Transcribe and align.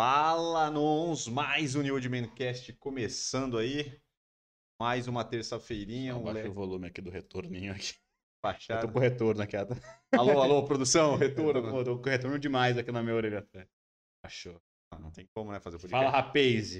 Fala, 0.00 0.70
Nons! 0.70 1.26
Mais 1.26 1.74
um 1.74 1.82
New 1.82 1.98
de 1.98 2.08
Mancast 2.08 2.72
começando 2.74 3.58
aí. 3.58 4.00
Mais 4.80 5.08
uma 5.08 5.24
terça-feirinha. 5.24 6.14
Um 6.14 6.22
Baixa 6.22 6.34
leve 6.34 6.48
o 6.50 6.52
volume 6.52 6.86
aqui 6.86 7.00
do 7.00 7.10
retorninho 7.10 7.72
aqui. 7.74 7.94
Eu 7.94 8.40
baixado. 8.40 8.86
tô 8.86 8.92
com 8.92 9.00
retorno 9.00 9.42
aqui. 9.42 9.56
Alô, 9.56 10.40
alô, 10.40 10.62
produção, 10.64 11.16
retorno. 11.16 11.76
Eu 11.76 11.84
tô 11.84 11.98
com 11.98 12.08
retorno 12.08 12.38
demais 12.38 12.78
aqui 12.78 12.92
na 12.92 13.02
minha 13.02 13.16
orelha. 13.16 13.44
Achou. 14.24 14.62
Não 15.00 15.10
tem 15.10 15.26
como, 15.34 15.50
né, 15.50 15.58
fazer 15.58 15.78
o 15.78 15.80
podcast. 15.80 16.06
Fala, 16.06 16.16
rapaz. 16.16 16.76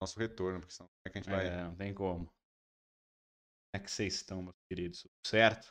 Nosso 0.00 0.16
retorno, 0.20 0.60
porque 0.60 0.74
senão 0.74 0.88
como 0.88 1.00
é 1.04 1.10
que 1.10 1.18
a 1.18 1.20
gente 1.20 1.28
vai... 1.28 1.46
É, 1.48 1.64
não 1.64 1.74
tem 1.74 1.92
como. 1.92 2.26
Como 2.26 2.32
é 3.74 3.80
que 3.80 3.90
vocês 3.90 4.14
estão, 4.14 4.44
meus 4.44 4.54
queridos? 4.68 5.00
Tudo 5.02 5.26
certo? 5.26 5.68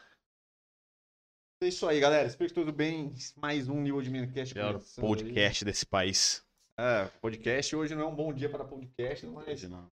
É 1.63 1.67
isso 1.67 1.87
aí, 1.87 1.99
galera. 1.99 2.27
Espero 2.27 2.49
que 2.49 2.55
tudo 2.55 2.73
bem. 2.73 3.13
Mais 3.35 3.69
um 3.69 3.79
New 3.81 4.01
de 4.01 4.09
Melhor 4.09 4.33
começando 4.33 5.05
aí. 5.05 5.09
podcast 5.09 5.63
desse 5.63 5.85
país. 5.85 6.43
É, 6.75 7.05
podcast. 7.21 7.75
Hoje 7.75 7.93
não 7.93 8.01
é 8.01 8.05
um 8.07 8.15
bom 8.15 8.33
dia 8.33 8.49
para 8.49 8.65
podcast, 8.65 9.27
mas 9.27 9.47
Hoje 9.47 9.67
não. 9.67 9.87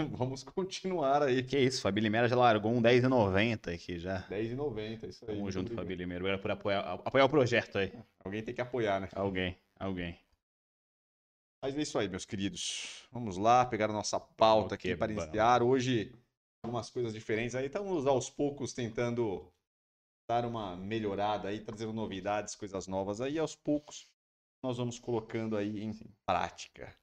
vamos 0.18 0.42
continuar 0.42 1.22
aí. 1.22 1.44
Que 1.44 1.60
isso, 1.60 1.80
Fabi 1.80 2.00
Limeira 2.00 2.26
já 2.26 2.34
largou 2.34 2.72
um 2.72 2.82
10,90 2.82 3.72
aqui 3.72 4.00
já. 4.00 4.18
R$10,90, 4.28 5.08
isso 5.08 5.24
aí. 5.28 5.36
Tamo 5.36 5.48
junto. 5.48 5.72
Fabi 5.76 5.94
Limeira. 5.94 6.24
Obrigado 6.24 6.42
por 6.42 6.50
apoiar, 6.50 6.80
apoiar 7.04 7.24
o 7.24 7.28
projeto 7.30 7.78
aí. 7.78 7.92
Alguém 8.24 8.42
tem 8.42 8.52
que 8.52 8.60
apoiar, 8.60 8.98
né? 8.98 9.08
Alguém, 9.12 9.56
alguém. 9.78 10.18
Mas 11.62 11.78
é 11.78 11.82
isso 11.82 11.96
aí, 12.00 12.08
meus 12.08 12.24
queridos. 12.24 13.06
Vamos 13.12 13.36
lá, 13.36 13.64
pegar 13.64 13.90
a 13.90 13.92
nossa 13.92 14.18
pauta 14.18 14.74
aqui 14.74 14.88
Ok, 14.88 14.96
para 14.96 15.12
iniciar. 15.12 15.62
Hoje, 15.62 16.12
algumas 16.64 16.90
coisas 16.90 17.12
diferentes 17.12 17.54
aí. 17.54 17.66
Estamos 17.66 18.08
aos 18.08 18.28
poucos 18.28 18.72
tentando 18.72 19.48
dar 20.28 20.44
uma 20.44 20.76
melhorada 20.76 21.48
aí, 21.48 21.64
trazendo 21.64 21.92
novidades, 21.92 22.54
coisas 22.54 22.86
novas 22.86 23.20
aí. 23.20 23.38
Aos 23.38 23.56
poucos, 23.56 24.10
nós 24.62 24.76
vamos 24.76 24.98
colocando 24.98 25.56
aí 25.56 25.82
em 25.82 25.92
prática, 26.26 26.94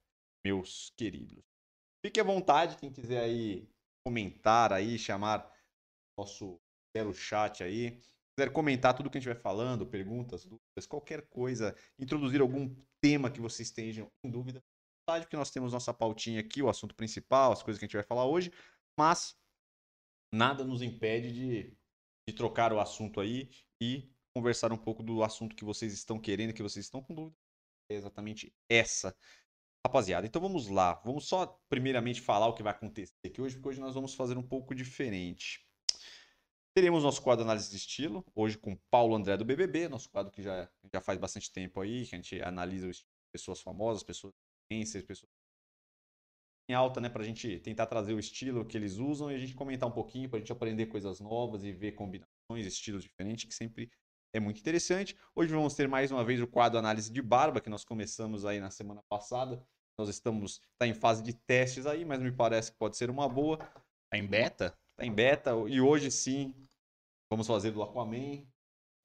meus 0.46 0.92
queridos. 0.96 1.44
Fique 2.06 2.20
à 2.20 2.24
vontade, 2.24 2.78
quem 2.78 2.92
quiser 2.92 3.24
aí 3.24 3.68
comentar 4.06 4.72
aí, 4.72 5.00
chamar 5.00 5.52
nosso 6.18 6.60
belo 6.96 7.14
chat 7.14 7.64
aí. 7.64 8.00
quiser 8.38 8.54
comentar 8.54 8.96
tudo 8.96 9.10
que 9.10 9.18
a 9.18 9.22
gente 9.22 9.34
vai 9.34 9.42
falando, 9.42 9.88
perguntas, 9.88 10.46
dúvidas, 10.46 10.86
qualquer 10.88 11.28
coisa, 11.28 11.76
introduzir 11.98 12.42
algum 12.42 12.76
tema 13.02 13.32
que 13.32 13.42
vocês 13.42 13.70
estejam 13.70 14.12
em 14.24 14.30
dúvida, 14.30 14.64
porque 15.08 15.36
nós 15.36 15.50
temos 15.50 15.74
nossa 15.74 15.94
pautinha 15.94 16.40
aqui, 16.40 16.62
o 16.62 16.70
assunto 16.70 16.94
principal, 16.96 17.52
as 17.52 17.64
coisas 17.64 17.80
que 17.80 17.86
a 17.86 17.88
gente 17.88 17.98
vai 17.98 18.04
falar 18.04 18.26
hoje, 18.26 18.52
mas 19.00 19.36
nada 20.34 20.64
nos 20.64 20.82
impede 20.82 21.34
de, 21.34 21.78
de 22.28 22.34
trocar 22.34 22.74
o 22.74 22.80
assunto 22.80 23.20
aí 23.20 23.50
e 23.82 24.10
conversar 24.34 24.72
um 24.74 24.78
pouco 24.78 25.04
do 25.04 25.24
assunto 25.24 25.56
que 25.56 25.64
vocês 25.64 25.94
estão 25.94 26.20
querendo, 26.20 26.54
que 26.54 26.64
vocês 26.64 26.86
estão 26.86 27.02
com 27.02 27.14
dúvida. 27.14 27.36
É 27.90 27.96
exatamente 27.96 28.54
essa, 28.68 29.16
rapaziada. 29.86 30.26
Então 30.26 30.42
vamos 30.42 30.68
lá, 30.68 30.96
vamos 31.06 31.28
só 31.28 31.46
primeiramente 31.70 32.20
falar 32.20 32.48
o 32.48 32.54
que 32.54 32.64
vai 32.64 32.74
acontecer 32.74 33.14
aqui 33.24 33.40
hoje, 33.40 33.56
porque 33.56 33.70
hoje 33.70 33.80
nós 33.80 33.94
vamos 33.94 34.16
fazer 34.16 34.38
um 34.38 34.44
pouco 34.44 34.74
diferente. 34.74 35.64
Teremos 36.74 37.04
nosso 37.04 37.22
quadro 37.22 37.46
Análise 37.46 37.70
de 37.70 37.78
Estilo, 37.78 38.26
hoje 38.36 38.58
com 38.58 38.76
Paulo 38.90 39.16
André 39.16 39.38
do 39.38 39.46
BBB, 39.46 39.88
nosso 39.88 40.10
quadro 40.10 40.32
que 40.32 40.42
já, 40.42 40.70
já 40.92 41.00
faz 41.00 41.18
bastante 41.20 41.52
tempo 41.52 41.80
aí, 41.80 42.06
que 42.06 42.16
a 42.16 42.18
gente 42.18 42.42
analisa 42.42 42.92
pessoas 43.32 43.62
famosas, 43.62 44.04
pessoas 44.04 44.34
influencers, 44.70 45.06
pessoas 45.06 45.32
em 46.70 46.74
alta, 46.74 47.00
né, 47.00 47.10
pra 47.10 47.24
gente 47.24 47.60
tentar 47.60 47.86
trazer 47.86 48.14
o 48.14 48.20
estilo 48.20 48.66
que 48.66 48.76
eles 48.76 48.98
usam 48.98 49.32
e 49.32 49.36
a 49.36 49.38
gente 49.38 49.54
comentar 49.54 49.88
um 49.88 49.92
pouquinho, 49.92 50.30
pra 50.30 50.40
gente 50.40 50.52
aprender 50.52 50.88
coisas 50.88 51.20
novas 51.20 51.64
e 51.64 51.72
ver 51.72 51.92
combinações, 51.92 52.66
estilos 52.66 53.04
diferentes, 53.04 53.46
que 53.46 53.54
sempre 53.54 53.92
é 54.36 54.40
muito 54.40 54.60
interessante. 54.60 55.16
Hoje 55.36 55.54
vamos 55.54 55.76
ter 55.76 55.88
mais 55.88 56.12
uma 56.12 56.24
vez 56.24 56.42
o 56.42 56.48
quadro 56.48 56.78
Análise 56.78 57.12
de 57.12 57.22
Barba, 57.22 57.62
que 57.62 57.70
nós 57.70 57.86
começamos 57.86 58.46
aí 58.46 58.60
na 58.60 58.70
semana 58.70 59.02
passada. 59.10 59.64
Nós 59.98 60.10
estamos, 60.10 60.60
tá 60.78 60.86
em 60.86 60.94
fase 60.94 61.24
de 61.24 61.34
testes 61.34 61.86
aí, 61.86 62.04
mas 62.04 62.20
me 62.20 62.32
parece 62.32 62.72
que 62.72 62.78
pode 62.78 62.98
ser 62.98 63.10
uma 63.10 63.30
boa. 63.30 63.58
Tá 64.12 64.18
em 64.18 64.28
beta? 64.28 64.78
Tá 64.98 65.06
em 65.06 65.14
beta 65.14 65.52
e 65.68 65.80
hoje 65.80 66.12
sim 66.12 66.54
vamos 67.32 67.48
fazer 67.48 67.72
do 67.72 67.82
Aquaman. 67.82 68.46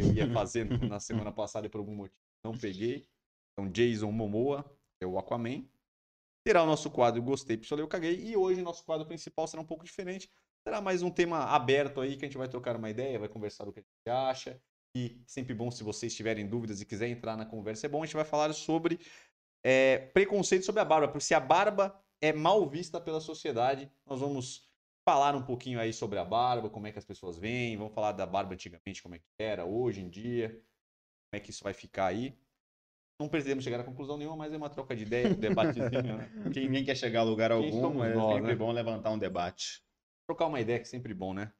Eu 0.00 0.12
ia 0.14 0.32
fazer 0.32 0.68
na 0.88 0.98
semana 0.98 1.30
passada 1.30 1.66
e 1.66 1.70
por 1.70 1.78
algum 1.78 1.94
motivo 1.94 2.18
não 2.44 2.56
peguei. 2.56 3.06
Então 3.52 3.70
Jason 3.70 4.10
Momoa 4.10 4.64
é 5.00 5.06
o 5.06 5.18
Aquaman. 5.18 5.68
Terá 6.44 6.62
o 6.62 6.66
nosso 6.66 6.90
quadro 6.90 7.22
Gostei, 7.22 7.56
Pistolei, 7.56 7.82
Eu 7.82 7.88
Caguei. 7.88 8.18
E 8.18 8.36
hoje 8.36 8.62
nosso 8.62 8.84
quadro 8.84 9.06
principal 9.06 9.46
será 9.46 9.62
um 9.62 9.66
pouco 9.66 9.84
diferente. 9.84 10.30
Será 10.66 10.80
mais 10.80 11.02
um 11.02 11.10
tema 11.10 11.44
aberto 11.44 12.00
aí 12.00 12.16
que 12.16 12.24
a 12.24 12.28
gente 12.28 12.38
vai 12.38 12.48
trocar 12.48 12.76
uma 12.76 12.90
ideia, 12.90 13.18
vai 13.18 13.28
conversar 13.28 13.64
do 13.64 13.72
que 13.72 13.80
a 13.80 13.82
gente 13.82 14.08
acha. 14.08 14.60
E 14.96 15.22
sempre 15.26 15.54
bom 15.54 15.70
se 15.70 15.84
vocês 15.84 16.14
tiverem 16.14 16.46
dúvidas 16.46 16.80
e 16.80 16.86
quiserem 16.86 17.14
entrar 17.14 17.36
na 17.36 17.46
conversa, 17.46 17.86
é 17.86 17.88
bom. 17.88 18.02
A 18.02 18.06
gente 18.06 18.16
vai 18.16 18.24
falar 18.24 18.52
sobre 18.52 18.98
é, 19.62 19.98
preconceito 19.98 20.64
sobre 20.64 20.80
a 20.80 20.84
barba, 20.84 21.08
porque 21.08 21.24
se 21.24 21.34
a 21.34 21.40
barba 21.40 22.02
é 22.20 22.32
mal 22.32 22.66
vista 22.68 23.00
pela 23.00 23.20
sociedade, 23.20 23.90
nós 24.06 24.20
vamos 24.20 24.68
falar 25.04 25.34
um 25.34 25.42
pouquinho 25.42 25.80
aí 25.80 25.92
sobre 25.92 26.18
a 26.18 26.24
barba, 26.24 26.68
como 26.68 26.86
é 26.86 26.92
que 26.92 26.98
as 26.98 27.04
pessoas 27.04 27.38
veem, 27.38 27.76
vamos 27.76 27.94
falar 27.94 28.12
da 28.12 28.26
barba 28.26 28.54
antigamente, 28.54 29.02
como 29.02 29.14
é 29.14 29.18
que 29.18 29.24
era, 29.38 29.64
hoje 29.64 30.00
em 30.00 30.08
dia, 30.08 30.48
como 30.48 31.34
é 31.34 31.40
que 31.40 31.50
isso 31.50 31.64
vai 31.64 31.72
ficar 31.72 32.06
aí. 32.06 32.38
Não 33.20 33.28
pretendemos 33.28 33.62
chegar 33.62 33.78
a 33.78 33.84
conclusão 33.84 34.16
nenhuma, 34.16 34.34
mas 34.34 34.50
é 34.50 34.56
uma 34.56 34.70
troca 34.70 34.96
de 34.96 35.02
ideia, 35.02 35.28
um 35.28 35.34
debatezinho, 35.34 36.16
né? 36.16 36.30
Quem 36.54 36.64
ninguém 36.64 36.82
quer 36.86 36.96
chegar 36.96 37.20
a 37.20 37.22
lugar 37.22 37.52
algum, 37.52 38.02
é 38.02 38.14
nós, 38.14 38.36
sempre 38.36 38.52
né? 38.52 38.56
bom 38.56 38.72
levantar 38.72 39.10
um 39.10 39.18
debate. 39.18 39.84
trocar 40.26 40.46
uma 40.46 40.58
ideia 40.58 40.78
que 40.78 40.86
é 40.86 40.90
sempre 40.90 41.12
bom, 41.12 41.34
né? 41.34 41.52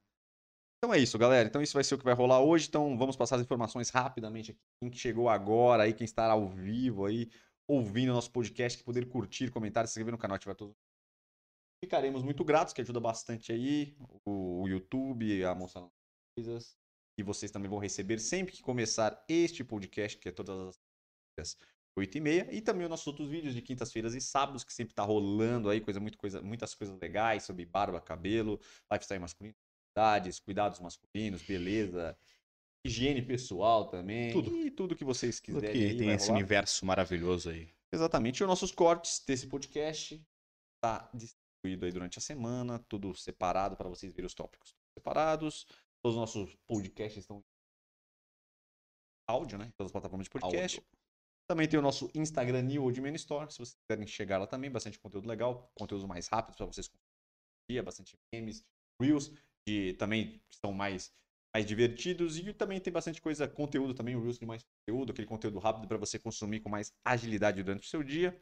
Então 0.78 0.94
é 0.94 0.98
isso, 0.98 1.18
galera. 1.18 1.46
Então 1.46 1.60
isso 1.60 1.74
vai 1.74 1.84
ser 1.84 1.96
o 1.96 1.98
que 1.98 2.04
vai 2.04 2.14
rolar 2.14 2.40
hoje. 2.40 2.66
Então 2.66 2.96
vamos 2.96 3.14
passar 3.14 3.36
as 3.36 3.42
informações 3.42 3.90
rapidamente 3.90 4.52
aqui. 4.52 4.60
Quem 4.80 4.90
que 4.90 4.96
chegou 4.96 5.28
agora 5.28 5.82
aí, 5.82 5.92
quem 5.92 6.06
está 6.06 6.30
ao 6.30 6.48
vivo 6.48 7.04
aí, 7.04 7.28
ouvindo 7.68 8.08
o 8.08 8.14
nosso 8.14 8.32
podcast, 8.32 8.78
que 8.78 8.84
poder 8.84 9.06
curtir, 9.06 9.50
comentar, 9.50 9.86
se 9.86 9.90
inscrever 9.90 10.12
no 10.12 10.18
canal, 10.18 10.36
ativar 10.36 10.56
todos. 10.56 10.74
Ficaremos 11.84 12.22
muito 12.22 12.42
gratos, 12.42 12.72
que 12.72 12.80
ajuda 12.80 13.00
bastante 13.00 13.52
aí 13.52 13.94
o, 14.26 14.66
YouTube 14.66 15.44
a 15.44 15.54
mostrar 15.54 15.86
coisas. 16.34 16.74
E 17.18 17.22
vocês 17.22 17.50
também 17.50 17.68
vão 17.68 17.78
receber 17.78 18.18
sempre 18.18 18.54
que 18.54 18.62
começar 18.62 19.22
este 19.28 19.62
podcast, 19.62 20.16
que 20.16 20.30
é 20.30 20.32
todas 20.32 20.58
as 20.58 20.89
8 21.96 22.18
e 22.18 22.20
meia, 22.20 22.48
e 22.54 22.60
também 22.60 22.84
os 22.84 22.90
nossos 22.90 23.06
outros 23.06 23.28
vídeos 23.28 23.54
de 23.54 23.60
quintas-feiras 23.60 24.14
e 24.14 24.20
sábados, 24.20 24.64
que 24.64 24.72
sempre 24.72 24.94
tá 24.94 25.02
rolando 25.02 25.68
aí, 25.68 25.80
coisa, 25.80 25.98
muito 26.00 26.16
coisa, 26.16 26.40
muitas 26.40 26.74
coisas 26.74 26.98
legais 26.98 27.42
sobre 27.42 27.64
barba, 27.66 28.00
cabelo, 28.00 28.60
lifestyle 28.90 29.20
masculino, 29.20 29.54
cuidados 30.44 30.78
masculinos, 30.80 31.42
beleza, 31.42 32.16
higiene 32.86 33.20
pessoal 33.20 33.86
também, 33.86 34.32
Tudo. 34.32 34.56
e 34.56 34.70
tudo 34.70 34.96
que 34.96 35.04
vocês 35.04 35.40
Tudo 35.40 35.56
quiserem. 35.56 35.72
que 35.76 35.84
aí 35.84 35.98
tem 35.98 36.10
esse 36.10 36.28
rolar. 36.28 36.38
universo 36.38 36.86
maravilhoso 36.86 37.50
aí. 37.50 37.68
Exatamente. 37.92 38.40
E 38.40 38.44
os 38.44 38.48
nossos 38.48 38.70
cortes 38.72 39.22
desse 39.26 39.46
podcast 39.48 40.24
tá 40.82 41.10
distribuído 41.12 41.84
aí 41.84 41.92
durante 41.92 42.18
a 42.18 42.22
semana, 42.22 42.78
tudo 42.88 43.14
separado 43.14 43.76
para 43.76 43.88
vocês 43.88 44.12
verem 44.12 44.26
os 44.26 44.34
tópicos 44.34 44.74
separados. 44.96 45.66
Todos 46.02 46.16
os 46.16 46.20
nossos 46.20 46.56
podcasts 46.66 47.18
estão 47.18 47.38
em 47.38 47.42
áudio, 49.28 49.58
né? 49.58 49.70
Todas 49.76 49.88
as 49.88 49.92
plataformas 49.92 50.24
de 50.24 50.30
podcast. 50.30 50.78
Áudio. 50.78 50.99
Também 51.50 51.66
tem 51.66 51.80
o 51.80 51.82
nosso 51.82 52.08
Instagram 52.14 52.62
New 52.62 52.84
Old 52.84 53.00
Man 53.00 53.10
Store, 53.16 53.50
se 53.50 53.58
vocês 53.58 53.74
quiserem 53.74 54.06
chegar 54.06 54.38
lá 54.38 54.46
também, 54.46 54.70
bastante 54.70 55.00
conteúdo 55.00 55.26
legal, 55.26 55.68
conteúdos 55.74 56.06
mais 56.06 56.28
rápidos 56.28 56.56
para 56.56 56.66
vocês 56.66 56.86
consumir, 56.86 57.82
bastante 57.82 58.16
memes, 58.32 58.64
reels, 59.02 59.32
que 59.66 59.94
também 59.94 60.40
são 60.48 60.72
mais 60.72 61.12
mais 61.52 61.66
divertidos 61.66 62.38
e 62.38 62.54
também 62.54 62.78
tem 62.78 62.92
bastante 62.92 63.20
coisa, 63.20 63.48
conteúdo 63.48 63.92
também, 63.94 64.14
o 64.14 64.20
reels 64.20 64.38
de 64.38 64.46
mais 64.46 64.62
conteúdo, 64.62 65.10
aquele 65.10 65.26
conteúdo 65.26 65.58
rápido 65.58 65.88
para 65.88 65.96
você 65.96 66.20
consumir 66.20 66.60
com 66.60 66.68
mais 66.68 66.94
agilidade 67.04 67.60
durante 67.64 67.82
o 67.82 67.90
seu 67.90 68.04
dia. 68.04 68.40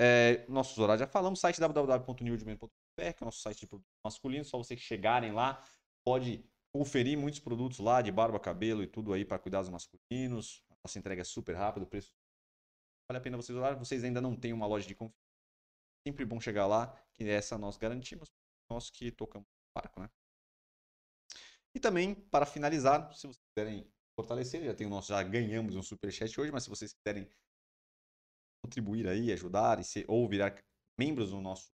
É, 0.00 0.44
nossos 0.48 0.76
horários 0.78 0.98
já 0.98 1.06
falamos, 1.06 1.38
site 1.38 1.60
www.newdman.br, 1.60 2.66
que 2.96 3.02
é 3.02 3.14
o 3.20 3.24
nosso 3.24 3.38
site 3.38 3.60
de 3.60 3.66
produtos 3.68 3.92
masculinos, 4.04 4.48
só 4.48 4.58
vocês 4.58 4.80
chegarem 4.80 5.30
lá, 5.30 5.64
pode 6.04 6.44
conferir 6.74 7.16
muitos 7.16 7.38
produtos 7.38 7.78
lá 7.78 8.02
de 8.02 8.10
barba, 8.10 8.40
cabelo 8.40 8.82
e 8.82 8.88
tudo 8.88 9.12
aí 9.12 9.24
para 9.24 9.38
cuidados 9.38 9.70
masculinos. 9.70 10.60
Nossa 10.84 10.98
entrega 10.98 11.22
é 11.22 11.24
super 11.24 11.54
rápida, 11.54 11.86
preço 11.86 12.15
vale 13.08 13.18
a 13.18 13.20
pena 13.20 13.36
vocês 13.36 13.56
olharem. 13.56 13.78
Vocês 13.78 14.04
ainda 14.04 14.20
não 14.20 14.36
têm 14.36 14.52
uma 14.52 14.66
loja 14.66 14.86
de 14.86 14.94
confiança. 14.94 15.16
Sempre 16.06 16.24
bom 16.24 16.40
chegar 16.40 16.66
lá, 16.66 16.94
que 17.14 17.28
essa 17.28 17.58
nós 17.58 17.76
garantimos, 17.76 18.30
nós 18.70 18.90
que 18.90 19.10
tocamos 19.10 19.48
o 19.48 19.80
barco, 19.80 20.00
né? 20.00 20.08
E 21.74 21.80
também, 21.80 22.14
para 22.14 22.46
finalizar, 22.46 23.12
se 23.12 23.26
vocês 23.26 23.42
quiserem 23.54 23.92
fortalecer, 24.18 24.64
já 24.64 24.74
tem 24.74 24.86
o 24.86 24.90
nosso, 24.90 25.08
já 25.08 25.22
ganhamos 25.22 25.76
um 25.76 25.82
superchat 25.82 26.40
hoje, 26.40 26.50
mas 26.50 26.64
se 26.64 26.70
vocês 26.70 26.92
quiserem 26.94 27.28
contribuir 28.64 29.06
aí, 29.08 29.32
ajudar 29.32 29.78
e 29.78 29.84
ser, 29.84 30.04
ou 30.08 30.28
virar 30.28 30.54
membros 30.98 31.30
do 31.30 31.40
nosso 31.40 31.70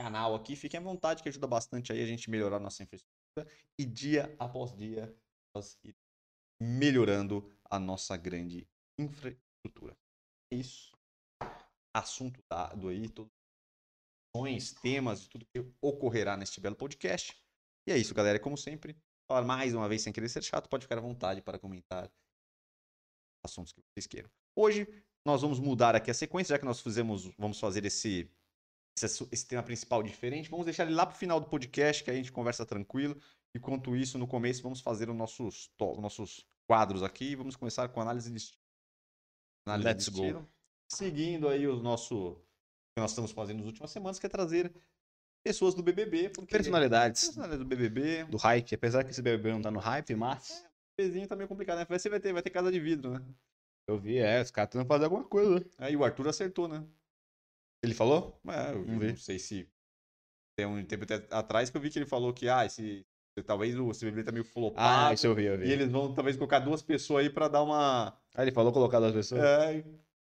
canal 0.00 0.34
aqui, 0.34 0.56
fiquem 0.56 0.80
à 0.80 0.82
vontade, 0.82 1.22
que 1.22 1.28
ajuda 1.28 1.46
bastante 1.46 1.92
aí 1.92 2.02
a 2.02 2.06
gente 2.06 2.30
melhorar 2.30 2.56
a 2.56 2.60
nossa 2.60 2.82
infraestrutura 2.82 3.46
e 3.78 3.84
dia 3.84 4.34
após 4.38 4.74
dia 4.74 5.14
nós 5.54 5.78
melhorando 6.60 7.52
a 7.64 7.78
nossa 7.78 8.16
grande 8.16 8.66
infraestrutura. 8.98 9.96
É 10.52 10.56
isso. 10.56 10.92
Assunto 11.94 12.40
dado 12.50 12.88
aí, 12.88 13.08
todos 13.08 13.30
os 14.34 14.72
temas 14.72 15.24
e 15.24 15.28
tudo 15.28 15.46
que 15.46 15.64
ocorrerá 15.80 16.36
neste 16.36 16.60
belo 16.60 16.76
podcast. 16.76 17.36
E 17.86 17.92
é 17.92 17.98
isso, 17.98 18.14
galera. 18.14 18.38
Como 18.38 18.56
sempre, 18.56 18.96
falar 19.28 19.44
mais 19.44 19.74
uma 19.74 19.88
vez 19.88 20.02
sem 20.02 20.12
querer 20.12 20.28
ser 20.28 20.42
chato, 20.42 20.68
pode 20.68 20.84
ficar 20.84 20.98
à 20.98 21.00
vontade 21.00 21.40
para 21.40 21.58
comentar 21.58 22.10
assuntos 23.44 23.72
que 23.72 23.80
vocês 23.80 24.06
queiram. 24.06 24.30
Hoje 24.56 24.86
nós 25.24 25.42
vamos 25.42 25.60
mudar 25.60 25.94
aqui 25.94 26.10
a 26.10 26.14
sequência, 26.14 26.54
já 26.54 26.58
que 26.58 26.64
nós 26.64 26.80
fizemos, 26.80 27.26
vamos 27.38 27.58
fazer 27.60 27.84
esse, 27.84 28.28
esse, 28.96 29.28
esse 29.30 29.46
tema 29.46 29.62
principal 29.62 30.02
diferente. 30.02 30.50
Vamos 30.50 30.66
deixar 30.66 30.84
ele 30.84 30.94
lá 30.94 31.06
pro 31.06 31.16
final 31.16 31.38
do 31.40 31.48
podcast, 31.48 32.02
que 32.02 32.10
a 32.10 32.14
gente 32.14 32.32
conversa 32.32 32.66
tranquilo. 32.66 33.20
Enquanto 33.54 33.94
isso, 33.96 34.18
no 34.18 34.26
começo, 34.26 34.62
vamos 34.62 34.80
fazer 34.80 35.08
os 35.08 35.16
nossos, 35.16 35.70
nossos 35.98 36.44
quadros 36.68 37.02
aqui. 37.02 37.36
Vamos 37.36 37.56
começar 37.56 37.88
com 37.88 38.00
análise 38.00 38.30
de 38.32 38.59
Análise 39.74 40.10
Let's 40.10 40.32
go. 40.34 40.46
Seguindo 40.88 41.48
aí 41.48 41.66
o 41.66 41.76
nosso 41.76 42.34
que 42.96 43.00
nós 43.00 43.10
estamos 43.12 43.30
fazendo 43.30 43.58
nas 43.58 43.66
últimas 43.66 43.90
semanas, 43.90 44.18
que 44.18 44.26
é 44.26 44.28
trazer 44.28 44.72
pessoas 45.44 45.74
do 45.74 45.82
BBB. 45.82 46.30
Porque 46.30 46.52
Personalidades 46.52 47.24
personalidades 47.24 47.64
do 47.64 47.68
BBB. 47.68 48.24
do 48.24 48.36
hype, 48.36 48.74
apesar 48.74 49.04
que 49.04 49.10
esse 49.10 49.22
BBB 49.22 49.52
não 49.52 49.62
tá 49.62 49.70
no 49.70 49.78
hype, 49.78 50.14
mas 50.14 50.64
O 50.92 50.96
pezinho 50.96 51.26
tá 51.26 51.36
meio 51.36 51.48
complicado, 51.48 51.78
né? 51.78 51.86
Você 51.88 52.08
vai 52.10 52.20
ter, 52.20 52.32
vai 52.32 52.42
ter 52.42 52.50
casa 52.50 52.70
de 52.70 52.80
vidro, 52.80 53.12
né? 53.12 53.24
eu 53.88 53.98
vi, 53.98 54.18
é, 54.18 54.40
os 54.40 54.50
caras 54.52 54.70
tentam 54.70 54.86
fazer 54.86 55.04
alguma 55.04 55.24
coisa. 55.24 55.58
né? 55.58 55.66
Aí 55.78 55.96
o 55.96 56.04
Arthur 56.04 56.28
acertou, 56.28 56.68
né? 56.68 56.86
Ele 57.82 57.94
falou? 57.94 58.38
É, 58.46 58.72
eu 58.72 58.84
ver. 58.84 59.08
não 59.10 59.16
sei 59.16 59.38
se 59.38 59.68
tem 60.56 60.66
um 60.66 60.84
tempo 60.84 61.06
atrás 61.30 61.70
que 61.70 61.76
eu 61.76 61.80
vi 61.80 61.90
que 61.90 61.98
ele 61.98 62.06
falou 62.06 62.32
que 62.32 62.48
ah, 62.48 62.64
esse, 62.64 63.04
talvez 63.44 63.78
o 63.78 63.90
CBB 63.90 64.24
tá 64.24 64.32
meio 64.32 64.44
flopado. 64.44 65.08
Ah, 65.08 65.14
isso 65.14 65.26
eu 65.26 65.34
vi, 65.34 65.44
eu 65.44 65.58
vi. 65.58 65.68
E 65.68 65.72
eles 65.72 65.90
vão 65.90 66.12
talvez 66.12 66.36
colocar 66.36 66.58
duas 66.58 66.82
pessoas 66.82 67.24
aí 67.24 67.30
pra 67.30 67.48
dar 67.48 67.62
uma. 67.62 68.16
Ah, 68.34 68.42
ele 68.42 68.52
falou 68.52 68.72
colocar 68.72 69.00
duas 69.00 69.12
pessoas? 69.12 69.42
É, 69.42 69.84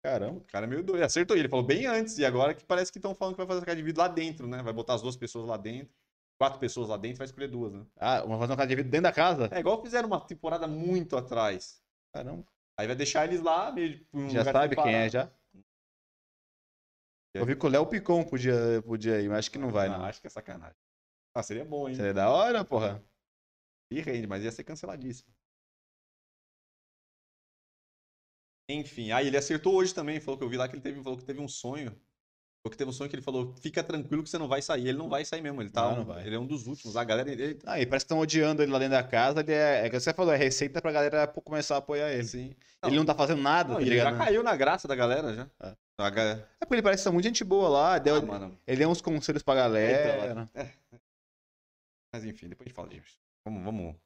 Caramba. 0.03 0.39
o 0.39 0.41
cara 0.43 0.67
é 0.67 0.69
meio 0.69 0.83
doido. 0.83 1.03
Acertou 1.03 1.37
ele, 1.37 1.49
falou 1.49 1.65
bem 1.65 1.87
antes. 1.87 2.19
E 2.19 2.25
agora 2.25 2.55
que 2.55 2.65
parece 2.65 2.93
que 2.93 2.99
estão 2.99 3.15
falando 3.15 3.35
que 3.35 3.39
vai 3.39 3.47
fazer 3.47 3.63
a 3.63 3.65
casa 3.65 3.77
de 3.77 3.83
vidro 3.83 4.03
lá 4.03 4.09
dentro, 4.09 4.47
né? 4.47 4.63
Vai 4.63 4.73
botar 4.73 4.95
as 4.95 5.03
duas 5.03 5.17
pessoas 5.17 5.47
lá 5.47 5.57
dentro. 5.57 5.95
Quatro 6.39 6.59
pessoas 6.59 6.89
lá 6.89 6.97
dentro, 6.97 7.19
vai 7.19 7.27
escolher 7.27 7.49
duas, 7.49 7.73
né? 7.73 7.87
Ah, 7.97 8.21
vamos 8.21 8.39
fazer 8.39 8.53
uma 8.53 8.57
casa 8.57 8.69
de 8.69 8.75
vidro 8.77 8.91
dentro 8.91 9.05
da 9.05 9.13
casa? 9.13 9.49
É 9.53 9.61
igual 9.61 9.81
fizeram 9.83 10.09
uma 10.09 10.21
temporada 10.21 10.67
muito 10.67 11.17
atrás. 11.17 11.81
Caramba. 12.13 12.45
Aí 12.77 12.87
vai 12.87 12.97
deixar 12.97 13.25
eles 13.25 13.41
lá, 13.41 13.71
meio. 13.71 14.05
um 14.13 14.29
Já 14.29 14.45
sabe 14.45 14.75
quem 14.75 14.95
é, 14.95 15.09
já? 15.09 15.31
Eu 17.33 17.45
vi 17.45 17.57
que 17.57 17.67
o 17.67 17.69
Léo 17.69 17.87
Picon 17.87 18.23
podia, 18.25 18.83
podia 18.87 19.21
ir, 19.21 19.29
mas 19.29 19.39
acho 19.39 19.51
que 19.51 19.59
não 19.59 19.71
vai, 19.71 19.89
não. 19.89 20.05
Acho 20.05 20.21
que 20.21 20.27
é 20.27 20.31
sacanagem. 20.31 20.77
Ah, 21.35 21.43
seria 21.43 21.65
bom, 21.65 21.89
hein? 21.89 21.95
Seria 21.97 22.15
da 22.15 22.31
hora, 22.31 22.65
porra. 22.65 23.03
E 23.91 24.01
rende, 24.01 24.27
mas 24.27 24.45
ia 24.45 24.53
ser 24.53 24.65
canceladíssimo. 24.65 25.33
Enfim, 28.71 29.11
aí 29.13 29.27
ele 29.27 29.37
acertou 29.37 29.75
hoje 29.75 29.95
também, 29.95 30.21
falou 30.21 30.39
que 30.39 30.45
eu 30.45 30.49
vi 30.49 30.57
lá 30.57 30.67
que 30.69 30.75
ele 30.75 30.83
teve, 30.83 31.03
falou 31.03 31.19
que 31.19 31.25
teve 31.25 31.41
um 31.41 31.49
sonho. 31.49 31.91
Falou 32.63 32.71
que 32.71 32.79
teve 32.79 32.89
um 32.89 32.95
sonho 32.95 33.11
que 33.11 33.17
ele 33.17 33.23
falou, 33.23 33.55
fica 33.57 33.85
tranquilo 33.85 34.23
que 34.23 34.31
você 34.31 34.39
não 34.39 34.49
vai 34.49 34.63
sair. 34.63 34.89
Ele 34.89 34.97
não 34.97 35.11
vai 35.11 35.23
sair 35.23 35.43
mesmo, 35.43 35.61
ele 35.61 35.69
tá, 35.69 35.83
Não, 35.83 35.97
não 35.97 36.03
um- 36.03 36.07
vai. 36.07 36.27
ele 36.27 36.35
é 36.35 36.39
um 36.39 36.47
dos 36.47 36.67
últimos. 36.67 36.97
A 36.97 37.05
galera, 37.05 37.31
ele, 37.31 37.59
Ah, 37.67 37.79
e 37.79 37.85
parece 37.85 38.05
que 38.07 38.13
estão 38.13 38.19
odiando 38.21 38.63
ele 38.63 38.73
lá 38.73 38.79
dentro 38.79 38.95
da 38.95 39.03
casa. 39.03 39.41
Ele 39.41 39.53
é, 39.53 39.85
é 39.87 39.91
que 39.91 40.01
você 40.01 40.15
falou, 40.15 40.33
é 40.33 40.37
receita 40.39 40.81
pra 40.81 40.91
galera 40.91 41.27
começar 41.27 41.75
a 41.75 41.79
apoiar 41.79 42.11
ele. 42.11 42.25
sim. 42.25 42.55
Ele 42.87 42.97
não 42.97 43.05
tá 43.05 43.15
fazendo 43.15 43.43
nada, 43.43 43.69
Não, 43.71 43.77
tá 43.77 43.83
ele 43.83 43.97
já 43.99 44.17
caiu 44.17 44.43
na 44.43 44.57
graça 44.57 44.87
da 44.89 44.95
galera, 44.95 45.35
já. 45.35 45.51
É. 45.63 45.75
A 45.99 46.11
ga- 46.11 46.23
É 46.61 46.65
porque 46.65 46.75
ele 46.77 46.83
parece 46.83 47.03
ser 47.03 47.11
muito 47.11 47.25
gente 47.25 47.45
boa 47.45 47.69
lá. 47.69 47.99
Deu, 47.99 48.17
Ah, 48.33 48.51
ele 48.67 48.79
deu 48.79 48.89
uns 48.91 49.01
conselhos 49.03 49.43
pra 49.43 49.55
galera. 49.55 50.51
Então, 50.53 50.63
é. 50.63 50.73
Mas 52.15 52.25
enfim, 52.25 52.49
depois 52.49 52.67
a 52.67 52.69
gente 52.69 52.77
fala 52.77 52.89
disso. 52.89 53.19
Vamos, 53.45 53.65
vamos. 53.65 53.97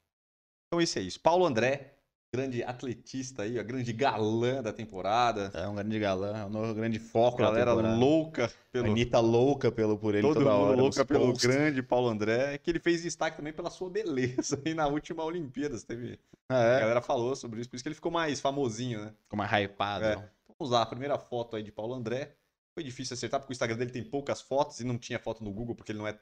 Então 0.66 0.80
esse 0.80 0.98
é 0.98 1.02
isso. 1.02 1.20
Paulo 1.20 1.44
André, 1.44 1.92
grande 2.34 2.62
atletista 2.62 3.42
aí, 3.42 3.58
a 3.58 3.62
grande 3.62 3.92
galã 3.92 4.62
da 4.62 4.72
temporada. 4.72 5.50
É 5.52 5.68
um 5.68 5.74
grande 5.74 5.98
galã, 5.98 6.46
um 6.46 6.72
grande 6.72 6.98
foco 6.98 7.36
da 7.36 7.50
Galera 7.50 7.74
louca 7.74 8.50
pelo, 8.72 8.86
Anitta 8.92 9.20
louca 9.20 9.70
pelo, 9.70 9.98
por 9.98 10.14
ele 10.14 10.26
Todo 10.26 10.38
toda 10.38 10.50
mundo 10.50 10.68
hora. 10.68 10.76
louca 10.80 11.04
pelo 11.04 11.26
posts. 11.32 11.44
grande 11.44 11.82
Paulo 11.82 12.08
André, 12.08 12.56
que 12.56 12.70
ele 12.70 12.80
fez 12.80 13.02
destaque 13.02 13.36
também 13.36 13.52
pela 13.52 13.68
sua 13.68 13.90
beleza 13.90 14.58
aí 14.64 14.72
na 14.72 14.86
última 14.88 15.22
Olimpíadas. 15.22 15.84
Teve... 15.84 16.18
Ah, 16.48 16.56
A 16.56 16.76
é? 16.76 16.80
galera 16.80 17.02
falou 17.02 17.36
sobre 17.36 17.60
isso, 17.60 17.68
por 17.68 17.76
isso 17.76 17.82
que 17.84 17.88
ele 17.90 17.94
ficou 17.94 18.10
mais 18.10 18.40
famosinho, 18.40 19.04
né? 19.04 19.12
Ficou 19.24 19.36
mais 19.36 19.52
hypado. 19.52 20.06
É. 20.06 20.30
Vamos 20.58 20.72
lá, 20.72 20.80
a 20.80 20.86
primeira 20.86 21.18
foto 21.18 21.56
aí 21.56 21.62
de 21.62 21.70
Paulo 21.70 21.92
André. 21.92 22.34
Foi 22.74 22.82
difícil 22.82 23.12
acertar, 23.12 23.38
porque 23.38 23.52
o 23.52 23.54
Instagram 23.54 23.76
dele 23.76 23.90
tem 23.90 24.02
poucas 24.02 24.40
fotos 24.40 24.80
e 24.80 24.84
não 24.84 24.96
tinha 24.96 25.18
foto 25.18 25.44
no 25.44 25.52
Google, 25.52 25.74
porque 25.74 25.92
ele 25.92 25.98
não 25.98 26.06
é 26.06 26.18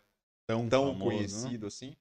Tão, 0.48 0.68
tão 0.68 0.92
famoso, 0.92 0.98
né? 0.98 1.04
conhecido 1.16 1.66
assim. 1.66 1.96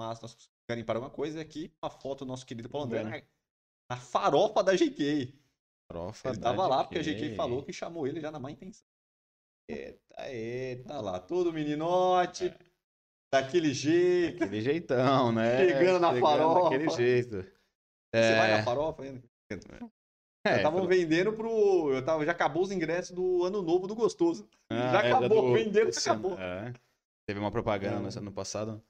Mas 0.00 0.20
nós 0.20 0.34
conseguimos 0.34 0.50
garimpar 0.68 0.96
alguma 0.96 1.10
coisa. 1.12 1.40
Aqui 1.40 1.72
uma 1.82 1.90
foto 1.90 2.24
do 2.24 2.28
nosso 2.28 2.44
querido 2.44 2.68
Paulo 2.68 2.86
André 2.86 3.02
Vendo. 3.04 3.10
na, 3.10 3.22
na 3.90 3.96
farofa 3.96 4.62
da 4.62 4.74
GK. 4.74 5.32
Farofa 5.90 6.28
Ele 6.30 6.38
da 6.38 6.50
tava 6.50 6.66
lá 6.66 6.84
porque 6.84 6.98
a 6.98 7.02
GK. 7.02 7.14
GK 7.30 7.36
falou 7.36 7.62
que 7.62 7.72
chamou 7.72 8.06
ele 8.06 8.20
já 8.20 8.30
na 8.30 8.38
má 8.40 8.50
intenção. 8.50 8.84
Eita, 9.70 10.30
eita. 10.30 10.88
Tá 10.88 11.00
lá, 11.00 11.18
todo 11.20 11.52
meninote, 11.52 12.52
daquele 13.32 13.72
jeito. 13.72 14.42
Aquele 14.44 14.60
jeitão, 14.60 15.32
né? 15.32 15.58
Chegando 15.68 16.00
na 16.00 16.14
farofa. 16.20 16.70
Daquele 16.70 16.90
jeito. 16.90 17.36
Você 18.14 18.34
vai 18.36 18.50
É, 18.52 18.56
na 18.58 18.62
farofa 18.64 19.02
ainda? 19.02 19.22
é, 19.50 20.56
Estavam 20.56 20.72
falou- 20.80 20.88
vendendo 20.88 21.32
pro. 21.32 21.92
Eu 21.92 22.04
tava, 22.04 22.24
já 22.24 22.32
acabou 22.32 22.62
os 22.62 22.70
ingressos 22.70 23.10
do 23.14 23.44
ano 23.44 23.62
novo 23.62 23.86
do 23.86 23.94
Gostoso. 23.94 24.48
Ah, 24.70 24.92
já 24.92 25.02
é, 25.02 25.12
acabou, 25.12 25.42
do- 25.42 25.52
vendeu, 25.52 25.86
desse 25.86 26.08
acabou. 26.08 26.38
é. 26.38 26.72
Teve 27.26 27.40
uma 27.40 27.50
propaganda 27.50 28.08
no 28.08 28.18
ano 28.18 28.32
passado. 28.32 28.82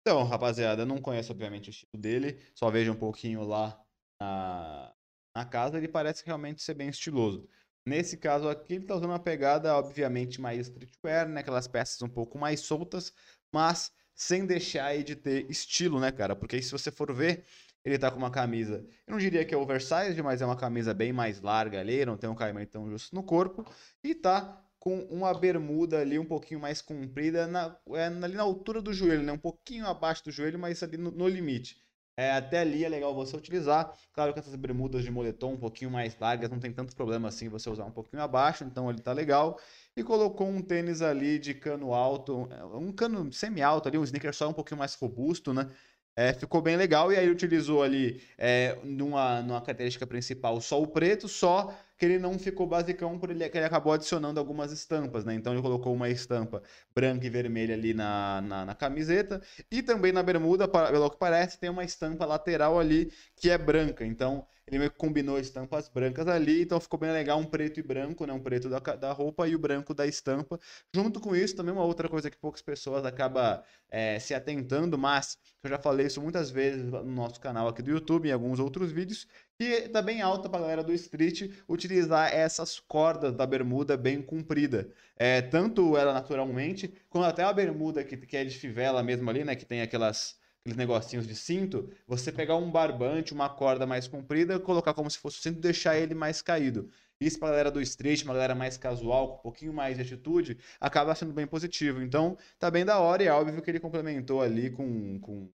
Então, 0.00 0.22
rapaziada, 0.22 0.82
eu 0.82 0.86
não 0.86 1.00
conheço, 1.00 1.32
obviamente, 1.32 1.68
o 1.68 1.72
estilo 1.72 2.00
dele. 2.00 2.40
Só 2.54 2.70
vejo 2.70 2.92
um 2.92 2.96
pouquinho 2.96 3.42
lá 3.42 3.82
na, 4.20 4.94
na 5.34 5.44
casa. 5.44 5.78
Ele 5.78 5.88
parece 5.88 6.24
realmente 6.24 6.62
ser 6.62 6.74
bem 6.74 6.88
estiloso. 6.88 7.48
Nesse 7.86 8.16
caso 8.16 8.48
aqui, 8.48 8.74
ele 8.74 8.86
tá 8.86 8.94
usando 8.94 9.10
uma 9.10 9.18
pegada, 9.18 9.74
obviamente, 9.76 10.40
mais 10.40 10.68
streetwear, 10.68 11.28
né? 11.28 11.40
Aquelas 11.40 11.66
peças 11.66 12.00
um 12.00 12.08
pouco 12.08 12.38
mais 12.38 12.60
soltas, 12.60 13.12
mas 13.52 13.92
sem 14.14 14.46
deixar 14.46 14.86
aí 14.86 15.02
de 15.02 15.16
ter 15.16 15.50
estilo, 15.50 15.98
né, 15.98 16.12
cara? 16.12 16.36
Porque 16.36 16.56
aí, 16.56 16.62
se 16.62 16.70
você 16.70 16.90
for 16.90 17.12
ver, 17.12 17.44
ele 17.84 17.98
tá 17.98 18.10
com 18.10 18.16
uma 18.16 18.30
camisa, 18.30 18.86
eu 19.06 19.12
não 19.12 19.18
diria 19.18 19.44
que 19.44 19.54
é 19.54 19.58
oversized, 19.58 20.22
mas 20.22 20.40
é 20.40 20.46
uma 20.46 20.56
camisa 20.56 20.94
bem 20.94 21.12
mais 21.12 21.40
larga 21.40 21.80
ali, 21.80 22.06
não 22.06 22.16
tem 22.16 22.30
um 22.30 22.34
caimento 22.34 22.70
tão 22.70 22.88
justo 22.88 23.14
no 23.14 23.22
corpo. 23.22 23.66
E 24.02 24.14
tá 24.14 24.64
com 24.84 24.98
uma 25.04 25.32
bermuda 25.32 25.98
ali 26.00 26.18
um 26.18 26.26
pouquinho 26.26 26.60
mais 26.60 26.82
comprida, 26.82 27.46
na, 27.46 27.74
é, 27.94 28.04
ali 28.04 28.34
na 28.34 28.42
altura 28.42 28.82
do 28.82 28.92
joelho, 28.92 29.22
né? 29.22 29.32
Um 29.32 29.38
pouquinho 29.38 29.86
abaixo 29.86 30.22
do 30.22 30.30
joelho, 30.30 30.58
mas 30.58 30.82
ali 30.82 30.98
no, 30.98 31.10
no 31.10 31.26
limite. 31.26 31.82
É, 32.14 32.32
até 32.32 32.58
ali 32.60 32.84
é 32.84 32.88
legal 32.90 33.14
você 33.14 33.34
utilizar. 33.34 33.96
Claro 34.12 34.34
que 34.34 34.40
essas 34.40 34.54
bermudas 34.56 35.02
de 35.02 35.10
moletom 35.10 35.54
um 35.54 35.56
pouquinho 35.56 35.90
mais 35.90 36.18
largas, 36.18 36.50
não 36.50 36.60
tem 36.60 36.70
tanto 36.70 36.94
problema 36.94 37.28
assim 37.28 37.48
você 37.48 37.70
usar 37.70 37.86
um 37.86 37.90
pouquinho 37.90 38.22
abaixo, 38.22 38.62
então 38.62 38.90
ele 38.90 39.00
tá 39.00 39.10
legal. 39.14 39.58
E 39.96 40.02
colocou 40.04 40.46
um 40.46 40.60
tênis 40.60 41.00
ali 41.00 41.38
de 41.38 41.54
cano 41.54 41.94
alto, 41.94 42.46
um 42.74 42.92
cano 42.92 43.32
semi-alto 43.32 43.88
ali, 43.88 43.96
um 43.96 44.04
sneaker 44.04 44.34
só 44.34 44.50
um 44.50 44.52
pouquinho 44.52 44.78
mais 44.78 44.94
robusto, 44.96 45.54
né? 45.54 45.70
É, 46.16 46.32
ficou 46.32 46.62
bem 46.62 46.76
legal. 46.76 47.12
E 47.12 47.16
aí 47.16 47.28
utilizou 47.28 47.82
ali 47.82 48.22
é, 48.38 48.78
numa, 48.84 49.42
numa 49.42 49.60
característica 49.60 50.06
principal 50.06 50.60
só 50.60 50.80
o 50.80 50.86
preto, 50.86 51.28
só 51.28 51.74
que 51.98 52.04
ele 52.04 52.18
não 52.18 52.38
ficou 52.38 52.66
basicão, 52.66 53.18
porque 53.18 53.34
ele, 53.34 53.48
que 53.48 53.58
ele 53.58 53.66
acabou 53.66 53.92
adicionando 53.92 54.38
algumas 54.38 54.72
estampas, 54.72 55.24
né? 55.24 55.34
Então 55.34 55.52
ele 55.52 55.62
colocou 55.62 55.92
uma 55.94 56.08
estampa 56.08 56.62
branca 56.94 57.26
e 57.26 57.30
vermelha 57.30 57.74
ali 57.74 57.94
na, 57.94 58.40
na, 58.42 58.64
na 58.64 58.74
camiseta. 58.74 59.40
E 59.70 59.82
também 59.82 60.12
na 60.12 60.22
bermuda, 60.22 60.68
pelo 60.68 61.10
que 61.10 61.18
parece, 61.18 61.58
tem 61.58 61.70
uma 61.70 61.84
estampa 61.84 62.24
lateral 62.24 62.78
ali 62.78 63.12
que 63.36 63.50
é 63.50 63.58
branca. 63.58 64.04
Então 64.04 64.46
ele 64.66 64.78
meio 64.78 64.90
que 64.90 64.96
combinou 64.96 65.38
estampas 65.38 65.88
brancas 65.88 66.26
ali, 66.26 66.62
então 66.62 66.80
ficou 66.80 66.98
bem 66.98 67.12
legal 67.12 67.38
um 67.38 67.44
preto 67.44 67.78
e 67.78 67.82
branco, 67.82 68.24
né? 68.26 68.32
Um 68.32 68.40
preto 68.40 68.68
da, 68.68 68.78
da 68.78 69.12
roupa 69.12 69.46
e 69.46 69.54
o 69.54 69.58
branco 69.58 69.92
da 69.92 70.06
estampa. 70.06 70.58
Junto 70.94 71.20
com 71.20 71.36
isso, 71.36 71.54
também 71.54 71.72
uma 71.74 71.84
outra 71.84 72.08
coisa 72.08 72.30
que 72.30 72.36
poucas 72.38 72.62
pessoas 72.62 73.04
acabam 73.04 73.62
é, 73.90 74.18
se 74.18 74.34
atentando, 74.34 74.96
mas 74.96 75.38
eu 75.62 75.70
já 75.70 75.78
falei 75.78 76.06
isso 76.06 76.20
muitas 76.20 76.50
vezes 76.50 76.82
no 76.82 77.04
nosso 77.04 77.40
canal 77.40 77.68
aqui 77.68 77.82
do 77.82 77.90
YouTube, 77.90 78.28
em 78.28 78.32
alguns 78.32 78.58
outros 78.58 78.90
vídeos, 78.90 79.26
que 79.58 79.88
tá 79.88 80.02
bem 80.02 80.20
alta 80.22 80.48
pra 80.48 80.60
galera 80.60 80.82
do 80.82 80.92
street 80.92 81.50
utilizar 81.68 82.32
essas 82.32 82.80
cordas 82.80 83.32
da 83.34 83.46
bermuda 83.46 83.96
bem 83.96 84.22
comprida. 84.22 84.90
É, 85.16 85.42
tanto 85.42 85.96
ela 85.96 86.12
naturalmente, 86.12 86.92
quanto 87.08 87.26
até 87.26 87.42
a 87.42 87.52
bermuda 87.52 88.02
que, 88.02 88.16
que 88.16 88.36
é 88.36 88.44
de 88.44 88.56
fivela 88.58 89.02
mesmo 89.02 89.28
ali, 89.30 89.44
né? 89.44 89.54
Que 89.54 89.64
tem 89.64 89.82
aquelas, 89.82 90.38
aqueles 90.64 90.78
negocinhos 90.78 91.26
de 91.26 91.36
cinto, 91.36 91.90
você 92.06 92.32
pegar 92.32 92.56
um 92.56 92.70
barbante, 92.70 93.34
uma 93.34 93.50
corda 93.50 93.86
mais 93.86 94.08
comprida, 94.08 94.58
colocar 94.58 94.94
como 94.94 95.10
se 95.10 95.18
fosse 95.18 95.38
o 95.38 95.42
cinto 95.42 95.58
e 95.58 95.60
deixar 95.60 95.98
ele 95.98 96.14
mais 96.14 96.40
caído. 96.40 96.90
Isso 97.20 97.38
pra 97.38 97.50
galera 97.50 97.70
do 97.70 97.82
street, 97.82 98.22
uma 98.24 98.32
galera 98.32 98.54
mais 98.54 98.78
casual, 98.78 99.28
com 99.28 99.34
um 99.34 99.42
pouquinho 99.42 99.74
mais 99.74 99.96
de 99.96 100.02
atitude, 100.02 100.58
acaba 100.80 101.14
sendo 101.14 101.34
bem 101.34 101.46
positivo. 101.46 102.00
Então, 102.00 102.38
tá 102.58 102.70
bem 102.70 102.84
da 102.84 102.98
hora 102.98 103.22
e 103.22 103.26
é 103.26 103.32
óbvio 103.32 103.60
que 103.60 103.70
ele 103.70 103.78
complementou 103.78 104.40
ali 104.40 104.70
com, 104.70 105.20
com, 105.20 105.50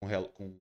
com, 0.00 0.28
com 0.28 0.60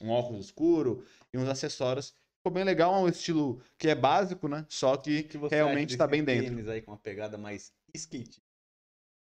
um 0.00 0.10
óculos 0.10 0.46
escuro 0.46 1.04
e 1.32 1.38
uns 1.38 1.48
acessórios. 1.48 2.12
Ficou 2.38 2.52
bem 2.52 2.64
legal, 2.64 2.94
é 2.94 2.98
um 2.98 3.08
estilo 3.08 3.62
que 3.78 3.88
é 3.88 3.94
básico, 3.94 4.48
né? 4.48 4.66
Só 4.68 4.96
que, 4.96 5.22
que 5.22 5.38
você 5.38 5.54
realmente 5.54 5.96
tá 5.96 6.08
bem 6.08 6.24
dentro. 6.24 6.70
aí 6.70 6.82
com 6.82 6.90
uma 6.90 6.98
pegada 6.98 7.38
mais 7.38 7.72
skate. 7.94 8.42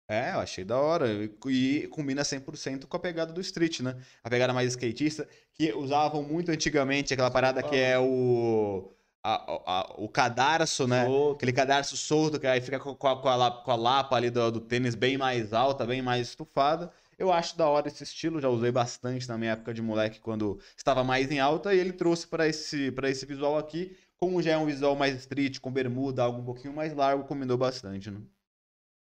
É, 0.08 0.34
eu 0.34 0.38
achei 0.38 0.64
da 0.64 0.78
hora. 0.78 1.08
E, 1.48 1.88
combina 1.88 2.22
100% 2.22 2.86
com 2.86 2.96
a 2.96 3.00
pegada 3.00 3.32
do 3.32 3.40
street, 3.40 3.80
né? 3.80 3.96
A 4.22 4.30
pegada 4.30 4.52
mais 4.52 4.68
skatista, 4.70 5.28
que 5.52 5.72
usavam 5.72 6.22
muito 6.22 6.50
antigamente, 6.50 7.12
aquela 7.12 7.30
parada 7.30 7.62
que 7.62 7.74
é 7.74 7.98
o. 7.98 8.92
a- 9.24 9.62
a- 9.66 9.94
o 9.98 10.08
cadarço, 10.08 10.86
né? 10.86 11.04
Solto. 11.06 11.36
Aquele 11.36 11.52
cadarço 11.52 11.96
solto, 11.96 12.38
que 12.38 12.46
aí 12.46 12.60
fica 12.60 12.78
com 12.78 12.90
a, 13.08 13.20
com 13.20 13.28
a, 13.28 13.50
com 13.64 13.74
lapa 13.76 14.14
ali 14.14 14.30
do, 14.30 14.52
do 14.52 14.60
tênis 14.60 14.94
bem 14.94 15.18
mais 15.18 15.52
alta, 15.52 15.84
bem 15.84 16.00
mais 16.00 16.28
estufada. 16.28 16.92
Eu 17.18 17.32
acho 17.32 17.56
da 17.58 17.66
hora 17.66 17.88
esse 17.88 18.04
estilo, 18.04 18.40
já 18.40 18.48
usei 18.48 18.70
bastante 18.70 19.26
na 19.28 19.36
minha 19.36 19.52
época 19.52 19.74
de 19.74 19.82
moleque, 19.82 20.20
quando 20.20 20.60
estava 20.76 21.02
mais 21.02 21.30
em 21.32 21.40
alta, 21.40 21.74
e 21.74 21.78
ele 21.80 21.92
trouxe 21.92 22.26
para 22.28 22.46
esse, 22.46 22.92
pra 22.92 23.10
esse 23.10 23.26
visual 23.26 23.58
aqui, 23.58 23.96
como 24.16 24.40
já 24.40 24.52
é 24.52 24.56
um 24.58 24.66
visual 24.66 24.94
mais 24.94 25.16
street, 25.16 25.58
com 25.58 25.72
bermuda, 25.72 26.22
algo 26.22 26.40
um 26.42 26.44
pouquinho 26.44 26.74
mais 26.74 26.94
largo, 26.94 27.24
combinou 27.24 27.56
bastante, 27.58 28.10
né? 28.10 28.20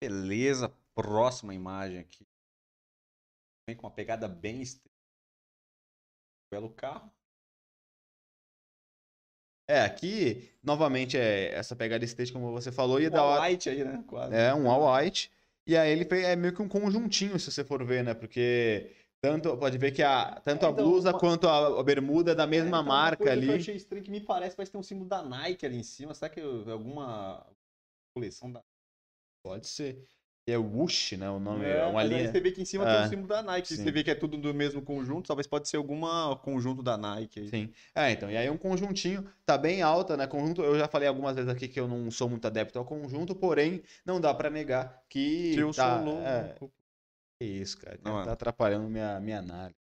Beleza, 0.01 0.71
próxima 1.01 1.53
imagem 1.53 1.99
aqui. 1.99 2.25
Vem 3.67 3.75
com 3.77 3.85
uma 3.87 3.93
pegada 3.93 4.27
bem 4.27 4.61
street. 4.61 4.89
Belo 6.51 6.69
carro. 6.73 7.11
É, 9.67 9.81
aqui, 9.81 10.49
novamente, 10.63 11.15
é 11.15 11.53
essa 11.53 11.75
pegada 11.75 12.03
street, 12.03 12.31
como 12.33 12.51
você 12.51 12.71
falou, 12.71 12.99
e 12.99 13.07
Um 13.07 13.11
da 13.11 13.21
hora. 13.23 13.43
white 13.47 13.69
aí, 13.69 13.83
né? 13.83 14.03
Quase. 14.07 14.33
É, 14.35 14.53
um 14.53 14.69
all 14.69 14.95
white. 14.95 15.31
E 15.67 15.77
aí 15.77 15.91
ele 15.91 16.07
é 16.25 16.35
meio 16.35 16.55
que 16.55 16.61
um 16.61 16.67
conjuntinho, 16.67 17.39
se 17.39 17.51
você 17.51 17.63
for 17.63 17.85
ver, 17.85 18.03
né? 18.03 18.15
Porque 18.15 18.91
tanto, 19.21 19.55
pode 19.57 19.77
ver 19.77 19.91
que 19.91 20.01
a, 20.01 20.41
tanto 20.43 20.65
É, 20.65 20.69
a 20.69 20.71
então, 20.71 20.85
blusa 20.85 21.11
uma- 21.11 21.19
quanto 21.19 21.47
a, 21.47 21.79
a 21.79 21.83
bermuda 21.83 22.31
é 22.31 22.35
da 22.35 22.43
É, 22.43 22.47
mesma 22.47 22.67
então, 22.79 22.81
uma 22.81 22.83
marca 22.83 23.17
coisa 23.17 23.33
que 23.33 23.47
eu 23.47 23.53
ali. 23.53 23.61
achei 23.61 23.75
estranho 23.75 24.03
que 24.03 24.09
me 24.09 24.21
parece 24.21 24.55
parece 24.55 24.71
ter 24.71 24.77
um 24.79 24.83
símbolo 24.83 25.07
da 25.07 25.21
Nike 25.21 25.65
ali 25.67 25.77
em 25.77 25.83
cima. 25.83 26.15
Será 26.15 26.29
que 26.31 26.39
é 26.39 26.43
alguma 26.71 27.45
coleção 28.15 28.51
da 28.51 28.63
Pode 29.43 29.67
ser. 29.67 30.07
É 30.51 30.57
Whoosh, 30.57 31.13
né? 31.17 31.29
O 31.29 31.39
nome 31.39 31.65
é, 31.65 31.79
É, 31.79 31.85
uma 31.85 32.03
linha. 32.03 32.31
você 32.31 32.39
vê 32.39 32.51
que 32.51 32.61
em 32.61 32.65
cima 32.65 32.89
É. 32.89 32.97
tem 32.97 33.05
o 33.05 33.09
símbolo 33.09 33.27
da 33.27 33.41
Nike. 33.41 33.67
Sim. 33.67 33.83
Você 33.83 33.91
vê 33.91 34.03
que 34.03 34.11
é 34.11 34.15
tudo 34.15 34.37
do 34.37 34.53
mesmo 34.53 34.81
conjunto, 34.81 35.27
talvez 35.27 35.47
pode 35.47 35.67
ser 35.69 35.77
alguma 35.77 36.35
conjunto 36.37 36.81
da 36.83 36.97
Nike 36.97 37.39
aí. 37.41 37.49
Sim. 37.49 37.71
É, 37.95 38.11
então, 38.11 38.29
e 38.29 38.37
aí 38.37 38.49
um 38.49 38.57
conjuntinho, 38.57 39.25
tá 39.45 39.57
bem 39.57 39.81
alta, 39.81 40.15
né? 40.17 40.27
Conjunto, 40.27 40.61
eu 40.61 40.77
já 40.77 40.87
falei 40.87 41.07
algumas 41.07 41.35
vezes 41.35 41.49
aqui 41.49 41.67
que 41.67 41.79
eu 41.79 41.87
não 41.87 42.09
sou 42.11 42.29
muito 42.29 42.45
adepto 42.45 42.77
ao 42.79 42.85
conjunto, 42.85 43.35
porém, 43.35 43.81
não 44.05 44.19
dá 44.21 44.33
pra 44.33 44.49
negar 44.49 45.01
que. 45.09 45.53
Que 45.53 45.59
eu 45.59 45.73
tá, 45.73 45.97
sou 45.97 46.05
louco. 46.05 46.21
é, 46.27 46.55
que 47.39 47.45
isso, 47.45 47.77
cara. 47.77 47.99
Não, 48.03 48.23
tá 48.23 48.29
é. 48.31 48.33
atrapalhando 48.33 48.89
minha, 48.89 49.19
minha 49.19 49.39
análise. 49.39 49.75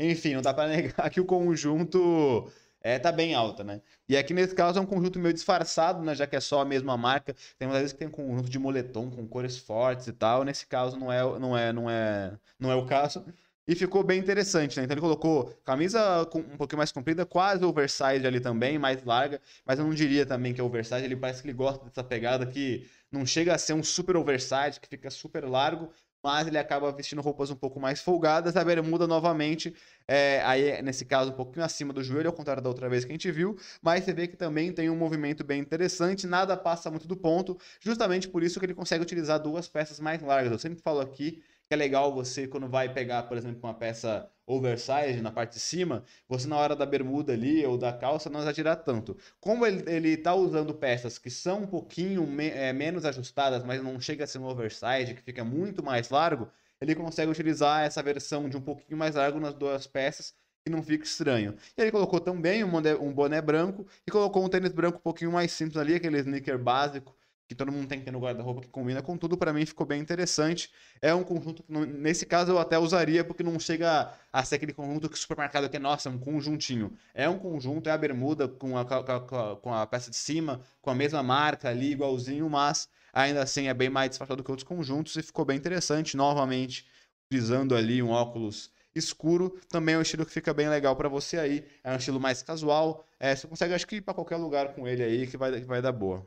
Enfim, 0.00 0.34
não 0.34 0.42
dá 0.42 0.54
pra 0.54 0.66
negar 0.68 1.10
que 1.10 1.20
o 1.20 1.24
conjunto 1.24 2.50
é, 2.80 2.98
tá 2.98 3.10
bem 3.10 3.34
alta, 3.34 3.64
né? 3.64 3.80
E 4.08 4.16
aqui 4.16 4.32
nesse 4.32 4.54
caso 4.54 4.78
é 4.78 4.82
um 4.82 4.86
conjunto 4.86 5.18
meio 5.18 5.34
disfarçado, 5.34 6.02
né? 6.02 6.14
Já 6.14 6.26
que 6.26 6.36
é 6.36 6.40
só 6.40 6.60
a 6.60 6.64
mesma 6.64 6.96
marca. 6.96 7.34
Tem 7.58 7.66
muitas 7.66 7.82
vezes 7.82 7.92
que 7.92 7.98
tem 7.98 8.08
um 8.08 8.10
conjunto 8.10 8.48
de 8.48 8.58
moletom 8.58 9.10
com 9.10 9.26
cores 9.26 9.58
fortes 9.58 10.06
e 10.06 10.12
tal. 10.12 10.44
Nesse 10.44 10.66
caso 10.66 10.96
não 10.98 11.12
é, 11.12 11.22
não 11.38 11.56
é, 11.56 11.72
não 11.72 11.90
é, 11.90 12.38
não 12.58 12.70
é 12.70 12.76
o 12.76 12.86
caso. 12.86 13.24
E 13.66 13.74
ficou 13.74 14.02
bem 14.02 14.18
interessante, 14.18 14.78
né? 14.78 14.84
Então 14.84 14.94
ele 14.94 15.00
colocou 15.02 15.52
camisa 15.62 16.22
um 16.34 16.56
pouquinho 16.56 16.78
mais 16.78 16.90
comprida, 16.90 17.26
quase 17.26 17.62
oversize 17.64 18.26
ali 18.26 18.40
também, 18.40 18.78
mais 18.78 19.04
larga, 19.04 19.42
mas 19.66 19.78
eu 19.78 19.84
não 19.84 19.92
diria 19.92 20.24
também 20.24 20.54
que 20.54 20.60
é 20.60 20.64
oversize, 20.64 21.04
ele 21.04 21.14
parece 21.14 21.42
que 21.42 21.48
ele 21.48 21.56
gosta 21.56 21.84
dessa 21.84 22.02
pegada 22.02 22.46
que 22.46 22.88
não 23.12 23.26
chega 23.26 23.54
a 23.54 23.58
ser 23.58 23.74
um 23.74 23.82
super 23.82 24.16
oversize, 24.16 24.80
que 24.80 24.88
fica 24.88 25.10
super 25.10 25.44
largo, 25.44 25.90
mas 26.22 26.46
ele 26.46 26.58
acaba 26.58 26.90
vestindo 26.92 27.22
roupas 27.22 27.50
um 27.50 27.56
pouco 27.56 27.80
mais 27.80 28.00
folgadas, 28.00 28.56
a 28.56 28.64
bermuda 28.64 29.06
novamente, 29.06 29.74
é, 30.06 30.42
aí 30.44 30.82
nesse 30.82 31.04
caso 31.04 31.30
um 31.30 31.34
pouquinho 31.34 31.64
acima 31.64 31.92
do 31.92 32.02
joelho, 32.02 32.28
ao 32.28 32.32
contrário 32.32 32.62
da 32.62 32.68
outra 32.68 32.88
vez 32.88 33.04
que 33.04 33.10
a 33.10 33.14
gente 33.14 33.30
viu, 33.30 33.56
mas 33.82 34.04
você 34.04 34.12
vê 34.12 34.26
que 34.26 34.36
também 34.36 34.72
tem 34.72 34.90
um 34.90 34.96
movimento 34.96 35.44
bem 35.44 35.60
interessante, 35.60 36.26
nada 36.26 36.56
passa 36.56 36.90
muito 36.90 37.06
do 37.06 37.16
ponto, 37.16 37.58
justamente 37.80 38.28
por 38.28 38.42
isso 38.42 38.58
que 38.58 38.66
ele 38.66 38.74
consegue 38.74 39.02
utilizar 39.02 39.40
duas 39.40 39.68
peças 39.68 40.00
mais 40.00 40.20
largas. 40.22 40.52
Eu 40.52 40.58
sempre 40.58 40.80
falo 40.80 41.00
aqui 41.00 41.42
que 41.68 41.74
é 41.74 41.76
legal 41.76 42.14
você, 42.14 42.48
quando 42.48 42.68
vai 42.68 42.92
pegar, 42.92 43.24
por 43.24 43.36
exemplo, 43.36 43.60
uma 43.62 43.74
peça 43.74 44.28
oversize 44.48 45.20
na 45.22 45.30
parte 45.30 45.52
de 45.54 45.60
cima, 45.60 46.04
você 46.28 46.48
na 46.48 46.56
hora 46.56 46.74
da 46.74 46.86
bermuda 46.86 47.32
ali 47.32 47.64
ou 47.66 47.76
da 47.78 47.92
calça 47.92 48.30
não 48.30 48.40
exagerar 48.40 48.76
tanto. 48.82 49.16
Como 49.40 49.64
ele, 49.66 49.84
ele 49.90 50.16
tá 50.16 50.34
usando 50.34 50.74
peças 50.74 51.18
que 51.18 51.30
são 51.30 51.62
um 51.62 51.66
pouquinho 51.66 52.26
me- 52.26 52.48
é, 52.50 52.72
menos 52.72 53.04
ajustadas, 53.04 53.62
mas 53.64 53.82
não 53.82 54.00
chega 54.00 54.24
a 54.24 54.26
ser 54.26 54.38
um 54.38 54.44
oversize, 54.46 55.14
que 55.14 55.22
fica 55.22 55.44
muito 55.44 55.82
mais 55.82 56.08
largo, 56.10 56.50
ele 56.80 56.94
consegue 56.94 57.30
utilizar 57.30 57.84
essa 57.84 58.02
versão 58.02 58.48
de 58.48 58.56
um 58.56 58.60
pouquinho 58.60 58.96
mais 58.98 59.14
largo 59.14 59.38
nas 59.40 59.54
duas 59.54 59.86
peças 59.86 60.34
e 60.66 60.70
não 60.70 60.82
fica 60.82 61.04
estranho. 61.04 61.54
E 61.76 61.82
ele 61.82 61.90
colocou 61.90 62.20
também 62.20 62.62
um 62.64 62.70
boné, 62.70 62.94
um 62.94 63.12
boné 63.12 63.40
branco 63.40 63.86
e 64.06 64.10
colocou 64.10 64.44
um 64.44 64.48
tênis 64.48 64.72
branco 64.72 64.98
um 64.98 65.02
pouquinho 65.02 65.32
mais 65.32 65.52
simples 65.52 65.76
ali, 65.76 65.94
aquele 65.94 66.18
sneaker 66.18 66.58
básico 66.58 67.14
que 67.48 67.54
todo 67.54 67.72
mundo 67.72 67.88
tem 67.88 67.98
que 67.98 68.04
ter 68.04 68.10
no 68.10 68.20
guarda-roupa 68.20 68.60
que 68.60 68.68
combina 68.68 69.00
com 69.02 69.16
tudo, 69.16 69.36
para 69.36 69.52
mim 69.52 69.64
ficou 69.66 69.86
bem 69.86 70.00
interessante. 70.00 70.70
É 71.00 71.14
um 71.14 71.24
conjunto 71.24 71.62
que, 71.62 71.72
nesse 71.72 72.26
caso, 72.26 72.52
eu 72.52 72.58
até 72.58 72.78
usaria, 72.78 73.24
porque 73.24 73.42
não 73.42 73.58
chega 73.58 74.12
a 74.32 74.44
ser 74.44 74.56
aquele 74.56 74.72
conjunto 74.74 75.08
que 75.08 75.14
o 75.16 75.18
supermercado 75.18 75.68
que, 75.68 75.78
nossa, 75.78 76.08
é 76.08 76.12
um 76.12 76.18
conjuntinho. 76.18 76.92
É 77.14 77.28
um 77.28 77.38
conjunto, 77.38 77.88
é 77.88 77.92
a 77.92 77.98
bermuda 77.98 78.46
com 78.48 78.76
a, 78.76 78.84
com 78.84 78.94
a- 78.94 79.20
com 79.20 79.36
a- 79.36 79.56
com 79.56 79.74
a 79.74 79.86
peça 79.86 80.10
de 80.10 80.16
cima, 80.16 80.60
com 80.82 80.90
a 80.90 80.94
mesma 80.94 81.22
marca 81.22 81.68
ali, 81.70 81.92
igualzinho, 81.92 82.48
mas 82.50 82.88
ainda 83.12 83.42
assim 83.42 83.66
é 83.68 83.74
bem 83.74 83.88
mais 83.88 84.10
disfarçado 84.10 84.42
que 84.44 84.50
outros 84.50 84.68
conjuntos 84.68 85.16
e 85.16 85.22
ficou 85.22 85.44
bem 85.44 85.56
interessante. 85.56 86.16
Novamente, 86.16 86.86
utilizando 87.30 87.74
ali 87.74 88.02
um 88.02 88.10
óculos 88.10 88.70
escuro, 88.94 89.58
também 89.68 89.94
é 89.94 89.98
um 89.98 90.02
estilo 90.02 90.26
que 90.26 90.32
fica 90.32 90.52
bem 90.52 90.68
legal 90.68 90.96
para 90.96 91.08
você 91.08 91.38
aí. 91.38 91.64
É 91.84 91.92
um 91.92 91.96
estilo 91.96 92.18
mais 92.20 92.42
casual. 92.42 93.04
É, 93.18 93.34
você 93.34 93.46
consegue, 93.46 93.74
acho 93.74 93.86
que, 93.86 93.96
ir 93.96 94.00
para 94.02 94.14
qualquer 94.14 94.36
lugar 94.36 94.74
com 94.74 94.86
ele 94.88 95.02
aí 95.02 95.26
que 95.26 95.36
vai, 95.36 95.52
que 95.60 95.66
vai 95.66 95.80
dar 95.82 95.92
boa. 95.92 96.26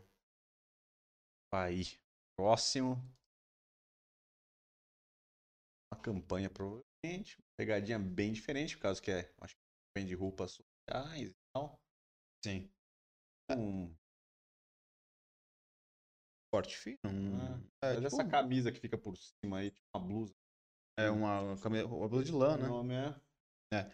Aí. 1.54 1.84
Próximo. 2.38 2.96
Uma 5.94 6.02
campanha, 6.02 6.50
provavelmente. 6.50 7.38
Uma 7.38 7.56
pegadinha 7.60 8.00
bem 8.00 8.32
diferente, 8.32 8.76
por 8.78 8.84
causa 8.84 9.02
que 9.02 9.12
é. 9.12 9.34
Acho 9.42 9.54
que 9.56 9.62
vende 9.98 10.16
roupas 10.16 10.52
sociais 10.52 11.30
e 11.30 11.36
tal. 11.54 11.80
Sim. 12.46 12.72
Um, 13.52 13.94
Porte 16.54 16.78
fino. 16.78 16.98
um- 17.06 17.40
ah, 17.40 17.88
é, 17.88 17.94
mas 17.94 17.96
tipo, 17.96 18.08
essa 18.08 18.28
camisa 18.28 18.72
que 18.72 18.80
fica 18.80 18.98
por 18.98 19.16
cima 19.18 19.60
aí, 19.60 19.72
tipo 19.72 19.86
uma 19.96 20.06
blusa. 20.06 20.34
é 20.98 21.10
uma, 21.10 21.58
camisa- 21.62 21.86
uma 21.88 22.08
blusa 22.10 22.26
de 22.26 22.32
lã, 22.32 22.56
O 22.56 22.58
né? 22.58 22.68
nome 22.68 22.94
é. 22.94 23.92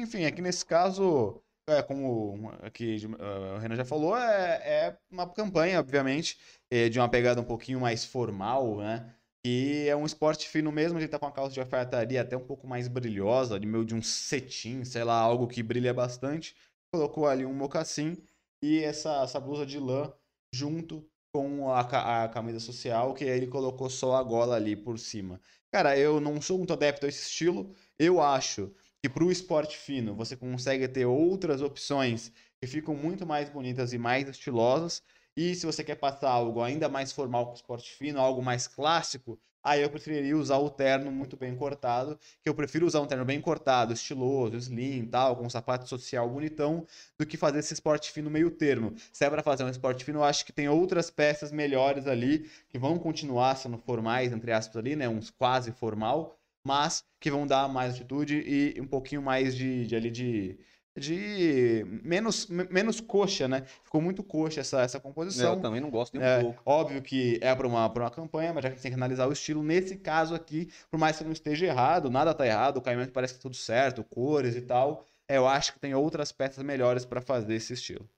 Enfim, 0.00 0.24
aqui 0.24 0.40
nesse 0.42 0.64
caso, 0.64 1.42
é, 1.68 1.82
como 1.82 2.50
aqui 2.62 2.96
uh, 3.06 3.56
o 3.56 3.58
Renan 3.58 3.76
já 3.76 3.84
falou, 3.84 4.16
é, 4.16 4.88
é 4.88 4.98
uma 5.10 5.28
campanha, 5.28 5.78
obviamente, 5.80 6.38
é, 6.70 6.88
de 6.88 6.98
uma 6.98 7.08
pegada 7.08 7.40
um 7.40 7.44
pouquinho 7.44 7.80
mais 7.80 8.04
formal, 8.04 8.78
né? 8.78 9.14
E 9.44 9.86
é 9.88 9.96
um 9.96 10.04
esporte 10.04 10.48
fino 10.48 10.70
mesmo, 10.70 10.98
ele 10.98 11.08
tá 11.08 11.18
com 11.18 11.26
a 11.26 11.32
calça 11.32 11.54
de 11.54 11.60
alfaiataria 11.60 12.20
até 12.20 12.36
um 12.36 12.44
pouco 12.44 12.66
mais 12.66 12.88
brilhosa, 12.88 13.58
de 13.58 13.66
meio 13.66 13.84
de 13.84 13.94
um 13.94 14.02
cetim, 14.02 14.84
sei 14.84 15.02
lá, 15.02 15.18
algo 15.18 15.48
que 15.48 15.62
brilha 15.62 15.94
bastante. 15.94 16.54
Colocou 16.92 17.26
ali 17.26 17.46
um 17.46 17.54
mocassim 17.54 18.22
e 18.62 18.80
essa, 18.80 19.22
essa 19.22 19.40
blusa 19.40 19.64
de 19.64 19.78
lã 19.78 20.12
junto 20.54 21.08
com 21.32 21.70
a, 21.72 22.24
a 22.24 22.28
camisa 22.28 22.60
social, 22.60 23.14
que 23.14 23.24
aí 23.24 23.30
ele 23.30 23.46
colocou 23.46 23.88
só 23.88 24.16
a 24.16 24.22
gola 24.22 24.56
ali 24.56 24.76
por 24.76 24.98
cima. 24.98 25.40
Cara, 25.72 25.96
eu 25.96 26.20
não 26.20 26.40
sou 26.40 26.58
muito 26.58 26.72
adepto 26.72 27.06
a 27.06 27.08
esse 27.08 27.22
estilo, 27.22 27.74
eu 27.98 28.20
acho 28.20 28.74
que 29.02 29.08
para 29.08 29.24
o 29.24 29.32
esporte 29.32 29.76
fino 29.76 30.14
você 30.14 30.36
consegue 30.36 30.86
ter 30.86 31.06
outras 31.06 31.62
opções 31.62 32.32
que 32.60 32.66
ficam 32.66 32.94
muito 32.94 33.26
mais 33.26 33.48
bonitas 33.48 33.92
e 33.92 33.98
mais 33.98 34.28
estilosas. 34.28 35.02
E 35.36 35.54
se 35.54 35.64
você 35.64 35.82
quer 35.82 35.94
passar 35.94 36.30
algo 36.30 36.60
ainda 36.60 36.88
mais 36.88 37.12
formal 37.12 37.46
com 37.46 37.52
o 37.52 37.54
esporte 37.54 37.90
fino, 37.92 38.20
algo 38.20 38.42
mais 38.42 38.66
clássico, 38.66 39.38
aí 39.62 39.82
eu 39.82 39.90
preferiria 39.90 40.36
usar 40.36 40.58
o 40.58 40.68
terno 40.68 41.10
muito 41.10 41.36
bem 41.36 41.54
cortado, 41.56 42.18
que 42.42 42.48
eu 42.48 42.54
prefiro 42.54 42.86
usar 42.86 43.00
um 43.00 43.06
terno 43.06 43.24
bem 43.24 43.40
cortado, 43.40 43.92
estiloso, 43.92 44.56
slim, 44.56 45.06
tal, 45.06 45.36
com 45.36 45.46
um 45.46 45.50
sapato 45.50 45.88
social 45.88 46.28
bonitão, 46.28 46.86
do 47.18 47.26
que 47.26 47.36
fazer 47.36 47.60
esse 47.60 47.72
esporte 47.72 48.10
fino 48.10 48.30
meio 48.30 48.50
termo. 48.50 48.94
Se 49.12 49.24
é 49.24 49.30
para 49.30 49.42
fazer 49.42 49.64
um 49.64 49.68
esporte 49.68 50.04
fino, 50.04 50.18
eu 50.20 50.24
acho 50.24 50.44
que 50.44 50.52
tem 50.52 50.68
outras 50.68 51.10
peças 51.10 51.52
melhores 51.52 52.06
ali, 52.06 52.50
que 52.68 52.78
vão 52.78 52.98
continuar 52.98 53.54
sendo 53.56 53.78
formais, 53.78 54.32
entre 54.32 54.52
aspas 54.52 54.76
ali, 54.76 54.96
né, 54.96 55.08
uns 55.08 55.30
quase 55.30 55.72
formal, 55.72 56.39
mas 56.64 57.04
que 57.18 57.30
vão 57.30 57.46
dar 57.46 57.68
mais 57.68 57.94
atitude 57.94 58.36
e 58.40 58.80
um 58.80 58.86
pouquinho 58.86 59.22
mais 59.22 59.54
de, 59.56 59.86
de 59.86 59.96
ali 59.96 60.10
de, 60.10 60.58
de 60.96 61.84
menos, 62.02 62.46
me- 62.48 62.64
menos 62.70 63.00
coxa, 63.00 63.48
né? 63.48 63.62
Ficou 63.84 64.00
muito 64.00 64.22
coxa 64.22 64.60
essa, 64.60 64.80
essa 64.82 65.00
composição. 65.00 65.54
Eu 65.54 65.60
também 65.60 65.80
não 65.80 65.90
gosto 65.90 66.16
nem 66.16 66.22
um 66.22 66.28
É, 66.28 66.40
pouco. 66.40 66.62
óbvio 66.64 67.02
que 67.02 67.38
é 67.42 67.54
para 67.54 67.66
uma, 67.66 67.88
pra 67.90 68.04
uma 68.04 68.10
campanha, 68.10 68.52
mas 68.52 68.62
já 68.62 68.68
que 68.68 68.74
a 68.74 68.76
gente 68.76 68.82
tem 68.82 68.90
que 68.92 68.96
analisar 68.96 69.26
o 69.28 69.32
estilo, 69.32 69.62
nesse 69.62 69.96
caso 69.96 70.34
aqui, 70.34 70.70
por 70.90 70.98
mais 70.98 71.16
que 71.18 71.24
não 71.24 71.32
esteja 71.32 71.66
errado, 71.66 72.10
nada 72.10 72.34
tá 72.34 72.46
errado, 72.46 72.76
o 72.78 72.82
caimento 72.82 73.12
parece 73.12 73.34
que 73.34 73.38
tá 73.40 73.42
tudo 73.42 73.56
certo, 73.56 74.04
cores 74.04 74.56
e 74.56 74.62
tal, 74.62 75.04
é, 75.28 75.36
eu 75.36 75.46
acho 75.46 75.72
que 75.72 75.78
tem 75.80 75.94
outras 75.94 76.32
peças 76.32 76.62
melhores 76.64 77.04
para 77.04 77.20
fazer 77.20 77.54
esse 77.54 77.72
estilo. 77.72 78.08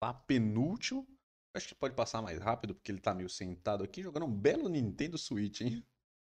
Tá 0.00 0.14
penúltimo. 0.14 1.06
Acho 1.56 1.68
que 1.68 1.74
pode 1.74 1.94
passar 1.94 2.20
mais 2.20 2.38
rápido, 2.38 2.74
porque 2.74 2.92
ele 2.92 3.00
tá 3.00 3.14
meio 3.14 3.30
sentado 3.30 3.82
aqui, 3.82 4.02
jogando 4.02 4.26
um 4.26 4.32
belo 4.32 4.68
Nintendo 4.68 5.16
Switch, 5.16 5.62
hein? 5.62 5.82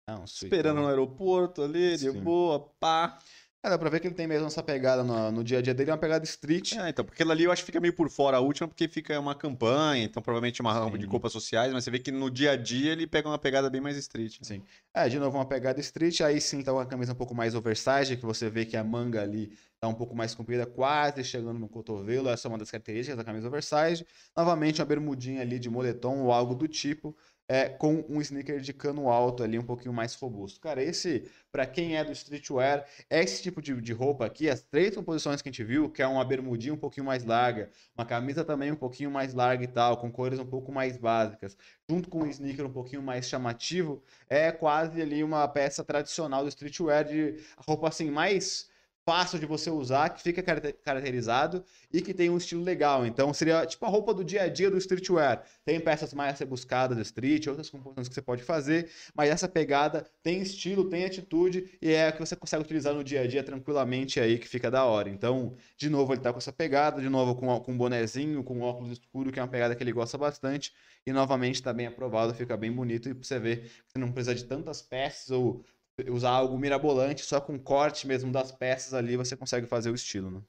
Não, 0.06 0.26
Switch, 0.26 0.52
Esperando 0.52 0.82
no 0.82 0.88
aeroporto 0.88 1.62
ali, 1.62 1.96
de 1.96 2.10
Sim. 2.10 2.22
boa, 2.22 2.60
pá. 2.78 3.18
É, 3.64 3.70
dá 3.70 3.78
pra 3.78 3.88
ver 3.88 3.98
que 3.98 4.06
ele 4.06 4.14
tem 4.14 4.26
mesmo 4.26 4.46
essa 4.46 4.62
pegada 4.62 5.02
no, 5.02 5.32
no 5.32 5.42
dia 5.42 5.58
a 5.58 5.62
dia 5.62 5.72
dele, 5.72 5.88
é 5.88 5.94
uma 5.94 5.98
pegada 5.98 6.22
street. 6.22 6.74
É, 6.74 6.90
então, 6.90 7.02
porque 7.02 7.22
ali 7.22 7.44
eu 7.44 7.50
acho 7.50 7.62
que 7.62 7.66
fica 7.66 7.80
meio 7.80 7.94
por 7.94 8.10
fora 8.10 8.36
a 8.36 8.40
última, 8.40 8.68
porque 8.68 8.86
fica 8.86 9.18
uma 9.18 9.34
campanha, 9.34 10.04
então 10.04 10.22
provavelmente 10.22 10.60
uma 10.60 10.70
rama 10.70 10.98
de 10.98 11.06
roupas 11.06 11.32
sociais, 11.32 11.72
mas 11.72 11.82
você 11.82 11.90
vê 11.90 11.98
que 11.98 12.12
no 12.12 12.30
dia 12.30 12.50
a 12.50 12.56
dia 12.56 12.92
ele 12.92 13.06
pega 13.06 13.26
uma 13.26 13.38
pegada 13.38 13.70
bem 13.70 13.80
mais 13.80 13.96
street. 13.96 14.36
Sim. 14.42 14.62
É, 14.92 15.08
de 15.08 15.18
novo 15.18 15.38
uma 15.38 15.46
pegada 15.46 15.80
street, 15.80 16.20
aí 16.20 16.42
sim 16.42 16.62
tá 16.62 16.74
uma 16.74 16.84
camisa 16.84 17.12
um 17.12 17.16
pouco 17.16 17.34
mais 17.34 17.54
oversize, 17.54 18.14
que 18.14 18.26
você 18.26 18.50
vê 18.50 18.66
que 18.66 18.76
a 18.76 18.84
manga 18.84 19.22
ali 19.22 19.56
tá 19.80 19.88
um 19.88 19.94
pouco 19.94 20.14
mais 20.14 20.34
comprida, 20.34 20.66
quase 20.66 21.24
chegando 21.24 21.58
no 21.58 21.68
cotovelo, 21.68 22.28
essa 22.28 22.46
é 22.46 22.50
uma 22.50 22.58
das 22.58 22.70
características 22.70 23.16
da 23.16 23.24
camisa 23.24 23.48
oversize. 23.48 24.06
Novamente 24.36 24.82
uma 24.82 24.86
bermudinha 24.86 25.40
ali 25.40 25.58
de 25.58 25.70
moletom 25.70 26.18
ou 26.18 26.32
algo 26.32 26.54
do 26.54 26.68
tipo, 26.68 27.16
é, 27.48 27.68
com 27.68 28.04
um 28.08 28.20
sneaker 28.20 28.60
de 28.60 28.72
cano 28.72 29.08
alto 29.10 29.42
ali, 29.42 29.58
um 29.58 29.64
pouquinho 29.64 29.92
mais 29.92 30.14
robusto. 30.14 30.60
Cara, 30.60 30.82
esse, 30.82 31.30
para 31.52 31.66
quem 31.66 31.96
é 31.96 32.04
do 32.04 32.12
streetwear, 32.12 32.86
é 33.10 33.22
esse 33.22 33.42
tipo 33.42 33.60
de, 33.60 33.80
de 33.80 33.92
roupa 33.92 34.24
aqui, 34.24 34.48
as 34.48 34.62
três 34.62 34.94
composições 34.94 35.42
que 35.42 35.48
a 35.48 35.52
gente 35.52 35.64
viu, 35.64 35.90
que 35.90 36.02
é 36.02 36.06
uma 36.06 36.24
bermudinha 36.24 36.72
um 36.74 36.78
pouquinho 36.78 37.06
mais 37.06 37.24
larga, 37.24 37.70
uma 37.96 38.06
camisa 38.06 38.44
também 38.44 38.72
um 38.72 38.76
pouquinho 38.76 39.10
mais 39.10 39.34
larga 39.34 39.64
e 39.64 39.68
tal, 39.68 39.96
com 39.98 40.10
cores 40.10 40.38
um 40.38 40.46
pouco 40.46 40.72
mais 40.72 40.96
básicas, 40.96 41.56
junto 41.88 42.08
com 42.08 42.22
um 42.22 42.26
sneaker 42.26 42.66
um 42.66 42.72
pouquinho 42.72 43.02
mais 43.02 43.28
chamativo, 43.28 44.02
é 44.28 44.50
quase 44.50 45.00
ali 45.00 45.22
uma 45.22 45.46
peça 45.48 45.84
tradicional 45.84 46.42
do 46.42 46.48
streetwear 46.48 47.04
de 47.04 47.36
roupa 47.58 47.88
assim 47.88 48.10
mais 48.10 48.72
fácil 49.04 49.38
de 49.38 49.46
você 49.46 49.70
usar, 49.70 50.10
que 50.10 50.22
fica 50.22 50.42
caracterizado 50.42 51.64
e 51.92 52.00
que 52.00 52.14
tem 52.14 52.30
um 52.30 52.36
estilo 52.36 52.62
legal. 52.62 53.06
Então 53.06 53.32
seria 53.34 53.66
tipo 53.66 53.84
a 53.84 53.88
roupa 53.88 54.14
do 54.14 54.24
dia 54.24 54.42
a 54.42 54.48
dia 54.48 54.70
do 54.70 54.78
streetwear. 54.78 55.44
Tem 55.64 55.78
peças 55.78 56.14
mais 56.14 56.38
rebuscadas 56.38 56.96
do 56.96 57.02
street, 57.02 57.46
outras 57.46 57.68
composições 57.68 58.08
que 58.08 58.14
você 58.14 58.22
pode 58.22 58.42
fazer, 58.42 58.90
mas 59.14 59.30
essa 59.30 59.48
pegada 59.48 60.06
tem 60.22 60.40
estilo, 60.40 60.88
tem 60.88 61.04
atitude 61.04 61.78
e 61.80 61.92
é 61.92 62.08
a 62.08 62.12
que 62.12 62.20
você 62.20 62.34
consegue 62.34 62.62
utilizar 62.62 62.94
no 62.94 63.04
dia 63.04 63.20
a 63.20 63.26
dia 63.26 63.42
tranquilamente 63.42 64.18
aí 64.18 64.38
que 64.38 64.48
fica 64.48 64.70
da 64.70 64.84
hora. 64.84 65.08
Então, 65.10 65.56
de 65.76 65.90
novo 65.90 66.12
ele 66.12 66.20
tá 66.20 66.32
com 66.32 66.38
essa 66.38 66.52
pegada, 66.52 67.00
de 67.00 67.08
novo 67.08 67.34
com 67.34 67.54
com 67.60 67.72
um 67.72 67.76
bonezinho, 67.78 68.42
com 68.42 68.60
óculos 68.60 68.92
escuro, 68.92 69.30
que 69.30 69.38
é 69.38 69.42
uma 69.42 69.48
pegada 69.48 69.74
que 69.74 69.82
ele 69.82 69.92
gosta 69.92 70.18
bastante 70.18 70.72
e 71.06 71.12
novamente 71.12 71.56
está 71.56 71.72
bem 71.72 71.86
aprovado, 71.86 72.34
fica 72.34 72.56
bem 72.56 72.72
bonito 72.72 73.08
e 73.08 73.12
você 73.12 73.38
vê 73.38 73.56
que 73.56 73.70
você 73.86 73.98
não 73.98 74.10
precisa 74.12 74.34
de 74.34 74.44
tantas 74.44 74.80
peças 74.82 75.30
ou 75.30 75.64
usar 76.08 76.30
algo 76.30 76.58
mirabolante, 76.58 77.22
só 77.22 77.40
com 77.40 77.58
corte 77.58 78.06
mesmo 78.06 78.32
das 78.32 78.50
peças 78.50 78.94
ali 78.94 79.16
você 79.16 79.36
consegue 79.36 79.66
fazer 79.66 79.90
o 79.90 79.94
estilo, 79.94 80.30
né? 80.30 80.42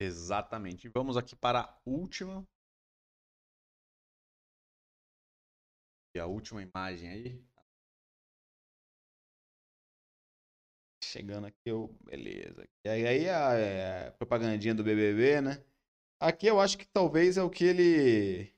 Exatamente. 0.00 0.88
Vamos 0.88 1.16
aqui 1.16 1.34
para 1.36 1.60
a 1.60 1.80
última. 1.86 2.46
E 6.14 6.20
a 6.20 6.26
última 6.26 6.62
imagem 6.62 7.08
aí. 7.08 7.44
Chegando 11.02 11.46
aqui, 11.46 11.58
eu... 11.66 11.88
beleza. 12.04 12.66
E 12.84 12.88
aí 12.88 13.28
a, 13.28 13.54
é, 13.54 14.08
a 14.08 14.12
propagandinha 14.12 14.74
do 14.74 14.84
BBB, 14.84 15.40
né? 15.40 15.64
Aqui 16.20 16.46
eu 16.46 16.60
acho 16.60 16.78
que 16.78 16.86
talvez 16.86 17.36
é 17.36 17.42
o 17.42 17.50
que 17.50 17.64
ele 17.64 18.54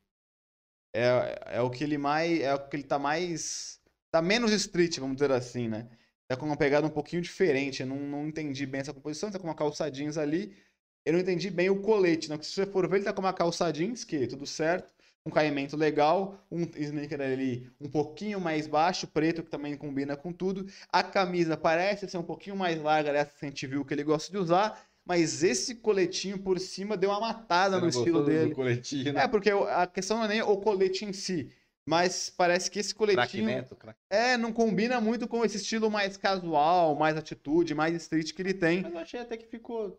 é, 0.94 1.56
é 1.58 1.60
o 1.60 1.70
que 1.70 1.84
ele 1.84 1.98
mais 1.98 2.40
é 2.40 2.54
o 2.54 2.68
que 2.68 2.76
ele 2.76 2.84
tá 2.84 2.98
mais 2.98 3.75
tá 4.16 4.22
menos 4.22 4.50
street, 4.52 4.98
vamos 4.98 5.16
dizer 5.16 5.30
assim, 5.30 5.68
né? 5.68 5.86
Tá 6.28 6.36
com 6.36 6.46
uma 6.46 6.56
pegada 6.56 6.86
um 6.86 6.90
pouquinho 6.90 7.20
diferente. 7.20 7.82
Eu 7.82 7.86
não, 7.86 7.98
não 7.98 8.26
entendi 8.26 8.66
bem 8.66 8.80
essa 8.80 8.92
composição. 8.92 9.30
Tá 9.30 9.38
com 9.38 9.46
uma 9.46 9.54
calça 9.54 9.90
jeans 9.90 10.16
ali. 10.16 10.56
Eu 11.04 11.12
não 11.12 11.20
entendi 11.20 11.50
bem 11.50 11.70
o 11.70 11.80
colete, 11.80 12.28
né? 12.28 12.36
Porque 12.36 12.48
se 12.48 12.54
você 12.54 12.66
for 12.66 12.88
ver, 12.88 12.96
ele 12.96 13.04
tá 13.04 13.12
com 13.12 13.20
uma 13.20 13.32
calça 13.32 13.70
jeans, 13.70 14.04
que 14.04 14.26
tudo 14.26 14.46
certo. 14.46 14.92
Um 15.24 15.30
caimento 15.30 15.76
legal, 15.76 16.40
um 16.50 16.62
sneaker 16.76 17.20
ali 17.20 17.68
um 17.80 17.88
pouquinho 17.88 18.40
mais 18.40 18.68
baixo, 18.68 19.08
preto, 19.08 19.42
que 19.42 19.50
também 19.50 19.76
combina 19.76 20.16
com 20.16 20.32
tudo. 20.32 20.66
A 20.88 21.02
camisa 21.02 21.56
parece 21.56 22.08
ser 22.08 22.16
um 22.16 22.22
pouquinho 22.22 22.56
mais 22.56 22.80
larga 22.80 23.12
dessa 23.12 23.32
que 23.36 23.44
a 23.44 23.48
gente 23.48 23.66
viu 23.66 23.84
que 23.84 23.92
ele 23.92 24.04
gosta 24.04 24.30
de 24.30 24.38
usar. 24.38 24.80
Mas 25.04 25.44
esse 25.44 25.76
coletinho 25.76 26.38
por 26.38 26.58
cima 26.58 26.96
deu 26.96 27.10
uma 27.10 27.20
matada 27.20 27.80
no 27.80 27.88
estilo 27.88 28.24
dele. 28.24 28.54
Coletinho, 28.54 29.12
né? 29.12 29.24
É, 29.24 29.28
porque 29.28 29.50
a 29.50 29.86
questão 29.86 30.16
não 30.16 30.24
é 30.24 30.28
nem 30.28 30.42
o 30.42 30.56
colete 30.56 31.04
em 31.04 31.12
si 31.12 31.52
mas 31.86 32.28
parece 32.28 32.68
que 32.68 32.80
esse 32.80 32.92
coletinho 32.92 33.46
Neto, 33.46 33.76
é 34.10 34.36
não 34.36 34.52
combina 34.52 35.00
muito 35.00 35.28
com 35.28 35.44
esse 35.44 35.56
estilo 35.56 35.88
mais 35.88 36.16
casual, 36.16 36.96
mais 36.96 37.16
atitude, 37.16 37.76
mais 37.76 37.94
street 37.94 38.32
que 38.32 38.42
ele 38.42 38.52
tem. 38.52 38.82
Mas 38.82 38.92
eu 38.92 38.98
achei 38.98 39.20
até 39.20 39.36
que 39.36 39.46
ficou. 39.46 39.96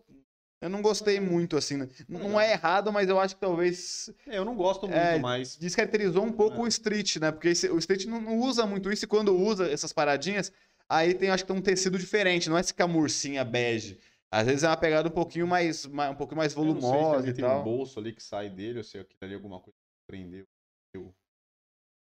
Eu 0.59 0.69
não 0.69 0.81
gostei 0.81 1.19
muito 1.19 1.55
assim. 1.55 1.77
Né? 1.77 1.87
Não 2.09 2.39
é 2.39 2.51
errado, 2.51 2.91
mas 2.91 3.07
eu 3.07 3.17
acho 3.17 3.35
que 3.35 3.41
talvez. 3.41 4.09
É, 4.27 4.37
eu 4.37 4.43
não 4.43 4.55
gosto 4.55 4.81
muito 4.81 4.99
é, 4.99 5.17
mais. 5.17 5.55
Descaracterizou 5.55 6.25
um 6.25 6.31
pouco 6.31 6.57
é. 6.57 6.59
o 6.61 6.67
street, 6.67 7.17
né? 7.17 7.31
Porque 7.31 7.49
esse, 7.49 7.69
o 7.69 7.77
street 7.77 8.05
não, 8.05 8.19
não, 8.19 8.37
usa 8.39 8.65
muito 8.65 8.91
isso 8.91 9.05
e 9.05 9.07
quando 9.07 9.33
usa 9.33 9.71
essas 9.71 9.93
paradinhas, 9.93 10.51
aí 10.89 11.13
tem 11.13 11.29
acho 11.29 11.45
que 11.45 11.47
tem 11.47 11.57
um 11.57 11.63
tecido 11.63 11.97
diferente, 11.97 12.49
não 12.49 12.57
é 12.57 12.61
esse 12.61 12.73
camurcinha 12.73 13.45
bege. 13.45 13.97
Às 14.29 14.47
vezes 14.47 14.63
é 14.63 14.67
uma 14.67 14.75
pegada 14.75 15.07
um 15.07 15.11
pouquinho 15.11 15.47
mais, 15.47 15.85
um 15.85 16.15
pouquinho 16.15 16.37
mais 16.37 16.53
volumosa 16.53 17.23
se 17.23 17.29
e 17.29 17.33
tal. 17.33 17.49
Tem 17.49 17.59
um 17.59 17.63
bolso 17.63 17.97
ali 17.97 18.11
que 18.11 18.21
sai 18.21 18.49
dele, 18.49 18.79
ou 18.79 18.83
se 18.83 18.97
aquilo 18.97 19.19
ali 19.21 19.31
é 19.31 19.35
alguma 19.35 19.61
coisa 19.61 19.77
que 19.77 20.05
prendeu. 20.05 20.45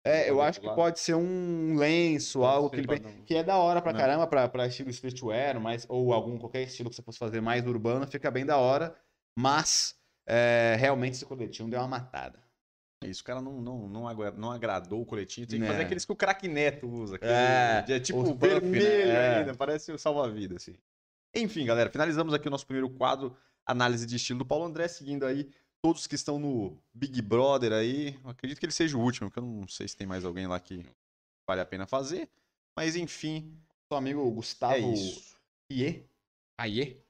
É, 0.04 0.30
eu 0.30 0.40
acho 0.40 0.60
que 0.60 0.68
pode 0.74 1.00
ser 1.00 1.14
um 1.14 1.76
lenço, 1.76 2.44
algo 2.44 2.70
que, 2.70 2.76
ele, 2.76 2.86
que 3.26 3.34
é 3.34 3.42
da 3.42 3.56
hora 3.56 3.82
pra 3.82 3.92
Não. 3.92 4.00
caramba, 4.00 4.26
pra, 4.26 4.48
pra 4.48 4.66
estilo 4.66 4.90
streetwear, 4.90 5.60
mas, 5.60 5.84
ou 5.88 6.12
algum 6.12 6.38
qualquer 6.38 6.62
estilo 6.62 6.88
que 6.88 6.96
você 6.96 7.02
fosse 7.02 7.18
fazer 7.18 7.40
mais 7.40 7.66
urbano, 7.66 8.06
fica 8.06 8.30
bem 8.30 8.46
da 8.46 8.56
hora. 8.56 8.96
Mas 9.38 9.96
é, 10.26 10.76
realmente 10.78 11.14
esse 11.14 11.26
coletinho 11.26 11.68
deu 11.68 11.80
uma 11.80 11.88
matada. 11.88 12.42
Isso, 13.04 13.22
o 13.22 13.24
cara 13.24 13.40
não, 13.40 13.60
não, 13.60 13.88
não, 13.88 14.32
não 14.32 14.50
agradou 14.50 15.02
o 15.02 15.06
coletinho. 15.06 15.46
Tem 15.46 15.60
que 15.60 15.64
é. 15.64 15.68
fazer 15.68 15.82
aqueles 15.82 16.04
que 16.04 16.12
o 16.12 16.16
craque 16.16 16.48
Neto 16.48 16.88
usa. 16.88 17.18
É, 17.22 17.84
é 17.86 18.00
tipo 18.00 18.34
vermelho 18.34 19.06
né? 19.06 19.38
ainda, 19.38 19.54
parece 19.54 19.92
o 19.92 19.98
salva-vida, 19.98 20.56
assim. 20.56 20.74
Enfim, 21.34 21.64
galera, 21.64 21.90
finalizamos 21.90 22.34
aqui 22.34 22.48
o 22.48 22.50
nosso 22.50 22.66
primeiro 22.66 22.90
quadro, 22.90 23.36
análise 23.64 24.06
de 24.06 24.16
estilo 24.16 24.40
do 24.40 24.46
Paulo 24.46 24.64
André, 24.64 24.88
seguindo 24.88 25.24
aí 25.24 25.48
todos 25.82 26.06
que 26.06 26.14
estão 26.14 26.38
no 26.38 26.76
Big 26.92 27.20
Brother 27.22 27.72
aí. 27.72 28.18
acredito 28.24 28.58
que 28.58 28.66
ele 28.66 28.72
seja 28.72 28.96
o 28.96 29.00
último, 29.00 29.28
porque 29.28 29.38
eu 29.38 29.44
não 29.44 29.68
sei 29.68 29.86
se 29.88 29.96
tem 29.96 30.06
mais 30.06 30.24
alguém 30.24 30.46
lá 30.46 30.58
que 30.58 30.84
vale 31.48 31.60
a 31.60 31.66
pena 31.66 31.86
fazer. 31.86 32.28
Mas 32.76 32.96
enfim. 32.96 33.56
Seu 33.90 33.98
amigo 33.98 34.30
Gustavo 34.30 34.74
é 34.74 35.72
Iê. 35.72 36.04
Aie. 36.58 37.02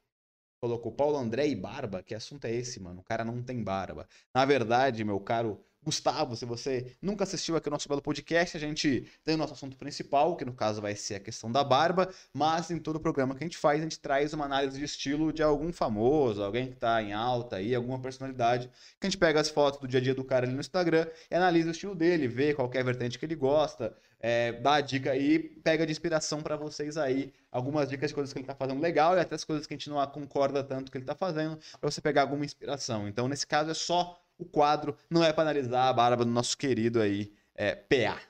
Colocou 0.60 0.92
Paulo 0.92 1.16
André 1.16 1.46
e 1.48 1.54
barba. 1.54 2.02
Que 2.02 2.14
assunto 2.14 2.44
é 2.44 2.52
esse, 2.52 2.80
mano? 2.80 3.00
O 3.00 3.04
cara 3.04 3.24
não 3.24 3.42
tem 3.42 3.62
barba. 3.62 4.08
Na 4.34 4.44
verdade, 4.44 5.04
meu 5.04 5.20
caro 5.20 5.64
Gustavo, 5.88 6.36
se 6.36 6.44
você 6.44 6.94
nunca 7.00 7.24
assistiu 7.24 7.56
aqui 7.56 7.66
ao 7.66 7.72
nosso 7.72 7.88
belo 7.88 8.02
podcast, 8.02 8.54
a 8.54 8.60
gente 8.60 9.10
tem 9.24 9.36
o 9.36 9.38
nosso 9.38 9.54
assunto 9.54 9.74
principal, 9.74 10.36
que 10.36 10.44
no 10.44 10.52
caso 10.52 10.82
vai 10.82 10.94
ser 10.94 11.14
a 11.14 11.20
questão 11.20 11.50
da 11.50 11.64
barba, 11.64 12.10
mas 12.30 12.70
em 12.70 12.78
todo 12.78 12.96
o 12.96 13.00
programa 13.00 13.34
que 13.34 13.42
a 13.42 13.46
gente 13.46 13.56
faz, 13.56 13.80
a 13.80 13.84
gente 13.84 13.98
traz 13.98 14.34
uma 14.34 14.44
análise 14.44 14.78
de 14.78 14.84
estilo 14.84 15.32
de 15.32 15.42
algum 15.42 15.72
famoso, 15.72 16.42
alguém 16.42 16.68
que 16.68 16.76
tá 16.76 17.02
em 17.02 17.14
alta 17.14 17.56
aí, 17.56 17.74
alguma 17.74 17.98
personalidade, 17.98 18.68
que 19.00 19.06
a 19.06 19.08
gente 19.08 19.16
pega 19.16 19.40
as 19.40 19.48
fotos 19.48 19.80
do 19.80 19.88
dia 19.88 19.98
a 19.98 20.02
dia 20.02 20.14
do 20.14 20.22
cara 20.22 20.44
ali 20.44 20.52
no 20.52 20.60
Instagram 20.60 21.06
e 21.30 21.34
analisa 21.34 21.68
o 21.68 21.72
estilo 21.72 21.94
dele, 21.94 22.28
vê 22.28 22.52
qual 22.52 22.70
a 22.70 22.82
vertente 22.82 23.18
que 23.18 23.24
ele 23.24 23.34
gosta, 23.34 23.96
é, 24.20 24.52
dá 24.52 24.74
a 24.74 24.80
dica 24.82 25.16
e 25.16 25.38
pega 25.38 25.86
de 25.86 25.92
inspiração 25.92 26.42
para 26.42 26.54
vocês 26.54 26.98
aí 26.98 27.32
algumas 27.50 27.88
dicas 27.88 28.10
de 28.10 28.14
coisas 28.14 28.30
que 28.30 28.38
ele 28.38 28.46
tá 28.46 28.54
fazendo 28.54 28.80
legal 28.82 29.16
e 29.16 29.20
até 29.20 29.34
as 29.34 29.44
coisas 29.44 29.66
que 29.66 29.72
a 29.72 29.76
gente 29.76 29.88
não 29.88 30.04
concorda 30.08 30.62
tanto 30.62 30.92
que 30.92 30.98
ele 30.98 31.06
tá 31.06 31.14
fazendo, 31.14 31.58
para 31.80 31.90
você 31.90 32.02
pegar 32.02 32.22
alguma 32.22 32.44
inspiração. 32.44 33.08
Então, 33.08 33.26
nesse 33.26 33.46
caso, 33.46 33.70
é 33.70 33.74
só 33.74 34.20
o 34.38 34.44
quadro 34.44 34.96
não 35.10 35.24
é 35.24 35.32
para 35.32 35.42
analisar 35.42 35.88
a 35.88 35.92
barba 35.92 36.24
do 36.24 36.30
nosso 36.30 36.56
querido 36.56 37.00
aí, 37.00 37.32
é, 37.54 37.74
PA. 37.74 38.20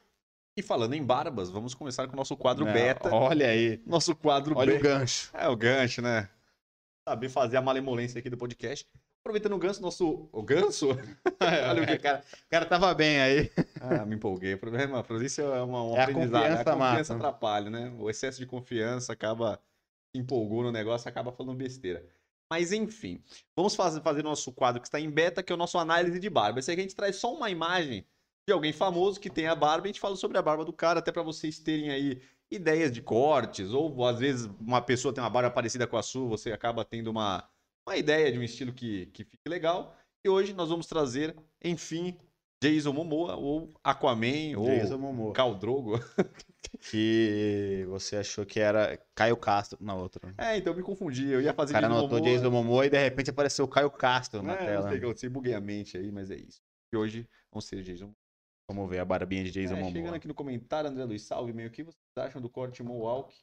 E 0.56 0.62
falando 0.62 0.94
em 0.94 1.04
barbas, 1.04 1.50
vamos 1.50 1.74
começar 1.74 2.08
com 2.08 2.14
o 2.14 2.16
nosso 2.16 2.36
quadro 2.36 2.66
é, 2.66 2.72
beta. 2.72 3.14
Olha 3.14 3.46
aí. 3.46 3.80
Nosso 3.86 4.16
quadro 4.16 4.56
Olha 4.56 4.72
beta. 4.72 4.80
o 4.80 4.98
gancho. 4.98 5.30
É, 5.32 5.48
o 5.48 5.56
gancho, 5.56 6.02
né? 6.02 6.28
Saber 7.08 7.28
fazer 7.28 7.58
a 7.58 7.62
malemolência 7.62 8.18
aqui 8.18 8.28
do 8.28 8.36
podcast. 8.36 8.84
Aproveitando 9.20 9.52
o 9.52 9.58
ganso, 9.58 9.80
nosso. 9.82 10.28
O 10.32 10.42
ganso? 10.42 10.88
Olha 11.68 11.82
o 11.82 11.86
que. 11.86 11.98
cara, 11.98 12.24
o 12.46 12.50
cara 12.50 12.66
tava 12.66 12.92
bem 12.94 13.20
aí. 13.20 13.52
Ah, 13.80 14.04
me 14.04 14.16
empolguei. 14.16 14.54
O 14.54 14.58
problema, 14.58 15.04
isso 15.22 15.42
é 15.42 15.62
uma, 15.62 15.82
uma 15.82 15.98
é 15.98 16.02
aprendizado. 16.02 16.42
A 16.42 16.48
confiança, 16.48 16.70
a 16.70 16.76
confiança 16.76 17.14
atrapalha, 17.14 17.70
né? 17.70 17.92
O 17.98 18.10
excesso 18.10 18.38
de 18.38 18.46
confiança 18.46 19.12
acaba. 19.12 19.60
empolgou 20.14 20.62
no 20.62 20.72
negócio 20.72 21.08
acaba 21.08 21.30
falando 21.30 21.56
besteira. 21.56 22.04
Mas 22.50 22.72
enfim, 22.72 23.22
vamos 23.54 23.74
fazer, 23.74 24.00
fazer 24.00 24.22
nosso 24.22 24.52
quadro 24.52 24.80
que 24.80 24.88
está 24.88 24.98
em 24.98 25.10
beta, 25.10 25.42
que 25.42 25.52
é 25.52 25.54
o 25.54 25.58
nosso 25.58 25.78
análise 25.78 26.18
de 26.18 26.30
barba. 26.30 26.58
Esse 26.58 26.70
aqui 26.70 26.80
a 26.80 26.82
gente 26.82 26.96
traz 26.96 27.16
só 27.16 27.34
uma 27.34 27.50
imagem 27.50 28.06
de 28.46 28.52
alguém 28.52 28.72
famoso 28.72 29.20
que 29.20 29.28
tem 29.28 29.46
a 29.46 29.54
barba 29.54 29.86
e 29.86 29.90
a 29.90 29.92
gente 29.92 30.00
fala 30.00 30.16
sobre 30.16 30.38
a 30.38 30.42
barba 30.42 30.64
do 30.64 30.72
cara, 30.72 31.00
até 31.00 31.12
para 31.12 31.22
vocês 31.22 31.58
terem 31.58 31.90
aí 31.90 32.22
ideias 32.50 32.90
de 32.90 33.02
cortes, 33.02 33.72
ou 33.72 34.06
às 34.06 34.18
vezes 34.18 34.48
uma 34.58 34.80
pessoa 34.80 35.12
tem 35.12 35.22
uma 35.22 35.28
barba 35.28 35.50
parecida 35.50 35.86
com 35.86 35.98
a 35.98 36.02
sua, 36.02 36.26
você 36.26 36.50
acaba 36.50 36.82
tendo 36.84 37.08
uma, 37.10 37.46
uma 37.86 37.96
ideia 37.96 38.32
de 38.32 38.38
um 38.38 38.42
estilo 38.42 38.72
que, 38.72 39.06
que 39.06 39.24
fique 39.24 39.46
legal. 39.46 39.94
E 40.24 40.28
hoje 40.30 40.54
nós 40.54 40.70
vamos 40.70 40.86
trazer, 40.86 41.36
enfim, 41.62 42.18
Jason 42.62 42.92
Momoa 42.92 43.36
ou 43.36 43.72
Aquaman 43.84 44.54
Jason 44.64 44.94
ou 44.94 45.00
Momoa. 45.00 45.32
Khal 45.32 45.54
Drogo. 45.54 45.98
que 46.90 47.84
você 47.88 48.16
achou 48.16 48.44
que 48.44 48.58
era 48.58 48.98
Caio 49.14 49.36
Castro 49.36 49.78
na 49.80 49.94
outra. 49.94 50.34
É, 50.36 50.56
então 50.56 50.72
eu 50.72 50.76
me 50.76 50.82
confundi. 50.82 51.28
Eu 51.28 51.40
ia 51.40 51.54
fazer 51.54 51.72
O 51.72 51.74
cara 51.74 51.86
Jason 51.86 51.98
anotou 51.98 52.18
Momoa. 52.18 52.36
Jason 52.36 52.50
Momoa 52.50 52.86
e 52.86 52.90
de 52.90 52.98
repente 52.98 53.30
apareceu 53.30 53.68
Caio 53.68 53.90
Castro 53.90 54.42
na 54.42 54.54
é, 54.54 54.56
tela. 54.56 54.82
Não 54.82 54.90
sei, 54.90 55.04
eu 55.04 55.16
sei, 55.16 55.28
buguei 55.28 55.54
a 55.54 55.60
mente 55.60 55.96
aí, 55.96 56.10
mas 56.10 56.30
é 56.30 56.36
isso. 56.36 56.60
E 56.92 56.96
hoje 56.96 57.28
vamos 57.52 57.66
ser 57.66 57.82
Jason 57.82 58.12
Vamos 58.70 58.90
ver 58.90 58.98
a 58.98 59.04
barbinha 59.04 59.44
de 59.44 59.50
Jason 59.50 59.74
é, 59.74 59.76
Momoa. 59.76 59.92
Chegando 59.92 60.14
aqui 60.14 60.28
no 60.28 60.34
comentário, 60.34 60.90
André 60.90 61.04
Luiz 61.04 61.22
Salve, 61.22 61.52
meio 61.52 61.68
o 61.68 61.72
que 61.72 61.82
vocês 61.82 61.96
acham 62.16 62.40
do 62.40 62.50
corte 62.50 62.82
Mohawk 62.82 63.34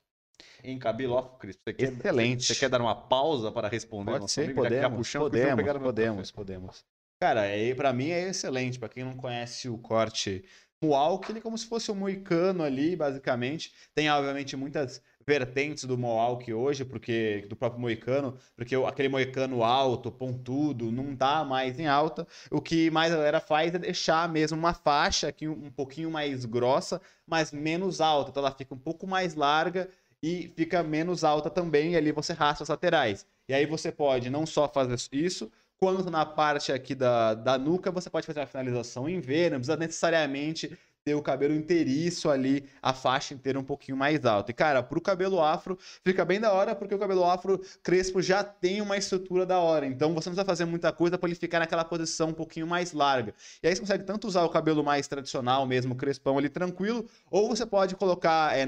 em 0.63 0.77
cabelo 0.77 1.13
off, 1.13 1.37
Cris? 1.39 1.57
Você 1.57 1.73
quer, 1.73 1.93
Excelente. 1.93 2.43
Você, 2.43 2.55
quer 2.55 2.69
dar 2.69 2.81
uma 2.81 2.95
pausa 2.95 3.51
para 3.51 3.67
responder? 3.67 4.19
Pode 4.19 4.31
ser, 4.31 4.53
podemos, 4.53 5.11
podemos, 5.11 5.79
podemos, 5.81 6.31
podemos. 6.31 6.85
Cara, 7.19 7.45
é, 7.45 7.73
para 7.73 7.93
mim 7.93 8.09
é 8.09 8.29
excelente. 8.29 8.77
Para 8.79 8.89
quem 8.89 9.03
não 9.03 9.15
conhece 9.15 9.69
o 9.69 9.77
corte 9.77 10.43
Mohawk, 10.81 11.31
ele 11.31 11.39
é 11.39 11.41
como 11.41 11.57
se 11.57 11.65
fosse 11.65 11.91
um 11.91 11.95
moicano 11.95 12.63
ali, 12.63 12.95
basicamente. 12.95 13.73
Tem, 13.93 14.09
obviamente, 14.09 14.55
muitas 14.55 15.01
vertentes 15.27 15.85
do 15.85 15.97
Mohawk 15.97 16.53
hoje, 16.53 16.85
porque 16.85 17.45
do 17.49 17.55
próprio 17.55 17.81
Moicano, 17.81 18.37
porque 18.55 18.75
aquele 18.75 19.09
Moicano 19.09 19.63
alto, 19.63 20.11
pontudo, 20.11 20.91
não 20.91 21.15
tá 21.15 21.43
mais 21.43 21.79
em 21.79 21.87
alta. 21.87 22.27
O 22.51 22.61
que 22.61 22.91
mais 22.91 23.11
a 23.11 23.17
galera 23.17 23.39
faz 23.39 23.73
é 23.73 23.79
deixar 23.79 24.29
mesmo 24.29 24.57
uma 24.57 24.73
faixa 24.73 25.27
aqui 25.27 25.47
um 25.47 25.71
pouquinho 25.71 26.11
mais 26.11 26.45
grossa, 26.45 27.01
mas 27.25 27.51
menos 27.51 28.01
alta. 28.01 28.29
Então 28.29 28.43
ela 28.43 28.55
fica 28.55 28.75
um 28.75 28.77
pouco 28.77 29.07
mais 29.07 29.33
larga 29.35 29.89
e 30.21 30.51
fica 30.55 30.83
menos 30.83 31.23
alta 31.23 31.49
também, 31.49 31.93
e 31.93 31.97
ali 31.97 32.11
você 32.11 32.33
raspa 32.33 32.63
as 32.63 32.69
laterais. 32.69 33.25
E 33.47 33.53
aí 33.53 33.65
você 33.65 33.91
pode 33.91 34.29
não 34.29 34.45
só 34.45 34.67
fazer 34.67 34.97
isso, 35.11 35.51
quanto 35.79 36.09
na 36.09 36.25
parte 36.25 36.71
aqui 36.71 36.95
da, 36.95 37.33
da 37.33 37.57
nuca, 37.57 37.91
você 37.91 38.09
pode 38.09 38.25
fazer 38.25 38.41
a 38.41 38.47
finalização 38.47 39.07
em 39.09 39.19
V, 39.19 39.49
não 39.49 39.57
precisa 39.57 39.77
necessariamente 39.77 40.77
ter 41.05 41.13
o 41.13 41.21
cabelo 41.21 41.53
inteiriço 41.53 42.31
ali, 42.31 42.67
a 42.81 42.91
faixa 42.91 43.35
inteira 43.35 43.59
um 43.59 43.63
pouquinho 43.63 43.95
mais 43.95 44.25
alta. 44.25 44.49
E, 44.49 44.53
cara, 44.55 44.81
pro 44.81 44.99
cabelo 44.99 45.39
afro 45.39 45.77
fica 46.03 46.25
bem 46.25 46.39
da 46.39 46.51
hora, 46.51 46.73
porque 46.73 46.95
o 46.95 46.97
cabelo 46.97 47.23
afro 47.23 47.61
crespo 47.83 48.23
já 48.23 48.43
tem 48.43 48.81
uma 48.81 48.97
estrutura 48.97 49.45
da 49.45 49.59
hora. 49.59 49.85
Então 49.85 50.15
você 50.15 50.29
não 50.29 50.35
precisa 50.35 50.43
fazer 50.43 50.65
muita 50.65 50.91
coisa 50.91 51.15
para 51.15 51.29
ele 51.29 51.35
ficar 51.35 51.59
naquela 51.59 51.85
posição 51.85 52.29
um 52.29 52.33
pouquinho 52.33 52.65
mais 52.65 52.91
larga. 52.91 53.35
E 53.61 53.67
aí 53.67 53.75
você 53.75 53.81
consegue 53.81 54.03
tanto 54.03 54.27
usar 54.27 54.43
o 54.45 54.49
cabelo 54.49 54.83
mais 54.83 55.07
tradicional 55.07 55.67
mesmo, 55.67 55.93
crespão 55.93 56.39
ali 56.39 56.49
tranquilo, 56.49 57.07
ou 57.29 57.49
você 57.49 57.67
pode 57.67 57.95
colocar 57.95 58.57
é, 58.57 58.63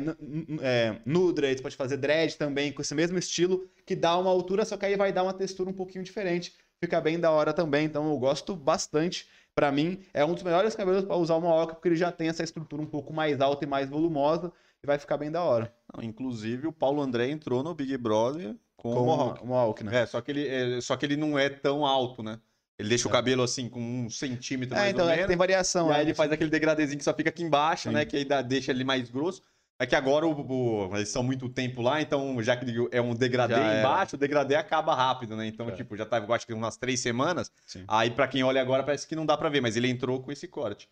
é, 0.62 1.02
no 1.08 1.34
dread, 1.34 1.60
pode 1.60 1.76
fazer 1.76 1.98
dread 1.98 2.38
também 2.38 2.72
com 2.72 2.84
esse 2.84 2.94
mesmo 2.94 3.18
estilo, 3.18 3.68
que 3.84 3.96
dá 3.96 4.16
uma 4.16 4.30
altura, 4.30 4.64
só 4.64 4.78
que 4.78 4.86
aí 4.86 4.96
vai 4.96 5.12
dar 5.12 5.24
uma 5.24 5.34
textura 5.34 5.72
um 5.72 5.74
pouquinho 5.74 6.04
diferente. 6.04 6.54
Fica 6.80 7.02
bem 7.02 7.20
da 7.20 7.32
hora 7.32 7.54
também, 7.54 7.86
então 7.86 8.08
eu 8.10 8.18
gosto 8.18 8.56
bastante 8.56 9.28
para 9.56 9.72
mim, 9.72 10.04
é 10.14 10.24
um 10.24 10.36
dos 10.36 10.44
melhores 10.44 10.76
cabelos 10.76 11.04
para 11.04 11.16
usar 11.16 11.36
o 11.36 11.42
Mohawk, 11.42 11.74
porque 11.74 11.88
ele 11.88 11.96
já 11.96 12.12
tem 12.12 12.30
essa 12.30 12.44
estrutura 12.44 12.80
um 12.80 12.86
pouco 12.86 13.12
mais 13.12 13.42
alta 13.42 13.66
e 13.66 13.68
mais 13.68 13.90
volumosa, 13.90 14.54
e 14.84 14.86
vai 14.86 15.00
ficar 15.00 15.18
bem 15.18 15.32
da 15.32 15.44
hora. 15.44 15.74
Não, 15.92 16.04
inclusive, 16.04 16.68
o 16.68 16.72
Paulo 16.72 17.02
André 17.02 17.32
entrou 17.32 17.64
no 17.64 17.74
Big 17.74 17.98
Brother 17.98 18.56
com, 18.76 18.94
com 18.94 19.02
o 19.02 19.48
Mohawk. 19.48 19.84
Né? 19.84 20.04
É, 20.04 20.06
só 20.06 20.22
que, 20.22 20.30
ele, 20.30 20.48
é, 20.48 20.80
só 20.80 20.96
que 20.96 21.08
ele 21.08 21.18
não 21.18 21.40
é 21.40 21.50
tão 21.50 21.84
alto, 21.84 22.22
né? 22.22 22.40
Ele 22.78 22.90
deixa 22.90 23.08
é. 23.08 23.10
o 23.10 23.12
cabelo 23.12 23.42
assim 23.42 23.68
com 23.68 23.82
um 23.82 24.10
centímetro 24.12 24.76
é, 24.76 24.80
mais 24.80 24.94
então, 24.94 25.06
ou 25.06 25.10
menos. 25.10 25.26
É, 25.26 25.28
tem 25.28 25.36
variação. 25.36 25.90
E 25.90 25.94
aí 25.94 25.98
é, 25.98 26.02
ele 26.04 26.14
faz 26.14 26.32
aquele 26.32 26.52
degradezinho 26.52 27.00
que 27.00 27.04
só 27.04 27.14
fica 27.14 27.30
aqui 27.30 27.42
embaixo, 27.42 27.90
Sim. 27.90 27.96
né? 27.96 28.06
Que 28.06 28.18
aí 28.18 28.26
dá, 28.26 28.44
deixa 28.44 28.72
ele 28.72 28.84
mais 28.84 29.10
grosso. 29.10 29.42
É 29.80 29.86
que 29.86 29.96
agora 29.96 30.26
o, 30.26 30.32
o, 30.32 30.96
eles 30.96 31.10
são 31.10 31.22
muito 31.22 31.48
tempo 31.48 31.82
lá, 31.84 32.02
então 32.02 32.42
já 32.42 32.58
que 32.58 32.66
é 32.92 33.00
um 33.00 33.14
degradê 33.14 33.54
já 33.54 33.80
embaixo, 33.80 34.16
era. 34.16 34.18
o 34.18 34.20
degradê 34.20 34.56
acaba 34.56 34.96
rápido, 34.96 35.36
né? 35.36 35.46
Então, 35.46 35.70
é. 35.70 35.72
tipo, 35.72 35.96
já 35.96 36.06
tá, 36.06 36.18
eu 36.18 36.34
acho 36.34 36.48
que 36.48 36.54
umas 36.54 36.78
três 36.78 37.00
semanas. 37.00 37.52
Sim. 37.66 37.84
Aí, 37.88 38.10
para 38.10 38.28
quem 38.28 38.44
olha 38.44 38.60
agora, 38.60 38.84
parece 38.84 39.08
que 39.08 39.16
não 39.16 39.26
dá 39.26 39.38
para 39.38 39.50
ver, 39.50 39.62
mas 39.62 39.76
ele 39.76 39.88
entrou 39.88 40.22
com 40.22 40.32
esse 40.32 40.48
corte. 40.48 40.90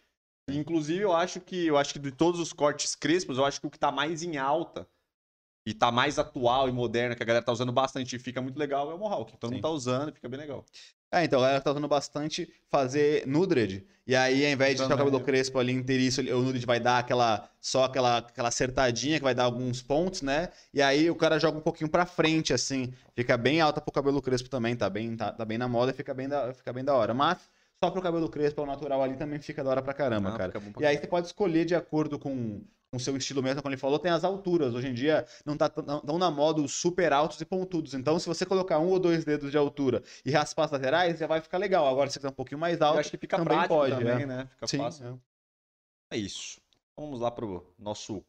Inclusive, 0.48 1.02
eu 1.02 1.13
acho 1.13 1.41
que 1.41 1.65
eu 1.65 1.78
acho 1.78 1.93
que 1.93 2.00
de 2.00 2.12
todos 2.12 2.39
os 2.39 2.54
cortes 2.54 2.95
crespos, 2.95 3.39
eu 3.39 3.45
acho 3.45 3.60
que 3.60 3.65
o 3.65 3.71
que 3.71 3.80
tá 3.80 3.91
mais 3.91 4.21
em 4.21 4.38
alta 4.38 4.88
e 5.65 5.74
tá 5.74 5.91
mais 5.91 6.19
atual 6.19 6.69
e 6.69 6.71
moderno, 6.71 7.15
que 7.15 7.24
a 7.24 7.26
galera 7.26 7.43
tá 7.43 7.52
usando 7.52 7.71
bastante 7.71 8.15
e 8.15 8.19
fica 8.19 8.39
muito 8.39 8.58
legal, 8.58 8.91
é 8.91 8.93
o 8.93 9.00
Mohawk. 9.00 9.36
Todo 9.38 9.50
Sim. 9.50 9.56
mundo 9.56 9.63
tá 9.63 9.69
usando 9.69 10.10
e 10.10 10.12
fica 10.12 10.30
bem 10.30 10.39
legal. 10.39 10.63
É, 11.15 11.23
então 11.23 11.39
a 11.39 11.43
galera 11.43 11.62
tá 11.62 11.71
usando 11.71 11.88
bastante 11.88 12.45
fazer 12.69 13.25
nudred. 13.25 13.88
E 14.06 14.13
aí, 14.13 14.45
ao 14.45 14.51
invés 14.51 14.71
de 14.71 14.80
deixar 14.80 14.93
o 14.93 14.97
cabelo 14.97 15.21
crespo 15.21 15.58
ali 15.58 15.71
inteiriço, 15.71 16.19
o 16.19 16.41
nudred 16.41 16.65
vai 16.65 16.78
dar 16.78 16.99
aquela 16.99 17.49
só 17.62 17.86
aquela, 17.86 18.17
aquela 18.17 18.49
acertadinha 18.49 19.17
que 19.17 19.23
vai 19.23 19.34
dar 19.34 19.45
alguns 19.45 19.82
pontos, 19.82 20.21
né? 20.21 20.49
E 20.73 20.82
aí 20.82 21.10
o 21.10 21.15
cara 21.15 21.39
joga 21.39 21.58
um 21.58 21.62
pouquinho 21.62 21.89
pra 21.89 22.06
frente, 22.06 22.51
assim. 22.54 22.93
Fica 23.15 23.38
bem 23.38 23.62
alta 23.62 23.80
pro 23.80 23.93
cabelo 23.93 24.21
crespo 24.21 24.49
também, 24.49 24.75
tá 24.75 24.89
bem, 24.89 25.15
tá, 25.15 25.32
tá 25.32 25.45
bem 25.45 25.58
na 25.58 25.69
moda 25.69 25.93
e 25.93 25.95
fica 25.95 26.13
bem 26.13 26.28
da, 26.28 26.54
fica 26.54 26.73
bem 26.73 26.84
da 26.84 26.93
hora. 26.93 27.13
Mas 27.13 27.38
só 27.86 27.91
pro 27.91 28.02
cabelo 28.02 28.30
crespo, 28.30 28.62
o 28.62 28.65
natural 28.65 29.02
ali 29.04 29.15
também 29.15 29.39
fica 29.39 29.63
da 29.63 29.69
hora 29.69 29.82
pra 29.82 29.93
caramba, 29.93 30.38
cara. 30.38 30.54
E 30.80 30.86
aí 30.86 30.98
você 30.98 31.08
pode 31.08 31.28
escolher 31.28 31.65
de 31.65 31.76
acordo 31.76 32.17
com 32.17 32.62
com 32.91 33.00
seu 33.00 33.17
estilo 33.17 33.43
mesmo, 33.43 33.62
como 33.62 33.74
ele 33.74 33.80
falou, 33.80 34.00
tem 34.00 34.12
as 34.12 34.24
alturas. 34.24 34.74
Hoje 34.74 34.88
em 34.88 34.93
dia 34.93 35.26
não 35.45 35.58
tá 35.58 35.67
tão 35.67 36.17
na 36.17 36.32
moda 36.32 36.62
os 36.62 36.74
super 36.74 37.12
altos 37.12 37.39
e 37.41 37.45
pontudos. 37.45 37.93
Então, 37.93 38.17
se 38.17 38.26
você 38.26 38.45
colocar 38.45 38.80
um 38.80 38.88
ou 38.88 38.98
dois 38.98 39.26
dedos 39.26 39.52
de 39.52 39.58
altura 39.58 40.02
e 40.24 40.32
raspar 40.32 40.63
as 40.63 40.71
laterais, 40.71 41.19
já 41.19 41.28
vai 41.28 41.41
ficar 41.41 41.58
legal. 41.58 41.86
Agora, 41.88 42.10
se 42.10 42.13
você 42.13 42.19
quiser 42.19 42.30
um 42.30 42.36
pouquinho 42.36 42.60
mais 42.60 42.82
alto, 42.82 42.95
Eu 42.95 43.00
acho 43.02 43.12
que 43.12 43.17
fica 43.17 43.38
também 43.38 43.67
pode, 43.67 43.95
também, 43.95 44.24
é. 44.24 44.26
né? 44.26 44.50
Fica 44.54 44.67
Sim, 44.67 44.78
fácil. 44.78 45.21
É. 46.10 46.15
é. 46.15 46.19
isso. 46.19 46.62
Vamos 46.95 47.19
lá 47.19 47.30
pro 47.30 47.69
nosso 47.78 48.24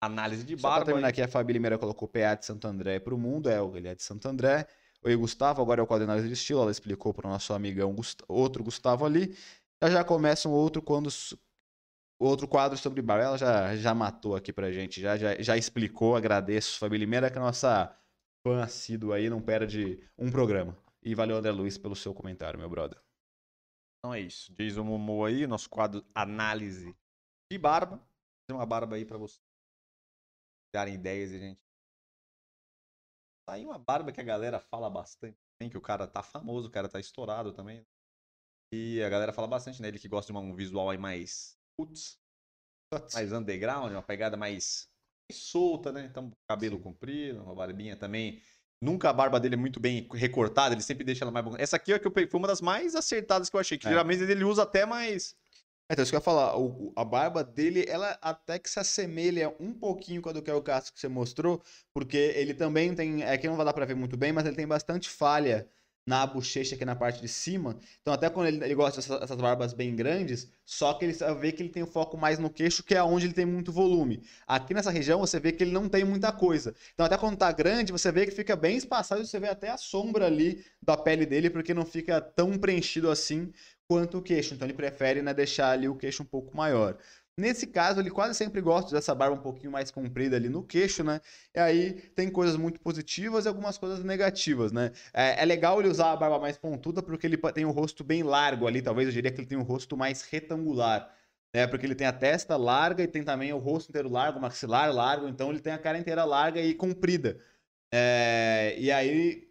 análise 0.00 0.44
de 0.44 0.56
Só 0.56 0.68
barba. 0.68 0.78
Pra 0.78 0.86
terminar 0.86 1.08
aqui, 1.08 1.20
a 1.20 1.28
Fabi 1.28 1.52
Limeira 1.52 1.76
colocou 1.76 2.08
PA 2.08 2.34
de 2.34 2.46
Santo 2.46 2.66
André 2.66 2.98
pro 2.98 3.18
mundo. 3.18 3.50
É, 3.50 3.58
ele 3.76 3.88
é 3.88 3.94
de 3.94 4.02
Santo 4.02 4.26
André. 4.26 4.66
Oi, 5.02 5.14
Gustavo, 5.16 5.62
agora 5.62 5.80
é 5.80 5.84
o 5.84 5.86
quadro 5.86 6.04
de 6.04 6.10
análise 6.10 6.28
de 6.28 6.34
estilo. 6.34 6.62
Ela 6.62 6.70
explicou 6.70 7.14
para 7.14 7.26
o 7.26 7.30
nosso 7.30 7.52
amigão 7.52 7.94
outro 8.28 8.64
Gustavo 8.64 9.04
ali. 9.04 9.36
Já 9.82 9.90
já 9.90 10.04
começa 10.04 10.48
um 10.48 10.52
outro 10.52 10.82
quando 10.82 11.08
outro 12.18 12.48
quadro 12.48 12.76
sobre 12.76 13.02
barba. 13.02 13.24
Ela 13.24 13.38
já, 13.38 13.76
já 13.76 13.94
matou 13.94 14.34
aqui 14.34 14.52
pra 14.52 14.72
gente, 14.72 15.00
já, 15.00 15.16
já, 15.16 15.40
já 15.40 15.56
explicou. 15.56 16.16
Agradeço, 16.16 16.78
Fabi 16.78 16.98
Limeira, 16.98 17.30
que 17.30 17.36
é 17.36 17.40
a 17.40 17.44
nossa 17.44 17.96
fã 18.46 18.62
assídua 18.62 19.16
aí, 19.16 19.28
não 19.28 19.40
perde 19.40 20.00
um 20.18 20.30
programa. 20.30 20.76
E 21.02 21.14
valeu, 21.14 21.36
André 21.36 21.52
Luiz, 21.52 21.78
pelo 21.78 21.94
seu 21.94 22.12
comentário, 22.12 22.58
meu 22.58 22.68
brother. 22.68 23.00
Então 23.98 24.14
é 24.14 24.20
isso. 24.20 24.52
Jason 24.54 24.82
Momoa 24.84 25.28
aí, 25.28 25.46
nosso 25.46 25.68
quadro 25.68 26.04
análise 26.14 26.96
de 27.50 27.58
barba. 27.58 27.98
Fazer 27.98 28.58
uma 28.58 28.66
barba 28.66 28.96
aí 28.96 29.04
pra 29.04 29.18
vocês 29.18 29.40
darem 30.74 30.94
ideias 30.94 31.32
e 31.32 31.36
a 31.36 31.38
gente. 31.38 31.65
Tá 33.46 33.52
aí 33.52 33.64
uma 33.64 33.78
barba 33.78 34.10
que 34.10 34.20
a 34.20 34.24
galera 34.24 34.58
fala 34.58 34.90
bastante 34.90 35.38
também, 35.56 35.70
que 35.70 35.78
o 35.78 35.80
cara 35.80 36.06
tá 36.06 36.20
famoso, 36.22 36.66
o 36.66 36.70
cara 36.70 36.88
tá 36.88 36.98
estourado 36.98 37.52
também. 37.52 37.86
E 38.72 39.00
a 39.02 39.08
galera 39.08 39.32
fala 39.32 39.46
bastante 39.46 39.80
nele 39.80 40.00
que 40.00 40.08
gosta 40.08 40.32
de 40.32 40.38
um 40.38 40.54
visual 40.54 40.90
aí 40.90 40.98
mais 40.98 41.56
putz, 41.76 42.18
mais 43.14 43.32
underground, 43.32 43.92
uma 43.92 44.02
pegada 44.02 44.36
mais, 44.36 44.88
mais 45.30 45.42
solta, 45.42 45.92
né? 45.92 46.06
Então, 46.10 46.32
cabelo 46.48 46.76
Sim. 46.78 46.82
comprido, 46.82 47.42
uma 47.42 47.54
barbinha 47.54 47.96
também. 47.96 48.42
Nunca 48.82 49.08
a 49.08 49.12
barba 49.12 49.38
dele 49.38 49.54
é 49.54 49.58
muito 49.58 49.78
bem 49.78 50.08
recortada, 50.12 50.74
ele 50.74 50.82
sempre 50.82 51.04
deixa 51.04 51.24
ela 51.24 51.30
mais. 51.30 51.46
Essa 51.56 51.76
aqui 51.76 51.92
é 51.92 51.98
que 51.98 52.06
eu 52.06 52.10
peguei, 52.10 52.28
foi 52.28 52.38
uma 52.38 52.48
das 52.48 52.60
mais 52.60 52.96
acertadas 52.96 53.48
que 53.48 53.54
eu 53.54 53.60
achei, 53.60 53.78
que 53.78 53.86
é. 53.86 53.90
geralmente 53.90 54.22
ele 54.22 54.44
usa 54.44 54.64
até 54.64 54.84
mais. 54.84 55.36
É, 55.88 55.92
então, 55.92 56.02
isso 56.02 56.10
que 56.10 56.16
eu 56.16 56.18
ia 56.18 56.24
falar, 56.24 56.58
o, 56.58 56.92
a 56.96 57.04
barba 57.04 57.44
dele, 57.44 57.84
ela 57.88 58.18
até 58.20 58.58
que 58.58 58.68
se 58.68 58.80
assemelha 58.80 59.54
um 59.60 59.72
pouquinho 59.72 60.20
com 60.20 60.28
a 60.28 60.32
do 60.32 60.40
o 60.40 60.62
Castro 60.62 60.92
que 60.92 60.98
você 60.98 61.08
mostrou, 61.08 61.62
porque 61.94 62.16
ele 62.16 62.54
também 62.54 62.92
tem, 62.94 63.22
é 63.22 63.38
que 63.38 63.46
não 63.46 63.56
vai 63.56 63.64
dar 63.64 63.72
pra 63.72 63.84
ver 63.84 63.94
muito 63.94 64.16
bem, 64.16 64.32
mas 64.32 64.46
ele 64.46 64.56
tem 64.56 64.66
bastante 64.66 65.08
falha 65.08 65.68
na 66.06 66.24
bochecha 66.24 66.76
aqui 66.76 66.84
na 66.84 66.94
parte 66.94 67.20
de 67.20 67.28
cima. 67.28 67.78
Então, 68.00 68.14
até 68.14 68.30
quando 68.30 68.46
ele, 68.46 68.64
ele 68.64 68.74
gosta 68.74 69.00
dessas 69.18 69.36
barbas 69.36 69.72
bem 69.72 69.94
grandes, 69.94 70.48
só 70.64 70.94
que 70.94 71.04
ele 71.04 71.16
vê 71.40 71.50
que 71.50 71.62
ele 71.62 71.68
tem 71.70 71.82
o 71.82 71.86
foco 71.86 72.16
mais 72.16 72.38
no 72.38 72.48
queixo, 72.48 72.82
que 72.84 72.94
é 72.94 73.02
onde 73.02 73.26
ele 73.26 73.32
tem 73.34 73.44
muito 73.44 73.72
volume. 73.72 74.22
Aqui 74.46 74.72
nessa 74.72 74.90
região, 74.90 75.18
você 75.18 75.40
vê 75.40 75.50
que 75.50 75.64
ele 75.64 75.72
não 75.72 75.88
tem 75.88 76.04
muita 76.04 76.30
coisa. 76.32 76.74
Então, 76.94 77.04
até 77.06 77.18
quando 77.18 77.36
tá 77.36 77.50
grande, 77.50 77.90
você 77.90 78.12
vê 78.12 78.24
que 78.24 78.32
fica 78.32 78.54
bem 78.54 78.76
espaçado, 78.76 79.24
você 79.26 79.40
vê 79.40 79.48
até 79.48 79.70
a 79.70 79.76
sombra 79.76 80.26
ali 80.26 80.64
da 80.80 80.96
pele 80.96 81.26
dele, 81.26 81.50
porque 81.50 81.74
não 81.74 81.84
fica 81.84 82.20
tão 82.20 82.56
preenchido 82.56 83.10
assim 83.10 83.52
quanto 83.88 84.18
o 84.18 84.22
queixo. 84.22 84.54
Então, 84.54 84.66
ele 84.66 84.74
prefere 84.74 85.22
né, 85.22 85.32
deixar 85.32 85.70
ali 85.70 85.88
o 85.88 85.96
queixo 85.96 86.22
um 86.22 86.26
pouco 86.26 86.56
maior. 86.56 86.96
Nesse 87.38 87.66
caso, 87.66 88.00
ele 88.00 88.10
quase 88.10 88.34
sempre 88.34 88.62
gosta 88.62 88.90
dessa 88.92 89.14
barba 89.14 89.36
um 89.36 89.42
pouquinho 89.42 89.70
mais 89.70 89.90
comprida 89.90 90.36
ali 90.36 90.48
no 90.48 90.62
queixo, 90.62 91.04
né? 91.04 91.20
E 91.54 91.60
aí 91.60 91.92
tem 92.14 92.30
coisas 92.30 92.56
muito 92.56 92.80
positivas 92.80 93.44
e 93.44 93.48
algumas 93.48 93.76
coisas 93.76 94.02
negativas, 94.02 94.72
né? 94.72 94.90
É, 95.12 95.42
é, 95.42 95.44
legal 95.44 95.78
ele 95.78 95.90
usar 95.90 96.12
a 96.12 96.16
barba 96.16 96.38
mais 96.38 96.56
pontuda 96.56 97.02
porque 97.02 97.26
ele 97.26 97.36
tem 97.52 97.66
o 97.66 97.70
rosto 97.72 98.02
bem 98.02 98.22
largo 98.22 98.66
ali, 98.66 98.80
talvez 98.80 99.08
eu 99.08 99.12
diria 99.12 99.30
que 99.30 99.38
ele 99.38 99.46
tem 99.46 99.58
um 99.58 99.62
rosto 99.62 99.98
mais 99.98 100.22
retangular. 100.22 101.14
Né? 101.54 101.66
Porque 101.66 101.84
ele 101.84 101.94
tem 101.94 102.06
a 102.06 102.12
testa 102.12 102.56
larga 102.56 103.02
e 103.02 103.08
tem 103.08 103.22
também 103.22 103.52
o 103.52 103.58
rosto 103.58 103.90
inteiro 103.90 104.08
largo, 104.08 104.38
o 104.38 104.42
maxilar 104.42 104.90
largo, 104.94 105.28
então 105.28 105.50
ele 105.50 105.60
tem 105.60 105.74
a 105.74 105.78
cara 105.78 105.98
inteira 105.98 106.24
larga 106.24 106.60
e 106.62 106.74
comprida. 106.74 107.38
É, 107.92 108.74
e 108.78 108.90
aí 108.90 109.46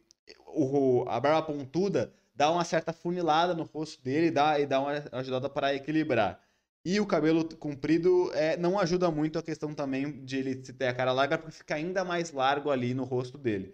o, 0.48 1.06
a 1.08 1.20
barba 1.20 1.44
pontuda 1.44 2.12
dá 2.36 2.52
uma 2.52 2.66
certa 2.66 2.92
funilada 2.94 3.54
no 3.54 3.64
rosto 3.64 4.04
dele 4.04 4.30
dá, 4.30 4.60
e 4.60 4.66
dá 4.66 4.80
uma 4.82 5.04
ajudada 5.14 5.50
para 5.50 5.74
equilibrar. 5.74 6.42
E 6.84 7.00
o 7.00 7.06
cabelo 7.08 7.44
comprido 7.58 8.32
é, 8.34 8.56
não 8.58 8.78
ajuda 8.78 9.10
muito 9.10 9.40
a 9.40 9.44
questão 9.44 9.74
também 9.74 10.24
de 10.24 10.38
ele 10.38 10.56
ter 10.56 10.88
a 10.88 10.94
cara 10.94 11.12
larga, 11.14 11.38
porque 11.38 11.58
fica 11.58 11.76
ainda 11.76 12.04
mais 12.06 12.32
largo 12.32 12.70
ali 12.70 12.94
no 12.94 13.04
rosto 13.04 13.38
dele. 13.40 13.74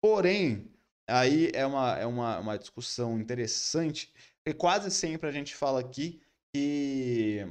Porém, 0.00 0.72
aí 1.06 1.50
é 1.54 1.66
uma, 1.66 1.98
é 1.98 2.06
uma, 2.06 2.38
uma 2.38 2.58
discussão 2.58 3.20
interessante, 3.20 4.12
porque 4.42 4.56
quase 4.56 4.90
sempre 4.90 5.28
a 5.28 5.32
gente 5.32 5.54
fala 5.54 5.80
aqui 5.80 6.22
que 6.54 7.46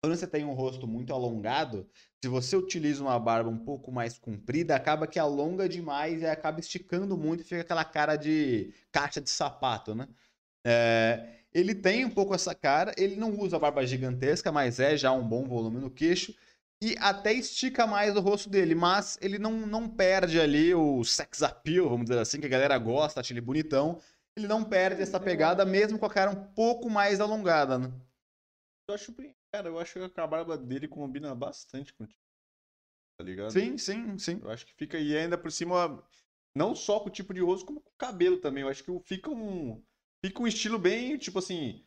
quando 0.00 0.16
você 0.16 0.26
tem 0.26 0.44
um 0.44 0.52
rosto 0.52 0.86
muito 0.86 1.12
alongado, 1.12 1.88
se 2.22 2.28
você 2.28 2.56
utiliza 2.56 3.02
uma 3.02 3.18
barba 3.18 3.50
um 3.50 3.58
pouco 3.58 3.90
mais 3.90 4.18
comprida, 4.18 4.74
acaba 4.76 5.06
que 5.06 5.18
alonga 5.18 5.68
demais 5.68 6.22
e 6.22 6.26
acaba 6.26 6.60
esticando 6.60 7.16
muito 7.16 7.40
e 7.40 7.44
fica 7.44 7.60
aquela 7.62 7.84
cara 7.84 8.16
de 8.16 8.72
caixa 8.92 9.20
de 9.20 9.30
sapato, 9.30 9.94
né? 9.94 10.08
É, 10.64 11.38
ele 11.52 11.74
tem 11.74 12.04
um 12.04 12.10
pouco 12.10 12.34
essa 12.34 12.54
cara, 12.54 12.94
ele 12.96 13.16
não 13.16 13.38
usa 13.38 13.58
barba 13.58 13.84
gigantesca, 13.86 14.52
mas 14.52 14.78
é 14.78 14.96
já 14.96 15.12
um 15.12 15.26
bom 15.26 15.44
volume 15.46 15.80
no 15.80 15.90
queixo. 15.90 16.34
E 16.80 16.94
até 17.00 17.32
estica 17.32 17.86
mais 17.86 18.14
o 18.16 18.20
rosto 18.20 18.48
dele, 18.48 18.74
mas 18.74 19.18
ele 19.20 19.38
não, 19.38 19.66
não 19.66 19.88
perde 19.88 20.40
ali 20.40 20.72
o 20.74 21.02
sex 21.02 21.42
appeal, 21.42 21.88
vamos 21.88 22.06
dizer 22.08 22.20
assim, 22.20 22.38
que 22.38 22.46
a 22.46 22.50
galera 22.50 22.78
gosta, 22.78 23.18
acha 23.18 23.32
ele 23.32 23.40
bonitão. 23.40 24.00
Ele 24.36 24.46
não 24.46 24.62
perde 24.62 25.02
essa 25.02 25.18
pegada, 25.18 25.64
mesmo 25.64 25.98
com 25.98 26.06
a 26.06 26.10
cara 26.10 26.30
um 26.30 26.44
pouco 26.52 26.88
mais 26.88 27.20
alongada, 27.20 27.78
né? 27.78 27.92
Eu 28.88 28.94
acho, 28.94 29.12
cara, 29.58 29.68
eu 29.68 29.78
acho 29.78 30.08
que 30.08 30.20
a 30.20 30.26
barba 30.26 30.56
dele 30.56 30.86
combina 30.86 31.34
bastante 31.34 31.92
contigo. 31.92 32.18
tá 33.18 33.24
ligado? 33.24 33.50
Sim, 33.50 33.76
sim, 33.76 34.16
sim. 34.18 34.40
Eu 34.42 34.50
acho 34.50 34.64
que 34.64 34.72
fica 34.74 34.98
e 34.98 35.16
ainda 35.16 35.36
por 35.36 35.50
cima, 35.50 36.02
não 36.54 36.74
só 36.76 37.00
com 37.00 37.08
o 37.08 37.12
tipo 37.12 37.34
de 37.34 37.40
rosto, 37.40 37.66
como 37.66 37.80
com 37.80 37.90
o 37.90 37.98
cabelo 37.98 38.36
também. 38.38 38.62
Eu 38.62 38.68
acho 38.68 38.84
que 38.84 39.00
fica 39.04 39.30
um, 39.30 39.82
fica 40.24 40.40
um 40.40 40.46
estilo 40.46 40.78
bem, 40.78 41.18
tipo 41.18 41.40
assim, 41.40 41.84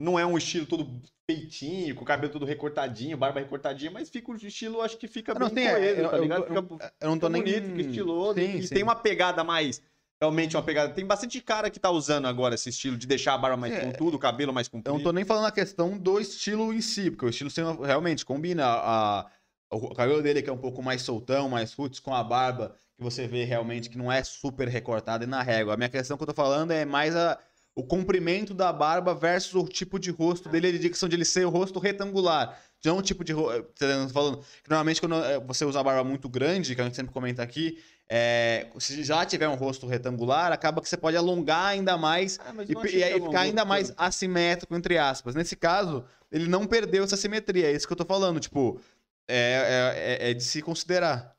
não 0.00 0.18
é 0.18 0.26
um 0.26 0.36
estilo 0.36 0.66
todo 0.66 1.00
feitinho, 1.30 1.94
com 1.94 2.02
o 2.02 2.06
cabelo 2.06 2.32
todo 2.32 2.44
recortadinho, 2.44 3.16
barba 3.16 3.38
recortadinha, 3.38 3.92
mas 3.92 4.10
fica 4.10 4.32
um 4.32 4.34
estilo, 4.34 4.82
acho 4.82 4.98
que 4.98 5.06
fica 5.06 5.30
Eu 5.32 5.38
não 5.38 5.50
bem 5.50 5.70
coeso, 5.70 6.00
eu- 6.00 6.10
tá 6.10 6.16
eu- 6.16 6.22
ligado? 6.22 6.52
eu- 6.52 6.62
Fica, 6.68 6.94
Eu 7.00 7.10
não 7.10 7.18
tô 7.20 7.28
nem. 7.28 7.42
bonito, 7.44 7.66
fica 7.66 7.80
estiloso. 7.82 8.40
Sim, 8.40 8.56
e 8.56 8.66
sim. 8.66 8.74
tem 8.74 8.82
uma 8.82 8.96
pegada 8.96 9.44
mais. 9.44 9.80
Realmente 10.24 10.56
uma 10.56 10.62
pegada. 10.62 10.92
Tem 10.92 11.04
bastante 11.04 11.40
cara 11.40 11.68
que 11.68 11.78
tá 11.78 11.90
usando 11.90 12.26
agora 12.26 12.54
esse 12.54 12.70
estilo 12.70 12.96
de 12.96 13.06
deixar 13.06 13.34
a 13.34 13.38
barba 13.38 13.56
mais 13.56 13.74
É. 13.74 13.92
o 14.00 14.18
cabelo 14.18 14.52
mais 14.54 14.66
Eu 14.68 14.72
comprido. 14.72 14.94
não 14.96 15.02
tô 15.02 15.12
nem 15.12 15.24
falando 15.24 15.46
a 15.46 15.50
questão 15.52 15.98
do 15.98 16.18
estilo 16.18 16.72
em 16.72 16.80
si, 16.80 17.10
porque 17.10 17.26
o 17.26 17.28
estilo 17.28 17.50
realmente 17.82 18.24
combina 18.24 18.64
a, 18.66 19.26
o 19.70 19.94
cabelo 19.94 20.22
dele 20.22 20.40
que 20.42 20.48
é 20.48 20.52
um 20.52 20.56
pouco 20.58 20.82
mais 20.82 21.02
soltão, 21.02 21.48
mais 21.48 21.74
roots, 21.74 22.00
com 22.00 22.14
a 22.14 22.24
barba 22.24 22.74
que 22.96 23.02
você 23.02 23.26
vê 23.26 23.44
realmente 23.44 23.90
que 23.90 23.98
não 23.98 24.10
é 24.10 24.22
super 24.24 24.66
recortada 24.68 25.24
e 25.24 25.26
na 25.26 25.42
régua. 25.42 25.74
A 25.74 25.76
minha 25.76 25.88
questão 25.90 26.16
que 26.16 26.22
eu 26.22 26.26
tô 26.28 26.34
falando 26.34 26.70
é 26.70 26.84
mais 26.84 27.14
a, 27.14 27.38
o 27.74 27.82
comprimento 27.82 28.54
da 28.54 28.72
barba 28.72 29.14
versus 29.14 29.54
o 29.54 29.66
tipo 29.68 29.98
de 29.98 30.10
rosto 30.10 30.48
dele, 30.48 30.68
a 30.68 30.78
questão 30.88 31.08
de 31.08 31.16
ele 31.16 31.24
ser 31.24 31.44
o 31.44 31.50
rosto 31.50 31.78
retangular. 31.78 32.58
Não 32.84 32.98
o 32.98 33.02
tipo 33.02 33.24
de 33.24 33.32
rosto. 33.32 33.64
falando 34.12 34.38
que 34.62 34.68
normalmente 34.68 35.00
quando 35.00 35.16
eh, 35.16 35.40
você 35.40 35.64
usa 35.64 35.80
a 35.80 35.82
barba 35.82 36.04
muito 36.04 36.28
grande, 36.28 36.74
que 36.74 36.80
a 36.80 36.84
gente 36.84 36.94
sempre 36.94 37.12
comenta 37.12 37.42
aqui, 37.42 37.78
é, 38.08 38.70
se 38.78 39.02
já 39.02 39.24
tiver 39.24 39.48
um 39.48 39.54
rosto 39.54 39.86
retangular, 39.86 40.52
acaba 40.52 40.80
que 40.82 40.88
você 40.88 40.96
pode 40.96 41.16
alongar 41.16 41.66
ainda 41.68 41.96
mais 41.96 42.38
Ah, 42.38 42.52
e, 42.68 42.72
e 42.72 43.20
ficar 43.20 43.40
ainda 43.40 43.64
mais 43.64 43.92
assimétrico, 43.96 44.74
entre 44.74 44.98
aspas. 44.98 45.34
Nesse 45.34 45.56
caso, 45.56 46.04
ele 46.30 46.46
não 46.48 46.66
perdeu 46.66 47.04
essa 47.04 47.16
simetria. 47.16 47.66
É 47.68 47.72
isso 47.72 47.86
que 47.86 47.92
eu 47.92 47.96
tô 47.96 48.04
falando. 48.04 48.38
Tipo, 48.40 48.80
é, 49.28 49.36
é, 49.36 50.26
é- 50.26 50.30
é 50.30 50.34
de 50.34 50.44
se 50.44 50.60
considerar. 50.60 51.34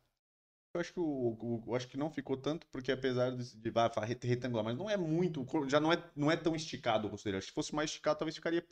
Eu 0.74 0.82
acho 0.82 0.92
que 0.92 1.00
o, 1.00 1.04
o- 1.04 1.64
eu 1.68 1.76
acho 1.76 1.88
que 1.88 1.98
não 1.98 2.10
ficou 2.12 2.36
tanto, 2.36 2.68
porque 2.68 2.92
apesar 2.92 3.32
de, 3.32 3.56
de 3.56 4.28
retangular, 4.28 4.66
mas 4.66 4.78
não 4.78 4.90
é 4.90 4.98
muito, 4.98 5.46
já 5.70 5.80
não 5.80 5.94
é, 5.94 6.04
não 6.16 6.30
é 6.30 6.36
tão 6.36 6.54
esticado 6.56 7.08
o 7.08 7.12
rosto 7.12 7.24
dele. 7.26 7.38
Acho 7.38 7.48
que 7.48 7.52
se 7.52 7.56
fosse 7.56 7.74
mais 7.74 7.90
esticado, 7.90 8.20
talvez 8.20 8.36
ficaria. 8.36 8.66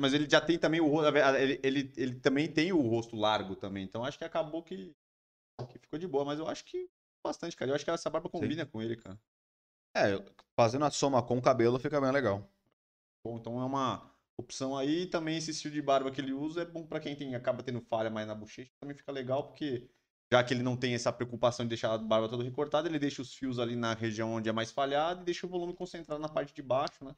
Mas 0.00 0.12
ele 0.12 0.28
já 0.30 0.40
tem 0.40 0.56
também 0.58 0.80
o 0.80 0.86
rosto. 0.86 1.16
Ele, 1.36 1.58
ele, 1.64 1.92
ele 1.96 2.14
também 2.20 2.46
tem 2.46 2.72
o 2.72 2.80
rosto 2.80 3.16
largo 3.16 3.56
também. 3.56 3.82
Então 3.82 4.04
acho 4.04 4.16
que 4.16 4.24
acabou 4.24 4.62
que, 4.62 4.94
que 5.68 5.78
ficou 5.80 5.98
de 5.98 6.06
boa. 6.06 6.24
Mas 6.24 6.38
eu 6.38 6.46
acho 6.46 6.64
que 6.64 6.88
bastante, 7.24 7.56
cara. 7.56 7.70
Eu 7.70 7.74
acho 7.74 7.84
que 7.84 7.90
essa 7.90 8.10
barba 8.10 8.28
combina 8.28 8.66
com 8.66 8.82
ele, 8.82 8.96
cara. 8.96 9.18
É, 9.96 10.22
fazendo 10.56 10.84
a 10.84 10.90
soma 10.90 11.22
com 11.22 11.38
o 11.38 11.42
cabelo 11.42 11.78
fica 11.78 12.00
bem 12.00 12.12
legal. 12.12 12.48
Bom, 13.24 13.38
então 13.38 13.60
é 13.60 13.64
uma 13.64 14.14
opção 14.38 14.76
aí. 14.76 15.06
Também 15.06 15.36
esse 15.36 15.50
estilo 15.50 15.74
de 15.74 15.82
barba 15.82 16.10
que 16.10 16.20
ele 16.20 16.32
usa 16.32 16.62
é 16.62 16.64
bom 16.64 16.86
pra 16.86 17.00
quem 17.00 17.16
tem, 17.16 17.34
acaba 17.34 17.62
tendo 17.62 17.80
falha 17.80 18.10
mais 18.10 18.26
na 18.26 18.34
bochecha. 18.34 18.70
Também 18.80 18.96
fica 18.96 19.12
legal, 19.12 19.48
porque 19.48 19.90
já 20.32 20.44
que 20.44 20.54
ele 20.54 20.62
não 20.62 20.76
tem 20.76 20.94
essa 20.94 21.12
preocupação 21.12 21.64
de 21.64 21.70
deixar 21.70 21.92
a 21.92 21.98
barba 21.98 22.28
toda 22.28 22.44
recortada, 22.44 22.88
ele 22.88 22.98
deixa 22.98 23.20
os 23.20 23.34
fios 23.34 23.58
ali 23.58 23.74
na 23.74 23.94
região 23.94 24.34
onde 24.34 24.48
é 24.48 24.52
mais 24.52 24.70
falhado 24.70 25.22
e 25.22 25.24
deixa 25.24 25.46
o 25.46 25.50
volume 25.50 25.74
concentrado 25.74 26.20
na 26.20 26.28
parte 26.28 26.54
de 26.54 26.62
baixo, 26.62 27.04
né? 27.04 27.14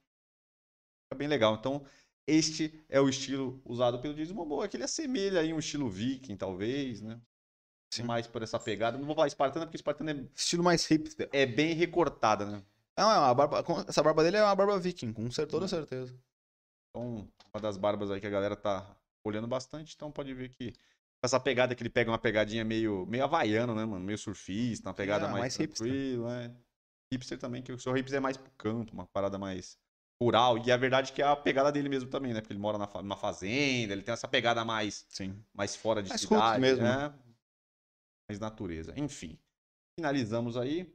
Fica 1.04 1.18
bem 1.18 1.28
legal. 1.28 1.56
Então, 1.56 1.84
este 2.26 2.82
é 2.88 3.00
o 3.00 3.08
estilo 3.08 3.60
usado 3.64 4.00
pelo 4.00 4.14
Jason 4.14 4.34
Momoa, 4.34 4.66
que 4.66 4.76
ele 4.76 4.84
assemelha 4.84 5.40
aí 5.40 5.52
um 5.52 5.58
estilo 5.58 5.90
viking, 5.90 6.36
talvez, 6.36 7.02
né? 7.02 7.20
Sim. 7.92 8.04
Mais 8.04 8.26
por 8.26 8.42
essa 8.42 8.58
pegada. 8.58 8.96
Não 8.96 9.04
vou 9.04 9.14
falar 9.14 9.26
espartana, 9.26 9.66
porque 9.66 9.76
espartana 9.76 10.12
é, 10.12 10.24
Estilo 10.34 10.64
mais 10.64 10.86
hipster. 10.86 11.28
é 11.30 11.44
bem 11.44 11.74
recortada, 11.74 12.46
né? 12.46 12.62
Não, 12.96 13.10
é 13.10 13.18
uma 13.18 13.34
barba, 13.34 13.64
essa 13.86 14.02
barba 14.02 14.22
dele 14.22 14.38
é 14.38 14.42
uma 14.44 14.54
barba 14.54 14.78
viking, 14.78 15.12
com 15.12 15.28
toda 15.28 15.68
certeza. 15.68 16.14
Então, 16.90 17.28
uma 17.54 17.60
das 17.60 17.76
barbas 17.76 18.10
aí 18.10 18.20
que 18.20 18.26
a 18.26 18.30
galera 18.30 18.56
tá 18.56 18.96
olhando 19.24 19.46
bastante, 19.46 19.94
então 19.94 20.10
pode 20.10 20.32
ver 20.34 20.48
que 20.48 20.72
essa 21.22 21.38
pegada 21.38 21.74
que 21.74 21.82
ele 21.82 21.90
pega 21.90 22.10
uma 22.10 22.18
pegadinha 22.18 22.64
meio, 22.64 23.06
meio 23.06 23.24
havaiano, 23.24 23.74
né, 23.74 23.84
mano? 23.84 24.04
Meio 24.04 24.18
surfista, 24.18 24.88
uma 24.88 24.94
pegada 24.94 25.26
É, 25.26 25.28
mais, 25.28 25.40
mais 25.40 25.56
hipster. 25.56 25.86
tranquila, 25.86 26.48
né? 26.48 26.56
Hipster 27.12 27.38
também, 27.38 27.62
que 27.62 27.72
o 27.72 27.78
seu 27.78 27.92
hipster 27.92 28.16
é 28.16 28.20
mais 28.20 28.36
pro 28.36 28.50
canto, 28.56 28.92
uma 28.92 29.06
parada 29.06 29.38
mais 29.38 29.78
rural. 30.20 30.58
E 30.58 30.72
a 30.72 30.76
verdade 30.76 31.12
é 31.12 31.14
que 31.14 31.22
é 31.22 31.26
a 31.26 31.36
pegada 31.36 31.70
dele 31.70 31.88
mesmo 31.88 32.08
também, 32.08 32.32
né? 32.32 32.40
Porque 32.40 32.52
ele 32.52 32.60
mora 32.60 32.78
na 32.78 32.88
numa 33.02 33.16
fazenda, 33.16 33.92
ele 33.92 34.02
tem 34.02 34.12
essa 34.12 34.26
pegada 34.26 34.64
mais, 34.64 35.04
Sim. 35.08 35.36
mais 35.54 35.76
fora 35.76 36.02
de 36.02 36.08
Mais 36.08 36.20
cidade, 36.20 36.60
mesmo, 36.60 36.82
né? 36.82 37.12
Mais 38.32 38.40
natureza. 38.40 38.98
Enfim, 38.98 39.38
finalizamos 39.94 40.56
aí. 40.56 40.90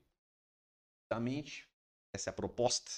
Exatamente. 1.05 1.69
Essa 2.15 2.29
é 2.29 2.31
a 2.31 2.33
proposta. 2.33 2.89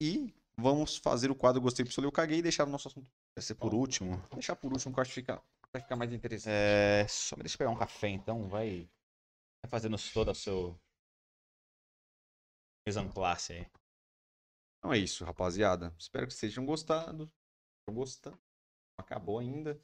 E 0.00 0.32
vamos 0.56 0.96
fazer 0.96 1.28
o 1.28 1.34
quadro 1.34 1.60
Gostei, 1.60 1.84
Pistolei, 1.84 2.06
eu 2.06 2.12
caguei 2.12 2.38
e 2.38 2.42
deixar 2.42 2.68
o 2.68 2.70
nosso 2.70 2.86
assunto. 2.86 3.10
Vai 3.36 3.42
ser 3.42 3.56
por 3.56 3.74
último. 3.74 4.16
Deixar 4.30 4.54
por 4.54 4.72
último, 4.72 4.94
que 4.94 5.00
eu 5.00 5.02
acho 5.02 5.10
que 5.10 5.20
fica, 5.20 5.42
vai 5.72 5.82
ficar 5.82 5.96
mais 5.96 6.12
interessante. 6.12 6.52
É, 6.52 7.08
só 7.08 7.36
me 7.36 7.42
deixa 7.42 7.56
eu 7.56 7.58
pegar 7.58 7.70
um 7.70 7.78
café 7.78 8.10
então, 8.10 8.48
vai. 8.48 8.88
Vai 9.64 9.68
fazendo 9.68 9.96
todo 10.12 10.30
o 10.30 10.34
seu. 10.34 10.78
Exame 12.86 13.12
classe 13.12 13.54
aí. 13.54 13.66
Então 14.78 14.92
é 14.92 14.98
isso, 14.98 15.24
rapaziada. 15.24 15.92
Espero 15.98 16.28
que 16.28 16.32
vocês 16.32 16.54
tenham 16.54 16.64
gostado. 16.64 17.28
Gostando. 17.90 18.38
Acabou 18.96 19.40
ainda. 19.40 19.80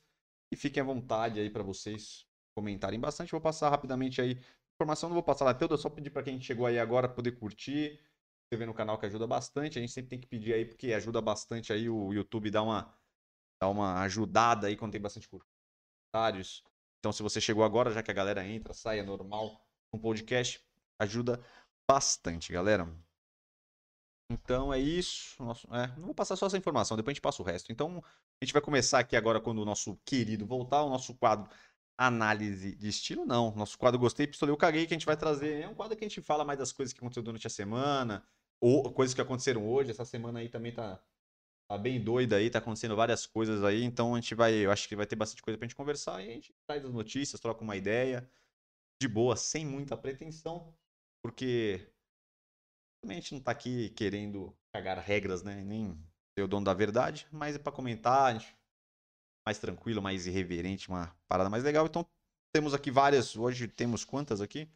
E 0.52 0.56
fiquem 0.56 0.80
à 0.80 0.86
vontade 0.86 1.40
aí 1.40 1.50
pra 1.50 1.64
vocês 1.64 2.30
comentarem 2.54 2.98
bastante. 2.98 3.32
Vou 3.32 3.40
passar 3.40 3.70
rapidamente 3.70 4.20
aí. 4.20 4.38
Informação 4.74 5.08
não 5.08 5.14
vou 5.14 5.22
passar 5.22 5.44
lá 5.44 5.54
toda, 5.54 5.76
só 5.76 5.88
pedir 5.88 6.10
pra 6.10 6.22
quem 6.22 6.40
chegou 6.40 6.66
aí 6.66 6.78
agora 6.78 7.08
poder 7.08 7.32
curtir. 7.32 7.96
Se 7.96 8.54
inscrever 8.54 8.66
no 8.66 8.74
canal 8.74 8.98
que 8.98 9.06
ajuda 9.06 9.26
bastante. 9.26 9.78
A 9.78 9.80
gente 9.80 9.92
sempre 9.92 10.10
tem 10.10 10.20
que 10.20 10.26
pedir 10.26 10.54
aí, 10.54 10.64
porque 10.64 10.92
ajuda 10.92 11.20
bastante 11.20 11.72
aí 11.72 11.88
o 11.88 12.12
YouTube 12.12 12.50
dá 12.50 12.62
uma, 12.62 12.94
dá 13.60 13.68
uma 13.68 14.00
ajudada 14.02 14.66
aí 14.66 14.76
quando 14.76 14.92
tem 14.92 15.00
bastante 15.00 15.28
comentários. 15.28 16.62
Então, 16.98 17.12
se 17.12 17.22
você 17.22 17.40
chegou 17.40 17.64
agora, 17.64 17.90
já 17.90 18.02
que 18.02 18.10
a 18.10 18.14
galera 18.14 18.46
entra, 18.46 18.72
sai, 18.72 19.00
é 19.00 19.02
normal, 19.02 19.60
um 19.92 19.98
podcast, 19.98 20.64
ajuda 21.00 21.44
bastante, 21.90 22.52
galera. 22.52 22.88
Então 24.32 24.72
é 24.72 24.78
isso. 24.78 25.42
Nosso, 25.42 25.66
é, 25.74 25.88
não 25.96 26.06
vou 26.06 26.14
passar 26.14 26.36
só 26.36 26.46
essa 26.46 26.56
informação, 26.56 26.96
depois 26.96 27.12
a 27.12 27.14
gente 27.14 27.22
passa 27.22 27.42
o 27.42 27.44
resto. 27.44 27.70
Então 27.70 28.02
a 28.40 28.44
gente 28.44 28.52
vai 28.52 28.62
começar 28.62 28.98
aqui 28.98 29.16
agora 29.16 29.40
quando 29.40 29.58
o 29.58 29.64
nosso 29.64 29.96
querido 30.04 30.46
voltar, 30.46 30.82
o 30.82 30.88
nosso 30.88 31.14
quadro 31.14 31.50
Análise 31.96 32.74
de 32.74 32.88
Estilo, 32.88 33.24
não. 33.24 33.54
Nosso 33.54 33.78
quadro 33.78 33.98
Gostei, 34.00 34.26
Pistolei, 34.26 34.52
eu 34.52 34.56
caguei, 34.56 34.86
que 34.86 34.94
a 34.94 34.96
gente 34.96 35.06
vai 35.06 35.16
trazer. 35.16 35.62
É 35.62 35.68
um 35.68 35.74
quadro 35.74 35.96
que 35.96 36.04
a 36.04 36.08
gente 36.08 36.20
fala 36.22 36.44
mais 36.44 36.58
das 36.58 36.72
coisas 36.72 36.92
que 36.92 36.98
aconteceram 36.98 37.24
durante 37.24 37.46
a 37.46 37.50
semana, 37.50 38.26
ou 38.60 38.92
coisas 38.92 39.14
que 39.14 39.20
aconteceram 39.20 39.66
hoje. 39.66 39.90
Essa 39.90 40.04
semana 40.04 40.40
aí 40.40 40.48
também 40.48 40.72
tá, 40.72 41.00
tá 41.68 41.78
bem 41.78 42.02
doida 42.02 42.36
aí, 42.36 42.50
tá 42.50 42.58
acontecendo 42.58 42.96
várias 42.96 43.26
coisas 43.26 43.62
aí. 43.62 43.82
Então 43.84 44.14
a 44.14 44.20
gente 44.20 44.34
vai, 44.34 44.52
eu 44.54 44.70
acho 44.70 44.88
que 44.88 44.96
vai 44.96 45.06
ter 45.06 45.16
bastante 45.16 45.42
coisa 45.42 45.58
pra 45.58 45.66
gente 45.66 45.76
conversar 45.76 46.22
e 46.22 46.30
a 46.30 46.32
gente 46.34 46.54
traz 46.66 46.84
as 46.84 46.92
notícias, 46.92 47.40
troca 47.40 47.62
uma 47.62 47.76
ideia 47.76 48.28
de 49.00 49.08
boa, 49.08 49.36
sem 49.36 49.66
muita 49.66 49.96
pretensão, 49.96 50.74
porque 51.22 51.92
também 53.02 53.18
a 53.18 53.20
gente 53.20 53.34
não 53.34 53.40
tá 53.40 53.50
aqui 53.50 53.90
querendo 53.90 54.56
cagar 54.72 54.98
regras, 54.98 55.42
né? 55.42 55.62
Nem 55.64 55.98
ser 56.38 56.44
o 56.44 56.48
dono 56.48 56.64
da 56.64 56.72
verdade, 56.72 57.26
mas 57.32 57.56
é 57.56 57.58
pra 57.58 57.72
comentar, 57.72 58.34
a 58.34 58.38
gente- 58.38 58.56
mais 59.46 59.58
tranquilo, 59.58 60.02
mais 60.02 60.26
irreverente, 60.26 60.88
uma 60.88 61.14
parada 61.28 61.50
mais 61.50 61.64
legal. 61.64 61.86
Então 61.86 62.06
temos 62.54 62.74
aqui 62.74 62.90
várias, 62.90 63.36
hoje 63.36 63.68
temos 63.68 64.04
quantas 64.04 64.40
aqui? 64.40 64.70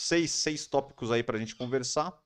Seis, 0.00 0.30
seis 0.30 0.66
tópicos 0.66 1.10
aí 1.10 1.22
pra 1.22 1.38
gente 1.38 1.54
conversar. 1.54 2.22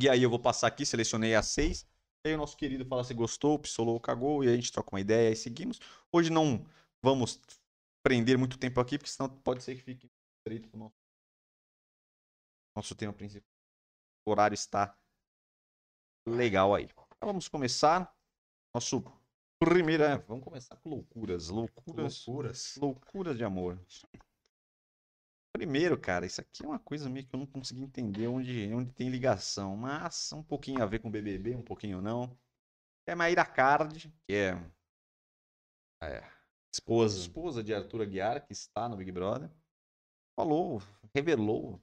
E 0.00 0.08
aí 0.08 0.22
eu 0.22 0.30
vou 0.30 0.38
passar 0.38 0.66
aqui, 0.66 0.84
selecionei 0.84 1.34
as 1.34 1.46
seis. 1.46 1.86
E 2.24 2.28
aí 2.28 2.34
o 2.34 2.38
nosso 2.38 2.56
querido 2.56 2.84
fala 2.84 3.04
se 3.04 3.14
gostou, 3.14 3.58
pistolou 3.58 3.94
ou 3.94 4.00
cagou, 4.00 4.42
e 4.42 4.48
aí 4.48 4.54
a 4.54 4.56
gente 4.56 4.72
troca 4.72 4.90
uma 4.90 5.00
ideia 5.00 5.30
e 5.32 5.36
seguimos. 5.36 5.78
Hoje 6.12 6.30
não 6.30 6.66
vamos 7.02 7.40
prender 8.02 8.36
muito 8.36 8.58
tempo 8.58 8.80
aqui, 8.80 8.98
porque 8.98 9.10
senão 9.10 9.28
pode 9.28 9.62
ser 9.62 9.76
que 9.76 9.82
fique 9.82 10.10
estreito 10.38 10.68
pro 10.68 10.78
nosso, 10.78 10.96
nosso 12.76 12.94
tema 12.94 13.12
principal. 13.12 13.48
O 14.26 14.30
horário 14.30 14.54
está 14.54 14.96
legal 16.26 16.74
aí. 16.74 16.84
Então 16.84 17.06
vamos 17.22 17.48
começar. 17.48 18.14
Nosso 18.74 19.02
primeiro. 19.58 20.02
É, 20.02 20.18
vamos 20.18 20.44
começar 20.44 20.76
com 20.76 20.90
loucuras. 20.90 21.48
Loucuras. 21.48 22.26
Loucuras. 22.26 22.76
Loucuras 22.76 23.36
de 23.36 23.44
amor. 23.44 23.78
Primeiro, 25.52 25.98
cara, 25.98 26.24
isso 26.26 26.40
aqui 26.40 26.64
é 26.64 26.68
uma 26.68 26.78
coisa 26.78 27.08
meio 27.08 27.26
que 27.26 27.34
eu 27.34 27.40
não 27.40 27.46
consegui 27.46 27.82
entender 27.82 28.28
onde, 28.28 28.72
onde 28.72 28.92
tem 28.92 29.08
ligação, 29.08 29.76
mas 29.76 30.32
um 30.32 30.42
pouquinho 30.42 30.82
a 30.82 30.86
ver 30.86 31.00
com 31.00 31.10
BBB, 31.10 31.56
um 31.56 31.62
pouquinho 31.62 32.00
não. 32.00 32.38
É 33.06 33.14
Maíra 33.14 33.44
Card, 33.44 34.12
que 34.26 34.34
é, 34.34 34.54
é 36.02 36.22
Esposa. 36.72 37.18
esposa 37.18 37.64
de 37.64 37.74
Arthur 37.74 38.02
Aguiar, 38.02 38.46
que 38.46 38.52
está 38.52 38.88
no 38.88 38.96
Big 38.96 39.10
Brother, 39.10 39.50
falou, 40.36 40.80
revelou, 41.14 41.82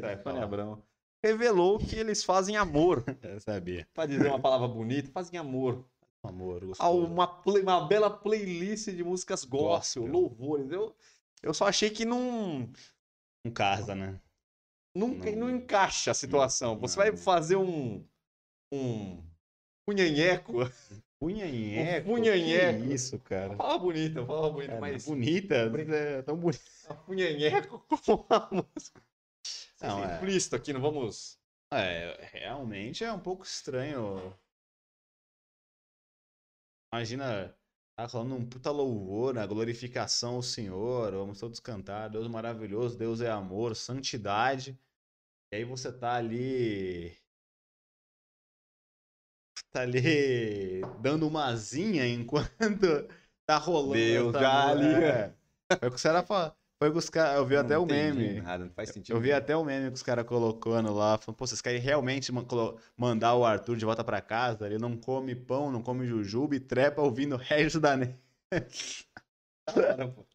vai 0.00 0.16
Sônia 0.16 0.22
falar. 0.22 0.44
Abrão, 0.44 0.82
revelou 1.22 1.78
que 1.78 1.96
eles 1.96 2.24
fazem 2.24 2.56
amor, 2.56 3.04
Eu 3.22 3.40
sabia. 3.40 3.86
para 3.94 4.06
dizer 4.06 4.28
uma 4.28 4.40
palavra 4.40 4.68
bonita, 4.68 5.10
fazem 5.12 5.38
amor 5.38 5.84
Amor, 6.24 6.64
gostoso. 6.64 7.04
uma, 7.04 7.26
play- 7.26 7.62
uma 7.62 7.86
bela 7.86 8.08
playlist 8.08 8.88
de 8.90 9.02
músicas 9.02 9.44
gospel, 9.44 10.04
Gospel. 10.04 10.06
louvores. 10.06 10.70
Eu, 10.70 10.94
eu 11.42 11.52
só 11.52 11.66
achei 11.66 11.90
que 11.90 12.04
não, 12.04 12.68
Um 13.44 13.50
casa, 13.50 13.94
né? 13.94 14.20
não, 14.94 15.08
Não. 15.08 15.32
não 15.36 15.50
encaixa 15.50 16.12
a 16.12 16.14
situação. 16.14 16.78
Você 16.78 16.96
não. 16.98 17.04
vai 17.06 17.16
fazer 17.16 17.56
um 17.56 18.04
um 18.72 19.22
punhanheco 19.86 20.52
Punhanheco? 21.18 22.04
punhanheco. 22.08 22.86
Que 22.88 22.94
isso, 22.94 23.18
cara? 23.20 23.56
Fala 23.56 23.78
bonita, 23.78 24.24
fala 24.26 24.50
bonita, 24.50 24.68
Cara, 24.68 24.80
mas 24.80 25.04
bonita, 25.04 25.54
é 25.54 26.22
tão 26.22 26.36
bonita. 26.36 26.62
punhanheco 27.06 27.84
com 27.88 28.26
a 28.28 28.48
música. 28.52 29.02
Não, 29.82 30.04
é. 30.04 30.16
Implícito 30.16 30.56
aqui, 30.56 30.72
não 30.72 30.80
vamos. 30.80 31.38
É, 31.72 32.28
realmente 32.32 33.02
é 33.02 33.12
um 33.12 33.18
pouco 33.18 33.44
estranho. 33.44 34.34
Imagina, 36.92 37.56
tá 37.96 38.08
falando 38.08 38.34
um 38.34 38.46
puta 38.46 38.70
louvor, 38.70 39.34
né? 39.34 39.46
Glorificação 39.46 40.36
ao 40.36 40.42
Senhor, 40.42 41.12
vamos 41.12 41.40
todos 41.40 41.58
cantar, 41.58 42.08
Deus 42.10 42.28
maravilhoso, 42.28 42.98
Deus 42.98 43.20
é 43.20 43.30
amor, 43.30 43.74
santidade. 43.74 44.78
E 45.52 45.56
aí 45.56 45.64
você 45.64 45.90
tá 45.92 46.14
ali. 46.14 47.16
Tá 49.70 49.80
ali 49.82 50.82
dando 51.00 51.26
uma 51.26 51.46
asinha 51.46 52.06
enquanto 52.06 52.48
tá 53.46 53.56
rolando. 53.56 53.94
Deus, 53.94 54.26
música. 54.26 54.68
ali. 54.68 55.04
É. 55.04 55.34
Foi 55.78 55.88
o 55.88 55.90
que 55.90 55.96
os 55.96 56.02
caras 56.02 56.26
falaram. 56.26 56.61
Foi 56.82 56.88
o 56.88 56.92
que 56.92 56.98
os 56.98 57.08
caras. 57.08 57.36
Eu 57.36 57.46
vi 57.46 57.56
até 57.56 57.74
Não 57.74 57.82
o 57.82 57.84
entendi 57.84 58.18
meme. 58.18 58.40
Nada, 58.40 58.64
não 58.64 58.72
faz 58.72 58.88
sentido. 58.88 59.14
Eu 59.14 59.20
vi 59.20 59.32
até 59.32 59.56
o 59.56 59.64
meme 59.64 59.86
que 59.86 59.94
os 59.94 60.02
caras 60.02 60.26
colocando 60.26 60.92
lá, 60.92 61.16
falando, 61.16 61.36
pô, 61.36 61.46
vocês 61.46 61.62
querem 61.62 61.80
realmente 61.80 62.32
mandar 62.96 63.36
o 63.36 63.44
Arthur 63.44 63.76
de 63.76 63.84
volta 63.84 64.02
pra 64.02 64.20
casa? 64.20 64.66
Ele 64.66 64.78
não 64.78 64.96
come 64.96 65.32
pão, 65.36 65.70
não 65.70 65.80
come 65.80 66.04
jujuba 66.08 66.56
e 66.56 66.60
trepa 66.60 67.00
ouvindo 67.00 67.36
Regis 67.36 67.80
da 67.80 67.96
Neve. 67.96 68.18
Cara, 69.72 70.08
pô. 70.10 70.26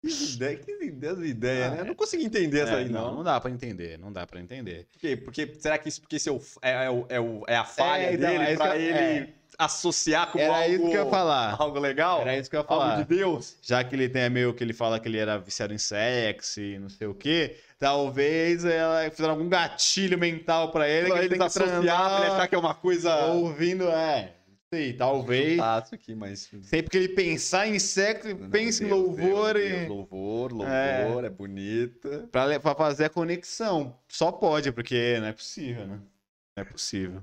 Que 0.00 0.32
ideia, 0.34 0.56
que 0.56 0.84
ideias, 0.84 1.18
ideias, 1.18 1.72
né? 1.72 1.80
Eu 1.80 1.84
não 1.86 1.94
consegui 1.94 2.24
entender 2.24 2.60
essa 2.60 2.74
É, 2.74 2.76
aí, 2.78 2.88
não, 2.88 3.16
não. 3.16 3.24
dá 3.24 3.40
pra 3.40 3.50
entender, 3.50 3.98
não 3.98 4.12
dá 4.12 4.26
pra 4.26 4.40
entender. 4.40 4.86
Por 4.92 5.00
quê? 5.00 5.16
Porque, 5.16 5.54
será 5.58 5.76
que 5.76 5.88
isso 5.88 6.00
porque 6.00 6.16
esse 6.16 6.28
é, 6.28 6.32
o, 6.32 6.40
é, 6.62 6.70
é, 6.86 6.90
o- 6.90 7.06
é, 7.08 7.20
o- 7.20 7.44
é 7.48 7.56
a 7.56 7.64
falha 7.64 8.12
então, 8.12 8.30
dele 8.30 8.44
é 8.44 8.48
isso 8.52 8.62
pra 8.62 8.76
ele 8.76 8.98
é. 8.98 9.28
associar 9.58 10.30
como 10.30 10.44
Era 10.44 10.54
algo, 10.56 10.70
isso 10.74 10.90
que 10.90 10.96
eu 10.96 11.04
ia 11.04 11.10
falar. 11.10 11.56
algo 11.58 11.78
legal? 11.80 12.20
Era 12.20 12.38
isso 12.38 12.48
que 12.48 12.54
eu 12.54 12.60
ia 12.60 12.66
algo 12.68 12.82
falar. 12.84 12.96
de 13.02 13.04
Deus? 13.16 13.56
Já 13.60 13.82
que 13.82 13.94
ele 13.96 14.08
tem 14.08 14.30
meio 14.30 14.54
que 14.54 14.62
ele 14.62 14.72
fala 14.72 15.00
que 15.00 15.08
ele 15.08 15.18
era 15.18 15.36
viciado 15.36 15.74
em 15.74 15.78
sexo 15.78 16.60
e 16.60 16.78
não 16.78 16.88
sei 16.88 17.08
o 17.08 17.14
quê, 17.14 17.56
talvez 17.76 18.64
ela 18.64 19.10
fizeram 19.10 19.32
algum 19.34 19.48
gatilho 19.48 20.16
mental 20.16 20.70
pra 20.70 20.88
ele 20.88 21.08
Pra 21.08 21.16
que 21.16 21.18
ele 21.18 21.24
ele 21.24 21.28
tem 21.30 21.38
que 21.38 21.44
associar, 21.44 21.82
pra 22.16 22.24
ele 22.24 22.34
achar 22.34 22.46
que 22.48 22.54
é 22.54 22.58
uma 22.58 22.74
coisa... 22.74 23.16
ouvindo, 23.32 23.88
é, 23.88 24.32
sei, 24.72 24.92
talvez. 24.92 25.58
Isso 25.84 25.94
aqui, 25.94 26.14
mas... 26.14 26.50
Sempre 26.62 26.90
que 26.90 26.96
ele 26.96 27.08
pensar 27.10 27.66
em 27.68 27.78
sexo, 27.78 28.28
Não, 28.36 28.50
pense 28.50 28.84
em 28.84 28.88
louvor 28.88 29.54
Deus, 29.54 29.66
e. 29.66 29.76
Deus, 29.76 29.88
louvor, 29.88 30.52
louvor, 30.52 31.24
É. 31.24 31.26
é, 31.26 31.30
bonita. 31.30 32.28
Pra, 32.30 32.60
pra 32.60 32.74
fazer 32.74 33.06
a 33.06 33.10
conexão. 33.10 33.98
Só 34.08 34.30
pode, 34.30 34.70
porque 34.72 35.18
não 35.20 35.28
é 35.28 35.32
possível, 35.32 35.86
né? 35.86 36.00
Não 36.56 36.62
é 36.62 36.64
possível. 36.64 37.22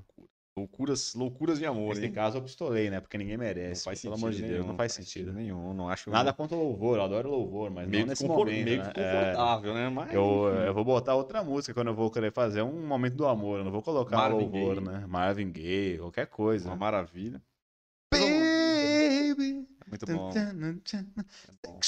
Loucuras, 0.58 1.14
loucuras 1.14 1.58
de 1.58 1.66
amor, 1.66 1.94
Nesse 1.94 2.06
hein? 2.06 2.12
caso, 2.12 2.38
eu 2.38 2.42
pistolei, 2.42 2.88
né? 2.88 2.98
Porque 2.98 3.18
ninguém 3.18 3.36
Não 3.36 3.44
merece. 3.44 3.84
faz 3.84 4.00
pelo 4.00 4.14
amor 4.14 4.30
de 4.32 4.40
Deus, 4.40 4.52
nenhum, 4.52 4.66
não 4.68 4.76
faz 4.76 4.92
sentido. 4.92 5.30
nenhum, 5.30 5.74
não 5.74 5.86
acho 5.86 6.08
Nada 6.08 6.32
contra 6.32 6.56
o 6.56 6.60
louvor, 6.60 6.96
eu 6.96 7.04
adoro 7.04 7.28
louvor, 7.30 7.70
mas 7.70 7.86
meio 7.86 8.04
não 8.04 8.08
nesse 8.08 8.26
momento. 8.26 8.64
meio 8.64 8.64
né? 8.82 8.90
É, 8.96 9.02
desconfortável, 9.02 9.74
né? 9.74 9.88
Mas, 9.90 10.14
eu, 10.14 10.48
eu 10.48 10.72
vou 10.72 10.82
botar 10.82 11.14
outra 11.14 11.44
música 11.44 11.74
quando 11.74 11.88
eu 11.88 11.94
vou 11.94 12.10
querer 12.10 12.32
fazer 12.32 12.62
um 12.62 12.86
momento 12.86 13.16
do 13.16 13.26
amor. 13.26 13.58
Eu 13.58 13.64
não 13.64 13.70
vou 13.70 13.82
colocar 13.82 14.16
Marvin 14.16 14.44
louvor, 14.44 14.76
Gaye. 14.76 14.86
né? 14.86 15.06
Marvin 15.06 15.52
Gaye, 15.52 15.98
qualquer 15.98 16.26
coisa. 16.26 16.70
uma 16.70 16.76
maravilha. 16.76 17.42
Baby. 18.10 19.68
É 19.84 19.90
muito 19.90 20.06
bom. 20.06 20.30
É 20.30 21.56
bom. 21.66 21.80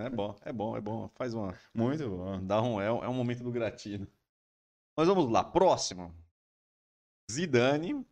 É, 0.00 0.06
é 0.06 0.10
bom, 0.10 0.36
é 0.46 0.52
bom, 0.52 0.76
é 0.76 0.80
bom. 0.80 1.10
Faz 1.14 1.34
uma. 1.34 1.54
Muito 1.74 2.08
bom. 2.08 2.42
Dá 2.42 2.62
um, 2.62 2.80
é, 2.80 2.90
um- 2.90 3.04
é 3.04 3.08
um 3.08 3.14
momento 3.14 3.44
do 3.44 3.50
gratino. 3.52 4.06
Mas 4.96 5.06
vamos 5.08 5.30
lá, 5.30 5.44
próximo. 5.44 6.14
Zidane 7.30 8.06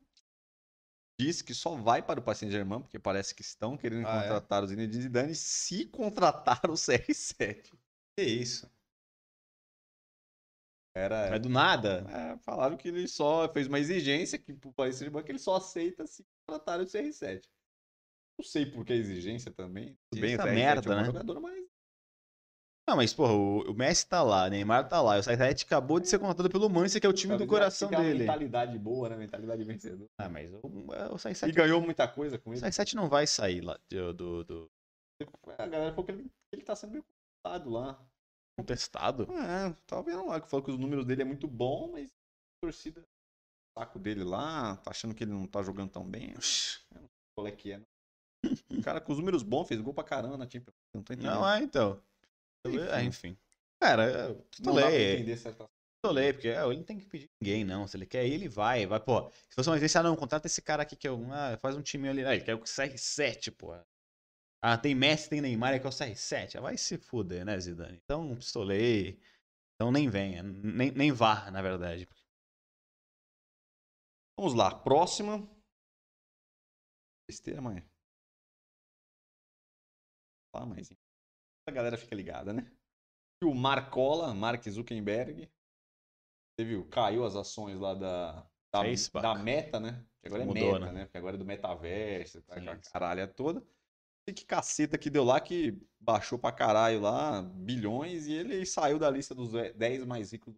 diz 1.21 1.43
que 1.43 1.53
só 1.55 1.75
vai 1.75 2.03
para 2.03 2.21
o 2.21 2.23
Paris 2.23 2.39
Saint-Germain, 2.39 2.81
porque 2.81 2.99
parece 2.99 3.35
que 3.35 3.43
estão 3.43 3.77
querendo 3.77 4.07
Ah, 4.07 4.19
é? 4.19 4.23
contratar 4.23 4.63
o 4.63 4.67
Zinedine 4.67 5.03
Zidane 5.03 5.35
se 5.35 5.87
contratar 5.87 6.61
o 6.71 6.75
CR7. 6.77 7.73
Que 8.17 8.23
isso? 8.25 8.71
Era, 10.95 11.27
É 11.27 11.39
do 11.39 11.49
nada? 11.49 12.05
é, 12.11 12.39
falaram 12.39 12.77
que 12.77 12.89
ele 12.89 13.07
só 13.07 13.49
fez 13.53 13.67
uma 13.69 13.79
exigência 13.79 14.39
que 14.39 14.53
o 14.53 14.73
Paris 14.73 14.97
Saint-Germain 14.97 15.25
que 15.25 15.33
ele 15.33 15.39
só 15.39 15.57
aceita 15.57 16.07
se 16.07 16.25
contratar 16.47 16.81
o 16.81 16.87
CR7. 16.87 17.49
Não 18.39 18.45
sei 18.45 18.67
por 18.67 18.85
que 18.85 18.93
a 18.93 18.97
exigência 18.97 19.53
também. 19.53 19.97
Tudo 20.11 20.21
bem, 20.21 20.33
o 20.33 20.35
Essa 20.35 20.45
CR7 20.49 20.55
merda, 20.55 20.93
é 20.93 20.97
um 20.97 21.01
né? 21.01 21.05
jogador, 21.05 21.41
mas 21.41 21.68
Não, 22.89 22.97
mas, 22.97 23.13
porra, 23.13 23.35
o, 23.35 23.71
o 23.71 23.75
Messi 23.75 24.09
tá 24.09 24.23
lá, 24.23 24.47
o 24.47 24.49
Neymar 24.49 24.89
tá 24.89 25.03
lá, 25.03 25.19
o 25.19 25.23
Sainz 25.23 25.63
acabou 25.63 26.01
de 26.01 26.09
ser 26.09 26.19
contratado 26.19 26.49
pelo 26.49 26.71
Manchester, 26.71 27.03
que 27.03 27.07
é 27.07 27.11
o 27.11 27.13
time 27.13 27.37
do 27.37 27.47
coração 27.47 27.87
fica 27.87 28.01
uma 28.01 28.07
dele. 28.09 28.21
mentalidade 28.21 28.79
boa, 28.79 29.11
né? 29.11 29.17
Mentalidade 29.17 29.63
vencedora. 29.63 30.09
Ah, 30.17 30.27
mas 30.31 30.51
o, 30.55 30.61
o 31.13 31.19
Sainz 31.19 31.43
E 31.43 31.53
ganhou 31.53 31.83
muita 31.83 32.09
coisa 32.09 32.39
com 32.39 32.55
ele. 32.55 32.67
O 32.67 32.73
Sainz 32.73 32.95
não 32.95 33.07
vai 33.07 33.27
sair 33.27 33.61
lá 33.61 33.79
do, 33.91 34.15
do, 34.15 34.45
do 34.45 34.71
A 35.59 35.67
galera 35.67 35.91
falou 35.91 36.07
que 36.07 36.13
ele, 36.13 36.31
ele 36.51 36.63
tá 36.63 36.75
sendo 36.75 36.93
meio 36.93 37.05
contado 37.45 37.69
lá. 37.69 38.03
contestado. 38.59 39.29
É, 39.35 39.77
tá 39.87 40.01
vendo 40.01 40.27
lá 40.27 40.41
que 40.41 40.49
falou 40.49 40.65
que 40.65 40.71
os 40.71 40.79
números 40.79 41.05
dele 41.05 41.21
é 41.21 41.27
muito 41.27 41.47
bom, 41.47 41.91
mas 41.93 42.09
a 42.09 42.67
torcida 42.67 43.03
o 43.03 43.81
saco 43.81 43.99
dele 43.99 44.25
lá, 44.25 44.77
tá 44.79 44.93
achando 44.93 45.15
que 45.15 45.25
ele 45.25 45.33
não 45.33 45.47
tá 45.47 45.63
jogando 45.63 45.91
tão 45.91 46.09
bem. 46.09 46.33
Qual 47.37 47.47
é 47.47 47.53
que 47.53 47.73
é? 47.73 47.83
O 48.71 48.81
cara 48.83 48.99
com 48.99 49.13
os 49.13 49.19
números 49.19 49.43
bons 49.43 49.69
fez 49.69 49.79
gol 49.79 49.93
pra 49.93 50.05
caramba 50.05 50.39
na 50.39 50.49
Champions. 50.49 50.75
Não 50.95 51.03
tô 51.03 51.13
entendendo. 51.13 51.35
Não, 51.35 51.47
é, 51.47 51.61
então. 51.61 52.01
Enfim. 52.67 52.81
É, 52.81 53.03
enfim. 53.03 53.39
Cara, 53.81 54.35
pistolei, 54.51 55.15
entender 55.15 55.37
certas 55.37 55.69
pistolei, 55.99 56.33
porque 56.33 56.49
é, 56.49 56.65
ele 56.65 56.77
não 56.77 56.85
tem 56.85 56.99
que 56.99 57.07
pedir 57.07 57.29
ninguém, 57.41 57.65
não. 57.65 57.87
Se 57.87 57.97
ele 57.97 58.07
quer 58.07 58.27
ir, 58.27 58.35
ele 58.35 58.49
vai. 58.49 58.87
Vai, 58.87 59.01
pô. 59.01 59.31
Se 59.31 59.57
você 59.57 59.71
uma 59.71 59.79
vez, 59.79 59.95
ah, 59.97 60.03
não, 60.03 60.17
contrata 60.17 60.47
esse 60.47 60.63
cara 60.63 60.83
aqui 60.83 60.97
que 60.97 61.07
é 61.07 61.13
um. 61.13 61.33
Ah, 61.33 61.57
faz 61.59 61.77
um 61.77 61.83
time 61.83 62.09
ali. 62.09 62.25
Ah, 62.25 62.35
ele 62.35 62.45
quer 62.45 62.55
o 62.55 62.61
CR7, 62.61 63.51
pô. 63.51 63.75
Ah, 64.63 64.77
tem 64.77 64.95
Messi, 64.95 65.29
tem 65.29 65.41
Neymar, 65.41 65.73
ele 65.73 65.81
quer 65.81 65.89
o 65.89 65.91
CR7. 65.91 66.57
Ah, 66.57 66.61
vai 66.61 66.77
se 66.77 66.99
fuder, 66.99 67.45
né, 67.45 67.59
Zidane? 67.59 68.01
Então, 68.05 68.35
pistolei. 68.37 69.21
Então 69.75 69.93
nem 69.93 70.09
venha. 70.09 70.43
Nem, 70.43 70.91
nem 70.93 71.13
vá, 71.13 71.51
na 71.51 71.63
verdade. 71.63 72.09
Vamos 74.37 74.55
lá, 74.55 74.75
próxima. 74.75 75.49
Besteira, 77.29 77.61
mãe. 77.61 77.85
Ah, 80.53 80.67
mas 80.67 80.91
a 81.69 81.73
galera 81.73 81.97
fica 81.97 82.15
ligada, 82.15 82.53
né? 82.53 82.71
E 83.43 83.47
o 83.47 83.55
Marcola, 83.55 84.35
Mark 84.35 84.67
Zuckerberg, 84.69 85.49
você 86.57 86.65
viu, 86.65 86.85
caiu 86.87 87.25
as 87.25 87.37
ações 87.37 87.79
lá 87.79 87.95
da, 87.95 88.47
da, 88.73 88.83
Facebook. 88.83 89.23
da 89.23 89.35
Meta, 89.35 89.79
né? 89.79 90.05
Que 90.21 90.29
agora 90.29 90.43
é 90.43 90.47
Mudou, 90.47 90.73
Meta, 90.73 90.87
né? 90.87 90.93
né? 90.93 91.05
Porque 91.05 91.19
agora 91.19 91.37
é 91.37 91.39
do 91.39 91.45
metaverso, 91.45 92.43
tá 92.43 92.61
com 92.61 92.71
a 92.71 92.77
caralha 92.77 93.29
toda. 93.29 93.65
E 94.29 94.33
que 94.33 94.45
caceta 94.45 94.99
que 94.99 95.09
deu 95.09 95.25
lá 95.25 95.41
que 95.41 95.81
baixou 95.99 96.39
pra 96.39 96.53
caralho 96.53 97.01
lá, 97.01 97.41
bilhões, 97.43 98.27
e 98.27 98.33
ele 98.33 98.67
saiu 98.67 98.99
da 98.99 99.09
lista 99.09 99.35
dos 99.35 99.53
10 99.53 100.05
mais 100.05 100.33
ricos. 100.33 100.55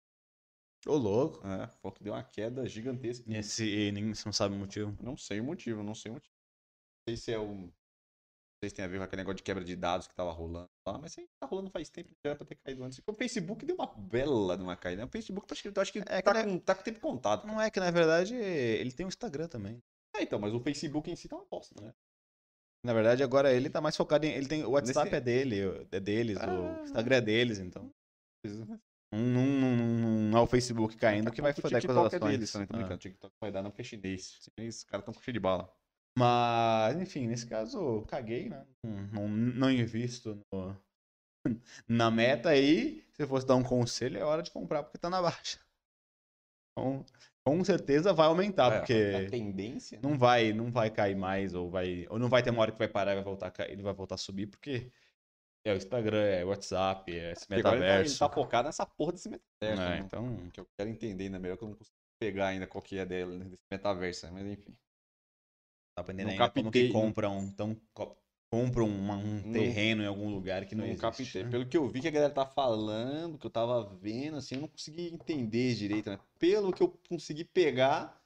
Ô, 0.87 0.97
louco. 0.97 1.47
É, 1.47 1.69
falou 1.69 1.93
que 1.95 2.03
deu 2.03 2.15
uma 2.15 2.25
queda 2.25 2.67
gigantesca. 2.67 3.31
E 3.31 3.37
esse, 3.37 3.65
e 3.65 3.93
ninguém 3.93 4.15
você 4.15 4.25
não 4.25 4.33
sabe 4.33 4.55
o 4.55 4.59
motivo. 4.59 4.97
Não 5.01 5.17
sei 5.17 5.41
o 5.41 5.45
motivo, 5.45 5.83
não 5.83 5.95
sei 5.95 6.11
o 6.11 6.15
motivo. 6.15 6.35
Não 6.35 7.15
sei 7.15 7.17
se 7.17 7.33
é 7.33 7.39
um. 7.39 7.71
Sei 8.63 8.69
se 8.69 8.77
tem 8.77 8.85
a 8.85 8.89
ver 8.89 8.99
com 8.99 9.05
aquele 9.05 9.21
negócio 9.23 9.37
de 9.39 9.43
quebra 9.43 9.65
de 9.65 9.75
dados 9.75 10.07
que 10.07 10.15
tava 10.15 10.31
rolando 10.33 10.69
lá, 10.87 10.99
mas 10.99 11.13
isso 11.13 11.21
aí 11.21 11.29
tá 11.41 11.47
rolando 11.47 11.71
faz 11.71 11.89
tempo, 11.89 12.11
já 12.23 12.31
era 12.33 12.37
pra 12.37 12.47
ter 12.47 12.57
caído 12.57 12.85
antes. 12.85 13.01
O 13.07 13.15
Facebook 13.15 13.65
deu 13.65 13.75
uma 13.75 13.87
bela 13.87 14.55
de 14.55 14.63
uma 14.63 14.77
caída. 14.77 15.01
né? 15.01 15.07
O 15.07 15.11
Facebook, 15.11 15.47
acho 15.51 15.63
que, 15.63 15.69
eu 15.69 15.73
acho 15.81 15.91
que, 15.93 15.99
É 16.01 16.21
que 16.21 16.23
tá, 16.23 16.45
com, 16.45 16.59
tá 16.59 16.75
com 16.75 16.83
tempo 16.83 17.01
contado. 17.01 17.47
Não 17.47 17.59
é 17.59 17.71
que, 17.71 17.81
na 17.81 17.91
verdade, 17.91 18.35
ele 18.35 18.93
tem 18.93 19.07
um 19.07 19.09
Instagram 19.09 19.49
também. 19.49 19.83
É, 20.15 20.23
então, 20.23 20.39
mas 20.39 20.53
o 20.53 20.61
Facebook 20.61 21.11
em 21.11 21.17
si 21.17 21.27
tá 21.27 21.37
uma 21.37 21.47
bosta, 21.47 21.75
né? 21.83 21.91
Na 22.85 22.93
verdade, 22.93 23.23
agora 23.23 23.51
ele 23.53 23.71
tá 23.71 23.81
mais 23.81 23.97
focado 23.97 24.27
em. 24.27 24.31
Ele 24.33 24.47
tem, 24.47 24.63
o 24.65 24.71
WhatsApp 24.73 25.05
Nesse- 25.11 25.17
é 25.17 25.21
dele, 25.21 25.87
é 25.91 26.01
deles, 26.01 26.37
Ah. 26.39 26.51
o 26.81 26.85
Instagram 26.85 27.17
é 27.17 27.21
deles, 27.23 27.59
então. 27.59 27.91
Tá 28.45 28.79
Não, 29.15 29.47
não, 29.47 29.77
não, 30.31 30.39
é 30.39 30.43
o 30.43 30.47
Facebook 30.47 30.97
caindo 30.97 31.31
que 31.33 31.41
vai 31.43 31.53
O 31.53 31.55
foder 31.55 31.85
com 31.87 31.93
as 31.93 32.13
é 32.13 32.17
ações. 32.17 32.31
deles 32.33 32.53
também, 32.53 32.67
tô 32.69 32.75
Ah. 32.75 32.77
brincando. 32.77 32.95
O 32.97 32.99
TikTok 32.99 33.35
vai 33.41 33.51
dar 33.53 33.63
não 33.63 33.71
porque 33.71 33.83
é. 33.83 33.85
Chinês, 33.85 34.39
Os 34.59 34.85
caras 34.85 35.05
tão 35.05 35.15
com 35.15 35.21
cheio 35.23 35.33
de 35.33 35.41
bala. 35.41 35.71
Mas, 36.19 37.01
enfim, 37.01 37.27
nesse 37.27 37.47
caso, 37.47 38.03
caguei, 38.09 38.49
né? 38.49 38.67
Não, 39.13 39.29
não, 39.29 39.71
invisto 39.71 40.43
no- 40.53 40.77
na 41.89 42.11
meta 42.11 42.51
aí. 42.51 43.05
Se 43.13 43.23
eu 43.23 43.29
fosse 43.29 43.47
dar 43.47 43.57
um 43.57 43.63
conselho, 43.63 44.19
é 44.19 44.25
hora 44.25 44.43
de 44.43 44.51
comprar 44.51 44.83
porque 44.83 44.99
tá 44.99 45.09
na 45.11 45.23
baixa. 45.23 45.59
Então, 46.73 47.05
com 47.47 47.63
certeza 47.65 48.13
vai 48.13 48.27
aumentar, 48.27 48.73
É, 48.73 48.79
porque. 48.79 49.27
A 49.27 49.31
tendência. 49.31 49.99
né? 50.01 50.09
não 50.09 50.19
vai, 50.19 50.53
não 50.53 50.71
vai 50.71 50.91
cair 50.91 51.17
mais, 51.17 51.55
ou 51.55 51.71
vai. 51.71 52.07
Ou 52.09 52.19
não 52.19 52.29
vai 52.29 52.43
ter 52.43 52.51
uma 52.51 52.63
hora 52.63 52.73
que 52.73 52.79
vai 52.79 52.89
parar 52.89 53.13
e 53.13 53.17
vai 53.17 53.25
voltar 53.25 53.47
a 53.49 53.51
cair, 53.51 53.73
ele 53.73 53.83
vai 53.83 53.93
voltar 53.95 54.15
a 54.17 54.19
subir, 54.19 54.47
porque 54.47 54.91
é 55.67 55.73
o 55.73 55.77
Instagram, 55.77 56.23
é 56.25 56.45
o 56.45 56.49
WhatsApp, 56.49 57.13
é 57.13 57.33
esse 57.33 57.47
Porque 57.47 57.61
agora 57.61 57.77
ele 57.77 57.83
tá- 57.85 57.87
metaverso. 57.89 58.13
Ele 58.13 58.19
tá 58.19 58.35
focado 58.35 58.67
nessa 58.69 58.87
porra 58.87 59.13
desse 59.13 59.29
metaverso. 59.29 59.83
É, 59.83 59.89
né? 59.91 59.99
então. 59.99 60.51
Que 60.51 60.61
eu 60.61 60.67
quero 60.77 60.91
entender 60.91 61.25
ainda 61.25 61.39
melhor, 61.39 61.57
que 61.57 61.65
eu 61.65 61.69
não 61.69 61.77
consigo 61.77 61.97
pegar 62.19 62.49
ainda 62.49 62.67
qual 62.67 62.83
que 62.83 62.99
é 62.99 63.05
dela, 63.07 63.37
né, 63.37 63.45
desse 63.45 63.63
metaverso. 63.71 64.33
Mas 64.33 64.47
enfim. 64.47 64.75
Tá 66.01 66.03
aprendendo 66.03 66.27
Não 66.27 66.33
ainda 66.33 66.49
como 66.51 66.65
captei, 66.65 66.89
que 66.89 66.93
não- 66.93 67.01
compram, 67.01 67.43
então, 67.45 67.77
co- 67.93 68.17
compram 68.51 68.89
uma- 68.89 69.17
um 69.17 69.43
Não- 69.45 69.53
terreno 69.53 70.03
em 70.03 70.07
algum 70.07 70.29
lugar 70.31 70.65
que 70.65 70.75
não, 70.75 70.85
Não 70.85 70.91
existe. 70.93 71.01
captei. 71.03 71.45
né? 71.45 71.51
Pelo 71.51 71.67
que 71.67 71.77
eu 71.77 71.87
vi 71.89 72.01
que 72.01 72.09
a 72.09 72.11
galera 72.11 72.33
tá 72.33 72.47
falando, 72.47 73.39
que 73.39 73.47
eu 73.47 73.51
tava 73.51 73.85
vendo, 74.01 74.37
assim, 74.39 74.55
eu 74.57 74.63
não 74.63 74.69
consegui 74.69 75.09
entender 75.13 75.75
direito, 75.75 76.11
né? 76.11 76.19
Pelo 76.39 76.73
que 76.73 76.83
eu 76.83 76.89
consegui 77.09 77.45
pegar, 77.45 78.19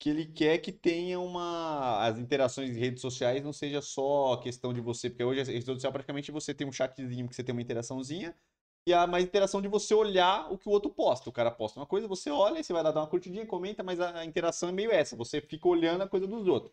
que 0.00 0.08
ele 0.08 0.26
quer 0.26 0.58
que 0.58 0.72
tenha 0.72 1.20
uma. 1.20 2.04
As 2.06 2.18
interações 2.18 2.70
em 2.76 2.80
redes 2.80 3.00
sociais 3.02 3.42
não 3.44 3.52
seja 3.52 3.82
só 3.82 4.36
questão 4.38 4.72
de 4.72 4.80
você, 4.80 5.10
porque 5.10 5.24
hoje 5.24 5.40
a 5.40 5.44
rede 5.44 5.64
social 5.66 5.92
praticamente 5.92 6.30
você 6.32 6.54
tem 6.54 6.66
um 6.66 6.72
chatzinho 6.72 7.28
que 7.28 7.34
você 7.34 7.42
tem 7.44 7.52
uma 7.52 7.62
interaçãozinha, 7.62 8.34
e 8.88 8.94
a 8.94 9.06
mais 9.06 9.24
interação 9.24 9.60
de 9.60 9.68
você 9.68 9.92
olhar 9.92 10.50
o 10.50 10.56
que 10.56 10.66
o 10.66 10.72
outro 10.72 10.90
posta. 10.90 11.28
O 11.28 11.32
cara 11.32 11.50
posta 11.50 11.78
uma 11.78 11.84
coisa, 11.84 12.08
você 12.08 12.30
olha, 12.30 12.62
você 12.62 12.72
vai 12.72 12.82
lá 12.82 12.90
dar 12.90 13.00
uma 13.00 13.06
curtidinha, 13.06 13.44
comenta, 13.44 13.82
mas 13.82 14.00
a 14.00 14.24
interação 14.24 14.70
é 14.70 14.72
meio 14.72 14.90
essa, 14.90 15.14
você 15.14 15.42
fica 15.42 15.68
olhando 15.68 16.02
a 16.02 16.08
coisa 16.08 16.26
dos 16.26 16.48
outros. 16.48 16.72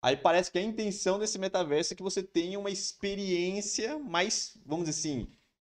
Aí 0.00 0.16
parece 0.16 0.52
que 0.52 0.58
a 0.58 0.62
intenção 0.62 1.18
desse 1.18 1.40
metaverso 1.40 1.92
é 1.92 1.96
que 1.96 2.02
você 2.02 2.22
tenha 2.22 2.58
uma 2.60 2.70
experiência 2.70 3.98
mais, 3.98 4.56
vamos 4.64 4.86
dizer 4.86 5.00
assim, 5.00 5.28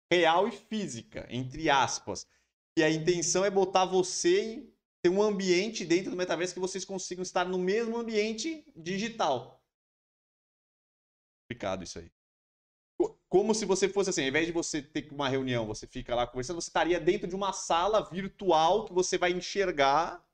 real 0.10 0.48
e 0.48 0.52
física, 0.52 1.28
entre 1.30 1.70
aspas. 1.70 2.26
E 2.78 2.84
a 2.84 2.90
intenção 2.90 3.44
é 3.44 3.50
botar 3.50 3.84
você 3.84 4.42
em 4.42 4.74
ter 5.02 5.10
um 5.10 5.22
ambiente 5.22 5.84
dentro 5.84 6.12
do 6.12 6.18
metaverso 6.18 6.54
que 6.54 6.62
vocês 6.62 6.86
consigam 6.86 7.24
estar 7.24 7.44
no 7.44 7.58
mesmo 7.58 7.98
ambiente 7.98 8.66
digital. 8.74 9.62
Complicado 11.44 11.84
isso 11.84 12.00
aí. 12.00 12.10
Como 13.30 13.54
se 13.54 13.66
você 13.66 13.90
fosse 13.90 14.10
assim, 14.10 14.22
ao 14.22 14.28
invés 14.30 14.46
de 14.46 14.54
você 14.54 14.82
ter 14.82 15.08
uma 15.12 15.28
reunião, 15.28 15.66
você 15.66 15.86
fica 15.86 16.16
lá 16.16 16.26
conversando, 16.26 16.62
você 16.62 16.70
estaria 16.70 17.00
dentro 17.00 17.28
de 17.28 17.36
uma 17.36 17.52
sala 17.52 18.02
virtual 18.10 18.86
que 18.86 18.94
você 18.94 19.18
vai 19.18 19.32
enxergar 19.32 20.26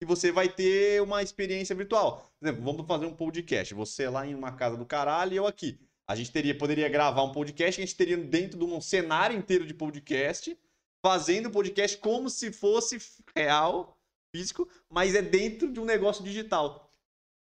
e 0.00 0.06
você 0.06 0.32
vai 0.32 0.48
ter 0.48 1.02
uma 1.02 1.22
experiência 1.22 1.74
virtual. 1.74 2.30
Por 2.38 2.46
exemplo, 2.46 2.64
vamos 2.64 2.86
fazer 2.86 3.06
um 3.06 3.14
podcast. 3.14 3.74
Você 3.74 4.08
lá 4.08 4.26
em 4.26 4.34
uma 4.34 4.52
casa 4.52 4.76
do 4.76 4.86
caralho 4.86 5.34
e 5.34 5.36
eu 5.36 5.46
aqui. 5.46 5.78
A 6.06 6.14
gente 6.14 6.32
teria, 6.32 6.56
poderia 6.56 6.88
gravar 6.88 7.22
um 7.22 7.32
podcast, 7.32 7.80
a 7.80 7.84
gente 7.84 7.96
teria 7.96 8.16
dentro 8.16 8.58
de 8.58 8.64
um 8.64 8.80
cenário 8.80 9.36
inteiro 9.36 9.66
de 9.66 9.72
podcast, 9.72 10.58
fazendo 11.02 11.46
o 11.46 11.50
podcast 11.50 11.96
como 11.98 12.28
se 12.28 12.52
fosse 12.52 12.98
real, 13.34 13.98
físico, 14.34 14.68
mas 14.88 15.14
é 15.14 15.22
dentro 15.22 15.72
de 15.72 15.80
um 15.80 15.84
negócio 15.84 16.22
digital. 16.24 16.83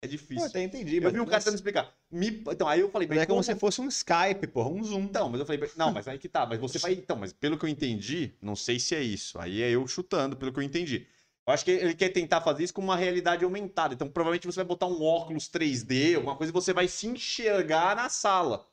É 0.04 0.08
difícil. 0.08 0.38
Pô, 0.44 0.46
até 0.50 0.64
entendi. 0.64 0.98
Eu 0.98 1.04
mas 1.04 1.14
vi 1.14 1.20
um 1.20 1.26
cara 1.26 1.38
mas- 1.38 1.44
tentando 1.44 1.56
explicar. 1.56 1.94
Me... 2.10 2.28
Então, 2.50 2.68
aí 2.68 2.80
eu 2.80 2.90
falei, 2.90 3.08
mas 3.08 3.20
é 3.20 3.26
como 3.26 3.36
como 3.36 3.44
se 3.44 3.56
fosse 3.56 3.82
um 3.82 3.88
Skype, 3.88 4.48
porra, 4.48 4.70
um 4.70 4.84
Zoom. 4.84 5.02
então, 5.02 5.30
mas 5.30 5.40
eu 5.40 5.46
falei, 5.46 5.62
não, 5.78 5.92
mas 5.92 6.08
aí 6.08 6.18
que 6.18 6.28
tá, 6.28 6.46
mas 6.46 6.60
você 6.60 6.80
vai. 6.80 6.94
Então, 6.94 7.16
mas 7.16 7.32
pelo 7.32 7.58
que 7.58 7.66
eu 7.66 7.70
entendi, 7.70 8.34
não 8.42 8.56
sei 8.56 8.80
se 8.80 8.96
é 8.96 9.02
isso. 9.02 9.38
Aí 9.40 9.62
é 9.62 9.70
eu 9.70 9.86
chutando, 9.88 10.36
pelo 10.36 10.52
que 10.52 10.58
eu 10.60 10.64
entendi. 10.64 11.08
Eu 11.48 11.54
acho 11.54 11.64
que 11.66 11.72
ele 11.72 11.94
quer 11.94 12.10
tentar 12.10 12.42
fazer 12.42 12.64
isso 12.64 12.74
com 12.74 12.82
uma 12.82 12.96
realidade 12.96 13.44
aumentada. 13.44 13.94
Então, 13.94 14.10
provavelmente 14.10 14.48
você 14.48 14.58
vai 14.58 14.66
botar 14.66 14.88
um 14.88 15.04
óculos 15.04 15.48
3D, 15.50 16.16
alguma 16.16 16.36
coisa, 16.36 16.52
e 16.52 16.54
você 16.54 16.74
vai 16.74 16.88
se 16.88 17.08
enxergar 17.08 17.96
na 17.96 18.10
sala. 18.10 18.68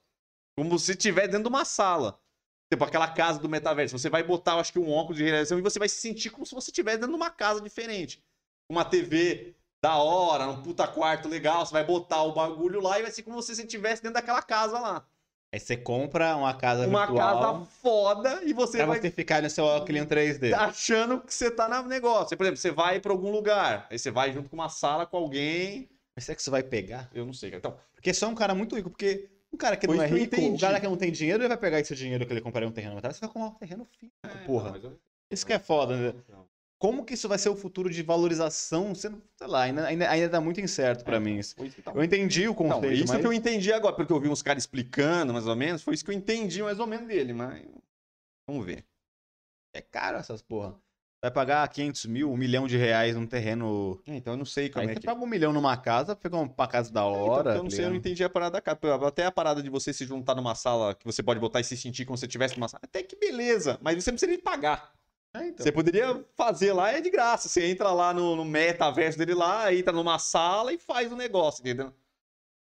Como 0.57 0.79
se 0.79 0.93
estivesse 0.93 1.29
dentro 1.29 1.45
de 1.45 1.49
uma 1.49 1.65
sala. 1.65 2.21
Tipo, 2.73 2.85
aquela 2.85 3.09
casa 3.09 3.39
do 3.39 3.49
metaverso. 3.49 3.99
Você 3.99 4.11
vai 4.11 4.23
botar, 4.23 4.53
eu 4.53 4.59
acho 4.61 4.73
que 4.73 4.79
um 4.79 4.91
óculos 4.91 5.17
de 5.19 5.25
realização 5.25 5.59
e 5.59 5.63
você 5.63 5.79
vai 5.79 5.89
se 5.89 6.01
sentir 6.01 6.31
como 6.31 6.45
se 6.45 6.55
você 6.55 6.71
estivesse 6.71 6.99
dentro 6.99 7.13
de 7.13 7.17
uma 7.17 7.31
casa 7.31 7.61
diferente. 7.61 8.23
Uma 8.71 8.85
TV 8.85 9.55
da 9.83 9.97
hora, 9.97 10.49
um 10.49 10.63
puta 10.63 10.87
quarto 10.89 11.29
legal. 11.29 11.65
Você 11.65 11.73
vai 11.73 11.85
botar 11.85 12.23
o 12.23 12.33
bagulho 12.33 12.81
lá 12.81 12.99
e 12.99 13.03
vai 13.03 13.11
ser 13.11 13.23
como 13.23 13.41
se 13.43 13.55
você 13.55 13.63
estivesse 13.63 14.03
dentro 14.03 14.15
daquela 14.15 14.43
casa 14.43 14.79
lá 14.79 15.07
Aí 15.51 15.59
você 15.59 15.79
compra 15.79 16.37
uma 16.37 16.53
casa 16.53 16.87
uma 16.87 17.07
virtual 17.07 17.43
casa 17.55 17.65
foda 17.81 18.43
e 18.45 18.53
você 18.53 18.77
pra 18.79 18.87
vai 18.87 19.01
você 19.01 19.11
ficar 19.11 19.41
no 19.43 19.49
seu 19.49 19.65
óculos 19.65 19.99
em 20.03 20.05
3D. 20.05 20.53
achando 20.53 21.21
que 21.23 21.33
você 21.33 21.51
tá 21.51 21.67
no 21.69 21.89
negócio. 21.89 22.37
Por 22.37 22.43
exemplo, 22.45 22.59
você 22.61 22.71
vai 22.71 23.01
pra 23.01 23.13
algum 23.13 23.31
lugar, 23.31 23.87
aí 23.91 23.99
você 23.99 24.11
vai 24.11 24.31
junto 24.31 24.51
com 24.51 24.57
uma 24.57 24.69
sala 24.69 25.07
com 25.07 25.17
alguém. 25.17 25.89
Mas 26.15 26.25
será 26.27 26.37
que 26.37 26.43
você 26.43 26.51
vai 26.51 26.63
pegar? 26.63 27.09
Eu 27.15 27.25
não 27.25 27.33
sei. 27.33 27.51
cara. 27.51 27.59
Então, 27.61 27.79
Porque 27.95 28.13
só 28.13 28.29
um 28.29 28.35
cara 28.35 28.55
muito 28.55 28.77
rico, 28.77 28.91
porque 28.91 29.31
um 29.51 29.57
cara 29.57 29.75
que 29.75 29.87
não 29.87 30.03
é 30.03 30.07
rico, 30.07 30.17
o 30.17 30.39
entendi. 30.39 30.61
cara 30.61 30.79
que 30.81 30.87
não 30.87 30.97
tem 30.99 31.11
dinheiro, 31.11 31.41
ele 31.43 31.49
vai 31.49 31.57
pegar 31.57 31.81
esse 31.81 31.95
dinheiro 31.95 32.27
que 32.27 32.33
ele 32.35 32.43
compraria 32.43 32.69
um 32.69 32.73
terreno 32.73 32.97
no 32.97 33.01
você 33.01 33.19
vai 33.21 33.31
comprar 33.31 33.49
um 33.49 33.55
terreno 33.55 33.87
físico, 33.87 34.19
porra. 34.45 34.73
mas 34.73 34.85
eu- 34.85 35.01
Isso 35.31 35.47
que 35.47 35.53
é 35.55 35.59
foda, 35.59 35.97
né? 35.97 36.15
Como 36.79 37.05
que 37.05 37.15
isso 37.15 37.29
vai 37.29 37.39
ser 37.39 37.49
o 37.49 37.57
futuro 37.57 37.91
de 37.91 38.03
valorização? 38.03 38.95
Sei 38.95 39.11
lá, 39.43 39.63
ainda, 39.63 39.87
ainda, 39.87 40.09
ainda 40.09 40.29
tá 40.29 40.41
muito 40.41 40.61
incerto 40.61 41.05
pra 41.05 41.17
É, 41.17 41.21
mim 41.21 41.37
isso. 41.39 41.57
Foi 41.57 41.67
isso, 41.67 41.81
então. 41.81 41.93
Eu 41.95 42.05
entendi 42.05 42.47
o 42.47 42.53
Então, 42.53 42.69
conceito, 42.71 42.95
isso 42.95 43.13
mas... 43.13 43.21
que 43.21 43.27
eu 43.27 43.33
entendi 43.33 43.73
agora, 43.73 43.97
porque 43.97 44.13
eu 44.13 44.21
vi 44.21 44.29
uns 44.29 44.43
caras 44.43 44.63
explicando 44.63 45.33
mais 45.33 45.47
ou 45.47 45.57
menos, 45.57 45.83
foi 45.83 45.95
isso 45.95 46.05
que 46.05 46.11
eu 46.11 46.15
entendi 46.15 46.63
mais 46.63 46.79
ou 46.79 46.87
menos 46.87 47.09
dele, 47.09 47.33
mas 47.33 47.67
vamos 48.49 48.65
ver. 48.65 48.85
É 49.75 49.81
caro 49.83 50.19
essas 50.19 50.41
porra. 50.41 50.77
Vai 51.21 51.33
pagar 51.33 51.67
500 51.69 52.07
mil, 52.07 52.31
um 52.31 52.37
milhão 52.37 52.69
de 52.69 52.77
reais 52.77 53.17
num 53.17 53.27
terreno... 53.27 54.01
É, 54.07 54.15
Então 54.15 54.35
eu 54.35 54.37
não 54.37 54.45
sei 54.45 54.69
como 54.69 54.83
Aí 54.85 54.91
é 54.91 54.95
você 54.95 55.01
que 55.01 55.07
paga 55.07 55.21
um 55.21 55.27
milhão 55.27 55.53
numa 55.53 55.77
casa, 55.77 56.15
pegar 56.15 56.39
uma 56.39 56.69
casa 56.69 56.93
da 56.93 57.01
É, 57.01 57.11
então, 57.11 57.23
hora. 57.25 57.51
eu 57.57 57.57
não 57.57 57.65
tá 57.65 57.71
sei, 57.75 57.85
eu 57.87 57.91
não 57.91 57.97
entendi 57.97 58.23
a 58.23 58.31
parada 58.31 58.53
da 58.53 58.61
capa. 58.61 59.05
Até 59.05 59.25
a 59.27 59.33
parada 59.33 59.61
de 59.61 59.69
você 59.69 59.93
se 59.93 60.05
juntar 60.07 60.37
numa 60.37 60.55
sala 60.55 60.95
que 60.95 61.05
você 61.05 61.21
pode 61.21 61.41
botar 61.41 61.59
e 61.59 61.65
se 61.65 61.77
sentir 61.77 62.05
como 62.05 62.17
se 62.17 62.21
você 62.21 62.27
estivesse 62.27 62.55
numa 62.57 62.69
sala. 62.69 62.83
Até 62.85 63.03
que 63.03 63.17
beleza, 63.17 63.81
mas 63.83 63.97
você 64.01 64.13
não 64.13 64.15
precisa 64.15 64.31
nem 64.31 64.39
pagar. 64.41 64.97
É, 65.35 65.47
então. 65.49 65.65
Você 65.65 65.71
poderia 65.73 66.25
fazer 66.37 66.73
lá, 66.73 66.91
é 66.93 67.01
de 67.01 67.11
graça. 67.11 67.49
Você 67.49 67.67
entra 67.67 67.91
lá 67.93 68.13
no, 68.15 68.35
no 68.35 68.45
metaverso 68.45 69.19
dele 69.19 69.35
lá, 69.35 69.73
entra 69.73 69.93
numa 69.93 70.19
sala 70.19 70.73
e 70.73 70.79
faz 70.79 71.13
o 71.13 71.17
negócio, 71.17 71.61
entendeu? 71.61 71.93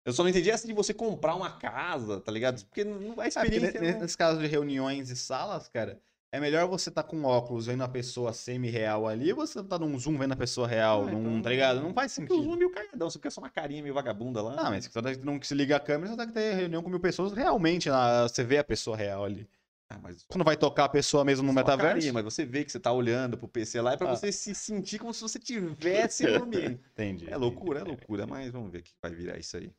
Eu 0.05 0.13
só 0.13 0.23
não 0.23 0.29
entendi 0.29 0.49
essa 0.49 0.65
de 0.67 0.73
você 0.73 0.93
comprar 0.93 1.35
uma 1.35 1.51
casa, 1.57 2.19
tá 2.21 2.31
ligado? 2.31 2.63
Porque 2.65 2.83
não, 2.83 3.19
a 3.19 3.25
É, 3.25 3.27
experiência. 3.27 3.81
não- 3.81 3.99
nesse 3.99 4.17
caso 4.17 4.39
de 4.39 4.47
reuniões 4.47 5.09
e 5.09 5.15
salas, 5.15 5.67
cara, 5.67 5.99
é 6.31 6.39
melhor 6.39 6.67
você 6.67 6.89
tá 6.89 7.03
com 7.03 7.23
óculos 7.23 7.65
vendo 7.67 7.83
a 7.83 7.87
pessoa 7.87 8.31
semi-real 8.33 9.07
ali 9.07 9.31
ou 9.31 9.37
você 9.45 9.61
tá 9.63 9.77
num 9.77 9.97
zoom 9.99 10.17
vendo 10.17 10.31
a 10.31 10.35
pessoa 10.37 10.67
real, 10.67 11.03
Ah, 11.07 11.11
num, 11.11 11.19
então- 11.33 11.41
tá 11.43 11.49
ligado? 11.49 11.81
Não 11.81 11.93
faz 11.93 12.15
Porque 12.15 12.31
o 12.33 12.35
Zoom 12.37 12.43
sentido. 12.43 12.55
é 12.55 12.57
meio 12.59 12.71
cagadão, 12.71 13.09
você 13.09 13.19
fica 13.19 13.29
só 13.29 13.41
uma 13.41 13.49
carinha 13.49 13.81
meio 13.83 13.93
vagabunda 13.93 14.41
lá. 14.41 14.55
Ah, 14.57 14.69
mas 14.71 14.85
se 14.85 14.91
você 14.91 15.17
não 15.23 15.39
se 15.41 15.53
liga 15.53 15.75
a 15.75 15.79
câmera, 15.79 16.11
você 16.11 16.17
tem 16.17 16.27
que 16.27 16.33
ter 16.33 16.53
reunião 16.55 16.81
com 16.81 16.89
mil 16.89 16.99
pessoas 16.99 17.31
realmente, 17.33 17.89
lá, 17.89 18.27
você 18.27 18.43
vê 18.43 18.57
a 18.59 18.63
pessoa 18.63 18.95
real 18.97 19.23
ali. 19.25 19.47
Ah, 19.93 19.99
mas 20.01 20.23
Você 20.23 20.37
não 20.37 20.45
vai 20.45 20.55
tocar 20.55 20.85
a 20.85 20.89
pessoa 20.89 21.25
mesmo 21.25 21.45
no 21.45 21.51
metaverso? 21.51 22.13
mas 22.13 22.23
você 22.23 22.45
vê 22.45 22.63
que 22.63 22.71
você 22.71 22.79
tá 22.79 22.91
olhando 22.93 23.37
pro 23.37 23.47
PC 23.47 23.81
lá, 23.81 23.93
é 23.93 23.97
pra 23.97 24.09
Ah. 24.11 24.15
você 24.15 24.31
se 24.31 24.55
sentir 24.55 24.99
como 24.99 25.13
se 25.13 25.21
você 25.21 25.37
tivesse 25.37 26.23
no 26.25 26.43
ambiente. 26.45 26.81
Entendi. 26.91 27.29
É 27.29 27.35
loucura, 27.35 27.81
é 27.81 27.83
loucura, 27.83 28.25
mas 28.25 28.51
vamos 28.51 28.71
ver 28.71 28.79
o 28.79 28.83
que 28.83 28.93
vai 29.03 29.13
virar 29.13 29.37
isso 29.37 29.57
aí. 29.57 29.73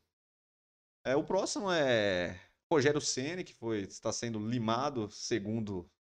É, 1.07 1.17
o 1.17 1.25
próximo 1.25 1.71
é 1.73 2.39
Rogério 2.71 3.01
Ceni, 3.01 3.43
que 3.43 3.55
foi, 3.55 3.81
está 3.83 4.13
sendo 4.13 4.39
limado, 4.39 5.11
segundo 5.11 5.91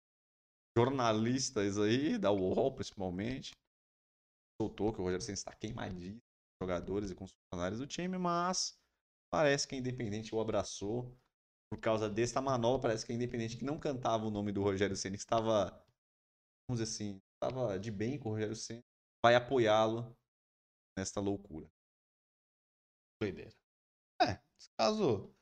jornalistas 0.76 1.78
aí, 1.78 2.18
da 2.18 2.30
UOL 2.30 2.74
principalmente. 2.74 3.52
Soltou 4.60 4.92
que 4.92 5.00
o 5.00 5.04
Rogério 5.04 5.24
Ceni 5.24 5.34
está 5.34 5.52
queimadíssimo 5.54 6.20
com 6.20 6.64
os 6.64 6.68
jogadores 6.68 7.10
e 7.10 7.14
com 7.14 7.24
os 7.24 7.32
funcionários 7.32 7.80
do 7.80 7.86
time, 7.86 8.16
mas 8.18 8.78
parece 9.30 9.66
que 9.66 9.74
a 9.74 9.78
Independente 9.78 10.34
o 10.34 10.40
abraçou. 10.40 11.10
Por 11.72 11.78
causa 11.78 12.06
desta 12.06 12.38
manobra, 12.38 12.82
parece 12.82 13.06
que 13.06 13.12
a 13.12 13.14
Independente 13.14 13.56
que 13.56 13.64
não 13.64 13.78
cantava 13.78 14.26
o 14.26 14.30
nome 14.30 14.52
do 14.52 14.62
Rogério 14.62 14.94
Ceni, 14.94 15.16
que 15.16 15.22
estava, 15.22 15.70
vamos 16.68 16.82
dizer 16.82 16.82
assim, 16.82 17.18
estava 17.32 17.78
de 17.78 17.90
bem 17.90 18.18
com 18.18 18.28
o 18.28 18.32
Rogério 18.32 18.54
Ceni, 18.54 18.84
vai 19.24 19.34
apoiá-lo 19.34 20.14
nesta 20.98 21.18
loucura. 21.18 21.66
Doideira. 23.18 23.54
É, 24.20 24.32
nesse 24.32 24.68
caso, 24.78 25.34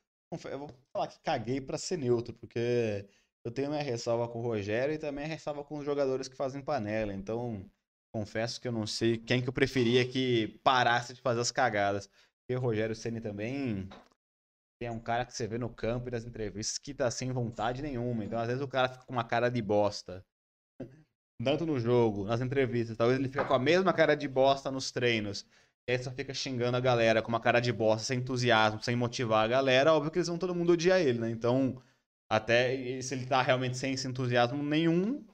eu 0.45 0.59
vou 0.61 0.71
falar 0.93 1.09
que 1.09 1.19
caguei 1.19 1.61
pra 1.61 1.77
ser 1.77 1.97
neutro, 1.97 2.33
porque 2.33 3.09
eu 3.45 3.51
tenho 3.51 3.69
minha 3.69 3.83
ressalva 3.83 4.29
com 4.29 4.39
o 4.39 4.43
Rogério 4.43 4.95
e 4.95 4.99
também 4.99 5.25
a 5.25 5.29
ressalva 5.29 5.65
com 5.65 5.79
os 5.79 5.85
jogadores 5.85 6.29
que 6.29 6.37
fazem 6.37 6.63
panela. 6.63 7.13
Então, 7.13 7.69
confesso 8.15 8.61
que 8.61 8.69
eu 8.69 8.73
não 8.73 8.87
sei 8.87 9.19
quem 9.19 9.43
que 9.43 9.49
eu 9.49 9.53
preferia 9.53 10.09
que 10.09 10.61
parasse 10.63 11.13
de 11.13 11.21
fazer 11.21 11.41
as 11.41 11.51
cagadas. 11.51 12.07
Porque 12.07 12.57
o 12.57 12.61
Rogério 12.61 12.95
Ceni 12.95 13.21
também 13.21 13.91
é 14.81 14.91
um 14.91 14.99
cara 14.99 15.25
que 15.25 15.35
você 15.35 15.47
vê 15.47 15.59
no 15.59 15.69
campo 15.69 16.09
e 16.09 16.11
nas 16.11 16.25
entrevistas 16.25 16.79
que 16.79 16.95
tá 16.95 17.11
sem 17.11 17.31
vontade 17.33 17.83
nenhuma. 17.83 18.25
Então, 18.25 18.39
às 18.39 18.47
vezes 18.47 18.63
o 18.63 18.69
cara 18.69 18.89
fica 18.89 19.05
com 19.05 19.13
uma 19.13 19.25
cara 19.25 19.51
de 19.51 19.61
bosta. 19.61 20.25
Tanto 21.43 21.67
no 21.67 21.79
jogo, 21.79 22.25
nas 22.25 22.41
entrevistas, 22.41 22.97
talvez 22.97 23.19
ele 23.19 23.29
fica 23.29 23.45
com 23.45 23.55
a 23.55 23.59
mesma 23.59 23.93
cara 23.93 24.15
de 24.15 24.29
bosta 24.29 24.71
nos 24.71 24.91
treinos. 24.91 25.47
E 25.89 25.93
aí 25.93 25.99
só 25.99 26.11
fica 26.11 26.35
xingando 26.35 26.77
a 26.77 26.81
galera 26.81 27.23
com 27.23 27.29
uma 27.29 27.41
cara 27.41 27.61
de 27.61 27.73
bosta, 27.73 28.05
sem 28.05 28.19
entusiasmo, 28.19 28.83
sem 28.83 28.95
motivar 28.95 29.45
a 29.45 29.49
galera, 29.49 29.93
óbvio 29.93 30.11
que 30.11 30.19
eles 30.19 30.29
vão 30.29 30.39
todo 30.39 30.55
mundo 30.55 30.73
odiar 30.73 31.01
ele, 31.01 31.19
né? 31.19 31.31
Então, 31.31 31.83
até 32.29 33.01
se 33.01 33.15
ele 33.15 33.27
tá 33.27 33.41
realmente 33.43 33.77
sem 33.77 33.95
esse 33.95 34.07
entusiasmo 34.07 34.63
nenhum, 34.63 35.25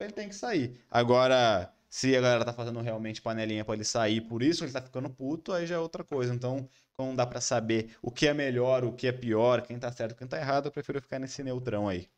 ele 0.00 0.12
tem 0.12 0.28
que 0.28 0.34
sair. 0.34 0.80
Agora, 0.90 1.72
se 1.92 2.16
a 2.16 2.20
galera 2.22 2.42
tá 2.42 2.54
fazendo 2.54 2.80
realmente 2.80 3.20
panelinha 3.20 3.66
pra 3.66 3.74
ele 3.74 3.84
sair, 3.84 4.22
por 4.22 4.42
isso 4.42 4.64
ele 4.64 4.72
tá 4.72 4.80
ficando 4.80 5.10
puto, 5.10 5.52
aí 5.52 5.66
já 5.66 5.74
é 5.74 5.78
outra 5.78 6.02
coisa. 6.02 6.34
Então, 6.34 6.66
como 6.94 7.10
não 7.10 7.16
dá 7.16 7.26
pra 7.26 7.38
saber 7.38 7.94
o 8.00 8.10
que 8.10 8.26
é 8.26 8.32
melhor, 8.32 8.82
o 8.82 8.94
que 8.94 9.06
é 9.06 9.12
pior, 9.12 9.60
quem 9.60 9.78
tá 9.78 9.92
certo, 9.92 10.16
quem 10.16 10.26
tá 10.26 10.38
errado, 10.38 10.66
eu 10.66 10.72
prefiro 10.72 11.02
ficar 11.02 11.18
nesse 11.18 11.42
neutrão 11.42 11.86
aí. 11.86 12.08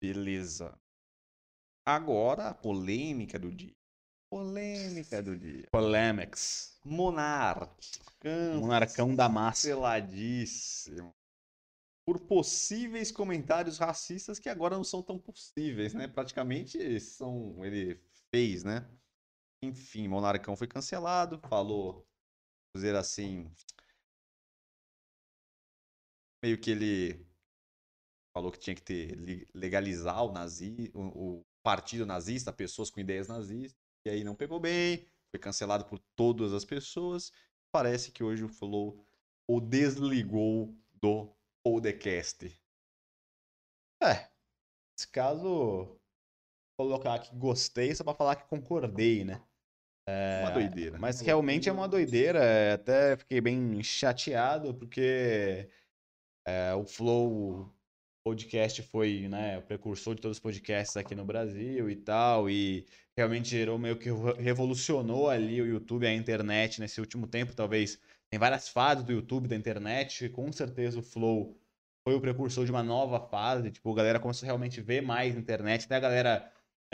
Beleza. 0.00 0.78
Agora 1.84 2.50
a 2.50 2.54
polêmica 2.54 3.36
do 3.36 3.50
dia. 3.50 3.74
Polêmica 4.30 5.20
do 5.20 5.36
dia. 5.36 5.66
Polemics. 5.72 6.78
Monark. 6.84 7.68
Monarcão 8.60 9.12
da 9.16 9.28
massa. 9.28 9.70
Canceladíssimo. 9.70 11.12
Por 12.04 12.18
possíveis 12.26 13.12
comentários 13.12 13.78
racistas 13.78 14.38
que 14.38 14.48
agora 14.48 14.76
não 14.76 14.84
são 14.84 15.02
tão 15.02 15.18
possíveis, 15.18 15.94
né? 15.94 16.08
Praticamente 16.08 16.98
são. 17.00 17.64
Ele 17.64 18.00
fez, 18.30 18.64
né? 18.64 18.88
Enfim, 19.62 20.08
Monarcão 20.08 20.56
foi 20.56 20.66
cancelado. 20.66 21.40
Falou, 21.48 22.06
dizer 22.74 22.96
assim. 22.96 23.50
Meio 26.42 26.60
que 26.60 26.70
ele 26.72 27.24
falou 28.32 28.50
que 28.50 28.58
tinha 28.58 28.74
que 28.74 28.82
ter 28.82 29.14
li- 29.14 29.46
legalizar 29.54 30.24
o 30.24 30.32
nazi, 30.32 30.90
o, 30.94 31.38
o 31.40 31.46
partido 31.62 32.04
nazista, 32.06 32.52
pessoas 32.52 32.90
com 32.90 33.00
ideias 33.00 33.28
nazistas. 33.28 33.80
E 34.04 34.10
aí 34.10 34.24
não 34.24 34.34
pegou 34.34 34.58
bem, 34.58 35.06
foi 35.30 35.38
cancelado 35.38 35.84
por 35.84 35.98
todas 36.16 36.52
as 36.52 36.64
pessoas. 36.64 37.30
Parece 37.70 38.10
que 38.10 38.24
hoje 38.24 38.42
o 38.44 38.48
Flow 38.48 39.06
o 39.46 39.60
desligou 39.60 40.76
do 40.94 41.32
podcast. 41.64 42.46
É. 44.02 44.28
Nesse 44.96 45.08
caso, 45.10 45.96
colocar 46.78 47.14
aqui 47.14 47.34
gostei 47.36 47.94
só 47.94 48.04
pra 48.04 48.14
falar 48.14 48.36
que 48.36 48.48
concordei, 48.48 49.24
né? 49.24 49.42
É, 50.08 50.40
Uma 50.42 50.50
doideira. 50.50 50.98
Mas 50.98 51.20
realmente 51.20 51.68
é 51.68 51.72
uma 51.72 51.88
doideira. 51.88 52.40
é, 52.42 52.72
Até 52.72 53.16
fiquei 53.16 53.40
bem 53.40 53.82
chateado 53.82 54.74
porque 54.74 55.68
é, 56.46 56.74
o 56.74 56.84
Flow 56.84 57.72
podcast 58.24 58.82
foi 58.82 59.28
né, 59.28 59.58
o 59.58 59.62
precursor 59.62 60.14
de 60.14 60.20
todos 60.22 60.36
os 60.38 60.42
podcasts 60.42 60.96
aqui 60.96 61.14
no 61.14 61.24
Brasil 61.24 61.88
e 61.88 61.96
tal. 61.96 62.50
E 62.50 62.84
realmente 63.16 63.48
gerou 63.48 63.78
meio 63.78 63.96
que 63.98 64.06
revo- 64.06 64.34
revolucionou 64.34 65.28
ali 65.30 65.60
o 65.62 65.66
YouTube, 65.66 66.06
a 66.06 66.12
internet 66.14 66.80
nesse 66.80 67.00
último 67.00 67.26
tempo. 67.26 67.54
Talvez 67.54 68.00
tem 68.32 68.38
várias 68.38 68.66
fases 68.66 69.04
do 69.04 69.12
YouTube, 69.12 69.46
da 69.46 69.54
internet. 69.54 70.26
Com 70.30 70.50
certeza 70.50 70.98
o 70.98 71.02
Flow 71.02 71.54
foi 72.02 72.16
o 72.16 72.20
precursor 72.20 72.64
de 72.64 72.70
uma 72.70 72.82
nova 72.82 73.20
fase. 73.20 73.70
Tipo, 73.70 73.92
a 73.92 73.94
galera 73.94 74.18
começou 74.18 74.46
a 74.46 74.48
realmente 74.48 74.80
ver 74.80 75.02
mais 75.02 75.36
internet. 75.36 75.84
Até 75.84 75.96
a 75.96 76.00
galera. 76.00 76.52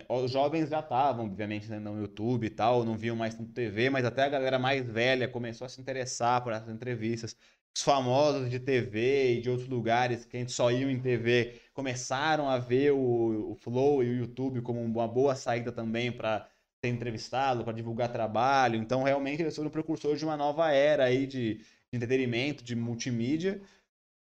Os 0.09 0.33
jovens 0.33 0.69
já 0.69 0.81
estavam, 0.81 1.27
obviamente, 1.27 1.69
né, 1.69 1.79
no 1.79 1.97
YouTube 2.01 2.45
e 2.45 2.51
tal, 2.51 2.85
não 2.85 2.97
viam 2.97 3.15
mais 3.15 3.35
tanto 3.35 3.53
TV, 3.53 3.89
mas 3.89 4.05
até 4.05 4.23
a 4.23 4.29
galera 4.29 4.59
mais 4.59 4.85
velha 4.85 5.29
começou 5.29 5.65
a 5.65 5.69
se 5.69 5.81
interessar 5.81 6.43
por 6.43 6.53
essas 6.53 6.69
entrevistas. 6.69 7.37
Os 7.77 7.83
famosos 7.83 8.51
de 8.51 8.59
TV 8.59 9.35
e 9.35 9.41
de 9.41 9.49
outros 9.51 9.69
lugares 9.69 10.25
que 10.25 10.37
a 10.37 10.41
gente 10.41 10.53
só 10.53 10.71
iam 10.73 10.91
em 10.91 11.01
TV 11.01 11.61
começaram 11.73 12.49
a 12.49 12.59
ver 12.59 12.93
o, 12.93 13.53
o 13.53 13.55
Flow 13.55 14.03
e 14.03 14.11
o 14.11 14.19
YouTube 14.19 14.61
como 14.63 14.81
uma 14.83 15.07
boa 15.07 15.37
saída 15.37 15.71
também 15.73 16.11
para 16.13 16.49
ser 16.85 16.91
entrevistado, 16.91 17.65
para 17.65 17.73
divulgar 17.73 18.13
trabalho. 18.13 18.77
Então, 18.77 19.03
realmente, 19.03 19.43
eles 19.43 19.57
foram 19.57 19.71
precursores 19.71 20.19
de 20.19 20.25
uma 20.25 20.37
nova 20.37 20.71
era 20.73 21.05
aí 21.05 21.27
de, 21.27 21.55
de 21.57 21.65
entretenimento, 21.93 22.63
de 22.63 22.77
multimídia. 22.77 23.61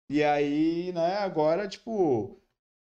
E 0.08 0.22
aí, 0.22 0.92
né, 0.92 1.16
agora, 1.18 1.66
tipo, 1.66 2.40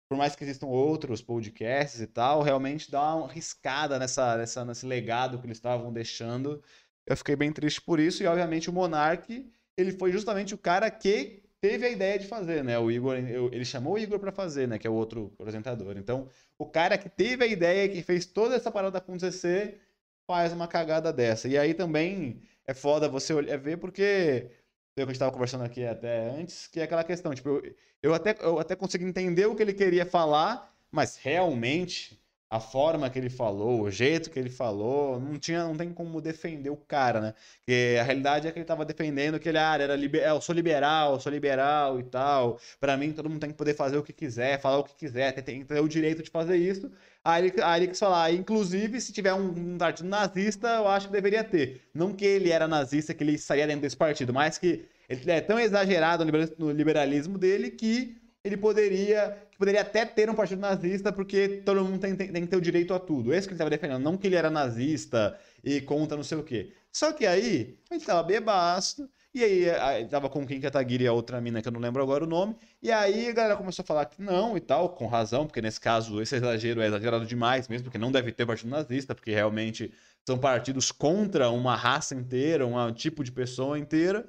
por 0.10 0.18
mais 0.18 0.36
que 0.36 0.44
existam 0.44 0.68
outros 0.68 1.22
podcasts 1.22 2.02
e 2.02 2.08
tal, 2.08 2.42
realmente 2.42 2.92
dá 2.92 3.16
uma 3.16 3.32
riscada 3.32 4.00
nessa, 4.00 4.38
nessa, 4.38 4.66
nesse 4.66 4.86
legado 4.86 5.40
que 5.40 5.46
eles 5.46 5.58
estavam 5.58 5.94
deixando. 5.94 6.62
Eu 7.06 7.18
fiquei 7.18 7.36
bem 7.36 7.52
triste 7.52 7.82
por 7.82 8.00
isso, 8.00 8.24
e 8.24 8.28
obviamente 8.28 8.70
o 8.70 8.74
Monark, 8.74 9.52
ele 9.78 9.92
foi 9.94 10.12
justamente 10.12 10.54
o 10.54 10.58
cara 10.58 10.90
que 10.92 11.43
teve 11.64 11.86
a 11.86 11.90
ideia 11.90 12.20
de 12.20 12.28
fazer, 12.28 12.62
né? 12.62 12.78
O 12.78 12.92
Igor, 12.92 13.16
eu- 13.18 13.48
ele 13.54 13.64
chamou 13.64 13.94
o 13.94 13.98
Igor 13.98 14.20
pra 14.20 14.34
fazer, 14.34 14.68
né? 14.68 14.78
Que 14.78 14.86
é 14.86 14.90
o 14.90 14.94
outro 14.94 15.32
apresentador. 15.40 15.96
Então, 15.98 16.28
o 16.58 16.66
cara 16.66 16.98
que 16.98 17.08
teve 17.10 17.42
a 17.46 17.48
ideia, 17.48 17.88
que 17.88 18.04
fez 18.04 18.26
toda 18.26 18.54
essa 18.56 18.70
parada 18.70 18.98
acontecer, 18.98 19.80
faz 20.28 20.52
uma 20.52 20.68
cagada 20.68 21.14
dessa. 21.14 21.48
E 21.48 21.58
aí 21.58 21.74
também 21.74 22.42
é 22.68 22.74
foda 22.74 23.08
você 23.08 23.34
olhar, 23.34 23.58
ver, 23.58 23.78
porque 23.78 24.50
o 24.92 24.96
que 24.96 25.02
a 25.04 25.06
gente 25.06 25.20
tava 25.20 25.32
conversando 25.32 25.64
aqui 25.64 25.86
até 25.86 26.30
antes, 26.32 26.68
que 26.68 26.82
é 26.82 26.84
aquela 26.84 27.04
questão, 27.04 27.34
tipo, 27.34 27.48
eu, 27.50 27.76
eu 28.04 28.14
até, 28.14 28.36
eu 28.42 28.60
até 28.60 28.76
consigo 28.76 29.06
entender 29.06 29.46
o 29.46 29.56
que 29.56 29.64
ele 29.64 29.74
queria 29.74 30.06
falar, 30.06 30.76
mas 30.92 31.16
realmente 31.16 32.22
a 32.54 32.60
forma 32.60 33.10
que 33.10 33.18
ele 33.18 33.32
falou, 33.32 33.82
o 33.82 33.90
jeito 33.90 34.30
que 34.30 34.38
ele 34.38 34.50
falou, 34.52 35.20
não 35.20 35.40
tinha, 35.40 35.64
não 35.64 35.76
tem 35.76 35.92
como 35.92 36.22
defender 36.22 36.70
o 36.70 36.76
cara, 36.78 37.20
né? 37.20 37.34
Porque 37.58 37.98
a 38.00 38.04
realidade 38.04 38.48
é 38.48 38.52
que 38.52 38.60
ele 38.60 38.66
tava 38.66 38.86
defendendo 38.86 39.40
que 39.40 39.50
ele 39.50 39.58
ah, 39.58 39.76
era 39.76 39.96
liber... 39.96 40.22
é, 40.22 40.30
eu 40.30 40.40
sou 40.40 40.54
liberal, 40.54 41.14
eu 41.14 41.20
sou 41.20 41.32
liberal 41.32 42.00
e 42.00 42.04
tal. 42.04 42.60
Pra 42.80 42.96
mim, 42.96 43.12
todo 43.12 43.28
mundo 43.28 43.40
tem 43.40 43.50
que 43.50 43.58
poder 43.58 43.74
fazer 43.74 43.98
o 43.98 44.04
que 44.04 44.14
quiser, 44.14 44.62
falar 44.62 44.78
o 44.78 44.84
que 44.84 44.94
quiser, 44.94 45.32
tem, 45.42 45.66
ter 45.66 45.80
o 45.80 45.88
direito 45.88 46.22
de 46.22 46.30
fazer 46.30 46.56
isso. 46.58 46.92
Aí 47.26 47.48
ele, 47.48 47.64
aí 47.64 47.80
ele 47.82 47.88
quis 47.88 47.98
falar, 48.00 48.32
inclusive, 48.32 49.02
se 49.02 49.12
tiver 49.12 49.34
um, 49.34 49.48
um 49.48 49.78
partido 49.80 50.08
nazista, 50.08 50.68
eu 50.76 50.88
acho 50.88 51.08
que 51.08 51.14
deveria 51.14 51.44
ter. 51.44 51.82
Não 51.92 52.14
que 52.14 52.24
ele 52.24 52.52
era 52.52 52.68
nazista, 52.68 53.16
que 53.16 53.24
ele 53.24 53.34
estaria 53.34 53.66
dentro 53.66 53.82
desse 53.82 53.98
partido, 53.98 54.32
mas 54.32 54.60
que 54.60 54.86
ele 55.10 55.32
é 55.32 55.42
tão 55.42 55.60
exagerado 55.60 56.24
no 56.60 56.72
liberalismo 56.72 57.40
dele 57.40 57.72
que 57.72 58.16
ele 58.44 58.58
poderia, 58.58 59.38
poderia 59.58 59.82
até 59.82 60.06
ter 60.06 60.30
um 60.30 60.36
partido 60.36 60.60
nazista, 60.60 61.12
porque 61.14 61.62
todo 61.66 61.84
mundo 61.84 62.00
tem, 62.00 62.16
tem- 62.16 62.32
tem 62.32 62.42
que 62.44 62.48
ter 62.50 62.58
o 62.58 62.62
direito 62.62 62.94
a 62.94 63.00
tudo. 63.00 63.34
Esse 63.34 63.48
que 63.48 63.54
ele 63.54 63.56
estava 63.56 63.70
defendendo, 63.70 64.02
não 64.04 64.18
que 64.18 64.28
ele 64.28 64.36
era 64.36 64.50
nazista 64.50 65.38
e 65.64 65.80
contra 65.82 66.18
não 66.18 66.24
sei 66.24 66.38
o 66.38 66.44
quê. 66.44 66.74
Só 66.92 67.14
que 67.14 67.26
aí, 67.26 67.78
a 67.90 67.94
gente 67.94 68.06
tava 68.06 68.22
bebaço, 68.22 69.10
e 69.34 69.44
aí 69.44 69.70
aí 69.70 70.06
tava 70.08 70.30
com 70.30 70.46
Kim 70.46 70.60
Kataguiri 70.60 71.06
e 71.06 71.08
a 71.08 71.14
outra 71.14 71.40
mina 71.42 71.62
que 71.62 71.68
eu 71.68 71.72
não 71.72 71.80
lembro 71.80 72.04
agora 72.04 72.24
o 72.24 72.28
nome, 72.28 72.56
e 72.82 72.92
aí 72.92 73.30
a 73.30 73.32
galera 73.32 73.56
começou 73.56 73.82
a 73.82 73.86
falar 73.86 74.06
que 74.06 74.22
não 74.22 74.56
e 74.58 74.60
tal, 74.60 74.90
com 74.90 75.08
razão, 75.08 75.46
porque 75.48 75.62
nesse 75.62 75.80
caso 75.80 76.22
esse 76.22 76.36
exagero 76.36 76.82
é 76.82 76.88
exagerado 76.88 77.26
demais 77.26 77.68
mesmo, 77.68 77.86
porque 77.86 77.98
não 77.98 78.12
deve 78.12 78.32
ter 78.32 78.46
partido 78.46 78.70
nazista, 78.70 79.16
porque 79.16 79.32
realmente 79.32 79.92
são 80.26 80.38
partidos 80.38 80.92
contra 80.92 81.50
uma 81.50 81.76
raça 81.76 82.14
inteira, 82.14 82.66
um 82.68 82.94
tipo 82.94 83.24
de 83.24 83.32
pessoa 83.32 83.78
inteira. 83.80 84.28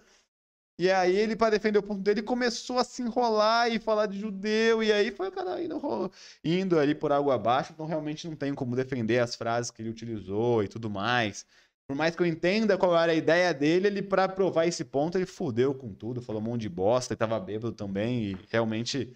E 0.79 0.91
aí 0.91 1.14
ele, 1.14 1.37
para 1.37 1.51
defender 1.51 1.79
o 1.79 1.83
ponto 1.83 2.01
dele, 2.03 2.20
começou 2.20 2.79
a 2.79 2.85
se 2.85 3.01
enrolar 3.03 3.70
e 3.72 3.79
falar 3.79 4.07
de 4.07 4.18
judeu, 4.18 4.83
e 4.83 4.93
aí 4.93 5.12
foi 5.12 5.29
o 5.29 5.33
cara 5.33 5.62
indo, 5.62 6.11
indo 6.43 6.79
ali 6.79 6.97
por 6.97 7.12
água 7.12 7.37
abaixo, 7.37 7.72
então 7.72 7.87
realmente 7.87 8.27
não 8.29 8.35
tenho 8.35 8.57
como 8.57 8.75
defender 8.75 9.20
as 9.20 9.37
frases 9.37 9.70
que 9.70 9.81
ele 9.83 9.89
utilizou 9.91 10.64
e 10.64 10.68
tudo 10.68 10.91
mais. 10.91 11.47
Por 11.87 11.97
mais 11.97 12.16
que 12.16 12.22
eu 12.22 12.27
entenda 12.27 12.77
qual 12.77 12.97
era 12.97 13.12
a 13.12 13.14
ideia 13.14 13.55
dele, 13.55 13.87
ele, 13.87 14.03
pra 14.03 14.29
provar 14.29 14.66
esse 14.66 14.85
ponto, 14.85 15.16
ele 15.16 15.27
fudeu 15.27 15.75
com 15.75 15.95
tudo, 15.95 16.20
falou 16.20 16.41
um 16.43 16.45
monte 16.45 16.62
de 16.62 16.68
bosta, 16.68 17.14
e 17.14 17.16
tava 17.16 17.39
bêbado 17.39 17.72
também, 17.72 18.33
e 18.33 18.37
realmente 18.51 19.14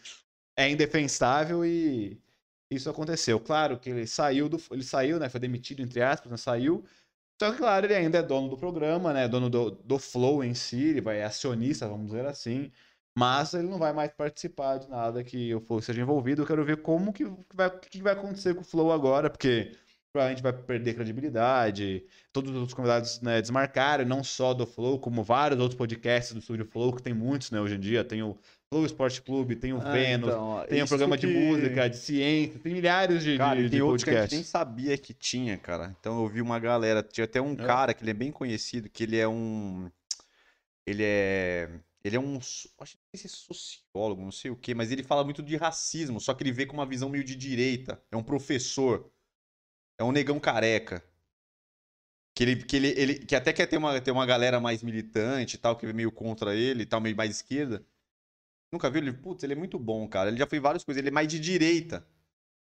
é 0.57 0.71
indefensável 0.71 1.65
e 1.65 2.21
isso 2.71 2.91
aconteceu. 2.91 3.41
Claro 3.41 3.79
que 3.79 3.91
ele 3.91 4.07
saiu 4.07 4.49
do. 4.49 4.59
Ele 4.71 4.83
saiu, 4.85 5.19
né? 5.19 5.29
Foi 5.29 5.41
demitido, 5.41 5.81
entre 5.83 6.03
aspas, 6.03 6.31
né? 6.31 6.37
Saiu. 6.37 6.85
Que, 7.39 7.53
claro, 7.53 7.87
ele 7.87 7.95
ainda 7.95 8.19
é 8.19 8.23
dono 8.23 8.49
do 8.49 8.57
programa, 8.57 9.13
né? 9.13 9.29
Dono 9.29 9.49
do, 9.49 9.71
do 9.71 9.99
Flow 9.99 10.43
em 10.43 10.55
si, 10.55 10.89
ele 10.89 11.01
vai 11.01 11.19
é 11.19 11.25
acionista, 11.25 11.89
vamos 11.89 12.07
dizer 12.07 12.27
assim. 12.27 12.73
Mas 13.17 13.55
ele 13.55 13.69
não 13.69 13.79
vai 13.79 13.93
mais 13.93 14.13
participar 14.13 14.79
de 14.79 14.89
nada 14.89 15.23
que 15.25 15.55
o 15.55 15.61
Flow 15.61 15.81
seja 15.81 16.01
envolvido. 16.01 16.43
Eu 16.43 16.47
quero 16.47 16.65
ver 16.65 16.83
como 16.83 17.13
que 17.13 17.25
vai, 17.55 17.71
que 17.81 18.03
vai 18.03 18.13
acontecer 18.13 18.55
com 18.55 18.63
o 18.63 18.65
Flow 18.65 18.93
agora, 18.93 19.31
porque 19.31 19.73
provavelmente 20.13 20.43
vai 20.43 20.53
perder 20.53 20.95
credibilidade. 20.95 22.05
Todos 22.33 22.55
os 22.55 22.75
convidados 22.75 23.21
né, 23.21 23.41
desmarcaram, 23.41 24.05
não 24.05 24.25
só 24.25 24.53
do 24.55 24.67
Flow, 24.67 24.99
como 24.99 25.23
vários 25.23 25.61
outros 25.61 25.79
podcasts 25.79 26.33
do 26.33 26.41
Estúdio 26.41 26.67
Flow, 26.67 26.93
que 26.95 27.03
tem 27.03 27.15
muitos, 27.15 27.51
né, 27.51 27.61
hoje 27.61 27.77
em 27.77 27.81
dia. 27.81 28.05
Tem 28.05 28.23
o 28.23 28.37
Flow 28.71 28.85
Esporte 28.85 29.23
Clube, 29.23 29.57
tem 29.57 29.73
o 29.73 29.81
Ah, 29.81 29.93
Vênus, 29.93 30.29
então, 30.29 30.45
ó, 30.45 30.65
tem 30.67 30.81
um 30.81 30.85
isso 30.85 30.89
programa 30.91 31.17
de 31.17 31.27
que- 31.27 31.33
música, 31.33 31.89
de 31.89 31.97
ciência, 31.97 32.59
tem 32.61 32.73
milhares 32.75 33.23
de, 33.25 33.39
Cara, 33.39 33.57
de, 33.57 33.63
e 33.63 33.65
de 33.65 33.71
tem 33.71 33.81
outros 33.81 34.05
que 34.05 34.11
a 34.11 34.23
gente 34.23 34.35
nem 34.35 34.45
sabia 34.45 34.99
que 34.99 35.15
tinha, 35.15 35.57
cara. 35.57 35.97
Então 35.99 36.23
eu 36.23 36.29
vi 36.29 36.43
uma 36.43 36.59
galera, 36.59 37.03
tinha 37.03 37.25
até 37.25 37.41
um 37.41 37.53
É. 37.55 37.57
cara 37.57 37.95
que 37.95 38.03
ele 38.03 38.11
é 38.11 38.15
bem 38.15 38.31
conhecido, 38.31 38.91
que 38.91 39.03
ele 39.05 39.17
é 39.17 39.27
um. 39.27 39.91
Ele 40.87 41.03
é. 41.03 41.71
Ele 42.05 42.17
é 42.17 42.21
um. 42.21 42.37
Acho 42.37 42.97
que 43.11 43.17
é 43.17 43.29
sociólogo, 43.29 44.21
não 44.23 44.31
sei 44.31 44.51
o 44.51 44.57
quê, 44.57 44.75
mas 44.75 44.93
ele 44.93 45.03
fala 45.03 45.25
muito 45.25 45.43
de 45.43 45.57
racismo, 45.57 46.21
só 46.21 46.35
que 46.35 46.43
ele 46.43 46.53
vê 46.53 46.67
com 46.67 46.75
uma 46.75 46.87
visão 46.87 47.09
meio 47.09 47.25
de 47.25 47.35
direita. 47.35 48.01
É 48.13 48.17
um 48.17 48.23
professor. 48.23 49.11
É 49.99 50.05
um 50.05 50.13
negão 50.13 50.39
careca. 50.39 51.03
Que, 52.35 52.45
ele, 52.45 52.57
que, 52.63 52.77
ele, 52.77 52.89
ele, 52.97 53.15
que 53.19 53.35
até 53.35 53.53
quer 53.53 53.67
ter 53.67 53.79
uma, 53.79 54.01
ter 54.01 54.13
uma 54.13 54.25
galera 54.27 54.61
mais 54.61 54.81
militante 54.83 55.57
e 55.57 55.59
tal, 55.59 55.75
que 55.75 55.87
é 55.87 55.93
meio 55.93 56.13
contra 56.13 56.55
ele 56.55 56.83
e 56.83 56.87
tal, 56.87 57.01
meio 57.01 57.17
mais 57.17 57.31
esquerda. 57.33 57.83
Nunca 58.73 58.91
viu 58.91 59.01
ele? 59.03 59.13
Putz, 59.13 59.43
ele 59.43 59.55
é 59.55 59.57
muito 59.57 59.79
bom, 59.79 60.07
cara. 60.09 60.29
Ele 60.31 60.39
já 60.39 60.47
fez 60.47 60.61
várias 60.63 60.85
coisas. 60.85 60.99
Ele 61.01 61.09
é 61.09 61.13
mais 61.13 61.29
de 61.29 61.39
direita. 61.41 62.07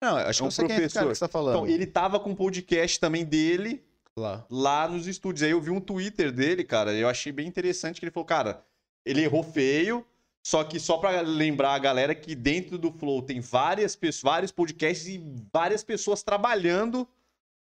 Não, 0.02 0.16
acho 0.16 0.42
É 0.42 0.46
um 0.46 0.48
que 0.48 0.48
eu 0.48 0.50
sei 0.50 0.66
quem 0.66 0.76
é 0.76 0.84
esse 0.84 0.94
cara 0.94 1.06
professor. 1.06 1.08
que 1.10 1.18
você 1.18 1.20
tá 1.20 1.28
falando. 1.28 1.54
Então, 1.56 1.66
ele 1.68 1.86
tava 1.86 2.18
com 2.18 2.30
um 2.30 2.34
podcast 2.34 2.98
também 2.98 3.24
dele 3.24 3.84
Lá. 4.16 4.44
lá 4.50 4.88
nos 4.88 5.06
estúdios. 5.06 5.42
Aí 5.42 5.50
eu 5.50 5.60
vi 5.60 5.70
um 5.70 5.80
Twitter 5.80 6.32
dele, 6.32 6.64
cara, 6.64 6.92
eu 6.92 7.08
achei 7.08 7.30
bem 7.32 7.46
interessante 7.46 8.00
que 8.00 8.04
ele 8.04 8.10
falou, 8.10 8.26
cara, 8.26 8.64
ele 9.06 9.22
errou 9.22 9.42
feio, 9.44 10.04
só 10.44 10.64
que 10.64 10.80
só 10.80 10.98
pra 10.98 11.20
lembrar 11.20 11.74
a 11.74 11.78
galera 11.78 12.14
que 12.14 12.34
dentro 12.34 12.76
do 12.78 12.90
Flow 12.90 13.22
tem 13.22 13.40
várias 13.40 13.94
pessoas, 13.94 14.22
vários 14.22 14.50
podcasts 14.50 15.06
e 15.06 15.22
várias 15.52 15.84
pessoas 15.84 16.22
trabalhando 16.22 17.06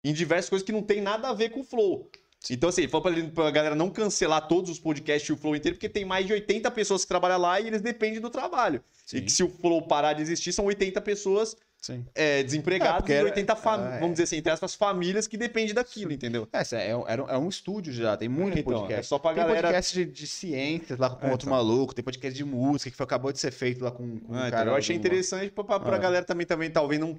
em 0.03 0.13
diversas 0.13 0.49
coisas 0.49 0.65
que 0.65 0.72
não 0.72 0.82
tem 0.82 1.01
nada 1.01 1.28
a 1.30 1.34
ver 1.34 1.49
com 1.49 1.59
o 1.59 1.63
Flow. 1.65 2.09
Então, 2.50 2.70
assim, 2.70 2.88
falou 2.88 3.04
pra, 3.12 3.24
pra 3.30 3.52
galera 3.52 3.76
não 3.76 3.89
cancelar 3.89 4.48
todos 4.48 4.70
os 4.72 4.80
podcasts 4.80 5.30
e 5.30 5.34
o 5.34 5.38
Flow 5.38 5.56
inteiro, 5.56 5.76
porque 5.78 5.88
tem 5.89 6.04
mais 6.04 6.26
de 6.26 6.34
80 6.34 6.72
pessoas 6.72 7.04
que 7.04 7.08
trabalham 7.08 7.39
lá 7.39 7.60
e 7.60 7.68
eles 7.68 7.82
dependem 7.82 8.20
do 8.20 8.30
trabalho. 8.32 8.84
E 9.08 9.18
Sim. 9.20 9.26
que 9.26 9.32
se 9.32 9.44
o 9.44 9.50
Flow 9.50 9.82
parar 9.84 10.14
de 10.14 10.22
existir, 10.24 10.52
são 10.52 10.66
80 10.66 11.00
pessoas 11.02 11.56
é, 12.16 12.39
É, 12.39 12.44
desempregados 12.44 12.98
porque 13.00 13.12
e 13.12 13.16
era- 13.16 13.26
80, 13.30 13.56
fam- 13.56 13.82
é. 13.88 14.00
vamos 14.00 14.12
dizer 14.14 14.24
assim, 14.24 14.38
entre 14.38 14.52
aspas, 14.52 14.76
famílias 14.76 15.26
que 15.28 15.36
dependem 15.36 15.74
daquilo, 15.74 16.12
entendeu? 16.12 16.48
É, 16.54 16.62
é, 16.76 16.89
é, 16.89 16.96
um- 16.96 17.30
é 17.30 17.38
um 17.38 17.50
estúdio 17.50 17.92
já, 17.92 18.16
tem 18.18 18.30
muito 18.30 18.58
Então, 18.58 18.74
podcast. 18.74 19.00
é 19.00 19.04
só 19.04 19.18
pra 19.20 19.34
tem 19.34 19.44
galera- 19.44 19.68
podcast 19.68 19.94
de, 19.94 20.06
de 20.12 20.28
ciências 20.28 20.98
lá 21.00 21.10
com 21.10 21.26
É, 21.28 21.32
outro 21.32 21.48
então. 21.48 21.58
maluco, 21.58 21.94
tem 21.96 22.04
podcast 22.04 22.36
de 22.38 22.44
música 22.46 22.89
que 22.92 22.96
foi, 22.98 23.04
acabou 23.04 23.32
de 23.32 23.39
ser 23.39 23.52
feito 23.52 23.84
lá 23.84 23.89
com, 23.92 24.20
com 24.20 24.34
Ah, 24.34 24.36
um 24.36 24.39
então, 24.48 24.52
cara. 24.52 24.70
eu 24.72 24.76
achei 24.76 24.96
interessante 24.96 25.52
pra, 25.52 25.64
pra, 25.64 25.80
pra 25.80 25.96
Ah. 25.96 26.00
galera 26.00 26.24
também, 26.26 26.46
também, 26.46 26.70
talvez 26.70 27.00
não 27.02 27.18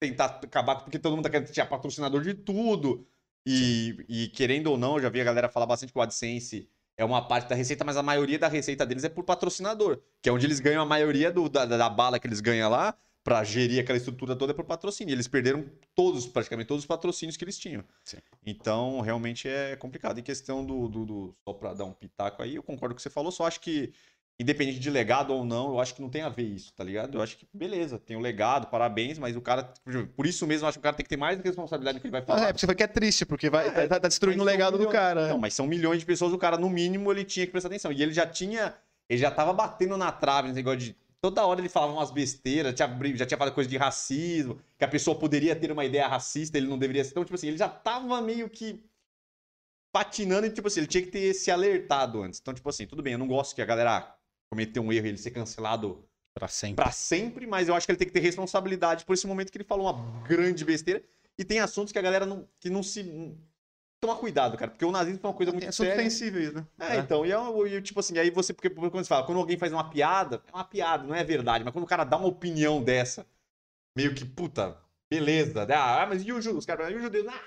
tentar 0.00 0.26
acabar, 0.44 0.76
porque 0.76 0.98
todo 0.98 1.14
mundo 1.16 1.24
tá 1.24 1.30
querendo 1.30 1.50
tirar 1.50 1.66
patrocinador 1.66 2.22
de 2.22 2.34
tudo. 2.34 3.04
E, 3.48 4.04
e 4.08 4.28
querendo 4.28 4.68
ou 4.68 4.76
não, 4.78 4.96
eu 4.96 5.02
já 5.02 5.08
vi 5.08 5.20
a 5.20 5.24
galera 5.24 5.48
falar 5.48 5.66
bastante 5.66 5.92
que 5.92 5.98
o 5.98 6.02
AdSense 6.02 6.68
é 6.96 7.04
uma 7.04 7.26
parte 7.26 7.48
da 7.48 7.54
receita, 7.54 7.84
mas 7.84 7.96
a 7.96 8.02
maioria 8.02 8.38
da 8.38 8.48
receita 8.48 8.84
deles 8.84 9.04
é 9.04 9.08
por 9.08 9.24
patrocinador, 9.24 10.00
que 10.20 10.28
é 10.28 10.32
onde 10.32 10.46
eles 10.46 10.60
ganham 10.60 10.82
a 10.82 10.86
maioria 10.86 11.30
do- 11.30 11.48
da, 11.48 11.64
da 11.64 11.88
bala 11.88 12.18
que 12.18 12.26
eles 12.26 12.40
ganham 12.40 12.68
lá 12.68 12.96
pra 13.22 13.44
gerir 13.44 13.80
aquela 13.80 13.96
estrutura 13.98 14.34
toda 14.34 14.52
é 14.52 14.54
por 14.54 14.64
patrocínio. 14.64 15.12
Eles 15.12 15.28
perderam 15.28 15.64
todos, 15.94 16.26
praticamente 16.26 16.66
todos 16.66 16.84
os 16.84 16.86
patrocínios 16.88 17.36
que 17.36 17.44
eles 17.44 17.58
tinham. 17.58 17.84
Sim. 18.04 18.16
Então, 18.44 19.00
realmente 19.00 19.46
é 19.48 19.76
complicado. 19.76 20.18
Em 20.18 20.22
questão 20.22 20.64
do, 20.64 20.88
do, 20.88 21.04
do- 21.04 21.36
Só 21.46 21.52
pra 21.52 21.74
dar 21.74 21.84
um 21.84 21.92
pitaco 21.92 22.42
aí, 22.42 22.54
eu 22.56 22.62
concordo 22.62 22.94
com 22.94 22.96
o 22.96 22.96
que 22.96 23.02
você 23.02 23.10
falou, 23.10 23.30
só 23.30 23.46
acho 23.46 23.60
que, 23.60 23.92
independente 24.40 24.78
de 24.78 24.88
legado 24.90 25.34
ou 25.34 25.44
não, 25.44 25.70
eu 25.70 25.80
acho 25.80 25.94
que 25.94 26.00
não 26.00 26.08
tem 26.08 26.22
a 26.22 26.28
ver 26.28 26.44
isso, 26.44 26.72
tá 26.72 26.84
ligado? 26.84 27.18
Eu 27.18 27.22
acho 27.22 27.36
que, 27.36 27.46
beleza, 27.52 27.98
tem 27.98 28.16
o 28.16 28.20
legado, 28.20 28.68
parabéns, 28.68 29.18
mas 29.18 29.34
o 29.36 29.40
cara. 29.40 29.72
Por 30.16 30.26
isso 30.26 30.46
mesmo, 30.46 30.64
eu 30.64 30.68
acho 30.68 30.78
que 30.78 30.80
o 30.80 30.82
cara 30.82 30.94
tem 30.96 31.02
que 31.04 31.10
ter 31.10 31.16
mais 31.16 31.40
responsabilidade 31.40 31.96
no 31.96 32.00
que 32.00 32.06
ele 32.06 32.12
vai 32.12 32.20
Ah, 32.20 32.24
falar. 32.24 32.40
é, 32.48 32.52
porque 32.52 32.64
você 32.66 32.74
que 32.74 32.82
é 32.82 32.86
triste, 32.86 33.26
porque 33.26 33.50
vai, 33.50 33.66
É, 33.68 33.86
tá, 33.88 33.98
tá 34.00 34.08
destruindo 34.08 34.42
o 34.42 34.46
legado 34.46 34.72
do 34.74 34.78
milhões- 34.78 34.92
cara. 34.92 35.28
Não, 35.28 35.38
mas 35.38 35.54
são 35.54 35.66
milhões 35.66 35.98
de 36.00 36.06
pessoas, 36.06 36.32
o 36.32 36.38
cara, 36.38 36.56
no 36.56 36.70
mínimo, 36.70 37.10
ele 37.10 37.24
tinha 37.24 37.44
que 37.46 37.50
prestar 37.52 37.68
atenção. 37.68 37.90
E 37.90 38.00
ele 38.02 38.12
já 38.12 38.26
tinha. 38.26 38.74
Ele 39.08 39.18
já 39.18 39.30
tava 39.30 39.52
batendo 39.52 39.96
na 39.96 40.12
trave 40.12 40.48
nesse 40.48 40.56
negócio 40.56 40.78
de. 40.80 40.96
Toda 41.20 41.44
hora 41.44 41.60
ele 41.60 41.68
falava 41.68 41.92
umas 41.94 42.12
besteiras, 42.12 42.72
tinha, 42.74 42.86
bri- 42.86 43.16
já 43.16 43.26
tinha 43.26 43.36
falado 43.36 43.52
coisa 43.54 43.68
de 43.68 43.76
racismo, 43.76 44.60
que 44.78 44.84
a 44.84 44.88
pessoa 44.88 45.18
poderia 45.18 45.56
ter 45.56 45.72
uma 45.72 45.84
ideia 45.84 46.06
racista, 46.06 46.56
ele 46.56 46.68
não 46.68 46.78
deveria 46.78 47.02
ser. 47.02 47.10
Então, 47.10 47.24
tipo 47.24 47.34
assim, 47.34 47.48
ele 47.48 47.56
já 47.56 47.68
tava 47.68 48.20
meio 48.20 48.48
que 48.48 48.84
patinando 49.92 50.46
e, 50.46 50.50
tipo 50.50 50.68
assim, 50.68 50.80
ele 50.80 50.86
tinha 50.86 51.02
que 51.02 51.10
ter 51.10 51.34
se 51.34 51.50
alertado 51.50 52.22
antes. 52.22 52.38
Então, 52.40 52.54
tipo 52.54 52.68
assim, 52.68 52.86
tudo 52.86 53.02
bem, 53.02 53.14
eu 53.14 53.18
não 53.18 53.26
gosto 53.26 53.54
que 53.54 53.62
a 53.62 53.64
galera 53.64 54.14
cometeu 54.50 54.82
um 54.82 54.92
erro 54.92 55.06
e 55.06 55.08
ele 55.10 55.18
ser 55.18 55.30
cancelado 55.30 56.04
Pra 56.34 56.46
sempre. 56.48 56.76
pra 56.76 56.90
sempre, 56.92 57.46
mas 57.46 57.68
eu 57.68 57.74
acho 57.74 57.84
que 57.86 57.90
ele 57.90 57.98
tem 57.98 58.06
que 58.06 58.12
ter 58.14 58.20
responsabilidade 58.20 59.04
por 59.04 59.12
esse 59.14 59.26
momento 59.26 59.50
que 59.50 59.58
ele 59.58 59.64
falou 59.64 59.90
uma 59.92 60.22
grande 60.22 60.64
besteira. 60.64 61.02
E 61.36 61.44
tem 61.44 61.58
assuntos 61.58 61.92
que 61.92 61.98
a 61.98 62.02
galera 62.02 62.24
não, 62.24 62.48
que 62.60 62.70
não 62.70 62.82
se. 62.82 63.36
Toma 64.00 64.14
cuidado, 64.14 64.56
cara, 64.56 64.70
porque 64.70 64.84
o 64.84 64.92
nazismo 64.92 65.18
foi 65.18 65.30
uma 65.30 65.36
coisa 65.36 65.50
muito 65.50 65.68
assuntos 65.68 65.92
séria. 65.92 66.08
sensíveis, 66.08 66.52
né? 66.54 66.64
É, 66.78 66.96
então, 66.98 67.26
e, 67.26 67.32
é, 67.32 67.38
um- 67.38 67.66
e, 67.66 67.82
tipo 67.82 67.98
assim, 67.98 68.16
aí 68.16 68.30
você, 68.30 68.52
porque 68.54 68.70
quando 68.70 68.92
você 68.92 69.04
fala, 69.08 69.26
quando 69.26 69.38
alguém 69.38 69.58
faz 69.58 69.72
uma 69.72 69.90
piada, 69.90 70.40
é 70.46 70.54
uma 70.54 70.64
piada, 70.64 71.02
não 71.04 71.14
é 71.16 71.24
verdade, 71.24 71.64
mas 71.64 71.72
quando 71.72 71.84
o 71.84 71.88
cara 71.88 72.04
dá 72.04 72.16
uma 72.16 72.28
opinião 72.28 72.80
dessa, 72.80 73.26
meio 73.96 74.14
que, 74.14 74.24
puta, 74.24 74.76
beleza, 75.10 75.66
né? 75.66 75.74
ah, 75.74 76.06
mas 76.08 76.22
e 76.24 76.30
os 76.32 76.44
judeus? 76.44 76.58
Os 76.60 76.66
caras, 76.66 76.92
e 76.92 76.94
os 76.94 77.02
judeus? 77.02 77.26
Ah, 77.26 77.40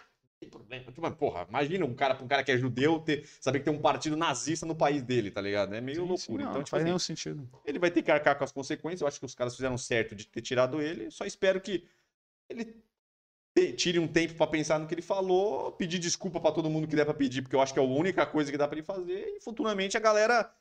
problema. 0.49 0.91
Tipo, 0.91 1.11
porra, 1.11 1.45
imagina 1.47 1.85
um 1.85 1.93
cara, 1.93 2.21
um 2.21 2.27
cara 2.27 2.43
que 2.43 2.51
é 2.51 2.57
judeu 2.57 2.99
ter, 2.99 3.27
saber 3.39 3.59
que 3.59 3.65
tem 3.65 3.73
um 3.73 3.81
partido 3.81 4.15
nazista 4.17 4.65
no 4.65 4.75
país 4.75 5.01
dele, 5.03 5.29
tá 5.31 5.41
ligado? 5.41 5.73
É 5.75 5.81
meio 5.81 5.97
Sim, 5.97 6.03
sim, 6.03 6.07
loucura. 6.09 6.43
não, 6.43 6.49
então, 6.49 6.53
não 6.59 6.63
tipo 6.63 6.69
faz 6.71 6.81
assim, 6.81 6.85
nenhum 6.89 6.99
sentido. 6.99 7.49
ele 7.65 7.79
vai 7.79 7.91
ter 7.91 8.01
que 8.01 8.11
arcar 8.11 8.37
com 8.37 8.43
as 8.43 8.51
consequências. 8.51 9.01
Eu 9.01 9.07
acho 9.07 9.19
que 9.19 9.25
os 9.25 9.35
caras 9.35 9.55
fizeram 9.55 9.77
certo 9.77 10.15
de 10.15 10.25
ter 10.27 10.41
tirado 10.41 10.81
ele. 10.81 11.11
Só 11.11 11.25
espero 11.25 11.59
que 11.61 11.87
ele 12.49 12.81
tire 13.75 13.99
um 13.99 14.07
tempo 14.07 14.33
pra 14.35 14.47
pensar 14.47 14.79
no 14.79 14.87
que 14.87 14.93
ele 14.93 15.01
falou, 15.01 15.73
pedir 15.73 15.99
desculpa 15.99 16.39
pra 16.39 16.51
todo 16.51 16.69
mundo 16.69 16.87
que 16.87 16.95
der 16.95 17.05
pra 17.05 17.13
pedir, 17.13 17.41
porque 17.41 17.55
eu 17.55 17.61
acho 17.61 17.73
que 17.73 17.79
é 17.79 17.83
a 17.83 17.85
única 17.85 18.25
coisa 18.25 18.49
que 18.51 18.57
dá 18.57 18.67
pra 18.67 18.77
ele 18.77 18.85
fazer. 18.85 19.35
E 19.35 19.41
futuramente 19.41 19.97
a 19.97 19.99
galera 19.99 20.51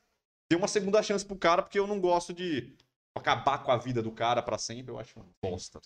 dê 0.51 0.57
uma 0.57 0.67
segunda 0.69 1.03
chance 1.03 1.25
pro 1.25 1.37
cara, 1.37 1.63
porque 1.63 1.79
eu 1.79 1.87
não 1.87 2.01
gosto 2.01 2.33
de 2.35 2.75
acabar 3.17 3.63
com 3.63 3.71
a 3.71 3.77
vida 3.77 4.03
do 4.03 4.11
cara 4.11 4.43
pra 4.43 4.59
sempre. 4.59 4.91
Eu 4.93 4.99
acho 4.99 5.19
uma 5.19 5.27
bosta. 5.43 5.81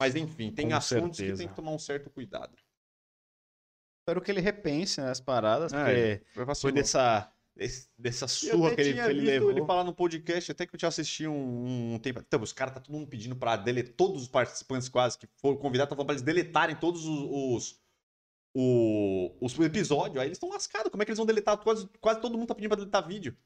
Mas 0.00 0.16
enfim, 0.16 0.50
tem 0.50 0.70
Com 0.70 0.74
assuntos 0.76 1.10
que 1.18 1.24
certeza. 1.26 1.38
tem 1.38 1.48
que 1.48 1.54
tomar 1.54 1.70
um 1.72 1.78
certo 1.78 2.10
cuidado. 2.10 2.56
Espero 4.02 4.20
que 4.20 4.30
ele 4.32 4.40
repense 4.40 5.00
né, 5.00 5.10
as 5.10 5.20
paradas, 5.20 5.72
É, 5.72 6.16
porque 6.34 6.34
Foi 6.34 6.54
foi 6.56 6.72
dessa, 6.72 7.32
dessa 7.96 8.26
surra 8.26 8.74
que 8.74 8.80
ele, 8.80 8.98
ele 8.98 9.20
levou. 9.20 9.50
ele 9.52 9.64
falar 9.64 9.84
no 9.84 9.94
podcast, 9.94 10.50
até 10.50 10.66
que 10.66 10.74
eu 10.74 10.78
tinha 10.78 10.88
assistido 10.88 11.30
um, 11.30 11.94
um 11.94 11.98
tempo. 12.00 12.18
Então, 12.18 12.42
os 12.42 12.52
caras 12.52 12.74
tá 12.74 12.80
todo 12.80 12.92
mundo 12.92 13.06
pedindo 13.06 13.36
pra 13.36 13.56
deletar 13.56 13.94
todos 13.94 14.22
os 14.22 14.28
participantes 14.28 14.88
quase 14.88 15.16
que 15.16 15.28
foram 15.36 15.56
convidados, 15.56 15.90
tá 15.90 15.94
falando 15.94 16.06
pra 16.08 16.14
eles 16.14 16.22
deletarem 16.24 16.74
todos 16.74 17.04
os, 17.04 17.20
os, 17.30 17.80
o- 18.56 19.36
os 19.40 19.56
episódios. 19.60 20.18
Aí 20.18 20.26
eles 20.26 20.36
estão 20.36 20.48
lascados. 20.48 20.90
Como 20.90 21.00
é 21.00 21.06
que 21.06 21.10
eles 21.12 21.18
vão 21.18 21.26
deletar? 21.26 21.56
Quase, 21.58 21.88
quase 22.00 22.20
todo 22.20 22.36
mundo 22.36 22.48
tá 22.48 22.54
pedindo 22.56 22.70
pra 22.70 22.78
deletar 22.78 23.06
vídeo. 23.06 23.36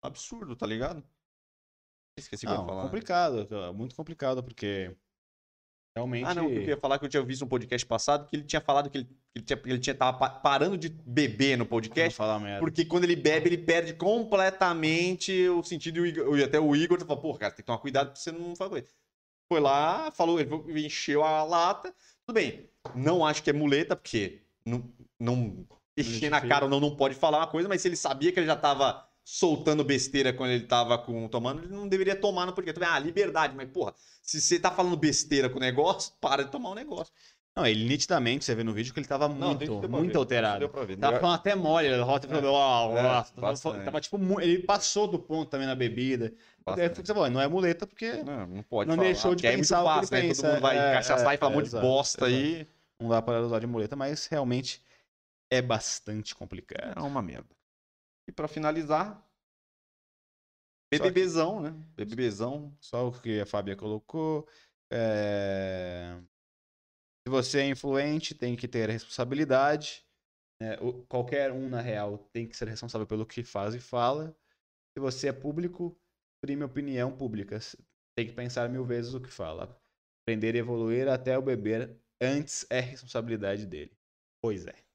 Absurdo, 0.00 0.54
tá 0.54 0.66
ligado? 0.66 1.02
Esqueci 2.16 2.46
o 2.46 2.48
que 2.48 2.54
eu 2.54 2.60
ia 2.60 2.64
falar. 2.66 2.82
complicado, 2.84 3.74
muito 3.74 3.96
complicado, 3.96 4.42
porque 4.44 4.96
realmente... 5.98 6.24
Ah, 6.24 6.34
não, 6.34 6.48
eu 6.48 6.62
ia 6.62 6.76
falar 6.76 6.98
que 6.98 7.04
eu 7.04 7.08
tinha 7.08 7.22
visto 7.22 7.44
um 7.44 7.48
podcast 7.48 7.86
passado 7.86 8.26
que 8.26 8.36
ele 8.36 8.44
tinha 8.44 8.60
falado 8.60 8.88
que 8.88 8.98
ele, 8.98 9.08
ele, 9.34 9.44
tinha, 9.44 9.60
ele 9.66 9.78
tinha, 9.78 9.94
tava 9.94 10.16
pa- 10.16 10.30
parando 10.30 10.78
de 10.78 10.88
beber 10.88 11.58
no 11.58 11.66
podcast 11.66 12.16
falar 12.16 12.38
merda. 12.38 12.60
Porque 12.60 12.84
quando 12.84 13.04
ele 13.04 13.16
bebe, 13.16 13.48
ele 13.48 13.58
perde 13.58 13.92
completamente 13.94 15.48
o 15.48 15.62
sentido. 15.62 16.06
E 16.06 16.42
até 16.42 16.60
o 16.60 16.74
Igor 16.74 17.00
falou, 17.00 17.16
pô, 17.20 17.34
cara, 17.34 17.52
tem 17.52 17.58
que 17.62 17.66
tomar 17.66 17.78
cuidado 17.78 18.12
pra 18.12 18.16
você 18.16 18.30
não 18.30 18.54
fazer 18.54 18.70
coisa. 18.70 18.86
Foi 19.52 19.60
lá, 19.60 20.10
falou, 20.10 20.38
ele 20.40 20.86
encheu 20.86 21.24
a 21.24 21.42
lata. 21.42 21.92
Tudo 22.26 22.34
bem. 22.34 22.68
Não 22.94 23.24
acho 23.24 23.42
que 23.42 23.50
é 23.50 23.52
muleta, 23.52 23.96
porque 23.96 24.42
não, 24.64 24.84
não 25.18 25.66
encher 25.96 26.30
na 26.30 26.40
cara 26.40 26.66
ou 26.66 26.70
não, 26.70 26.78
não 26.78 26.94
pode 26.94 27.14
falar 27.14 27.38
uma 27.38 27.46
coisa, 27.46 27.68
mas 27.68 27.80
se 27.80 27.88
ele 27.88 27.96
sabia 27.96 28.30
que 28.30 28.38
ele 28.38 28.46
já 28.46 28.56
tava 28.56 29.07
soltando 29.30 29.84
besteira 29.84 30.32
quando 30.32 30.52
ele 30.52 30.64
tava 30.64 30.96
com, 30.96 31.28
tomando, 31.28 31.62
ele 31.62 31.74
não 31.74 31.86
deveria 31.86 32.16
tomar 32.16 32.46
no 32.46 32.52
podcast. 32.54 32.82
Ah, 32.82 32.98
liberdade, 32.98 33.54
mas 33.54 33.68
porra, 33.70 33.94
se 34.22 34.40
você 34.40 34.58
tá 34.58 34.70
falando 34.70 34.96
besteira 34.96 35.50
com 35.50 35.58
o 35.58 35.60
negócio, 35.60 36.14
para 36.20 36.44
de 36.44 36.50
tomar 36.50 36.70
o 36.70 36.74
negócio. 36.74 37.12
Não, 37.54 37.66
ele 37.66 37.84
nitidamente, 37.86 38.44
você 38.44 38.54
vê 38.54 38.62
no 38.64 38.72
vídeo 38.72 38.94
que 38.94 39.00
ele 39.00 39.06
tava 39.06 39.28
muito, 39.28 39.58
deu 39.58 39.80
pra 39.80 39.88
muito 39.88 40.12
ver, 40.12 40.18
alterado. 40.18 40.58
Deu 40.60 40.68
pra 40.70 40.84
ver. 40.84 40.96
Tava 40.96 41.20
falando 41.20 41.34
até 41.34 41.54
mole, 41.54 41.88
a 41.88 42.02
rota 42.04 42.26
falou, 42.28 42.54
ó, 42.54 42.96
É, 42.96 43.02
ó, 43.06 43.22
tava, 43.84 44.00
tipo, 44.00 44.40
ele 44.40 44.62
passou 44.62 45.08
do 45.08 45.18
ponto 45.18 45.50
também 45.50 45.66
na 45.66 45.74
bebida. 45.74 46.32
Daí 46.64 46.88
Bastante. 46.88 47.06
você 47.06 47.12
falou, 47.12 47.28
não 47.28 47.40
é 47.40 47.48
muleta 47.48 47.86
porque 47.86 48.22
Não, 48.22 48.46
não 48.46 48.62
pode 48.62 48.88
Não 48.88 48.96
falar, 48.96 49.08
deixou 49.08 49.34
de 49.34 49.42
porque 49.42 49.46
aí 49.48 49.56
pensar 49.56 49.78
é 49.78 49.82
o 49.82 49.84
que 49.84 49.90
muito 49.90 50.04
ele 50.04 50.06
fácil, 50.06 50.16
né? 50.16 50.28
pensa, 50.28 50.42
Todo 50.42 50.50
mundo 50.52 50.60
vai 50.62 50.78
é, 50.78 50.90
encaixaçar 50.90 51.32
é, 51.32 51.34
e 51.34 51.38
falar 51.38 51.52
um 51.52 51.54
monte 51.56 51.70
de 51.70 51.80
bosta 51.80 52.26
aí. 52.26 52.66
não 53.00 53.08
dá 53.10 53.20
para 53.20 53.40
usar 53.42 53.58
de 53.58 53.66
muleta, 53.66 53.96
mas 53.96 54.26
realmente 54.26 54.80
é 55.50 55.60
bastante 55.60 56.34
complicado. 56.34 56.98
É 56.98 57.02
uma 57.02 57.22
merda. 57.22 57.57
E 58.28 58.32
pra 58.32 58.46
finalizar, 58.46 59.26
BBBzão, 60.92 61.60
né? 61.60 61.70
BBBzão. 61.96 62.76
Só 62.80 63.08
o 63.08 63.12
que 63.20 63.40
a 63.40 63.46
Fábia 63.46 63.74
colocou. 63.74 64.46
é, 64.92 66.18
Se 67.26 67.30
você 67.30 67.60
é 67.60 67.66
influente, 67.68 68.34
tem 68.34 68.56
que 68.56 68.68
ter 68.68 68.88
responsabilidade. 68.88 70.04
né? 70.60 70.76
Qualquer 71.08 71.52
um, 71.52 71.68
na 71.68 71.80
real, 71.80 72.18
tem 72.32 72.46
que 72.48 72.56
ser 72.56 72.68
responsável 72.68 73.06
pelo 73.06 73.26
que 73.26 73.42
faz 73.42 73.74
e 73.74 73.80
fala. 73.80 74.36
Se 74.96 75.00
você 75.00 75.28
é 75.28 75.32
público, 75.32 75.98
exprime 76.36 76.64
opinião 76.64 77.16
pública. 77.16 77.58
Tem 78.16 78.26
que 78.26 78.32
pensar 78.32 78.68
mil 78.68 78.84
vezes 78.84 79.14
o 79.14 79.20
que 79.20 79.30
fala. 79.30 79.80
Aprender 80.24 80.54
e 80.54 80.58
evoluir 80.58 81.08
até 81.08 81.38
o 81.38 81.42
beber 81.42 81.96
antes 82.20 82.66
é 82.68 82.80
responsabilidade 82.80 83.64
dele. 83.66 83.96
Pois 84.42 84.66
é. 84.66 84.87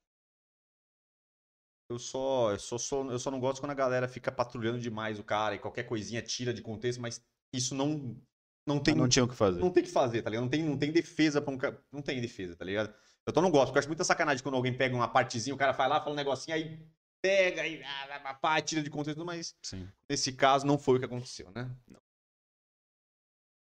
Eu 1.89 1.99
só, 1.99 2.51
eu, 2.51 2.59
só, 2.59 2.77
só- 2.77 3.03
eu 3.11 3.19
só 3.19 3.29
não 3.29 3.39
gosto 3.39 3.59
quando 3.59 3.71
a 3.71 3.75
galera 3.75 4.07
fica 4.07 4.31
patrulhando 4.31 4.79
demais 4.79 5.19
o 5.19 5.23
cara 5.23 5.55
e 5.55 5.59
qualquer 5.59 5.83
coisinha 5.83 6.21
tira 6.21 6.53
de 6.53 6.61
contexto, 6.61 7.01
mas 7.01 7.23
isso 7.53 7.75
não, 7.75 8.15
não 8.65 8.79
tem 8.79 8.95
não 8.95 9.07
tinha 9.07 9.25
o 9.25 9.27
que 9.27 9.35
fazer. 9.35 9.59
não 9.59 9.69
tem 9.71 9.83
o 9.83 9.85
que 9.85 9.91
fazer, 9.91 10.21
tá 10.21 10.29
ligado? 10.29 10.43
Não 10.43 10.49
tem, 10.49 10.63
não 10.63 10.77
tem 10.77 10.91
defesa 10.91 11.41
pra 11.41 11.53
um 11.53 11.57
cara. 11.57 11.83
Não 11.91 12.01
tem 12.01 12.21
defesa, 12.21 12.55
tá 12.55 12.65
ligado? 12.65 12.93
Eu 13.25 13.31
tô 13.33 13.41
não 13.41 13.51
gosto, 13.51 13.67
porque 13.67 13.77
eu 13.77 13.79
acho 13.81 13.87
muita 13.89 14.03
sacanagem 14.03 14.41
quando 14.43 14.55
alguém 14.55 14.75
pega 14.75 14.95
uma 14.95 15.07
partezinha, 15.07 15.53
o 15.53 15.57
cara 15.57 15.71
vai 15.71 15.87
lá, 15.87 15.99
fala 15.99 16.11
um 16.11 16.15
negocinho, 16.15 16.55
aí 16.55 16.85
pega 17.21 17.65
e 17.65 17.81
ah, 17.83 18.21
ah, 18.25 18.33
pá, 18.33 18.61
tira 18.61 18.83
de 18.83 18.89
contexto, 18.89 19.23
mas 19.23 19.55
Sim. 19.61 19.87
nesse 20.09 20.33
caso 20.33 20.65
não 20.65 20.77
foi 20.77 20.95
o 20.97 20.99
que 20.99 21.05
aconteceu, 21.05 21.49
né? 21.51 21.73
Não. 21.87 22.01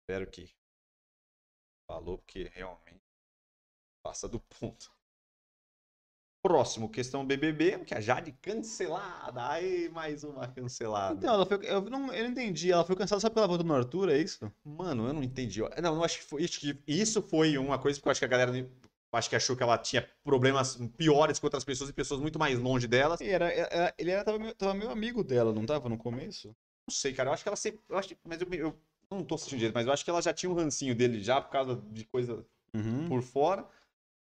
Espero 0.02 0.30
que 0.30 0.54
falou, 1.88 2.18
porque 2.18 2.50
realmente 2.54 3.02
passa 4.02 4.28
do 4.28 4.40
ponto. 4.40 4.94
Próximo, 6.50 6.88
questão 6.88 7.26
BBB, 7.26 7.80
que 7.80 7.92
é 7.92 7.96
a 7.96 8.00
Jade 8.00 8.30
cancelada. 8.40 9.48
Aí, 9.48 9.88
mais 9.88 10.22
uma 10.22 10.46
cancelada. 10.46 11.18
Então, 11.18 11.34
ela 11.34 11.44
foi, 11.44 11.58
eu, 11.64 11.80
não, 11.90 12.14
eu 12.14 12.22
não 12.22 12.30
entendi. 12.30 12.70
Ela 12.70 12.84
foi 12.84 12.94
cancelada 12.94 13.20
só 13.20 13.28
porque 13.28 13.40
ela 13.40 13.48
votou 13.48 13.66
no 13.66 13.74
Arthur, 13.74 14.10
é 14.10 14.18
isso? 14.18 14.48
Mano, 14.64 15.08
eu 15.08 15.12
não 15.12 15.24
entendi. 15.24 15.60
Não, 15.82 15.96
eu 15.96 16.04
acho 16.04 16.18
que 16.18 16.24
foi, 16.24 16.44
acho 16.44 16.60
que 16.60 16.78
isso 16.86 17.20
foi 17.20 17.58
uma 17.58 17.80
coisa 17.80 17.98
porque 17.98 18.06
eu 18.06 18.10
acho 18.12 18.20
que 18.20 18.24
a 18.26 18.28
galera 18.28 18.70
acho 19.12 19.28
que 19.28 19.34
achou 19.34 19.56
que 19.56 19.62
ela 19.64 19.76
tinha 19.76 20.08
problemas 20.22 20.76
piores 20.96 21.40
com 21.40 21.48
outras 21.48 21.64
pessoas 21.64 21.90
e 21.90 21.92
pessoas 21.92 22.20
muito 22.20 22.38
mais 22.38 22.60
longe 22.60 22.86
delas. 22.86 23.20
E 23.20 23.26
era, 23.28 23.50
era- 23.52 23.92
ele 23.98 24.12
era, 24.12 24.22
tava, 24.22 24.38
meio, 24.38 24.54
tava 24.54 24.72
meio 24.74 24.90
amigo 24.92 25.24
dela, 25.24 25.52
não 25.52 25.66
tava 25.66 25.88
no 25.88 25.98
começo? 25.98 26.54
Não 26.88 26.94
sei, 26.94 27.12
cara. 27.12 27.30
Eu 27.30 27.34
acho 27.34 27.42
que 27.42 27.48
ela 27.48 27.56
sempre. 27.56 27.80
Eu 27.88 27.98
acho, 27.98 28.06
que- 28.10 28.18
mas 28.24 28.40
eu, 28.40 28.46
eu 28.52 28.76
não 29.10 29.24
tô 29.24 29.34
assistindo 29.34 29.58
direito, 29.58 29.74
mas 29.74 29.84
eu 29.88 29.92
acho 29.92 30.04
que 30.04 30.10
ela 30.10 30.22
já 30.22 30.32
tinha 30.32 30.48
um 30.48 30.54
rancinho 30.54 30.94
dele 30.94 31.18
já 31.20 31.40
por 31.40 31.50
causa 31.50 31.82
de 31.90 32.04
coisa 32.04 32.46
Uhum. 32.72 33.08
por 33.08 33.20
fora. 33.20 33.66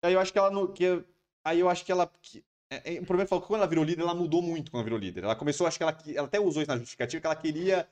E 0.02 0.08
aí 0.08 0.14
eu 0.14 0.18
acho 0.18 0.32
que 0.32 0.38
ela. 0.40 0.50
No, 0.50 0.72
que, 0.72 1.04
aí 1.44 1.60
eu 1.60 1.68
acho 1.68 1.84
que 1.84 1.92
ela. 1.92 2.10
Que, 2.22 2.44
é, 2.70 2.94
é, 2.94 3.00
o 3.00 3.04
problema 3.04 3.28
foi 3.28 3.40
que 3.40 3.46
quando 3.46 3.60
ela 3.60 3.68
virou 3.68 3.84
líder, 3.84 4.02
ela 4.02 4.14
mudou 4.14 4.40
muito 4.40 4.70
quando 4.70 4.80
ela 4.80 4.84
virou 4.84 4.98
líder. 4.98 5.24
Ela 5.24 5.34
começou, 5.34 5.66
acho 5.66 5.76
que 5.76 5.82
ela, 5.82 5.96
ela 6.14 6.26
até 6.26 6.38
usou 6.38 6.62
isso 6.62 6.70
na 6.70 6.78
justificativa, 6.78 7.20
que 7.20 7.26
ela 7.26 7.36
queria 7.36 7.88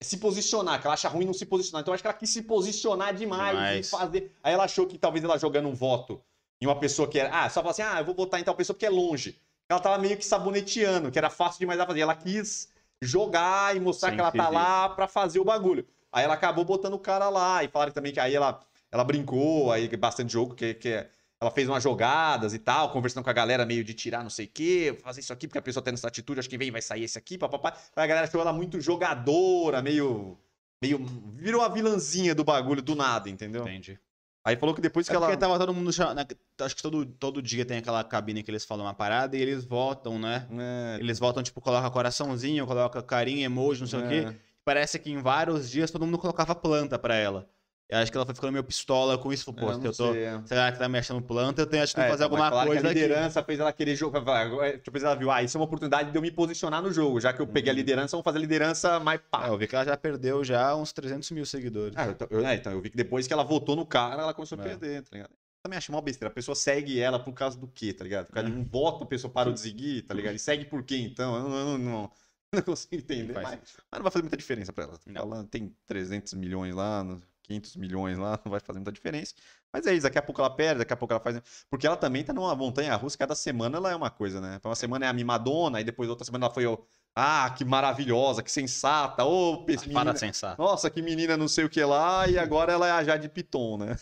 se 0.00 0.16
posicionar, 0.18 0.80
que 0.80 0.86
ela 0.86 0.94
acha 0.94 1.08
ruim 1.08 1.24
não 1.24 1.32
se 1.32 1.46
posicionar. 1.46 1.82
Então 1.82 1.92
eu 1.92 1.94
acho 1.94 2.02
que 2.02 2.06
ela 2.06 2.16
quis 2.16 2.30
se 2.30 2.42
posicionar 2.42 3.14
demais, 3.14 3.56
Demais. 3.56 3.86
e 3.86 3.90
fazer. 3.90 4.32
Aí 4.42 4.52
ela 4.52 4.64
achou 4.64 4.86
que 4.86 4.98
talvez 4.98 5.24
ela 5.24 5.38
jogando 5.38 5.68
um 5.68 5.74
voto 5.74 6.22
em 6.60 6.66
uma 6.66 6.78
pessoa 6.78 7.08
que 7.08 7.18
era. 7.18 7.30
Ah, 7.44 7.48
só 7.48 7.60
falar 7.60 7.72
assim, 7.72 7.82
ah, 7.82 8.00
eu 8.00 8.04
vou 8.04 8.14
votar 8.14 8.40
em 8.40 8.44
tal 8.44 8.54
pessoa 8.54 8.74
porque 8.74 8.86
é 8.86 8.90
longe. 8.90 9.40
Ela 9.68 9.80
tava 9.80 9.98
meio 9.98 10.16
que 10.16 10.24
saboneteando, 10.24 11.10
que 11.10 11.18
era 11.18 11.28
fácil 11.28 11.60
demais 11.60 11.78
ela 11.78 11.86
fazer. 11.86 12.00
Ela 12.00 12.14
quis 12.14 12.72
jogar 13.02 13.76
e 13.76 13.80
mostrar 13.80 14.08
Sem 14.08 14.16
que 14.16 14.20
ela 14.20 14.32
tá 14.32 14.48
lá 14.48 14.88
pra 14.88 15.06
fazer 15.06 15.38
o 15.38 15.44
bagulho. 15.44 15.86
Aí 16.10 16.24
ela 16.24 16.34
acabou 16.34 16.64
botando 16.64 16.94
o 16.94 16.98
cara 16.98 17.28
lá. 17.28 17.62
E 17.62 17.68
falaram 17.68 17.92
também 17.92 18.12
que 18.12 18.20
aí 18.20 18.34
ela, 18.34 18.60
ela 18.90 19.04
brincou, 19.04 19.70
aí 19.70 19.88
bastante 19.96 20.32
jogo, 20.32 20.54
que, 20.54 20.74
que 20.74 21.06
ela 21.40 21.50
fez 21.50 21.68
umas 21.68 21.82
jogadas 21.82 22.52
e 22.52 22.58
tal, 22.58 22.90
conversando 22.90 23.22
com 23.24 23.30
a 23.30 23.32
galera 23.32 23.64
meio 23.64 23.84
de 23.84 23.94
tirar 23.94 24.22
não 24.22 24.30
sei 24.30 24.46
o 24.46 24.50
quê, 24.52 24.98
fazer 25.02 25.20
isso 25.20 25.32
aqui, 25.32 25.46
porque 25.46 25.58
a 25.58 25.62
pessoa 25.62 25.82
tendo 25.82 25.94
essa 25.94 26.08
atitude, 26.08 26.40
acho 26.40 26.48
que 26.50 26.58
vem 26.58 26.70
vai 26.70 26.82
sair 26.82 27.04
esse 27.04 27.16
aqui, 27.18 27.38
papapá. 27.38 27.74
Aí 27.94 28.04
a 28.04 28.06
galera 28.06 28.26
achou 28.26 28.40
ela 28.40 28.52
muito 28.52 28.80
jogadora, 28.80 29.80
meio 29.82 30.36
meio. 30.82 31.04
Virou 31.36 31.62
a 31.62 31.68
vilãzinha 31.68 32.34
do 32.34 32.44
bagulho 32.44 32.82
do 32.82 32.94
nada, 32.94 33.28
entendeu? 33.28 33.62
Entendi. 33.62 33.98
Aí 34.44 34.56
falou 34.56 34.74
que 34.74 34.80
depois 34.80 35.06
que 35.06 35.12
É 35.12 35.16
ela. 35.16 35.26
porque 35.26 35.36
tava 35.38 35.58
todo 35.58 35.74
mundo. 35.74 35.90
na- 36.14 36.26
Acho 36.64 36.74
que 36.76 36.82
todo, 36.82 37.04
todo 37.04 37.42
dia 37.42 37.64
tem 37.66 37.78
aquela 37.78 38.02
cabine 38.02 38.42
que 38.42 38.50
eles 38.50 38.64
falam 38.64 38.86
uma 38.86 38.94
parada 38.94 39.36
e 39.36 39.42
eles 39.42 39.64
votam, 39.64 40.18
né? 40.18 40.46
É, 40.58 40.98
Eles 41.00 41.18
votam, 41.18 41.42
tipo, 41.42 41.60
coloca 41.60 41.90
coraçãozinho, 41.90 42.66
coloca 42.66 43.02
carinho, 43.02 43.44
emoji, 43.44 43.80
não 43.82 43.88
sei 43.88 43.98
o 44.00 44.04
é. 44.04 44.08
quê. 44.32 44.36
Parece 44.64 44.98
que 44.98 45.10
em 45.10 45.18
vários 45.20 45.68
dias 45.68 45.90
todo 45.90 46.04
mundo 46.06 46.18
colocava 46.18 46.54
planta 46.54 46.98
pra 46.98 47.14
ela. 47.16 47.48
Eu 47.90 47.98
acho 47.98 48.12
que 48.12 48.18
ela 48.18 48.26
foi 48.26 48.34
ficando 48.34 48.52
meio 48.52 48.62
pistola 48.64 49.16
com 49.16 49.32
isso. 49.32 49.44
Falou, 49.46 49.60
pô, 49.60 49.72
Eu 49.72 49.84
eu 49.84 49.92
tô. 49.96 50.14
é. 50.14 50.42
Será 50.44 50.70
que 50.70 50.78
tá 50.78 50.86
me 50.90 50.98
achando 50.98 51.22
planta? 51.22 51.62
Eu 51.62 51.66
tenho 51.66 51.82
acho 51.82 51.94
que 51.94 52.00
É, 52.00 52.08
fazer 52.08 52.24
alguma 52.24 52.50
que 52.50 52.66
coisa 52.66 52.86
a 52.86 52.90
aqui. 52.90 53.00
liderança 53.00 53.42
fez 53.42 53.58
ela 53.60 53.72
querer 53.72 53.96
jogar. 53.96 54.46
Depois 54.84 55.02
ela 55.02 55.14
viu, 55.14 55.30
ah, 55.30 55.42
isso 55.42 55.56
é 55.56 55.58
uma 55.58 55.64
oportunidade 55.64 56.10
de 56.10 56.16
eu 56.18 56.20
me 56.20 56.30
posicionar 56.30 56.82
no 56.82 56.92
jogo. 56.92 57.18
Já 57.18 57.32
que 57.32 57.40
eu 57.40 57.46
peguei 57.46 57.70
a 57.70 57.72
Uhum. 57.72 57.78
liderança, 57.78 58.10
vamos 58.16 58.24
fazer 58.24 58.36
a 58.36 58.40
liderança 58.42 59.00
mais 59.00 59.20
pá. 59.30 59.46
É, 59.46 59.48
eu 59.48 59.56
vi 59.56 59.66
que 59.66 59.74
ela 59.74 59.86
já 59.86 59.96
perdeu 59.96 60.44
já 60.44 60.76
uns 60.76 60.92
300 60.92 61.30
mil 61.30 61.46
seguidores. 61.46 61.94
Ah, 61.96 62.08
então, 62.08 62.28
eu, 62.30 62.46
é, 62.46 62.54
então, 62.56 62.72
eu 62.72 62.80
vi 62.82 62.90
que 62.90 62.96
depois 62.96 63.26
que 63.26 63.32
ela 63.32 63.42
votou 63.42 63.74
no 63.74 63.86
cara, 63.86 64.20
ela 64.22 64.34
começou 64.34 64.58
a 64.58 64.60
É. 64.62 64.64
perder, 64.68 65.02
tá 65.04 65.08
ligado? 65.12 65.30
Eu 65.30 65.62
também 65.62 65.78
acho 65.78 65.90
uma 65.90 66.02
besteira. 66.02 66.30
A 66.30 66.34
pessoa 66.34 66.54
segue 66.54 67.00
ela 67.00 67.18
por 67.18 67.32
causa 67.32 67.58
do 67.58 67.66
quê, 67.66 67.94
tá 67.94 68.04
ligado? 68.04 68.26
Por 68.26 68.34
causa 68.34 68.50
de 68.50 68.54
um 68.54 68.64
voto, 68.64 69.04
a 69.04 69.06
pessoa 69.06 69.32
parou 69.32 69.52
de 69.54 69.60
seguir, 69.60 70.02
tá 70.02 70.12
ligado? 70.12 70.34
E 70.34 70.38
segue 70.38 70.66
por 70.66 70.82
quê, 70.82 70.98
então? 70.98 71.34
Eu 71.36 71.42
não, 71.48 71.56
eu 71.56 71.78
não, 71.78 71.78
não, 71.78 72.10
consigo 72.64 72.94
entender. 72.96 73.32
Mas, 73.32 73.44
mas 73.44 73.58
não 73.94 74.02
vai 74.02 74.10
fazer 74.12 74.22
muita 74.22 74.36
diferença 74.36 74.74
pra 74.74 74.84
ela. 74.84 74.92
Tá 74.92 75.00
Não. 75.06 75.22
falando, 75.22 75.48
tem 75.48 75.74
300 75.86 76.34
milhões 76.34 76.74
lá, 76.74 77.02
no- 77.02 77.20
500 77.48 77.76
milhões 77.76 78.18
lá, 78.18 78.38
não 78.44 78.50
vai 78.52 78.60
fazer 78.60 78.78
muita 78.78 78.92
diferença. 78.92 79.34
Mas 79.72 79.86
é 79.86 79.94
isso, 79.94 80.04
daqui 80.04 80.18
a 80.18 80.22
pouco 80.22 80.40
ela 80.40 80.50
perde, 80.50 80.78
daqui 80.78 80.92
a 80.92 80.96
pouco 80.96 81.12
ela 81.12 81.20
faz. 81.20 81.40
Porque 81.70 81.86
ela 81.86 81.96
também 81.96 82.22
tá 82.22 82.32
numa 82.32 82.54
montanha 82.54 82.94
russa, 82.94 83.18
cada 83.18 83.34
semana 83.34 83.78
ela 83.78 83.90
é 83.90 83.96
uma 83.96 84.10
coisa, 84.10 84.40
né? 84.40 84.60
Uma 84.64 84.74
semana 84.74 85.06
é 85.06 85.08
a 85.08 85.12
mimadona, 85.12 85.78
aí 85.78 85.84
depois 85.84 86.08
outra 86.08 86.24
semana 86.24 86.46
ela 86.46 86.54
foi, 86.54 86.66
ó, 86.66 86.78
ah, 87.16 87.50
que 87.56 87.64
maravilhosa, 87.64 88.42
que 88.42 88.52
sensata, 88.52 89.24
ô, 89.24 89.54
oh, 89.54 89.66
Para 89.92 90.12
de 90.12 90.20
sensar. 90.20 90.56
nossa, 90.58 90.90
que 90.90 91.02
menina 91.02 91.36
não 91.36 91.48
sei 91.48 91.64
o 91.64 91.70
que 91.70 91.82
lá, 91.82 92.28
e 92.28 92.38
agora 92.38 92.72
ela 92.72 92.86
é 92.86 92.90
a 92.92 93.02
Jade 93.02 93.28
Piton, 93.28 93.78
né? 93.78 93.96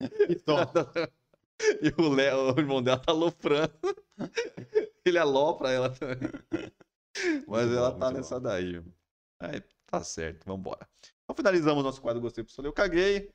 e 1.82 1.92
o, 2.00 2.08
Léo, 2.08 2.54
o 2.54 2.60
irmão 2.60 2.82
dela 2.82 2.98
tá 2.98 3.10
aloprando. 3.10 3.72
Ele 5.04 5.18
alopra 5.18 5.70
ela 5.70 5.90
também. 5.90 6.30
Mas 7.46 7.66
Muito 7.66 7.78
ela 7.78 7.90
bom, 7.90 7.98
tá 7.98 8.10
nessa 8.12 8.38
daí. 8.40 8.82
Aí, 9.40 9.62
tá 9.86 10.02
certo, 10.02 10.44
vambora. 10.44 10.88
Então 11.28 11.36
finalizamos 11.36 11.84
nosso 11.84 12.00
quadro 12.00 12.22
Gostei 12.22 12.42
Pessoal, 12.42 12.64
eu 12.64 12.72
caguei. 12.72 13.30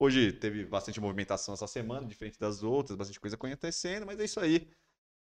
Hoje 0.00 0.32
teve 0.32 0.64
bastante 0.64 0.98
movimentação 0.98 1.52
essa 1.52 1.66
semana, 1.66 2.06
diferente 2.06 2.38
das 2.38 2.62
outras, 2.62 2.96
bastante 2.96 3.20
coisa 3.20 3.36
acontecendo, 3.36 4.06
mas 4.06 4.18
é 4.18 4.24
isso 4.24 4.40
aí. 4.40 4.72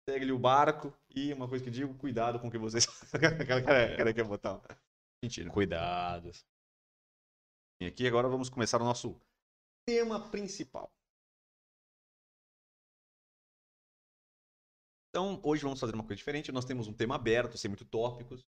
Segue-lhe 0.08 0.32
o 0.32 0.38
barco 0.38 0.94
e 1.10 1.34
uma 1.34 1.50
coisa 1.50 1.64
que 1.64 1.72
digo, 1.72 1.96
cuidado 1.96 2.40
com 2.40 2.48
o 2.48 2.52
que 2.52 2.60
vocês. 2.60 2.86
cara, 3.66 4.14
quer 4.14 4.24
botar. 4.24 4.62
Mentira. 5.24 5.50
Cuidado. 5.50 6.32
E 7.82 7.88
aqui 7.88 8.08
agora 8.08 8.30
vamos 8.30 8.50
começar 8.50 8.80
o 8.80 8.86
nosso 8.86 9.20
tema 9.88 10.30
principal. 10.30 10.92
Então, 15.10 15.42
hoje 15.44 15.64
vamos 15.64 15.80
fazer 15.80 15.96
uma 15.96 16.04
coisa 16.04 16.18
diferente. 16.18 16.52
Nós 16.52 16.66
temos 16.66 16.88
um 16.88 16.94
tema 16.94 17.16
aberto, 17.16 17.58
sem 17.58 17.68
muito 17.68 17.86
tópicos. 17.86 18.46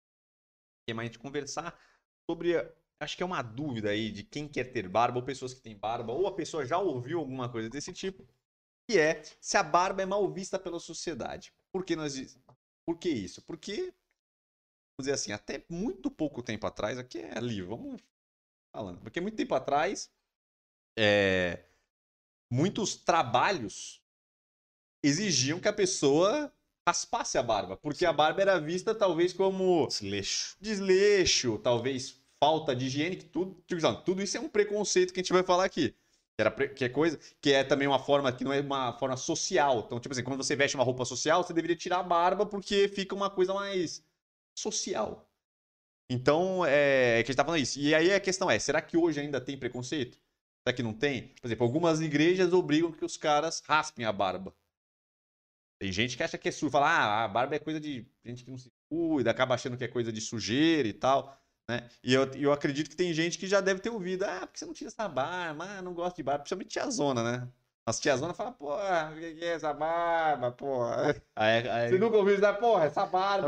Que 0.84 0.91
é 0.91 0.95
mais 0.95 1.09
a 1.09 1.12
gente 1.12 1.20
conversar 1.20 1.78
sobre. 2.28 2.55
Acho 3.01 3.16
que 3.16 3.22
é 3.22 3.26
uma 3.26 3.42
dúvida 3.42 3.90
aí 3.90 4.11
de 4.11 4.24
quem 4.24 4.49
quer 4.49 4.72
ter 4.72 4.88
barba, 4.88 5.18
ou 5.18 5.24
pessoas 5.24 5.55
que 5.55 5.61
têm 5.61 5.76
barba, 5.76 6.12
ou 6.12 6.26
a 6.26 6.34
pessoa 6.34 6.66
já 6.66 6.78
ouviu 6.78 7.20
alguma 7.20 7.49
coisa 7.49 7.68
desse 7.68 7.92
tipo. 7.92 8.26
Que 8.88 8.99
é 8.99 9.22
se 9.40 9.57
a 9.57 9.62
barba 9.62 10.03
é 10.03 10.07
mal 10.07 10.28
vista 10.32 10.59
pela 10.59 10.80
sociedade. 10.80 11.53
Por 11.70 11.84
que 11.84 11.94
nós. 11.94 12.38
Por 12.84 12.99
que 12.99 13.09
isso? 13.09 13.42
Porque, 13.42 13.92
vamos 14.96 15.01
dizer 15.01 15.12
assim, 15.12 15.32
até 15.32 15.64
muito 15.68 16.11
pouco 16.11 16.42
tempo 16.42 16.66
atrás, 16.66 16.99
aqui 16.99 17.18
é 17.18 17.36
ali, 17.36 17.62
vamos 17.62 18.01
falando. 18.72 19.01
Porque 19.01 19.20
muito 19.20 19.36
tempo 19.36 19.55
atrás, 19.55 20.11
é, 20.99 21.64
muitos 22.51 22.96
trabalhos 22.96 24.03
exigiam 25.05 25.61
que 25.61 25.68
a 25.68 25.72
pessoa 25.72 26.53
raspasse 26.88 27.38
a 27.38 27.42
barba. 27.42 27.76
Porque 27.76 28.05
a 28.07 28.12
barba 28.12 28.40
era 28.40 28.59
vista 28.59 28.94
talvez 28.94 29.32
como 29.32 29.86
Desleixo. 29.86 30.57
desleixo, 30.61 31.59
talvez 31.59 32.20
falta 32.43 32.74
de 32.74 32.86
higiene, 32.86 33.16
que 33.16 33.24
tudo, 33.24 33.62
tipo, 33.66 33.95
tudo 34.05 34.22
isso 34.22 34.36
é 34.36 34.41
um 34.41 34.49
preconceito 34.49 35.12
que 35.12 35.20
a 35.20 35.22
gente 35.22 35.32
vai 35.32 35.43
falar 35.43 35.64
aqui. 35.64 35.95
Que, 36.36 36.43
era 36.43 36.51
que 36.51 36.84
é 36.84 36.89
coisa, 36.89 37.18
que 37.41 37.53
é 37.53 37.64
também 37.64 37.89
uma 37.89 37.99
forma 37.99 38.32
que 38.32 38.45
não 38.45 38.53
é 38.53 38.61
uma 38.61 38.93
forma 38.99 39.16
social. 39.16 39.84
Então, 39.86 39.99
tipo 39.99 40.12
assim, 40.12 40.22
quando 40.22 40.43
você 40.43 40.55
veste 40.55 40.76
uma 40.76 40.84
roupa 40.84 41.05
social, 41.05 41.43
você 41.43 41.53
deveria 41.53 41.76
tirar 41.76 41.99
a 41.99 42.03
barba 42.03 42.47
porque 42.47 42.89
fica 42.89 43.14
uma 43.14 43.28
coisa 43.28 43.53
mais 43.53 44.05
social. 44.57 45.28
Então, 46.11 46.64
é, 46.64 47.20
é 47.20 47.22
que 47.22 47.30
a 47.30 47.32
gente 47.32 47.36
tá 47.36 47.45
falando 47.45 47.61
isso. 47.61 47.78
E 47.78 47.95
aí 47.95 48.12
a 48.12 48.20
questão 48.20 48.51
é, 48.51 48.59
será 48.59 48.80
que 48.80 48.97
hoje 48.97 49.20
ainda 49.20 49.41
tem 49.41 49.59
preconceito? 49.59 50.18
Será 50.64 50.74
que 50.74 50.82
não 50.82 50.95
tem? 50.95 51.28
Por 51.41 51.47
exemplo, 51.47 51.66
algumas 51.66 52.01
igrejas 52.01 52.53
obrigam 52.53 52.93
que 52.93 53.05
os 53.05 53.16
caras 53.16 53.61
raspem 53.66 54.05
a 54.05 54.12
barba. 54.12 54.55
Tem 55.80 55.93
gente 55.93 56.16
que 56.16 56.22
acha 56.22 56.36
que 56.36 56.49
é 56.49 56.53
sujo, 56.53 56.70
fala, 56.70 56.89
ah, 56.89 57.24
a 57.24 57.28
barba 57.28 57.55
é 57.55 57.59
coisa 57.59 57.78
de 57.78 58.07
gente 58.24 58.45
que 58.45 58.51
não 58.51 58.59
se 58.59 58.70
cuida, 58.91 59.30
acaba 59.30 59.55
achando 59.55 59.76
que 59.76 59.84
é 59.84 59.89
coisa 59.89 60.12
de 60.12 60.20
sujeira 60.20 60.89
e 60.89 60.93
tal, 60.93 61.41
né? 61.68 61.88
E 62.02 62.14
eu, 62.14 62.24
eu 62.34 62.52
acredito 62.52 62.88
que 62.90 62.96
tem 62.96 63.12
gente 63.12 63.38
que 63.38 63.46
já 63.46 63.60
deve 63.60 63.80
ter 63.80 63.90
ouvido, 63.90 64.24
ah, 64.24 64.40
por 64.46 64.52
que 64.52 64.58
você 64.58 64.66
não 64.66 64.72
tira 64.72 64.88
essa 64.88 65.08
barba? 65.08 65.64
Ah, 65.64 65.82
não 65.82 65.92
gosto 65.94 66.16
de 66.16 66.22
barba, 66.22 66.40
principalmente 66.40 66.70
tiazona, 66.70 67.22
né? 67.22 67.48
As 67.86 67.98
tiazona 67.98 68.34
falam, 68.34 68.52
porra, 68.52 69.12
o 69.14 69.18
que 69.18 69.42
é 69.44 69.54
essa 69.54 69.72
barba, 69.72 70.50
porra? 70.52 71.14
Aí, 71.34 71.68
aí, 71.68 71.88
Você 71.88 71.98
nunca 71.98 72.18
ouviu 72.18 72.34
isso 72.34 72.42
da 72.42 72.52
porra, 72.52 72.84
essa 72.84 73.06
barba 73.06 73.46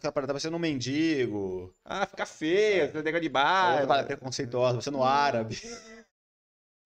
tá 0.00 0.12
parecendo 0.12 0.56
um 0.56 0.60
mendigo. 0.60 1.74
Ah, 1.84 2.06
fica 2.06 2.24
feio, 2.24 2.86
você 2.92 3.02
negócio 3.02 3.20
de 3.22 3.26
Outra 3.28 3.86
barba. 3.86 4.04
preconceituosa, 4.04 4.80
você 4.80 4.90
no 4.90 5.02
árabe. 5.02 5.58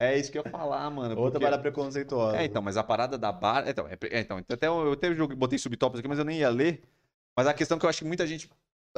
É 0.01 0.17
isso 0.17 0.31
que 0.31 0.39
eu 0.39 0.45
ia 0.45 0.51
falar, 0.51 0.89
mano. 0.91 1.17
Outra 1.17 1.33
porque- 1.33 1.45
parada 1.45 1.61
preconceituosa. 1.61 2.37
É, 2.37 2.45
então, 2.45 2.63
mas 2.63 2.77
a 2.77 2.85
parada 2.85 3.19
da 3.19 3.33
barba. 3.33 3.69
Então, 3.69 3.89
é, 3.89 3.99
é, 4.11 4.21
então 4.21 4.39
até 4.39 4.69
eu, 4.69 4.87
eu 4.87 4.93
até 4.93 5.13
botei 5.35 5.59
subtópicos 5.59 5.99
aqui, 5.99 6.09
mas 6.09 6.21
eu 6.21 6.25
nem 6.25 6.39
ia 6.39 6.49
ler. 6.49 6.85
Mas 7.37 7.49
a 7.49 7.53
questão 7.53 7.79
que 7.79 7.85
eu 7.85 7.91
acho 7.91 7.99
que 7.99 8.05
muita 8.05 8.25
gente, 8.25 8.49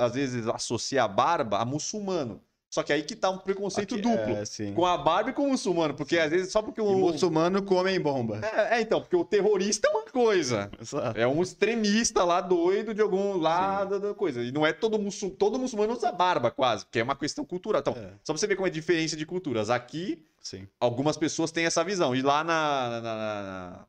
às 0.01 0.15
vezes, 0.15 0.47
associa 0.49 1.05
a 1.05 1.09
barba 1.09 1.59
a 1.59 1.65
muçulmano. 1.65 2.41
Só 2.73 2.85
que 2.85 2.93
aí 2.93 3.03
que 3.03 3.17
tá 3.17 3.29
um 3.31 3.39
preconceito 3.39 3.95
Aqui- 3.97 4.03
duplo. 4.03 4.33
É, 4.37 4.45
sim. 4.45 4.73
Com 4.75 4.87
a 4.87 4.97
barba 4.97 5.31
e 5.31 5.33
com 5.33 5.43
o 5.45 5.49
muçulmano. 5.51 5.93
Porque 5.93 6.17
às 6.17 6.31
vezes 6.31 6.53
só 6.53 6.63
porque 6.63 6.81
E 6.81 6.85
o. 6.85 6.99
muçulmano 6.99 7.65
comem 7.65 8.01
bomba. 8.01 8.39
É, 8.47 8.77
é, 8.77 8.81
então, 8.81 9.01
porque 9.01 9.17
o 9.17 9.25
terrorista 9.25 9.89
é 9.89 9.91
uma 9.91 10.05
coisa. 10.05 10.71
Exato. 10.81 11.19
É 11.19 11.27
um 11.27 11.43
extremista 11.43 12.23
lá 12.23 12.41
doido 12.41 12.95
de 12.95 13.01
algum 13.03 13.37
lado 13.37 13.99
da 13.99 14.15
coisa. 14.15 14.41
E 14.41 14.53
não 14.53 14.65
é 14.65 14.73
todo 14.73 15.01
muçulmano. 15.01 15.37
Todo 15.37 15.59
muçulmano 15.59 15.95
usa 15.95 16.13
barba, 16.13 16.49
quase, 16.53 16.85
porque 16.85 17.01
é 17.01 17.03
uma 17.03 17.17
questão 17.17 17.45
cultural. 17.45 17.81
Então, 17.81 17.93
É, 17.95 18.13
só 18.23 18.33
pra 18.33 18.37
você 18.39 18.47
ver 18.47 18.55
como 18.55 18.69
é 18.69 18.71
a 18.71 18.73
diferença 18.73 19.17
de 19.17 19.27
culturas. 19.27 19.69
Aqui, 19.69 20.25
sim. 20.41 20.69
algumas 20.79 21.17
pessoas 21.17 21.51
têm 21.51 21.67
essa 21.67 21.83
visão. 21.83 22.15
E 22.15 22.23
lá 22.23 22.45
na, 22.45 22.89
na- 22.89 23.01
na- 23.01 23.43
na- 23.43 23.87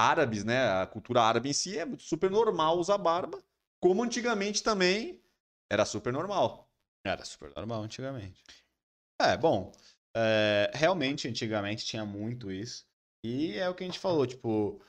árabes, 0.00 0.44
né? 0.44 0.80
A 0.80 0.86
cultura 0.86 1.20
árabe 1.20 1.50
em 1.50 1.52
si 1.52 1.78
é 1.78 1.86
super 1.98 2.30
normal 2.30 2.78
usar 2.78 2.96
barba, 2.96 3.38
como 3.80 4.02
antigamente 4.02 4.62
também 4.62 5.20
era 5.70 5.84
super 5.84 6.12
normal. 6.12 6.70
Era 7.04 7.24
super 7.24 7.52
normal 7.56 7.82
antigamente. 7.82 8.42
É, 9.20 9.36
bom, 9.36 9.72
é, 10.16 10.70
realmente 10.74 11.28
antigamente 11.28 11.84
tinha 11.84 12.04
muito 12.04 12.50
isso. 12.50 12.86
E 13.24 13.56
é 13.56 13.68
o 13.68 13.74
que 13.74 13.82
a 13.84 13.86
gente 13.86 13.98
falou, 13.98 14.26
tipo, 14.26 14.80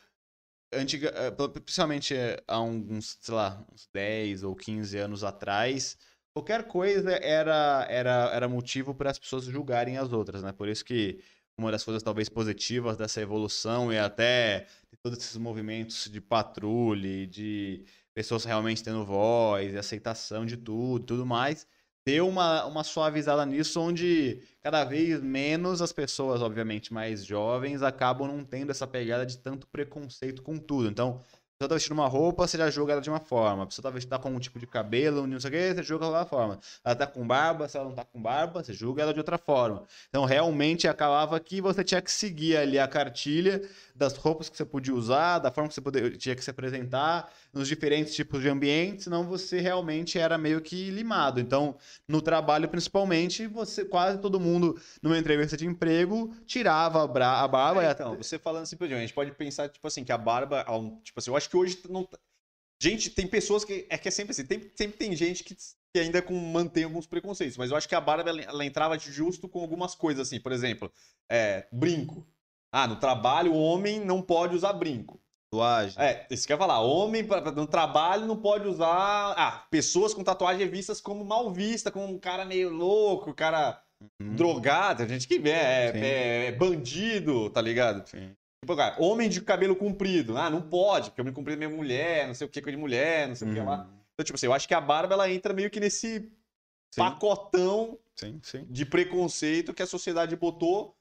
antiga, 0.73 1.09
é, 1.09 1.32
pr- 1.32 1.49
principalmente 1.61 2.15
é, 2.15 2.41
há 2.47 2.61
uns, 2.61 3.17
sei 3.21 3.34
lá, 3.34 3.65
uns 3.71 3.88
10 3.93 4.43
ou 4.43 4.55
15 4.55 4.97
anos 4.97 5.23
atrás, 5.23 5.97
qualquer 6.34 6.67
coisa 6.67 7.11
era, 7.13 7.86
era, 7.89 8.32
era 8.34 8.47
motivo 8.49 8.93
para 8.95 9.11
as 9.11 9.19
pessoas 9.19 9.45
julgarem 9.45 9.97
as 9.97 10.13
outras, 10.13 10.43
né? 10.43 10.51
Por 10.51 10.67
isso 10.67 10.86
que 10.86 11.23
uma 11.57 11.71
das 11.71 11.84
coisas 11.84 12.01
talvez 12.03 12.30
positivas 12.30 12.95
dessa 12.97 13.21
evolução 13.21 13.91
e 13.91 13.97
até 13.97 14.61
de 14.91 14.97
todos 15.03 15.17
esses 15.19 15.36
movimentos 15.38 16.09
de 16.09 16.21
patrulha, 16.21 17.27
de 17.27 17.86
pessoas 18.20 18.43
realmente 18.43 18.84
tendo 18.84 19.05
voz, 19.05 19.74
aceitação 19.78 20.45
de 20.45 20.57
tudo, 20.57 21.05
tudo 21.05 21.26
mais, 21.26 21.65
deu 22.05 22.28
uma, 22.28 22.65
uma 22.65 22.84
suavizada 22.84 23.45
nisso, 23.45 23.80
onde 23.80 24.41
cada 24.61 24.84
vez 24.84 25.22
menos 25.22 25.82
as 25.82 25.93
pessoas, 25.93 26.41
obviamente, 26.41 26.93
mais 26.93 27.24
jovens, 27.24 27.82
acabam 27.82 28.28
não 28.28 28.43
tendo 28.43 28.72
essa 28.72 28.86
pegada 28.86 29.26
de 29.26 29.38
tanto 29.38 29.67
preconceito 29.67 30.41
com 30.41 30.57
tudo. 30.57 30.89
Então, 30.89 31.22
pessoa 31.60 31.70
tá 31.72 31.76
vestindo 31.76 31.91
uma 31.91 32.07
roupa, 32.07 32.47
você 32.47 32.57
já 32.57 32.70
julga 32.72 32.93
ela 32.93 33.01
de 33.01 33.10
uma 33.10 33.20
forma. 33.20 33.64
A 33.64 33.66
pessoa 33.66 33.84
tá 33.84 33.89
vestindo 33.89 34.12
tá 34.12 34.18
com 34.18 34.30
um 34.30 34.39
tipo 34.39 34.57
de 34.57 34.66
cabelo, 34.66 35.28
não 35.28 35.38
sei 35.41 35.49
o 35.49 35.51
que, 35.51 35.74
você 35.76 35.84
julga 35.84 36.05
ela 36.05 36.14
de 36.14 36.20
uma 36.22 36.26
forma. 36.26 36.60
Ela 36.86 36.95
tá 36.95 37.05
com 37.05 37.28
barba, 37.28 37.68
se 37.68 37.76
ela 37.76 37.86
não 37.89 37.93
tá 37.93 38.05
com 38.05 38.22
barba, 38.22 38.64
você 38.64 38.72
julga 38.72 39.01
ela 39.01 39.12
de 39.14 39.20
outra 39.20 39.38
forma. 39.38 39.84
Então, 40.07 40.24
realmente, 40.24 40.88
acabava 40.88 41.38
que 41.38 41.60
você 41.60 41.84
tinha 41.84 42.01
que 42.01 42.10
seguir 42.14 42.55
ali 42.55 42.80
a 42.80 42.88
cartilha 42.88 43.62
das 43.93 44.16
roupas 44.16 44.47
que 44.47 44.55
você 44.55 44.64
podia 44.64 44.95
usar, 44.95 45.39
da 45.39 45.51
forma 45.51 45.68
que 45.68 45.74
você 45.74 45.82
poder, 45.82 46.16
tinha 46.16 46.34
que 46.34 46.41
se 46.41 46.49
apresentar, 46.49 47.30
nos 47.51 47.68
diferentes 47.68 48.16
tipos 48.16 48.41
de 48.41 48.47
ambientes, 48.47 49.03
senão 49.03 49.26
você 49.26 49.60
realmente 49.60 50.18
era 50.18 50.38
meio 50.38 50.62
que 50.62 50.89
limado. 50.89 51.41
Então, 51.41 51.76
no 52.07 52.22
trabalho, 52.22 52.70
principalmente, 52.70 53.47
você 53.47 53.84
quase 53.84 54.18
todo 54.20 54.39
mundo, 54.39 54.80
numa 55.01 55.18
entrevista 55.18 55.57
de 55.57 55.66
emprego, 55.66 56.34
tirava 56.45 57.03
a, 57.03 57.47
barba. 57.47 57.84
e 57.84 57.86
É, 57.86 57.89
até- 57.89 58.03
então, 58.03 58.16
você 58.16 58.39
falando 58.39 58.64
exemplo, 58.64 58.86
a 58.86 58.89
gente 59.01 59.14
pode 59.14 59.32
pensar, 59.32 59.68
tipo 59.68 59.86
assim, 59.86 60.05
que 60.05 60.12
a 60.14 60.18
barba, 60.18 60.66
tipo 61.03 61.20
assim, 61.20 61.30
eu 61.30 61.36
acho 61.36 61.49
que 61.50 61.58
hoje 61.58 61.80
não. 61.89 62.04
tá- 62.04 62.18
Gente, 62.82 63.10
tem 63.10 63.28
pessoas 63.28 63.66
que. 63.66 63.86
É 63.89 63.97
que 63.97 64.08
é 64.08 64.12
sempre 64.12 64.32
assim, 64.32 64.45
tem, 64.45 64.72
sempre 64.76 64.97
tem 64.97 65.16
gente 65.16 65.43
que 65.43 65.56
que 65.91 66.00
ainda 66.00 66.22
com, 66.22 66.36
mantém 66.36 66.84
alguns 66.84 67.08
preconceitos. 67.08 67.58
Mas 67.58 67.72
eu 67.72 67.76
acho 67.78 67.89
que 67.89 67.95
a 67.95 68.00
barba 68.02 68.30
ela, 68.30 68.41
ela 68.43 68.64
entrava 68.66 68.97
justo 69.00 69.50
com 69.50 69.60
algumas 69.60 69.95
coisas, 69.95 70.28
assim. 70.28 70.39
Por 70.39 70.52
exemplo, 70.52 70.91
é, 71.30 71.68
brinco. 71.72 72.28
Ah, 72.72 72.86
no 72.86 72.95
trabalho 72.97 73.52
o 73.54 73.60
homem 73.60 74.00
não 74.00 74.22
pode 74.22 74.56
usar 74.56 74.72
brinco. 74.74 75.20
Tatuagem. 75.52 75.95
É, 76.00 76.28
isso 76.30 76.45
que 76.45 76.54
eu 76.54 76.56
ia 76.56 76.60
falar. 76.60 76.80
Homem 76.82 77.26
pra- 77.26 77.41
pra- 77.41 77.52
no 77.52 77.66
trabalho 77.66 78.28
não 78.28 78.38
pode 78.38 78.68
usar. 78.68 79.34
Ah, 79.36 79.66
pessoas 79.72 80.14
com 80.14 80.24
tatuagem 80.24 80.70
vistas 80.70 81.02
como 81.02 81.26
mal 81.26 81.52
vista, 81.52 81.89
como 81.91 82.06
um 82.06 82.20
cara 82.20 82.45
meio 82.45 82.70
louco, 82.70 83.34
cara 83.34 83.82
Hum, 84.22 84.36
drogado. 84.36 85.02
A 85.04 85.08
gente 85.08 85.28
que 85.28 85.39
vê, 85.39 85.50
é, 85.50 85.91
é- 85.95 86.45
é 86.45 86.52
bandido, 86.52 87.50
tá 87.50 87.60
ligado? 87.62 88.08
sim. 88.08 88.34
Tipo, 88.62 88.76
cara, 88.76 89.01
homem 89.01 89.30
de 89.30 89.41
cabelo 89.41 89.76
comprido. 89.76 90.38
Ah, 90.38 90.49
não 90.49 90.62
pode, 90.62 91.10
porque 91.10 91.22
homem 91.22 91.34
comprido 91.34 91.62
é 91.64 91.68
minha 91.68 91.78
mulher, 91.78 92.28
não 92.28 92.34
sei 92.34 92.45
o 92.45 92.49
que, 92.49 92.62
coisa 92.62 92.76
de 92.76 92.82
mulher, 92.82 93.28
não 93.28 93.36
sei 93.36 93.49
o 93.49 93.53
que 93.53 93.60
lá. 93.60 93.84
Hum, 93.84 93.99
Então, 94.14 94.26
tipo 94.26 94.36
assim, 94.36 94.45
eu 94.47 94.53
acho 94.53 94.68
que 94.68 94.74
a 94.74 94.82
barba 94.82 95.14
ela 95.14 95.32
entra 95.32 95.53
meio 95.53 95.70
que 95.70 95.80
nesse 95.80 96.20
Sim. 96.20 97.01
pacotão 97.01 97.97
Sim, 98.16 98.39
sim. 98.43 98.66
de 98.70 98.86
preconceito 98.86 99.74
que 99.74 99.82
a 99.82 99.88
sociedade 99.88 100.36
botou 100.36 100.95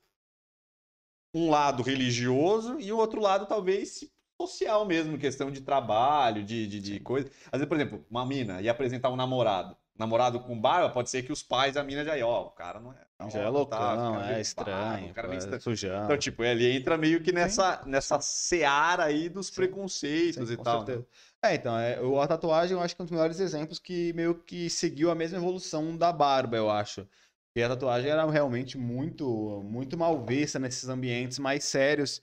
um 1.34 1.50
lado 1.50 1.82
religioso 1.82 2.78
e 2.80 2.92
o 2.92 2.96
outro 2.96 3.20
lado, 3.20 3.46
talvez, 3.46 4.08
social 4.40 4.84
mesmo, 4.86 5.18
questão 5.18 5.50
de 5.50 5.60
trabalho, 5.60 6.44
de, 6.44 6.66
de, 6.66 6.80
de 6.80 7.00
coisa. 7.00 7.28
Às 7.46 7.58
vezes, 7.58 7.68
por 7.68 7.76
exemplo, 7.76 8.04
uma 8.08 8.24
mina 8.24 8.62
ia 8.62 8.70
apresentar 8.70 9.10
um 9.10 9.16
namorado. 9.16 9.76
Namorado 9.98 10.38
com 10.40 10.58
barba, 10.58 10.90
pode 10.90 11.10
ser 11.10 11.24
que 11.24 11.32
os 11.32 11.42
pais 11.42 11.74
da 11.74 11.82
mina 11.82 12.04
já 12.04 12.16
iam, 12.16 12.28
ó, 12.28 12.46
o 12.46 12.50
cara 12.50 12.78
não 12.78 12.92
é. 12.92 13.07
Já 13.26 13.40
é 13.40 13.46
ó, 13.46 13.50
loucão, 13.50 13.78
tá, 13.78 13.98
fica 14.06 14.18
é 14.20 14.28
meio 14.28 14.40
estranho. 14.40 14.90
barba, 14.90 15.06
o 15.06 15.14
cara 15.14 15.28
é 15.34 15.36
estranho. 15.36 15.60
sujão. 15.60 16.04
Então, 16.04 16.18
tipo, 16.18 16.44
ele 16.44 16.70
entra 16.72 16.96
meio 16.96 17.22
que 17.22 17.32
nessa, 17.32 17.82
nessa 17.86 18.20
seara 18.20 19.04
aí 19.04 19.28
dos 19.28 19.48
Sim. 19.48 19.54
preconceitos 19.56 20.48
Sim, 20.48 20.54
e 20.54 20.56
com 20.56 20.62
tal. 20.62 20.86
né? 20.86 21.04
É, 21.42 21.54
então, 21.54 21.78
é, 21.78 22.00
o- 22.00 22.20
a 22.20 22.26
tatuagem 22.26 22.76
eu 22.76 22.82
acho 22.82 22.94
que 22.94 23.02
é 23.02 23.04
um 23.04 23.06
dos 23.06 23.12
melhores 23.12 23.40
exemplos 23.40 23.78
que 23.78 24.12
meio 24.12 24.34
que 24.42 24.70
seguiu 24.70 25.10
a 25.10 25.14
mesma 25.14 25.38
evolução 25.38 25.96
da 25.96 26.12
barba, 26.12 26.56
eu 26.56 26.70
acho. 26.70 27.06
Porque 27.52 27.62
a 27.64 27.68
tatuagem 27.68 28.10
era 28.10 28.28
realmente 28.30 28.78
muito, 28.78 29.62
muito 29.64 29.96
mal 29.96 30.24
vista 30.24 30.58
nesses 30.58 30.88
ambientes 30.88 31.38
mais 31.38 31.64
sérios, 31.64 32.22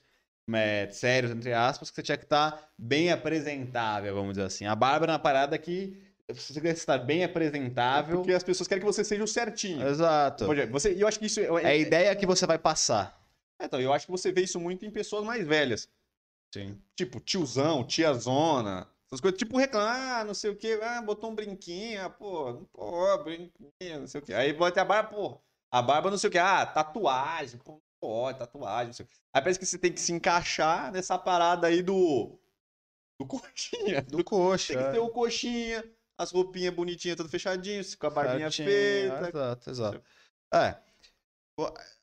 é, 0.53 0.87
sérios, 0.91 1.31
entre 1.31 1.53
aspas, 1.53 1.89
que 1.89 1.95
você 1.95 2.03
tinha 2.03 2.17
que 2.17 2.23
estar 2.25 2.71
bem 2.77 3.11
apresentável, 3.11 4.13
vamos 4.15 4.33
dizer 4.33 4.45
assim. 4.45 4.65
A 4.65 4.75
barba 4.75 5.05
era 5.05 5.13
uma 5.13 5.19
parada 5.19 5.57
que 5.57 6.01
você 6.33 6.53
tinha 6.53 6.61
que 6.61 6.79
estar 6.79 6.97
bem 6.97 7.23
apresentável. 7.23 8.17
Porque 8.17 8.33
as 8.33 8.43
pessoas 8.43 8.67
querem 8.67 8.81
que 8.81 8.91
você 8.91 9.03
seja 9.03 9.23
o 9.23 9.27
certinho. 9.27 9.87
Exato. 9.87 10.45
Você, 10.71 10.95
eu 10.97 11.07
acho 11.07 11.19
que 11.19 11.27
isso 11.27 11.39
É 11.39 11.65
a 11.67 11.75
ideia 11.75 12.15
que 12.15 12.25
você 12.25 12.45
vai 12.47 12.57
passar. 12.57 13.21
É, 13.59 13.65
então, 13.65 13.79
eu 13.79 13.93
acho 13.93 14.05
que 14.05 14.11
você 14.11 14.31
vê 14.31 14.41
isso 14.41 14.59
muito 14.59 14.85
em 14.85 14.91
pessoas 14.91 15.23
mais 15.23 15.45
velhas. 15.45 15.87
Sim. 16.53 16.81
Tipo, 16.95 17.19
tiozão, 17.19 17.83
tiazona. 17.83 18.87
Essas 19.07 19.21
coisas, 19.21 19.37
tipo, 19.37 19.57
reclamar, 19.57 20.21
ah, 20.21 20.23
não 20.23 20.33
sei 20.33 20.49
o 20.49 20.55
quê, 20.55 20.79
ah, 20.81 21.01
botou 21.01 21.29
um 21.29 21.35
brinquinho, 21.35 22.03
ah, 22.03 22.09
pô, 22.09 22.65
pô, 22.73 23.17
brinquinho, 23.23 23.99
não 23.99 24.07
sei 24.07 24.19
o 24.19 24.23
quê. 24.23 24.33
Aí 24.33 24.51
bota 24.51 24.81
a 24.81 24.85
barba, 24.85 25.09
pô, 25.09 25.41
a 25.71 25.81
barba 25.81 26.09
não 26.09 26.17
sei 26.17 26.27
o 26.27 26.31
quê, 26.31 26.39
ah, 26.39 26.65
tatuagem, 26.65 27.59
pô, 27.59 27.79
pode, 28.01 28.39
tatuagem, 28.39 28.87
não 28.87 28.93
sei 28.93 29.05
o 29.05 29.07
quê. 29.07 29.15
Aí 29.31 29.41
parece 29.41 29.59
que 29.59 29.65
você 29.65 29.77
tem 29.77 29.93
que 29.93 30.01
se 30.01 30.11
encaixar 30.11 30.91
nessa 30.91 31.19
parada 31.19 31.67
aí 31.67 31.83
do. 31.83 32.39
do 33.19 33.27
coxinha. 33.27 34.01
Do 34.01 34.23
coxa. 34.23 34.73
Tem 34.73 34.81
que 34.81 34.89
é. 34.89 34.91
ter 34.93 34.99
o 34.99 35.09
coxinha, 35.09 35.83
as 36.17 36.31
roupinhas 36.31 36.73
bonitinhas, 36.73 37.17
tudo 37.17 37.29
fechadinho, 37.29 37.83
com 37.97 38.07
a 38.07 38.09
barbinha 38.09 38.49
Certinho, 38.51 38.67
feita. 38.69 39.29
Exato, 39.29 39.69
exato. 39.69 40.01
É. 40.53 40.75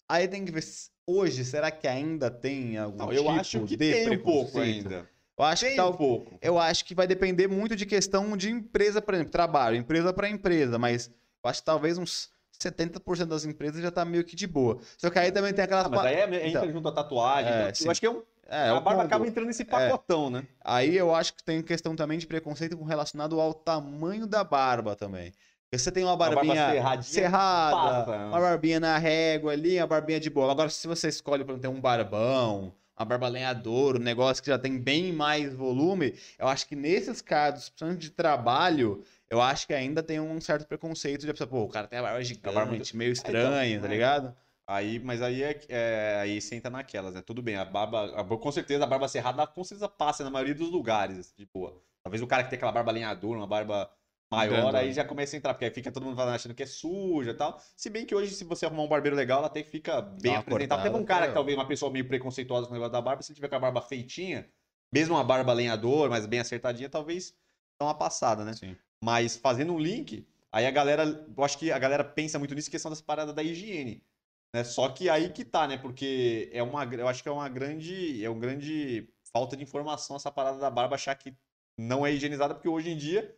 Aí 0.08 0.28
tem 0.28 0.44
que 0.44 0.52
ver. 0.52 0.62
se- 0.62 0.90
Hoje, 1.04 1.44
será 1.44 1.68
que 1.68 1.88
ainda 1.88 2.30
tem 2.30 2.78
algum 2.78 2.96
Não, 2.98 3.12
eu 3.12 3.24
tipo 3.24 3.30
acho 3.32 3.60
que 3.64 3.76
de 3.76 3.76
tem 3.76 4.08
um 4.10 4.18
pouco 4.18 4.52
preconceito? 4.52 4.86
ainda. 4.88 5.10
Eu 5.36 5.44
acho 5.44 5.62
que 5.64 5.68
Tem 5.70 5.76
tal- 5.76 5.90
um 5.92 5.96
pouco. 5.96 6.38
eu 6.40 6.58
acho 6.60 6.84
que 6.84 6.94
vai 6.94 7.08
depender 7.08 7.48
muito 7.48 7.74
de 7.74 7.84
questão 7.84 8.36
de 8.36 8.48
empresa, 8.48 9.02
por 9.02 9.14
exemplo, 9.14 9.32
trabalho, 9.32 9.74
empresa 9.76 10.12
para 10.12 10.28
empresa, 10.28 10.78
mas 10.78 11.08
eu 11.44 11.50
acho 11.50 11.60
que 11.60 11.66
talvez 11.66 11.98
uns 11.98 12.30
70% 12.52 13.26
das 13.30 13.44
empresas 13.44 13.82
já 13.82 13.90
tá 13.90 14.04
meio 14.04 14.22
que 14.22 14.36
de 14.36 14.46
boa. 14.46 14.78
Só 14.96 15.10
que 15.10 15.18
aí 15.18 15.32
também 15.32 15.52
tem 15.52 15.64
aquelas 15.64 15.86
Ah, 15.86 15.88
mas 15.88 16.04
aí 16.04 16.14
é, 16.14 16.24
Então, 16.48 16.62
entra 16.62 16.72
junto 16.72 16.88
a 16.88 16.92
tatuagem. 16.92 17.50
é, 17.52 17.62
então, 17.62 17.74
sim. 17.74 17.84
eu 17.86 17.90
acho 17.90 18.00
que 18.00 18.06
é 18.06 18.10
um, 18.10 18.22
é, 18.48 18.68
a 18.68 18.74
barba 18.74 18.90
combo. 18.90 19.00
acaba 19.02 19.26
entrando 19.26 19.46
nesse 19.46 19.64
pacotão, 19.64 20.30
né? 20.30 20.46
Aí 20.60 20.96
eu 20.96 21.14
acho 21.14 21.34
que 21.34 21.42
tem 21.42 21.62
questão 21.62 21.96
também 21.96 22.18
de 22.18 22.26
preconceito 22.26 22.76
com 22.76 22.84
relacionado 22.84 23.40
ao 23.40 23.54
tamanho 23.54 24.26
da 24.26 24.44
barba 24.44 24.94
também. 24.94 25.32
Porque 25.64 25.78
você 25.78 25.90
tem 25.90 26.04
uma 26.04 26.16
barba 26.16 26.36
barbinha 26.36 26.70
cerradinha, 26.70 27.02
cerrada, 27.02 28.04
passa. 28.04 28.26
uma 28.26 28.40
barbinha 28.40 28.78
na 28.78 28.98
régua 28.98 29.52
ali, 29.52 29.78
uma 29.78 29.86
barbinha 29.86 30.20
de 30.20 30.28
boa. 30.28 30.50
Agora, 30.52 30.68
se 30.68 30.86
você 30.86 31.08
escolhe 31.08 31.44
para 31.44 31.58
ter 31.58 31.68
um 31.68 31.80
barbão, 31.80 32.74
uma 32.94 33.06
barba 33.06 33.26
lenhadora, 33.28 33.98
um 33.98 34.02
negócio 34.02 34.42
que 34.42 34.50
já 34.50 34.58
tem 34.58 34.78
bem 34.78 35.12
mais 35.12 35.54
volume, 35.54 36.14
eu 36.38 36.46
acho 36.46 36.68
que 36.68 36.76
nesses 36.76 37.22
casos, 37.22 37.70
principalmente 37.70 38.00
de 38.00 38.10
trabalho, 38.10 39.02
eu 39.30 39.40
acho 39.40 39.66
que 39.66 39.72
ainda 39.72 40.02
tem 40.02 40.20
um 40.20 40.38
certo 40.42 40.66
preconceito 40.66 41.22
de 41.22 41.30
a 41.30 41.32
pessoa, 41.32 41.48
pô, 41.48 41.62
o 41.62 41.68
cara 41.68 41.86
tem 41.88 41.98
a 41.98 42.02
barba 42.02 42.22
gigante, 42.22 42.54
barba 42.54 42.70
muito- 42.72 42.94
meio 42.94 43.12
estranha, 43.12 43.66
então, 43.66 43.80
tá 43.80 43.86
é. 43.86 43.90
ligado? 43.90 44.36
Aí, 44.66 44.98
mas 45.00 45.20
aí 45.20 45.42
é, 45.42 45.60
é- 45.68 46.18
aí 46.20 46.40
senta 46.40 46.70
naquelas, 46.70 47.14
né? 47.14 47.22
Tudo 47.22 47.42
bem, 47.42 47.56
a 47.56 47.64
barba, 47.64 48.20
a- 48.20 48.24
com 48.24 48.52
certeza 48.52 48.84
a 48.84 48.86
barba 48.86 49.08
cerrada 49.08 49.46
com 49.46 49.64
certeza 49.64 49.88
passa 49.88 50.22
na 50.24 50.30
maioria 50.30 50.54
dos 50.54 50.70
lugares, 50.70 51.34
de 51.36 51.46
boa. 51.46 51.82
Talvez 52.02 52.22
o 52.22 52.26
cara 52.26 52.44
que 52.44 52.50
tem 52.50 52.56
aquela 52.56 52.72
barba 52.72 52.92
lenhadora, 52.92 53.38
uma 53.38 53.46
barba 53.46 53.90
maior, 54.30 54.54
Grandona. 54.54 54.78
aí 54.78 54.92
já 54.92 55.04
começa 55.04 55.36
a 55.36 55.38
entrar, 55.38 55.52
porque 55.54 55.66
aí 55.66 55.70
fica 55.70 55.92
todo 55.92 56.04
mundo 56.04 56.20
achando 56.20 56.54
que 56.54 56.62
é 56.62 56.66
suja 56.66 57.32
e 57.32 57.34
tal. 57.34 57.60
Se 57.76 57.90
bem 57.90 58.06
que 58.06 58.14
hoje, 58.14 58.34
se 58.34 58.44
você 58.44 58.64
arrumar 58.64 58.84
um 58.84 58.88
barbeiro 58.88 59.14
legal, 59.14 59.38
ela 59.38 59.48
até 59.48 59.62
fica 59.62 60.00
bem 60.00 60.32
uma 60.32 60.40
apresentável. 60.40 60.84
Teve 60.84 60.96
um 60.96 61.04
cara 61.04 61.22
tá. 61.22 61.28
que 61.28 61.34
talvez 61.34 61.56
uma 61.56 61.68
pessoa 61.68 61.92
meio 61.92 62.08
preconceituosa 62.08 62.66
com 62.66 62.72
o 62.72 62.74
negócio 62.74 62.92
da 62.92 63.00
barba, 63.00 63.22
se 63.22 63.30
ele 63.32 63.36
tiver 63.36 63.48
com 63.48 63.56
a 63.56 63.60
barba 63.60 63.82
feitinha, 63.82 64.48
mesmo 64.92 65.14
uma 65.14 65.24
barba 65.24 65.52
lenhador, 65.52 66.08
mas 66.08 66.24
bem 66.24 66.40
acertadinha, 66.40 66.88
talvez 66.88 67.34
dá 67.78 67.86
uma 67.86 67.94
passada, 67.94 68.44
né? 68.44 68.54
Sim. 68.54 68.76
Mas 69.04 69.36
fazendo 69.36 69.74
um 69.74 69.78
link, 69.78 70.26
aí 70.50 70.66
a 70.66 70.70
galera, 70.70 71.04
eu 71.04 71.44
acho 71.44 71.58
que 71.58 71.70
a 71.70 71.78
galera 71.78 72.02
pensa 72.02 72.38
muito 72.38 72.54
nisso, 72.54 72.70
questão 72.70 72.90
das 72.90 73.00
paradas 73.02 73.34
da 73.34 73.42
higiene. 73.42 74.02
Né? 74.54 74.64
Só 74.64 74.88
que 74.88 75.08
aí 75.08 75.30
que 75.32 75.44
tá, 75.44 75.66
né? 75.66 75.78
Porque 75.78 76.50
é 76.52 76.62
uma, 76.62 76.84
eu 76.84 77.08
acho 77.08 77.22
que 77.22 77.28
é 77.28 77.32
uma 77.32 77.48
grande, 77.48 78.24
é 78.24 78.30
um 78.30 78.38
grande 78.38 79.08
falta 79.32 79.56
de 79.56 79.62
informação 79.62 80.16
essa 80.16 80.30
parada 80.30 80.58
da 80.58 80.70
barba 80.70 80.94
achar 80.94 81.14
que 81.14 81.34
não 81.78 82.04
é 82.04 82.12
higienizada, 82.12 82.54
porque 82.54 82.68
hoje 82.68 82.90
em 82.90 82.96
dia 82.96 83.34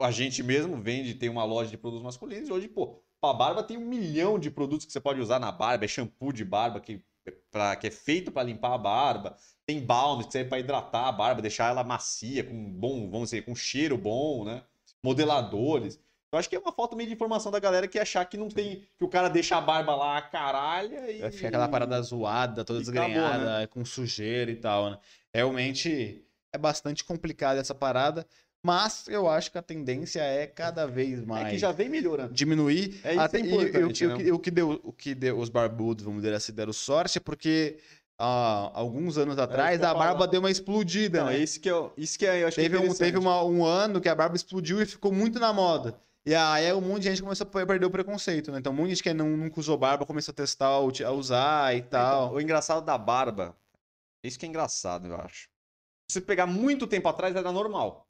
a 0.00 0.10
gente 0.10 0.42
mesmo 0.42 0.80
vende, 0.80 1.14
tem 1.14 1.28
uma 1.28 1.44
loja 1.44 1.70
de 1.70 1.76
produtos 1.76 2.04
masculinos 2.04 2.48
e 2.48 2.52
hoje, 2.52 2.68
pô, 2.68 3.02
pra 3.20 3.32
barba 3.34 3.62
tem 3.62 3.76
um 3.76 3.86
milhão 3.86 4.38
de 4.38 4.50
produtos 4.50 4.86
que 4.86 4.92
você 4.92 5.00
pode 5.00 5.20
usar 5.20 5.38
na 5.38 5.52
barba, 5.52 5.84
é 5.84 5.88
shampoo 5.88 6.32
de 6.32 6.44
barba 6.44 6.80
que, 6.80 7.04
pra, 7.50 7.76
que 7.76 7.88
é 7.88 7.90
feito 7.90 8.30
pra 8.30 8.42
limpar 8.42 8.74
a 8.74 8.78
barba, 8.78 9.36
tem 9.66 9.84
balms 9.84 10.26
que 10.26 10.32
serve 10.32 10.48
pra 10.48 10.60
hidratar 10.60 11.08
a 11.08 11.12
barba, 11.12 11.42
deixar 11.42 11.70
ela 11.70 11.84
macia, 11.84 12.44
com 12.44 12.72
bom, 12.72 13.10
vamos 13.10 13.30
dizer, 13.30 13.42
com 13.44 13.54
cheiro 13.54 13.98
bom, 13.98 14.44
né? 14.44 14.64
Modeladores. 15.02 16.00
Eu 16.30 16.38
acho 16.38 16.48
que 16.48 16.56
é 16.56 16.58
uma 16.58 16.72
falta 16.72 16.94
meio 16.94 17.08
de 17.08 17.14
informação 17.14 17.50
da 17.50 17.58
galera 17.58 17.88
que 17.88 17.98
achar 17.98 18.22
que 18.26 18.36
não 18.36 18.48
tem. 18.50 18.84
que 18.98 19.04
o 19.04 19.08
cara 19.08 19.28
deixa 19.28 19.56
a 19.56 19.60
barba 19.62 19.94
lá, 19.96 20.20
caralha, 20.20 21.10
e. 21.10 21.20
Vai 21.20 21.30
ficar 21.30 21.48
aquela 21.48 21.68
parada 21.68 22.00
zoada, 22.02 22.64
toda 22.64 22.80
E 22.80 22.82
acabou, 22.82 23.06
desgrenhada, 23.08 23.66
com 23.68 23.82
sujeira 23.84 24.50
e 24.50 24.56
tal, 24.56 24.90
né? 24.90 24.98
Realmente 25.32 26.22
é 26.52 26.58
bastante 26.58 27.02
complicado 27.02 27.56
essa 27.58 27.74
parada, 27.74 28.26
mas 28.62 29.06
eu 29.08 29.26
acho 29.28 29.50
que 29.50 29.56
a 29.56 29.62
tendência 29.62 30.20
é 30.20 30.46
cada 30.46 30.86
vez 30.86 31.24
mais 31.24 31.46
É 31.46 31.50
que 31.50 31.58
já 31.58 31.72
vem 31.72 31.88
melhorando. 31.88 32.34
diminuir. 32.34 33.00
É 33.04 33.12
isso 33.12 33.20
Até- 33.22 33.38
é 33.38 33.40
e- 33.40 33.44
e 33.44 33.52
o 33.54 33.62
importante, 33.62 33.98
que- 33.98 34.06
o 34.06 34.08
né? 34.10 34.16
que- 34.24 34.32
o 34.32 34.38
que 34.38 34.50
deu, 34.50 34.80
o 34.84 34.92
que 34.92 35.14
deu 35.14 35.38
os 35.38 35.48
barbudos, 35.48 36.04
vamos 36.04 36.20
dizer 36.22 36.34
assim, 36.34 36.52
deram 36.52 36.74
sorte, 36.74 37.16
é 37.16 37.20
porque 37.22 37.78
há 38.18 38.70
alguns 38.74 39.16
anos 39.16 39.38
atrás 39.38 39.78
que 39.78 39.84
eu 39.84 39.88
a 39.88 39.94
barba 39.94 40.12
falar. 40.18 40.26
deu 40.26 40.40
uma 40.40 40.50
explodida, 40.50 41.18
Então, 41.20 41.30
né? 41.30 41.36
é 41.36 41.42
isso 41.42 41.58
que 41.58 41.70
eu, 41.70 41.90
isso 41.96 42.18
que 42.18 42.26
é, 42.26 42.42
eu 42.42 42.48
acho 42.48 42.56
Teve, 42.56 42.76
que 42.78 42.84
é 42.86 42.90
um, 42.90 42.94
teve 42.94 43.16
uma- 43.18 43.42
um 43.44 43.64
ano 43.64 43.98
que 43.98 44.08
a 44.10 44.14
barba 44.14 44.36
explodiu 44.36 44.82
e 44.82 44.84
ficou 44.86 45.10
muito 45.10 45.38
na 45.38 45.54
moda. 45.54 45.98
E 46.26 46.34
aí 46.34 46.72
um 46.74 46.80
monte 46.80 47.02
de 47.04 47.08
gente 47.10 47.22
começou 47.22 47.46
a 47.46 47.66
perder 47.66 47.86
o 47.86 47.90
preconceito, 47.90 48.52
né? 48.52 48.58
Então, 48.58 48.72
de 48.74 48.94
gente 48.94 49.02
que 49.02 49.14
não, 49.14 49.28
nunca 49.36 49.58
usou 49.60 49.78
barba 49.78 50.04
começou 50.04 50.32
a 50.32 50.34
testar, 50.34 50.66
a 50.66 51.10
usar 51.10 51.74
e 51.74 51.82
tal. 51.82 52.26
Então, 52.26 52.36
o 52.36 52.40
engraçado 52.40 52.84
da 52.84 52.98
barba, 52.98 53.56
isso 54.22 54.38
que 54.38 54.44
é 54.44 54.48
engraçado, 54.48 55.06
eu 55.06 55.16
acho. 55.16 55.48
Se 56.10 56.14
você 56.14 56.20
pegar 56.20 56.46
muito 56.46 56.86
tempo 56.86 57.08
atrás, 57.08 57.34
era 57.34 57.52
normal. 57.52 58.08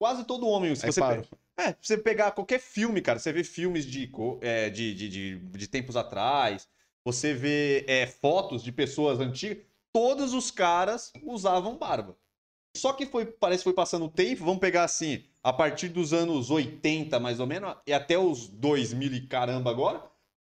Quase 0.00 0.24
todo 0.24 0.46
homem, 0.46 0.74
se 0.74 0.84
Aí 0.86 0.92
você 0.92 1.00
parou. 1.00 1.24
pe- 1.24 1.36
É, 1.56 1.72
se 1.72 1.78
você 1.82 1.98
pegar 1.98 2.32
qualquer 2.32 2.60
filme, 2.60 3.00
cara, 3.00 3.18
você 3.18 3.32
vê 3.32 3.44
filmes 3.44 3.86
de, 3.86 4.10
é, 4.40 4.68
de, 4.70 4.94
de, 4.94 5.08
de, 5.08 5.38
de 5.38 5.68
tempos 5.68 5.96
atrás, 5.96 6.68
você 7.04 7.32
vê 7.32 7.84
é, 7.88 8.06
fotos 8.06 8.62
de 8.62 8.72
pessoas 8.72 9.20
antigas, 9.20 9.58
todos 9.92 10.34
os 10.34 10.50
caras 10.50 11.12
usavam 11.22 11.78
barba. 11.78 12.16
Só 12.76 12.92
que 12.92 13.06
foi, 13.06 13.24
parece 13.26 13.60
que 13.60 13.64
foi 13.64 13.72
passando 13.72 14.06
o 14.06 14.10
tempo, 14.10 14.44
vamos 14.44 14.60
pegar 14.60 14.84
assim, 14.84 15.24
a 15.42 15.52
partir 15.52 15.88
dos 15.88 16.12
anos 16.12 16.50
80, 16.50 17.20
mais 17.20 17.38
ou 17.38 17.46
menos, 17.46 17.74
e 17.86 17.92
até 17.92 18.18
os 18.18 18.48
2000 18.48 19.12
e 19.12 19.26
caramba 19.26 19.70
agora, 19.70 20.02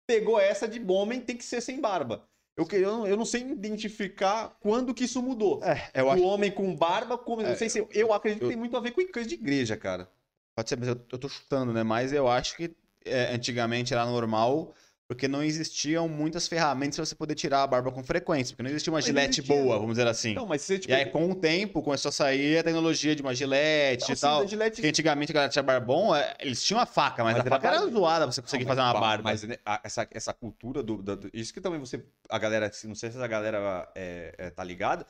pegou 0.05 0.39
essa 0.39 0.67
de 0.67 0.79
homem 0.91 1.21
tem 1.21 1.37
que 1.37 1.43
ser 1.45 1.61
sem 1.61 1.79
barba. 1.79 2.27
Eu, 2.55 2.65
que- 2.65 2.75
eu, 2.77 2.91
não- 2.91 3.07
eu 3.07 3.15
não 3.15 3.25
sei 3.25 3.41
identificar 3.43 4.57
quando 4.59 4.93
que 4.93 5.03
isso 5.05 5.21
mudou. 5.21 5.63
É, 5.63 5.89
eu 5.93 6.07
o 6.07 6.11
acho 6.11 6.23
homem 6.23 6.51
com 6.51 6.75
barba, 6.75 7.17
como, 7.17 7.41
É, 7.43 7.49
não 7.49 7.55
sei 7.55 7.69
se 7.69 7.87
eu 7.91 8.11
acredito 8.11 8.39
que 8.39 8.45
eu- 8.45 8.49
tem 8.49 8.57
muito 8.57 8.75
a 8.75 8.79
ver 8.79 8.91
com 8.91 9.05
coisa 9.11 9.29
de 9.29 9.35
igreja, 9.35 9.77
cara. 9.77 10.09
Pode 10.55 10.67
ser, 10.69 10.77
mas 10.77 10.87
eu, 10.89 10.99
eu 11.11 11.19
tô 11.19 11.29
chutando, 11.29 11.71
né? 11.71 11.83
Mas 11.83 12.11
eu 12.11 12.27
acho 12.27 12.57
que 12.57 12.75
é, 13.05 13.33
antigamente 13.33 13.93
era 13.93 14.05
normal 14.05 14.73
porque 15.07 15.25
não 15.27 15.41
existiam 15.41 16.07
muitas 16.09 16.47
ferramentas 16.49 16.97
pra 16.97 17.05
você 17.05 17.15
poder 17.15 17.33
tirar 17.33 17.63
a 17.63 17.67
barba 17.67 17.89
com 17.91 18.03
frequência, 18.03 18.53
porque 18.53 18.63
não 18.63 18.69
existia 18.69 18.91
uma 18.91 18.97
Mas 18.97 19.05
gilete 19.05 19.39
existia. 19.39 19.55
boa, 19.55 19.75
vamos 19.79 19.93
dizer 19.95 20.05
assim. 20.07 20.33
Não, 20.33 20.45
mas 20.45 20.61
você, 20.61 20.77
tipo, 20.77 20.91
E 20.91 20.95
aí, 20.95 21.05
com 21.05 21.31
o 21.31 21.35
tempo, 21.35 21.81
começou 21.81 22.09
a 22.09 22.11
sair 22.11 22.57
a 22.57 22.63
tecnologia 22.63 23.15
de 23.15 23.21
uma 23.21 23.33
gilete 23.33 24.09
não, 24.09 24.15
e 24.15 24.19
tal. 24.19 24.41
da 24.41 24.47
Gillette- 24.47 24.75
Porque 24.75 24.87
antigamente 24.89 25.31
a 25.31 25.33
galera 25.33 25.51
tinha 25.51 25.63
barbão, 25.63 26.13
é, 26.13 26.35
eles 26.41 26.61
tinham 26.61 26.79
a 26.81 26.85
faca, 26.85 27.23
mas, 27.23 27.33
Mas 27.37 27.43
a 27.43 27.47
era 27.47 27.49
faca 27.55 27.67
era 27.69 27.77
barba. 27.79 27.91
zoada 27.91 28.25
pra 28.25 28.31
você 28.33 28.41
conseguir 28.41 28.65
Não, 28.65 28.69
fazer 28.69 28.81
uma 28.81 28.93
ba- 28.93 28.99
barba. 28.99 29.23
Mas 29.23 29.43
né, 29.43 29.55
essa, 29.81 30.07
essa 30.11 30.33
cultura 30.33 30.83
do, 30.83 31.01
da- 31.01 31.15
do- 31.15 31.29
Isso 31.33 31.53
que 31.53 31.61
também 31.61 31.79
você. 31.79 32.03
A 32.29 32.37
galera. 32.37 32.69
Não 32.83 32.95
sei 32.95 33.09
se 33.09 33.17
a 33.17 33.27
galera 33.27 33.89
é, 33.95 34.35
é, 34.37 34.49
tá 34.49 34.63
ligada. 34.63 35.05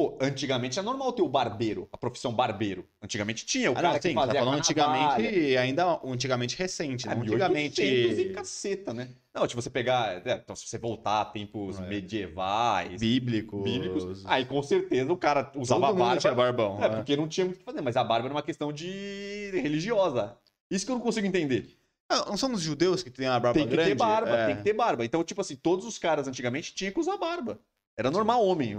Pô, 0.00 0.16
antigamente 0.18 0.78
é 0.78 0.82
normal 0.82 1.12
ter 1.12 1.20
o 1.20 1.28
barbeiro, 1.28 1.86
a 1.92 1.96
profissão 1.98 2.32
barbeiro. 2.32 2.88
Antigamente 3.02 3.44
tinha 3.44 3.68
o 3.70 3.72
Ah, 3.72 3.76
cara 3.76 3.88
não, 3.88 3.96
que 3.96 4.08
sim, 4.08 4.14
fazia 4.14 4.32
tá 4.32 4.38
falando 4.40 4.56
antigamente, 4.58 5.56
ainda 5.58 6.00
antigamente 6.02 6.56
recente, 6.56 7.06
É, 7.06 7.10
não 7.14 7.20
1800 7.20 7.78
e 7.78 7.82
antigamente 7.82 8.24
caceta, 8.34 8.94
né? 8.94 9.10
Não, 9.34 9.46
tipo, 9.46 9.60
você 9.60 9.68
pegar. 9.68 10.26
é, 10.26 10.32
então, 10.42 10.56
se 10.56 10.66
você 10.66 10.78
voltar 10.78 11.20
a 11.20 11.24
tempos 11.26 11.78
É. 11.78 11.86
medievais, 11.86 12.98
bíblicos. 12.98 13.62
bíblicos, 13.62 14.22
aí 14.24 14.46
com 14.46 14.62
certeza 14.62 15.12
o 15.12 15.18
cara 15.18 15.52
usava 15.54 15.88
Todo 15.88 15.98
barba. 15.98 16.16
tinha 16.18 16.34
barbão. 16.34 16.78
É, 16.82 16.88
né? 16.88 16.96
porque 16.96 17.14
não 17.14 17.28
tinha 17.28 17.44
muito 17.44 17.56
o 17.56 17.58
que 17.58 17.64
fazer, 17.66 17.82
mas 17.82 17.94
a 17.94 18.02
barba 18.02 18.26
era 18.28 18.34
uma 18.34 18.42
questão 18.42 18.72
de 18.72 19.50
religiosa. 19.52 20.34
Isso 20.70 20.86
que 20.86 20.92
eu 20.92 20.96
não 20.96 21.02
consigo 21.02 21.26
entender. 21.26 21.76
Ah, 22.08 22.24
Não 22.26 22.36
são 22.38 22.50
os 22.52 22.62
judeus 22.62 23.02
que 23.02 23.10
têm 23.10 23.26
a 23.26 23.38
barba 23.38 23.52
Tem 23.52 23.68
que 23.68 23.74
grande? 23.74 23.90
ter 23.90 23.94
barba, 23.96 24.30
É. 24.30 24.46
tem 24.46 24.56
que 24.56 24.62
ter 24.62 24.72
barba. 24.72 25.04
Então, 25.04 25.22
tipo 25.22 25.42
assim, 25.42 25.54
todos 25.56 25.84
os 25.84 25.98
caras 25.98 26.26
antigamente 26.26 26.74
tinham 26.74 26.92
que 26.92 26.98
usar 26.98 27.16
barba. 27.18 27.60
Era 27.98 28.10
normal 28.10 28.44
homem. 28.44 28.74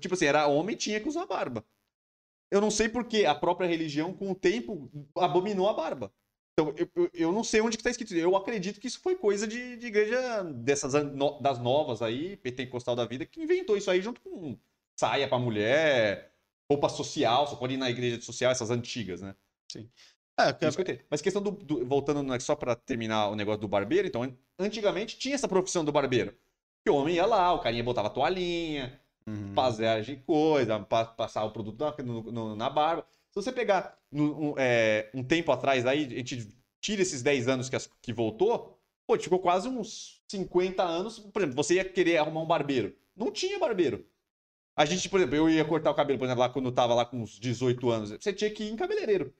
Tipo 0.00 0.14
assim, 0.14 0.26
era 0.26 0.46
homem 0.46 0.76
tinha 0.76 1.00
que 1.00 1.08
usar 1.08 1.26
barba. 1.26 1.64
Eu 2.50 2.60
não 2.60 2.70
sei 2.70 2.88
porque 2.88 3.24
a 3.24 3.34
própria 3.34 3.66
religião, 3.68 4.12
com 4.12 4.30
o 4.30 4.34
tempo, 4.34 4.90
abominou 5.16 5.68
a 5.68 5.72
barba. 5.74 6.12
Então, 6.52 6.72
eu, 6.76 6.88
eu, 6.94 7.10
eu 7.14 7.32
não 7.32 7.42
sei 7.42 7.60
onde 7.60 7.76
que 7.76 7.82
tá 7.82 7.90
escrito. 7.90 8.14
Eu 8.14 8.36
acredito 8.36 8.80
que 8.80 8.86
isso 8.86 9.00
foi 9.00 9.16
coisa 9.16 9.46
de, 9.46 9.76
de 9.76 9.86
igreja 9.88 10.44
dessas 10.44 10.92
das 11.40 11.58
novas 11.58 12.00
aí, 12.00 12.36
pentecostal 12.36 12.94
da 12.94 13.04
vida, 13.04 13.26
que 13.26 13.42
inventou 13.42 13.76
isso 13.76 13.90
aí 13.90 14.00
junto 14.00 14.20
com 14.20 14.56
saia 14.96 15.26
pra 15.26 15.38
mulher, 15.38 16.32
roupa 16.70 16.88
social, 16.88 17.46
só 17.48 17.56
pode 17.56 17.74
ir 17.74 17.76
na 17.76 17.90
igreja 17.90 18.20
social, 18.20 18.52
essas 18.52 18.70
antigas, 18.70 19.20
né? 19.20 19.34
É, 20.38 20.52
que- 20.52 20.66
Isso 20.66 20.84
que. 20.84 21.04
Mas 21.10 21.20
questão 21.20 21.42
do, 21.42 21.50
do- 21.50 21.84
voltando 21.86 22.22
né, 22.22 22.38
só 22.38 22.54
pra 22.54 22.76
terminar 22.76 23.28
o 23.30 23.34
negócio 23.36 23.60
do 23.60 23.66
barbeiro, 23.68 24.06
então, 24.06 24.22
an- 24.22 24.36
antigamente 24.58 25.18
tinha 25.18 25.34
essa 25.34 25.48
profissão 25.48 25.84
do 25.84 25.90
barbeiro. 25.90 26.36
Que 26.84 26.90
o 26.90 26.94
homem 26.96 27.14
ia 27.16 27.24
lá, 27.24 27.52
o 27.52 27.60
carinha 27.60 27.82
botava 27.82 28.10
toalhinha, 28.10 29.00
Uhum. 29.26 29.54
fazer 29.54 30.02
de 30.02 30.16
coisa, 30.16 30.78
pa- 30.80 31.06
passar 31.06 31.44
o 31.44 31.50
produto 31.50 31.80
na, 31.80 31.94
no- 32.30 32.54
na 32.54 32.68
barba. 32.68 33.06
Se 33.30 33.36
você 33.42 33.50
pegar 33.50 33.98
no- 34.12 34.50
um, 34.50 34.54
é, 34.58 35.10
um 35.14 35.24
tempo 35.24 35.50
atrás 35.50 35.86
aí, 35.86 36.04
a 36.04 36.08
gente 36.18 36.46
tira 36.78 37.00
esses 37.00 37.22
10 37.22 37.48
anos 37.48 37.70
que, 37.70 37.74
as- 37.76 37.90
que 38.02 38.12
voltou, 38.12 38.78
pô, 39.06 39.18
ficou 39.18 39.38
quase 39.38 39.66
uns 39.66 40.20
50 40.28 40.82
anos. 40.82 41.18
Por 41.18 41.40
exemplo, 41.40 41.56
você 41.56 41.76
ia 41.76 41.84
querer 41.86 42.18
arrumar 42.18 42.42
um 42.42 42.46
barbeiro. 42.46 42.94
Não 43.16 43.30
tinha 43.32 43.58
barbeiro. 43.58 44.04
A 44.76 44.84
gente, 44.84 45.08
por 45.08 45.18
exemplo, 45.20 45.36
eu 45.36 45.48
ia 45.48 45.64
cortar 45.64 45.90
o 45.90 45.94
cabelo, 45.94 46.18
por 46.18 46.26
exemplo, 46.26 46.40
lá 46.42 46.48
quando 46.50 46.66
eu 46.66 46.72
tava 46.72 46.94
lá 46.94 47.06
com 47.06 47.22
uns 47.22 47.38
18 47.40 47.88
anos, 47.90 48.10
você 48.10 48.32
tinha 48.32 48.50
que 48.50 48.64
ir 48.64 48.72
em 48.72 48.76
cabeleireiro. 48.76 49.32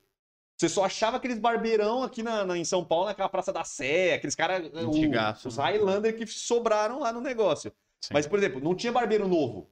Você 0.57 0.69
só 0.69 0.85
achava 0.85 1.17
aqueles 1.17 1.39
barbeirão 1.39 2.03
aqui 2.03 2.23
na, 2.23 2.45
na- 2.45 2.57
em 2.57 2.65
São 2.65 2.85
Paulo, 2.85 3.07
naquela 3.07 3.29
Praça 3.29 3.53
da 3.53 3.65
Sé, 3.65 4.15
aqueles 4.15 4.35
caras, 4.37 4.73
Antigaço, 4.75 5.49
os 5.49 5.57
né? 5.57 5.65
Highlander 5.65 6.17
que 6.17 6.27
sobraram 6.27 7.01
lá 7.01 7.13
no 7.13 7.21
negócio. 7.21 7.73
Sim. 8.01 8.15
Mas, 8.15 8.27
por 8.27 8.39
exemplo, 8.39 8.61
não 8.61 8.75
tinha 8.75 8.93
barbeiro 8.93 9.27
novo. 9.27 9.69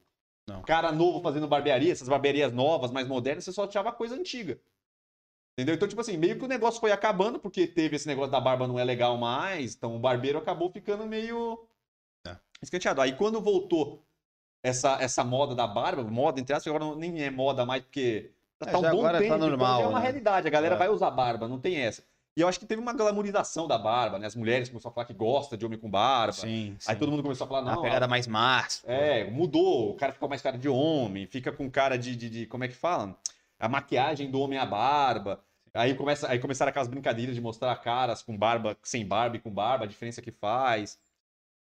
Não. 0.49 0.63
Cara 0.63 0.91
novo 0.91 1.21
fazendo 1.23 1.47
barbearia, 1.47 1.93
essas 1.93 2.09
barbearias 2.09 2.53
novas, 2.53 2.91
mais 2.91 3.07
modernas, 3.07 3.45
você 3.45 3.53
só 3.53 3.65
achava 3.65 3.93
coisa 3.93 4.17
antiga. 4.17 4.59
Entendeu? 5.57 5.75
Então, 5.77 5.87
tipo 5.87 6.01
assim, 6.01 6.17
meio 6.17 6.37
que 6.39 6.45
o 6.45 6.49
negócio 6.49 6.81
foi 6.81 6.91
acabando, 6.91 7.39
porque 7.39 7.67
teve 7.67 7.95
esse 7.97 8.09
negócio 8.09 8.33
da 8.33 8.41
barba 8.41 8.67
não 8.67 8.79
é 8.79 8.83
legal 8.85 9.17
mais, 9.19 9.75
então 9.77 9.95
o 9.95 9.99
barbeiro 10.01 10.39
acabou 10.39 10.71
ficando 10.73 11.07
meio 11.07 11.65
É. 12.27 12.37
escanteado. 12.61 13.01
Aí 13.03 13.15
quando 13.15 13.41
voltou 13.41 14.03
essa, 14.65 15.01
essa 15.01 15.23
moda 15.23 15.55
da 15.55 15.67
barba, 15.67 16.03
moda 16.03 16.41
entre 16.41 16.55
aspas, 16.57 16.67
agora 16.75 16.85
não- 16.91 16.97
nem 16.97 17.23
é 17.23 17.31
moda 17.31 17.65
mais, 17.67 17.83
porque 17.83 18.33
tá 18.71 18.79
um 18.79 18.83
bom 18.83 18.89
agora 18.89 19.13
tá 19.15 19.19
tempo, 19.21 19.35
então 19.35 19.49
normal, 19.49 19.79
já 19.81 19.85
é 19.85 19.89
uma 19.89 19.99
né? 19.99 20.05
realidade, 20.05 20.47
a 20.47 20.51
galera 20.51 20.75
É. 20.75 20.79
vai 20.79 20.89
usar 20.89 21.11
barba, 21.11 21.49
não 21.49 21.59
tem 21.59 21.77
essa. 21.77 22.03
E 22.37 22.41
eu 22.41 22.49
acho 22.49 22.59
que 22.59 22.65
teve 22.65 22.81
uma 22.81 22.95
glamorização 22.95 23.69
da 23.69 23.77
barba, 23.77 24.19
né? 24.19 24.27
As 24.27 24.35
mulheres 24.35 24.69
começaram 24.71 24.91
a 24.91 24.95
falar 24.95 25.07
que 25.07 25.13
gosta 25.13 25.55
de 25.55 25.67
homem 25.67 25.79
com 25.79 25.91
barba. 25.91 26.33
Sim, 26.33 26.77
sim. 26.79 26.91
Aí 26.91 26.97
todo 26.97 27.11
mundo 27.11 27.23
começou 27.23 27.45
a 27.45 27.49
falar, 27.49 27.61
Uma 27.61 27.75
não, 27.75 27.83
pegada 27.83 28.09
mais 28.09 28.27
massa. 28.27 28.81
é, 28.91 29.25
mudou. 29.31 29.91
O 29.91 29.95
cara 29.97 30.13
ficou 30.13 30.29
mais 30.31 30.41
cara 30.41 30.57
de 30.57 30.67
homem, 30.69 31.27
fica 31.27 31.53
com 31.53 31.71
cara 31.71 31.99
de, 31.99 32.17
de, 32.17 32.31
de- 32.31 32.47
Como 32.47 32.65
é 32.65 32.69
que 32.69 32.75
fala? 32.75 33.19
A 33.61 33.69
maquiagem 33.69 34.31
do 34.31 34.41
homem 34.41 34.59
é 34.59 34.63
a 34.63 34.67
barba. 34.67 35.45
Aí, 35.75 35.95
começa, 35.95 36.31
aí 36.31 36.39
começaram 36.39 36.71
aquelas 36.71 36.89
brincadeiras 36.89 37.35
de 37.35 37.41
mostrar 37.41 37.75
caras 37.77 38.23
com 38.23 38.37
barba, 38.37 38.77
sem 38.83 39.07
barba 39.07 39.37
e 39.37 39.41
com 39.41 39.51
barba, 39.51 39.85
a 39.85 39.89
diferença 39.89 40.23
que 40.23 40.31
faz. 40.33 40.99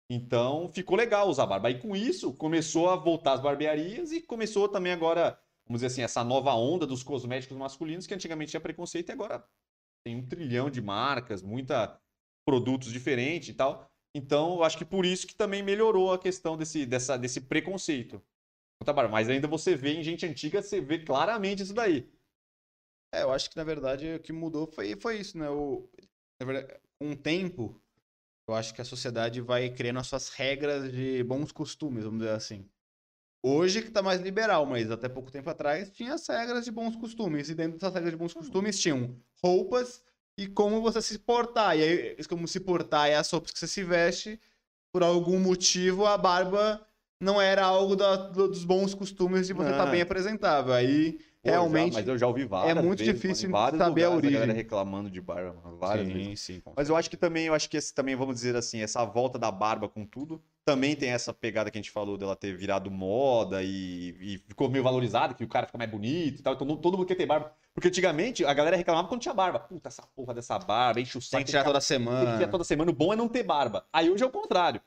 Então 0.10 0.70
ficou 0.72 0.98
legal 0.98 1.28
usar 1.28 1.46
barba. 1.46 1.68
Aí 1.68 1.80
com 1.80 1.96
isso 1.96 2.34
começou 2.34 2.90
a 2.90 2.96
voltar 2.96 3.34
as 3.34 3.40
barbearias 3.42 4.12
e 4.12 4.22
começou 4.22 4.68
também 4.68 4.92
agora, 4.92 5.38
vamos 5.70 5.82
dizer 5.82 5.88
assim, 5.88 6.02
essa 6.02 6.24
nova 6.24 6.54
onda 6.54 6.86
dos 6.88 7.04
cosméticos 7.04 7.56
masculinos 7.56 8.08
que 8.08 8.14
antigamente 8.14 8.50
tinha 8.50 8.60
preconceito 8.60 9.10
e 9.10 9.12
agora 9.12 9.48
tem 10.04 10.16
um 10.16 10.28
trilhão 10.28 10.70
de 10.70 10.82
marcas, 10.82 11.44
muita 11.44 12.02
produtos 12.46 12.92
diferentes 12.92 13.50
e 13.50 13.54
tal. 13.54 13.88
Então, 14.16 14.56
eu 14.56 14.64
acho 14.64 14.78
que 14.78 14.86
por 14.86 15.06
isso 15.06 15.28
que 15.28 15.36
também 15.36 15.62
melhorou 15.62 16.12
a 16.12 16.18
questão 16.18 16.58
desse, 16.58 16.86
dessa, 16.86 17.16
desse 17.16 17.42
preconceito. 17.42 18.22
Mas 19.12 19.30
ainda 19.30 19.48
você 19.48 19.76
vê 19.76 19.94
em 19.94 20.04
gente 20.04 20.26
antiga, 20.26 20.62
você 20.62 20.82
vê 20.82 21.04
claramente 21.04 21.62
isso 21.62 21.74
daí. 21.74 22.10
É, 23.14 23.24
eu 23.24 23.32
acho 23.32 23.50
que 23.50 23.58
na 23.58 23.64
verdade 23.64 24.16
o 24.16 24.20
que 24.20 24.32
mudou 24.32 24.66
foi, 24.68 24.96
foi 24.96 25.20
isso, 25.20 25.38
né? 25.38 25.50
O, 25.50 25.88
verdade, 26.42 26.80
com 27.00 27.12
o 27.12 27.16
tempo, 27.16 27.80
eu 28.48 28.56
acho 28.56 28.74
que 28.74 28.82
a 28.82 28.86
sociedade 28.86 29.42
vai 29.42 29.70
criando 29.70 30.00
as 30.00 30.08
suas 30.08 30.30
regras 30.30 30.92
de 30.92 31.24
bons 31.24 31.52
costumes, 31.52 32.04
vamos 32.04 32.20
dizer 32.20 32.34
assim. 32.34 32.70
Hoje 33.42 33.82
que 33.82 33.90
tá 33.92 34.02
mais 34.02 34.20
liberal, 34.20 34.66
mas 34.66 34.92
até 34.92 35.08
pouco 35.08 35.32
tempo 35.32 35.50
atrás 35.50 35.90
tinha 35.92 36.14
as 36.14 36.28
regras 36.28 36.66
de 36.66 36.72
bons 36.72 36.96
costumes. 36.98 37.50
E 37.50 37.56
dentro 37.56 37.80
dessas 37.80 37.94
regras 37.94 38.12
de 38.12 38.18
bons 38.18 38.34
costumes 38.34 38.80
tinham 38.80 39.16
roupas 39.42 40.04
e 40.38 40.48
como 40.48 40.82
você 40.82 41.02
se 41.02 41.18
portar. 41.20 41.78
E 41.78 41.84
aí, 41.84 42.18
como 42.28 42.48
se 42.48 42.60
portar 42.60 43.08
é 43.10 43.16
as 43.16 43.30
roupas 43.32 43.52
que 43.52 43.60
você 43.60 43.68
se 43.68 43.84
veste. 43.84 44.40
Por 44.92 45.04
algum 45.04 45.40
motivo, 45.40 46.06
a 46.06 46.18
barba 46.18 46.86
não 47.22 47.40
era 47.40 47.64
algo 47.64 47.96
da- 47.96 48.16
do- 48.16 48.48
dos 48.48 48.64
bons 48.66 48.94
costumes 48.94 49.48
de 49.48 49.54
você 49.54 49.70
estar 49.70 49.86
Não. 49.86 49.92
bem 49.92 50.02
apresentável. 50.02 50.74
Aí, 50.74 51.14
Pô, 51.42 51.50
realmente... 51.50 51.94
já- 51.94 52.00
mas 52.00 52.08
eu 52.08 52.18
já 52.18 52.28
ouvi 52.28 52.44
várias 52.44 52.76
é 52.78 52.82
muito 52.82 53.00
vezes, 53.00 53.14
difícil 53.14 53.52
saber 53.78 54.04
a 54.06 54.10
origem. 54.10 54.34
galera 54.34 54.52
reclamando 54.54 55.10
de 55.10 55.22
barba, 55.22 55.54
várias 55.78 56.08
sim, 56.08 56.14
vezes. 56.14 56.40
sim. 56.42 56.62
Mas 56.76 56.90
eu 56.90 56.96
acho 56.96 57.10
que 57.10 57.16
também, 57.16 57.46
eu 57.46 57.54
acho 57.54 57.70
que 57.70 57.78
esse 57.78 57.94
também, 57.94 58.16
vamos 58.16 58.36
dizer 58.36 58.56
assim, 58.56 58.82
essa 58.82 59.06
volta 59.06 59.38
da 59.38 59.52
barba 59.52 59.88
com 59.88 60.06
tudo, 60.06 60.42
também 60.70 60.96
tem 60.96 61.10
essa 61.10 61.34
pegada 61.34 61.72
que 61.72 61.78
a 61.78 61.82
gente 61.82 61.92
falou 61.92 62.18
dela 62.18 62.36
ter 62.36 62.56
virado 62.56 62.92
moda 62.92 63.64
e, 63.64 64.16
e 64.20 64.38
ficou 64.48 64.70
meio 64.70 64.84
valorizada, 64.84 65.34
que 65.34 65.44
o 65.44 65.48
cara 65.48 65.66
fica 65.66 65.78
mais 65.78 65.90
bonito 65.90 66.40
e 66.40 66.44
tal. 66.44 66.54
Então 66.54 66.68
não- 66.68 66.78
todo 66.78 66.98
mundo 66.98 67.08
quer 67.08 67.16
ter 67.16 67.26
barba. 67.26 67.52
Porque 67.74 67.88
antigamente 67.88 68.46
a 68.46 68.54
galera 68.54 68.76
reclamava 68.78 69.08
quando 69.08 69.22
tinha 69.22 69.34
barba. 69.34 69.60
Puta, 69.60 69.88
essa 69.88 70.04
porra 70.16 70.34
dessa 70.34 70.58
barba, 70.60 71.00
enche 71.02 71.18
o 71.18 71.22
saco. 71.22 71.38
Tem 71.38 71.46
que 71.46 71.52
tirar 71.52 71.64
toda 71.64 71.80
Tem 71.80 71.82
que 71.82 71.86
semana. 71.88 72.38
tirar 72.38 72.50
toda 72.52 72.64
semana. 72.64 72.92
O 72.92 72.94
bom 72.94 73.12
é 73.12 73.16
não 73.16 73.28
ter 73.28 73.44
barba. 73.44 73.86
Aí 73.92 74.10
hoje 74.10 74.24
é 74.24 74.28
o 74.28 74.32
contrário. 74.32 74.82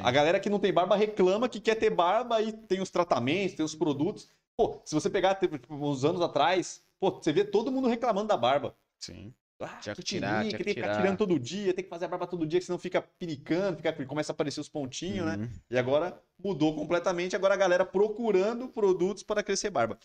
A 0.00 0.10
galera 0.10 0.38
que 0.38 0.50
não 0.50 0.58
tem 0.58 0.72
barba 0.72 0.94
reclama 0.96 1.48
que 1.48 1.58
quer 1.60 1.74
ter 1.74 1.90
barba 1.90 2.40
e 2.42 2.52
tem 2.52 2.80
os 2.80 2.90
tratamentos, 2.90 3.56
tem 3.56 3.64
os 3.64 3.74
produtos. 3.74 4.28
Pô, 4.56 4.80
se 4.84 4.94
você 4.94 5.08
pegar 5.10 5.34
tipo, 5.36 5.58
uns 5.74 6.04
anos 6.04 6.20
atrás, 6.20 6.82
pô, 7.00 7.10
você 7.10 7.32
vê 7.32 7.44
todo 7.44 7.70
mundo 7.72 7.88
reclamando 7.88 8.28
da 8.28 8.36
barba. 8.36 8.74
Sim. 8.98 9.32
Ah, 9.58 9.78
Tinha 9.80 9.94
que 9.94 10.02
tirar, 10.02 10.44
tinha 10.44 10.58
que 10.58 10.64
tem 10.64 10.74
que 10.74 10.80
ficar 10.80 10.96
tirando 10.96 11.16
todo 11.16 11.38
dia, 11.38 11.72
tem 11.72 11.82
que 11.82 11.88
fazer 11.88 12.04
a 12.04 12.08
barba 12.08 12.26
todo 12.26 12.46
dia, 12.46 12.60
que 12.60 12.66
senão 12.66 12.78
fica 12.78 13.00
piricando, 13.00 13.78
fica, 13.78 14.04
começa 14.04 14.32
a 14.32 14.34
aparecer 14.34 14.60
os 14.60 14.68
pontinhos, 14.68 15.24
né? 15.24 15.36
Uhum. 15.36 15.50
E 15.70 15.78
agora 15.78 16.22
mudou 16.38 16.74
completamente, 16.74 17.34
agora 17.34 17.54
a 17.54 17.56
galera 17.56 17.86
procurando 17.86 18.68
produtos 18.68 19.22
para 19.22 19.42
crescer 19.42 19.70
barba. 19.70 19.98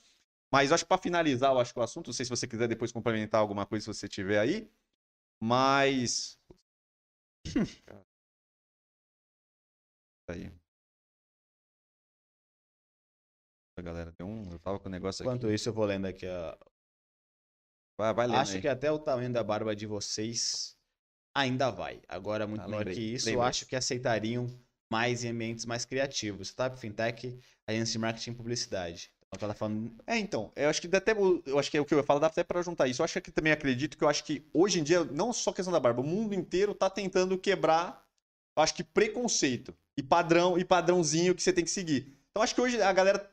Mas 0.49 0.69
eu 0.69 0.75
acho 0.75 0.85
que 0.85 0.89
para 0.89 1.01
finalizar, 1.01 1.51
eu 1.51 1.59
acho 1.59 1.73
que 1.73 1.79
o 1.79 1.83
assunto, 1.83 2.07
não 2.07 2.13
sei 2.13 2.25
se 2.25 2.29
você 2.29 2.47
quiser 2.47 2.67
depois 2.69 2.93
complementar 2.93 3.41
alguma 3.41 3.65
coisa 3.65 3.83
se 3.83 3.93
você 3.93 4.07
tiver 4.07 4.39
aí, 4.39 4.69
mas 5.41 6.39
aí. 10.29 10.51
Galera, 13.81 14.11
tem 14.11 14.25
um, 14.25 14.51
eu 14.51 14.59
tava 14.59 14.79
com 14.79 14.87
o 14.87 14.91
negócio 14.91 15.23
aqui. 15.23 15.29
Enquanto 15.29 15.51
isso, 15.51 15.67
eu 15.67 15.73
vou 15.73 15.85
lendo 15.85 16.05
aqui. 16.05 16.27
Ó. 16.27 16.70
Vai, 18.01 18.13
vai 18.15 18.27
lendo 18.27 18.39
Acho 18.39 18.55
aí. 18.55 18.61
que 18.61 18.67
até 18.67 18.91
o 18.91 18.97
tamanho 18.97 19.31
da 19.31 19.43
barba 19.43 19.75
de 19.75 19.85
vocês 19.85 20.75
ainda 21.35 21.69
vai. 21.69 22.01
Agora, 22.07 22.47
muito 22.47 22.61
Ah, 22.63 22.65
melhor 22.65 22.79
lembrei, 22.79 22.95
que 22.95 23.13
isso, 23.13 23.27
lembrei. 23.27 23.47
acho 23.47 23.65
que 23.67 23.75
aceitariam 23.75 24.47
mais 24.91 25.23
em 25.23 25.29
ambientes 25.29 25.65
mais 25.65 25.85
criativos. 25.85 26.47
Startup, 26.47 26.81
fintech, 26.81 27.39
agência 27.67 27.91
de 27.93 27.99
marketing 27.99 28.31
e 28.31 28.33
publicidade. 28.35 29.11
Então, 29.33 29.45
ela 29.47 29.53
tá 29.53 29.57
falando. 29.59 29.93
É, 30.07 30.17
então, 30.17 30.51
eu 30.55 30.67
acho 30.67 30.81
que 30.81 30.93
até, 30.95 31.11
eu 31.45 31.59
acho 31.59 31.69
que 31.69 31.77
é 31.77 31.81
o 31.81 31.85
que 31.85 31.93
eu 31.93 31.99
ia 31.99 32.03
falar, 32.03 32.19
dá 32.21 32.27
até 32.27 32.43
pra 32.43 32.61
juntar 32.63 32.87
isso. 32.87 33.01
Eu 33.01 33.05
acho 33.05 33.21
que 33.21 33.31
também 33.31 33.53
acredito 33.53 33.95
que 33.95 34.03
eu 34.03 34.09
acho 34.09 34.23
que 34.23 34.43
hoje 34.51 34.79
em 34.79 34.83
dia, 34.83 35.03
não 35.05 35.31
só 35.31 35.53
questão 35.53 35.71
da 35.71 35.79
barba, 35.79 36.01
o 36.01 36.03
mundo 36.03 36.33
inteiro 36.33 36.73
tá 36.73 36.89
tentando 36.89 37.37
quebrar, 37.37 38.03
eu 38.57 38.63
acho 38.63 38.73
que 38.73 38.83
preconceito 38.83 39.73
e 39.95 40.01
padrão 40.03 40.57
e 40.57 40.65
padrãozinho 40.65 41.35
que 41.35 41.41
você 41.43 41.53
tem 41.53 41.63
que 41.63 41.69
seguir. 41.69 42.17
Então 42.31 42.41
acho 42.41 42.55
que 42.55 42.59
hoje 42.61 42.81
a 42.81 42.91
galera, 42.91 43.29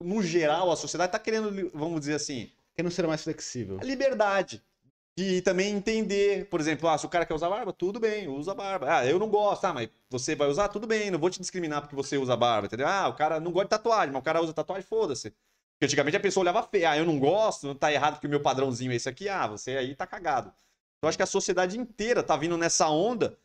no 0.00 0.22
geral, 0.22 0.70
a 0.70 0.76
sociedade 0.76 1.10
tá 1.10 1.18
querendo, 1.18 1.70
vamos 1.74 1.98
dizer 2.00 2.14
assim, 2.14 2.52
Quer 2.76 2.82
não 2.82 2.90
ser 2.90 3.06
mais 3.06 3.22
flexível. 3.22 3.78
a 3.80 3.84
liberdade. 3.84 4.62
E 5.16 5.42
também 5.42 5.74
entender, 5.74 6.48
por 6.48 6.58
exemplo, 6.58 6.88
ah, 6.88 6.96
se 6.96 7.04
o 7.04 7.08
cara 7.08 7.26
quer 7.26 7.34
usar 7.34 7.50
barba, 7.50 7.70
tudo 7.70 8.00
bem, 8.00 8.28
usa 8.28 8.54
barba. 8.54 8.98
Ah, 8.98 9.06
eu 9.06 9.18
não 9.18 9.28
gosto, 9.28 9.64
ah, 9.66 9.74
mas 9.74 9.90
você 10.08 10.34
vai 10.34 10.48
usar, 10.48 10.68
tudo 10.68 10.86
bem, 10.86 11.10
não 11.10 11.18
vou 11.18 11.28
te 11.28 11.38
discriminar 11.38 11.82
porque 11.82 11.94
você 11.94 12.16
usa 12.16 12.34
barba, 12.34 12.66
entendeu? 12.66 12.88
Ah, 12.88 13.08
o 13.08 13.14
cara 13.14 13.38
não 13.38 13.52
gosta 13.52 13.66
de 13.66 13.70
tatuagem, 13.70 14.10
mas 14.10 14.20
o 14.20 14.24
cara 14.24 14.40
usa 14.42 14.54
tatuagem, 14.54 14.86
foda-se. 14.86 15.30
Porque 15.30 15.84
antigamente 15.84 16.16
a 16.16 16.20
pessoa 16.20 16.42
olhava 16.42 16.62
feio, 16.62 16.88
ah, 16.88 16.96
eu 16.96 17.04
não 17.04 17.18
gosto, 17.18 17.66
não 17.66 17.74
tá 17.74 17.92
errado 17.92 18.14
porque 18.14 18.26
o 18.26 18.30
meu 18.30 18.40
padrãozinho 18.40 18.90
é 18.90 18.94
esse 18.94 19.08
aqui, 19.08 19.28
ah, 19.28 19.46
você 19.46 19.76
aí 19.76 19.94
tá 19.94 20.06
cagado. 20.06 20.50
Eu 21.02 21.08
acho 21.08 21.18
que 21.18 21.22
a 21.22 21.26
sociedade 21.26 21.78
inteira 21.78 22.22
tá 22.22 22.36
vindo 22.36 22.56
nessa 22.56 22.88
onda 22.88 23.36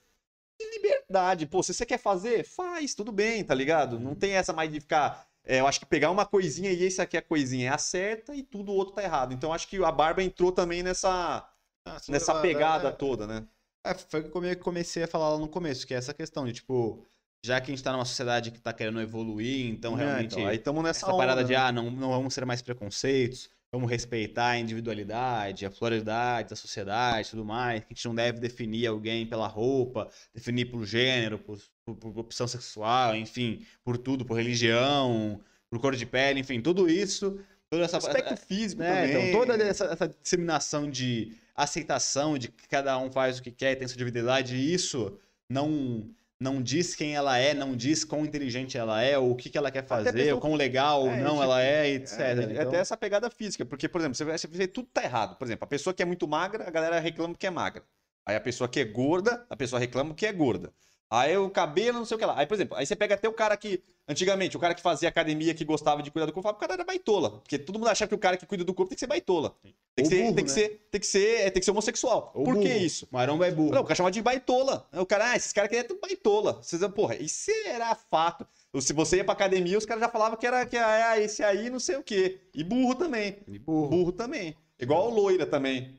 de 0.60 0.70
liberdade. 0.72 1.46
Pô, 1.48 1.62
se 1.62 1.74
você 1.74 1.86
quer 1.86 1.98
fazer, 1.98 2.46
faz, 2.46 2.96
tudo 2.96 3.12
bem, 3.12 3.44
tá 3.44 3.54
ligado? 3.54 4.00
Não 4.00 4.16
tem 4.16 4.34
essa 4.34 4.54
mais 4.54 4.72
de 4.72 4.80
ficar. 4.80 5.27
É, 5.48 5.60
eu 5.62 5.68
acho 5.68 5.80
que 5.80 5.86
pegar 5.86 6.12
uma 6.12 6.26
coisinha 6.26 6.72
e 6.72 6.84
esse 6.84 7.02
aqui 7.02 7.18
é 7.18 7.20
a 7.20 7.24
coisinha 7.24 7.70
é 7.70 7.74
a 7.74 7.78
certa 7.78 8.36
e 8.36 8.43
tudo 8.43 8.72
o 8.72 8.76
outro 8.76 8.95
tá 8.95 9.04
errado. 9.04 9.34
Então 9.34 9.54
acho 9.54 9.68
que 9.68 9.84
a 9.84 9.91
barba 9.91 10.24
entrou 10.24 10.52
também 10.52 10.84
nessa, 10.84 11.50
Ah, 11.86 12.00
nessa 12.08 12.36
é- 12.36 12.36
pegada 12.36 12.91
é- 12.91 12.98
toda, 12.98 13.28
né? 13.28 13.48
É, 13.86 13.93
foi 13.95 14.20
o 14.20 14.24
que 14.24 14.30
eu 14.30 14.34
come- 14.34 14.56
comecei 14.58 15.04
a 15.04 15.08
falar 15.08 15.30
lá 15.32 15.38
no 15.39 15.48
começo, 15.50 15.88
que 15.88 15.93
é 15.93 15.98
essa 15.98 16.14
questão 16.14 16.45
de, 16.45 16.54
tipo, 16.54 17.06
já 17.43 17.62
que 17.62 17.72
a 17.72 17.76
gente 17.76 17.84
tá 17.84 17.91
numa 17.93 18.06
sociedade 18.06 18.52
que 18.52 18.60
tá 18.60 18.74
querendo 18.74 19.00
evoluir, 19.02 19.68
então 19.72 19.95
É, 19.95 19.95
realmente 19.95 20.24
então, 20.24 20.48
aí 20.48 20.58
estamos 20.58 20.84
nessa 20.84 21.08
essa 21.08 21.14
parada 21.14 21.43
onda, 21.43 21.45
de, 21.45 21.56
né? 21.56 21.56
ah, 21.56 21.72
não, 21.72 21.89
não 21.91 22.10
vamos 22.10 22.34
ser 22.34 22.45
mais 22.45 22.62
preconceitos, 22.62 23.50
vamos 23.78 23.90
respeitar 23.92 24.50
a 24.50 24.58
individualidade, 24.60 25.66
a 25.66 25.70
pluralidade 25.72 26.50
da 26.50 26.56
sociedade 26.56 27.30
tudo 27.30 27.46
mais, 27.46 27.82
que 27.82 27.88
a 27.92 27.94
gente 27.96 28.08
não 28.08 28.16
deve 28.16 28.40
definir 28.40 28.88
alguém 28.88 29.26
pela 29.26 29.48
roupa, 29.48 30.10
definir 30.34 30.66
por 30.66 30.84
gênero, 30.86 31.38
por, 31.38 31.60
por- 31.86 31.96
por 31.96 32.18
opção 32.20 32.48
sexual, 32.48 33.16
enfim, 33.16 33.66
por 33.84 33.98
tudo, 33.98 34.26
por 34.26 34.36
religião, 34.36 35.40
por 35.70 35.80
cor 35.80 35.96
de 35.96 36.06
pele, 36.06 36.40
enfim, 36.40 36.60
tudo 36.60 36.90
isso, 36.90 37.40
toda 37.70 37.84
essa 37.86 37.98
aspecto 37.98 38.36
físico 38.36 38.82
né? 38.82 39.08
também. 39.08 39.30
Então, 39.30 39.40
toda 39.40 39.64
essa, 39.64 39.86
essa 39.86 40.08
disseminação 40.08 40.90
de 40.90 41.34
aceitação 41.56 42.38
de 42.38 42.48
que 42.50 42.68
cada 42.68 42.98
um 42.98 43.12
faz 43.12 43.38
o 43.40 43.44
que 43.44 43.52
quer, 43.52 43.76
tem 43.76 43.88
sua 43.88 43.96
individualidade, 43.96 44.56
isso 44.56 45.18
não 45.50 46.10
não 46.40 46.62
diz 46.62 46.96
quem 46.96 47.16
ela 47.16 47.38
é, 47.38 47.54
não 47.54 47.76
diz 47.76 48.04
quão 48.04 48.24
inteligente 48.26 48.78
ela 48.78 49.02
é, 49.02 49.18
ou 49.18 49.32
o 49.32 49.36
que, 49.36 49.50
que 49.50 49.58
ela 49.58 49.72
quer 49.72 49.86
fazer, 49.86 50.14
pessoa- 50.14 50.36
ou 50.36 50.42
quão 50.42 50.54
legal 50.54 51.02
ou 51.02 51.10
É, 51.10 51.22
não 51.22 51.32
tipo, 51.32 51.44
ela 51.44 51.62
é, 51.62 51.88
etc. 51.90 52.20
É, 52.20 52.44
Então, 52.44 52.68
até 52.68 52.78
essa 52.78 52.96
pegada 52.98 53.30
física, 53.30 53.66
porque, 53.66 53.90
por 53.90 54.00
exemplo, 54.02 54.16
você 54.16 54.24
você 54.26 54.48
vê 54.48 54.68
tudo 54.68 54.88
tá 54.94 55.04
errado. 55.04 55.38
Por 55.38 55.46
exemplo, 55.46 55.66
a 55.66 55.68
pessoa 55.68 55.94
que 55.94 56.02
é 56.04 56.06
muito 56.06 56.28
magra, 56.28 56.68
a 56.68 56.72
galera 56.72 57.00
reclama 57.00 57.34
que 57.36 57.48
é 57.48 57.50
magra. 57.50 57.84
Aí 58.26 58.36
a 58.36 58.42
pessoa 58.42 58.68
que 58.70 58.80
é 58.80 58.86
gorda, 58.86 59.46
a 59.50 59.56
pessoa 59.56 59.80
reclama 59.80 60.14
que 60.14 60.26
é 60.26 60.34
gorda. 60.34 60.72
Aí 61.10 61.38
o 61.38 61.49
cabelo, 61.49 61.99
não 61.99 62.05
sei 62.05 62.16
o 62.16 62.20
que 62.20 62.26
lá. 62.26 62.38
Aí, 62.38 62.45
por 62.45 62.55
exemplo, 62.55 62.78
aí 62.78 62.86
você 62.86 62.95
pega 62.95 63.16
até 63.16 63.30
o 63.30 63.34
cara 63.34 63.55
que, 63.55 63.82
antigamente, 64.08 64.58
o 64.58 64.60
cara 64.60 64.74
que 64.74 64.82
fazia 64.82 65.08
academia, 65.08 65.53
que 65.53 65.64
gostava 65.64 66.03
de 66.03 66.12
cuidar 66.12 66.26
do 66.26 66.34
corpo, 66.34 66.49
o 66.49 66.53
cara 66.55 66.74
era 66.74 66.84
baitola. 66.84 67.39
Porque 67.39 67.58
todo 67.58 67.80
mundo 67.80 67.88
achava 67.88 68.10
que 68.10 68.16
o 68.16 68.18
cara 68.18 68.36
que 68.36 68.45
cuida 68.45 68.66
do 68.66 68.74
corpo 68.74 68.89
tem 68.89 68.95
que 68.95 68.99
ser 68.99 69.08
baitola. 69.08 69.55
Tem 69.64 69.74
que, 69.95 70.01
Ou 70.03 70.10
ser, 70.10 70.22
burro, 70.24 70.36
tem, 70.36 70.43
que 70.43 70.51
né? 70.51 70.55
ser, 70.55 70.88
tem 70.91 71.01
que 71.01 71.08
ser, 71.08 71.39
é, 71.41 71.49
tem 71.49 71.60
que 71.62 71.66
ser 71.66 71.72
homossexual. 71.72 72.32
ou 72.36 72.43
Por 72.43 72.55
que 72.60 72.68
burro. 72.68 72.86
isso? 72.86 73.08
Maromba 73.10 73.47
é 73.47 73.51
burro. 73.51 73.72
Não, 73.72 73.82
o 73.82 73.84
cara 73.86 73.95
chamava 73.95 74.12
de 74.12 74.22
baitola. 74.22 74.86
O 74.93 75.05
cara, 75.05 75.32
ah, 75.32 75.36
esses 75.38 75.53
caras 75.53 75.70
aqui 75.70 75.78
é 75.78 75.84
tudo 75.84 76.01
baitola. 76.01 76.60
Vocês, 76.62 76.86
porra, 76.89 77.16
isso 77.16 77.51
era 77.66 77.95
fato. 77.95 78.45
Se 78.82 78.91
você 78.91 79.18
ia 79.18 79.24
pra 79.24 79.34
academia, 79.34 79.78
os 79.78 79.86
caras 79.86 80.01
já 80.03 80.10
falavam 80.10 80.38
que 80.38 80.45
era 80.45 80.66
que 80.66 80.78
ah, 80.78 81.18
esse 81.20 81.41
aí 81.41 81.70
não 81.70 81.80
sei 81.80 81.95
o 81.95 82.03
quê. 82.03 82.41
E 82.53 82.64
burro 82.66 82.95
também. 82.95 83.38
E 83.47 83.58
burro. 83.58 83.88
Burro 83.88 84.12
também. 84.12 84.55
Igual 84.78 85.10
loira 85.10 85.45
também. 85.45 85.95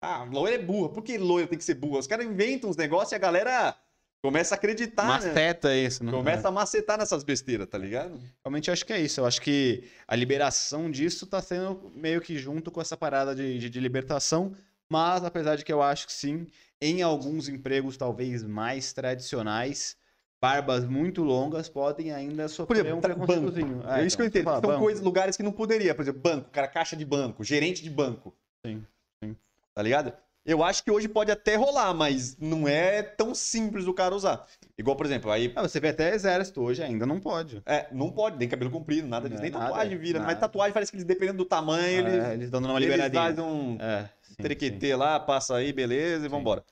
Ah, 0.00 0.24
loira 0.30 0.54
é 0.54 0.58
burra. 0.58 0.88
Por 0.88 1.02
que 1.02 1.18
loira 1.18 1.46
tem 1.48 1.58
que 1.58 1.64
ser 1.64 1.74
burra? 1.74 1.98
Os 1.98 2.06
caras 2.06 2.24
inventam 2.24 2.70
uns 2.70 2.76
negócios 2.76 3.12
e 3.12 3.14
a 3.16 3.18
galera 3.18 3.76
começa 4.22 4.54
a 4.54 4.56
acreditar, 4.56 5.02
né? 5.02 5.08
Maceta 5.08 5.76
isso, 5.76 6.04
né? 6.04 6.12
Começa 6.12 6.48
a 6.48 6.50
macetar 6.50 6.96
nessas 6.96 7.24
besteiras, 7.24 7.66
tá 7.66 7.76
ligado? 7.76 8.18
Realmente 8.44 8.68
eu 8.68 8.72
acho 8.72 8.86
que 8.86 8.92
é 8.92 9.00
isso. 9.00 9.20
Eu 9.20 9.26
acho 9.26 9.42
que 9.42 9.84
a 10.06 10.14
liberação 10.14 10.90
disso 10.90 11.26
tá 11.26 11.42
sendo 11.42 11.92
meio 11.94 12.20
que 12.20 12.38
junto 12.38 12.70
com 12.70 12.80
essa 12.80 12.96
parada 12.96 13.34
de, 13.34 13.58
de, 13.58 13.68
de 13.68 13.80
libertação. 13.80 14.54
Mas, 14.88 15.24
apesar 15.24 15.56
de 15.56 15.64
que 15.64 15.72
eu 15.72 15.82
acho 15.82 16.06
que 16.06 16.12
sim, 16.12 16.46
em 16.80 17.02
alguns 17.02 17.48
empregos 17.48 17.96
talvez 17.96 18.44
mais 18.44 18.92
tradicionais, 18.92 19.96
barbas 20.40 20.84
muito 20.84 21.24
longas 21.24 21.68
podem 21.68 22.12
ainda 22.12 22.46
sofrer 22.46 22.80
exemplo, 22.80 22.98
um 22.98 23.00
preconceitozinho. 23.00 23.82
É, 23.88 24.04
isso 24.04 24.16
que 24.16 24.22
eu 24.22 24.26
entendo. 24.26 24.44
fala, 24.44 24.60
São 24.60 24.70
banco. 24.70 24.82
coisas, 24.82 25.02
lugares 25.02 25.36
que 25.36 25.42
não 25.42 25.52
poderia. 25.52 25.94
Por 25.94 26.02
exemplo, 26.02 26.20
banco, 26.20 26.50
cara, 26.50 26.68
caixa 26.68 26.94
de 26.94 27.04
banco, 27.04 27.42
gerente 27.42 27.82
de 27.82 27.90
banco. 27.90 28.34
Sim, 28.64 28.84
sim. 29.22 29.36
Tá 29.74 29.82
ligado? 29.82 30.12
Eu 30.44 30.64
acho 30.64 30.82
que 30.82 30.90
hoje 30.90 31.06
pode 31.08 31.30
até 31.30 31.54
rolar, 31.54 31.94
mas 31.94 32.36
não 32.36 32.66
é 32.66 33.00
tão 33.00 33.32
simples 33.32 33.86
o 33.86 33.94
cara 33.94 34.14
usar. 34.14 34.44
Igual, 34.76 34.96
por 34.96 35.06
exemplo, 35.06 35.30
aí. 35.30 35.52
Ah, 35.54 35.62
você 35.62 35.78
vê 35.78 35.88
até 35.88 36.14
exército 36.14 36.60
hoje 36.60 36.82
ainda 36.82 37.06
não 37.06 37.20
pode. 37.20 37.62
É, 37.64 37.86
não 37.92 38.10
pode, 38.10 38.38
nem 38.38 38.48
cabelo 38.48 38.70
comprido, 38.70 39.06
nada 39.06 39.28
disso, 39.28 39.36
Não, 39.40 39.42
nem 39.42 39.52
nada, 39.52 39.66
tatuagem 39.66 39.98
vira. 39.98 40.18
Mas 40.18 40.28
nada. 40.28 40.40
tatuagem 40.40 40.72
parece 40.72 40.90
que 40.90 40.96
eles, 40.96 41.04
dependendo 41.06 41.38
do 41.38 41.44
tamanho, 41.44 42.00
eles, 42.08 42.24
É, 42.24 42.32
eles 42.34 42.50
dão 42.50 42.60
uma 42.60 42.72
eles 42.72 42.88
liberadinha. 42.90 43.22
fazem 43.22 43.44
um 43.44 43.78
É, 43.80 44.08
sim, 44.22 44.34
sim. 44.34 44.42
trequetê 44.42 44.96
lá, 44.96 45.20
passa 45.20 45.56
aí, 45.56 45.72
beleza, 45.72 46.26
e 46.26 46.28
vambora. 46.28 46.64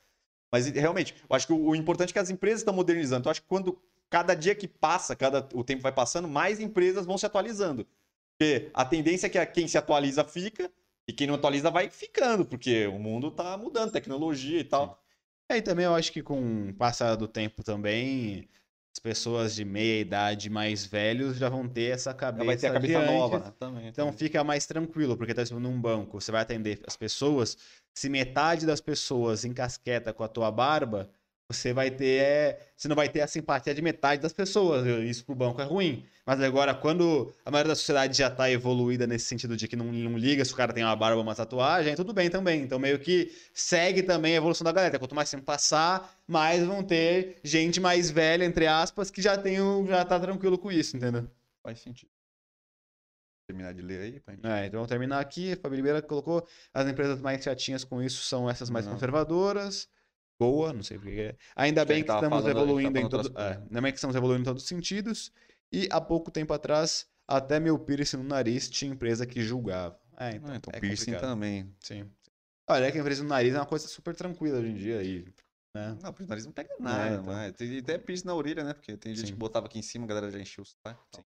Mas 0.51 0.67
realmente, 0.67 1.15
eu 1.29 1.37
acho 1.37 1.47
que 1.47 1.53
o, 1.53 1.69
o 1.69 1.77
importante 1.77 2.11
é 2.11 2.13
que 2.13 2.19
as 2.19 2.31
empresas 2.31 2.63
estão 2.63 2.75
modernizando. 2.75 3.21
Então, 3.21 3.31
eu 3.31 3.33
acho 3.33 3.43
que 3.43 3.49
quando 3.49 3.79
cada 4.09 4.35
dia 4.35 4.55
que 4.57 4.67
passa, 4.67 5.15
cada 5.15 5.47
o 5.55 5.63
tempo 5.63 5.81
vai 5.81 5.93
passando, 5.93 6.27
mais 6.27 6.59
empresas 6.59 7.07
vão 7.07 7.17
se 7.17 7.25
atualizando. 7.25 7.87
Porque 8.37 8.69
a 8.75 8.85
tendência 8.85 9.29
é 9.29 9.31
que 9.31 9.47
quem 9.47 9.69
se 9.69 9.79
atualiza 9.79 10.25
fica 10.25 10.69
e 11.11 11.13
quem 11.13 11.27
não 11.27 11.35
atualiza 11.35 11.71
vai 11.71 11.91
ficando, 11.91 12.45
porque 12.47 12.87
o 12.87 12.99
mundo 12.99 13.31
tá 13.33 13.57
mudando, 13.59 13.91
tecnologia 13.91 14.61
e 14.61 14.65
tal. 14.65 15.03
É, 15.51 15.57
e 15.57 15.63
também 15.63 15.85
eu 15.85 15.95
acho 15.95 16.13
que 16.13 16.23
com 16.23 16.69
o 16.69 16.75
passar 16.75 17.17
do 17.17 17.27
tempo 17.27 17.65
também, 17.65 18.49
as 18.95 19.01
pessoas 19.01 19.55
de 19.55 19.65
meia 19.65 20.01
idade 20.01 20.49
mais 20.49 20.87
velhos 20.87 21.37
já 21.37 21.49
vão 21.49 21.69
ter 21.69 21.93
essa 21.93 22.15
Já 22.15 22.17
cabeça 22.17 22.45
vai 22.45 22.57
ter 22.57 22.67
a 22.69 22.73
cabeça 22.73 22.93
de 22.95 23.05
antes. 23.05 23.11
nova, 23.11 23.39
né? 23.41 23.53
Também. 23.59 23.89
Então 23.89 24.07
também. 24.07 24.19
fica 24.19 24.45
mais 24.45 24.67
tranquilo, 24.67 25.17
porque 25.17 25.35
tá 25.35 25.45
tipo, 25.45 25.59
num 25.59 25.81
banco, 25.81 26.21
você 26.21 26.31
vai 26.31 26.43
atender 26.43 26.81
as 26.87 26.97
pessoas, 26.97 27.59
se 27.93 28.09
metade 28.09 28.65
das 28.65 28.81
pessoas 28.81 29.45
encasqueta 29.45 30.13
com 30.13 30.23
a 30.23 30.29
tua 30.29 30.51
barba, 30.53 31.11
você 31.51 31.73
vai 31.73 31.91
ter, 31.91 32.23
é, 32.23 32.61
você 32.77 32.87
não 32.87 32.95
vai 32.95 33.09
ter 33.09 33.21
a 33.21 33.27
simpatia 33.27 33.75
de 33.75 33.83
metade 33.83 34.23
das 34.23 34.33
pessoas. 34.33 34.87
Isso 35.05 35.25
pro 35.25 35.35
banco 35.35 35.61
é 35.61 35.65
ruim. 35.65 36.07
Mas 36.25 36.41
agora, 36.41 36.73
quando 36.73 37.35
a 37.45 37.51
maioria 37.51 37.71
da 37.71 37.75
sociedade 37.75 38.17
já 38.17 38.31
tá 38.31 38.49
evoluída 38.49 39.05
nesse 39.05 39.27
sentido 39.27 39.57
de 39.57 39.67
que 39.67 39.75
não, 39.75 39.87
não 39.87 40.17
liga 40.17 40.45
se 40.45 40.53
o 40.53 40.57
cara 40.57 40.73
tem 40.73 40.85
uma 40.85 40.95
barba 40.95 41.17
ou 41.17 41.23
uma 41.23 41.35
tatuagem, 41.35 41.97
tudo 41.97 42.13
bem 42.13 42.31
também. 42.31 42.63
Então 42.63 42.79
meio 42.79 43.01
que 43.01 43.33
segue 43.53 44.03
também 44.05 44.35
a 44.35 44.37
evolução 44.37 44.65
da 44.65 44.71
galera. 44.71 44.97
Quanto 44.97 45.15
mais 45.15 45.29
tempo 45.29 45.43
passar, 45.43 46.17
mais 46.25 46.65
vão 46.65 46.85
ter 46.85 47.39
gente 47.43 47.81
mais 47.81 48.11
velha, 48.11 48.45
entre 48.45 48.69
aspas, 48.69 49.11
que 49.11 49.21
já 49.21 49.37
tem 49.37 49.61
o, 49.61 49.85
já 49.89 50.05
tá 50.05 50.21
tranquilo 50.21 50.57
com 50.57 50.71
isso, 50.71 50.97
entendeu? 50.97 51.29
Faz 51.65 51.81
sentido. 51.81 52.11
Terminar 53.49 53.75
de 53.75 53.83
ler 53.83 54.01
aí, 54.03 54.21
pra 54.21 54.35
gente. 54.35 54.47
É, 54.47 54.67
então 54.67 54.79
vamos 54.79 54.89
terminar 54.89 55.19
aqui. 55.19 55.57
Fabi 55.57 55.75
Ribeira 55.75 56.01
colocou 56.01 56.47
as 56.73 56.87
empresas 56.87 57.21
mais 57.21 57.43
chatinhas 57.43 57.83
com 57.83 58.01
isso 58.01 58.23
são 58.23 58.49
essas 58.49 58.71
mais 58.71 58.87
Não. 58.87 58.93
conservadoras. 58.93 59.89
Boa, 60.41 60.73
não 60.73 60.83
sei 60.83 60.97
o 60.97 61.01
que 61.03 61.21
é. 61.21 61.37
Ainda 61.55 61.85
bem 61.85 62.03
que 62.03 62.11
estamos 62.11 62.45
ele 62.45 62.51
evoluindo 62.53 62.99
em 62.99 63.03
falando 63.03 63.11
todo, 63.11 63.27
outras 63.27 63.47
é, 63.47 63.59
ainda 63.63 63.81
bem 63.83 63.93
que 63.93 63.99
estamos 63.99 64.17
evoluindo 64.17 64.41
em 64.41 64.45
todos 64.47 64.63
os 64.63 64.69
sentidos. 64.69 65.31
E 65.71 65.87
há 65.93 66.01
pouco 66.01 66.31
tempo 66.31 66.55
atrás, 66.55 67.07
até 67.29 67.61
meu 67.61 67.79
piercing 67.79 68.17
no 68.17 68.25
nariz 68.25 68.71
tinha 68.71 68.91
empresa 68.91 69.27
que 69.27 69.43
julgava. 69.43 70.01
É, 70.19 70.31
então, 70.37 70.51
Ah, 70.51 70.57
então 70.57 70.73
é 70.75 70.81
piercing 70.81 71.13
complicado. 71.13 71.31
também. 71.31 71.77
Sim. 71.81 72.11
Olha, 72.71 72.87
é 72.87 72.91
que 72.91 72.99
a 72.99 73.03
piercing 73.03 73.23
no 73.25 73.29
nariz 73.29 73.55
é 73.55 73.59
uma 73.59 73.67
coisa 73.67 73.87
super 73.87 74.17
tranquila 74.17 74.59
hoje 74.59 74.69
em 74.71 74.75
dia. 74.77 74.99
aí, 75.01 75.27
né? 75.77 75.99
Não, 76.03 76.11
piercing 76.11 76.23
no 76.23 76.29
nariz 76.29 76.47
não 76.47 76.53
pega 76.53 76.75
nada, 76.81 77.11
então. 77.17 77.25
mas 77.25 77.53
tem 77.53 77.79
até 77.79 77.99
piercing 77.99 78.27
na 78.27 78.35
orelha, 78.35 78.65
né? 78.65 78.73
Porque 78.73 78.97
tem 78.97 79.15
gente 79.15 79.27
Sim. 79.27 79.33
que 79.35 79.39
botava 79.39 79.67
aqui 79.67 79.79
em 79.79 79.83
cima, 79.83 80.07
a 80.07 80.09
galera 80.09 80.31
já 80.31 80.41
encheu 80.41 80.63
o 80.63 80.67
saco. 80.67 81.05
Então, 81.11 81.25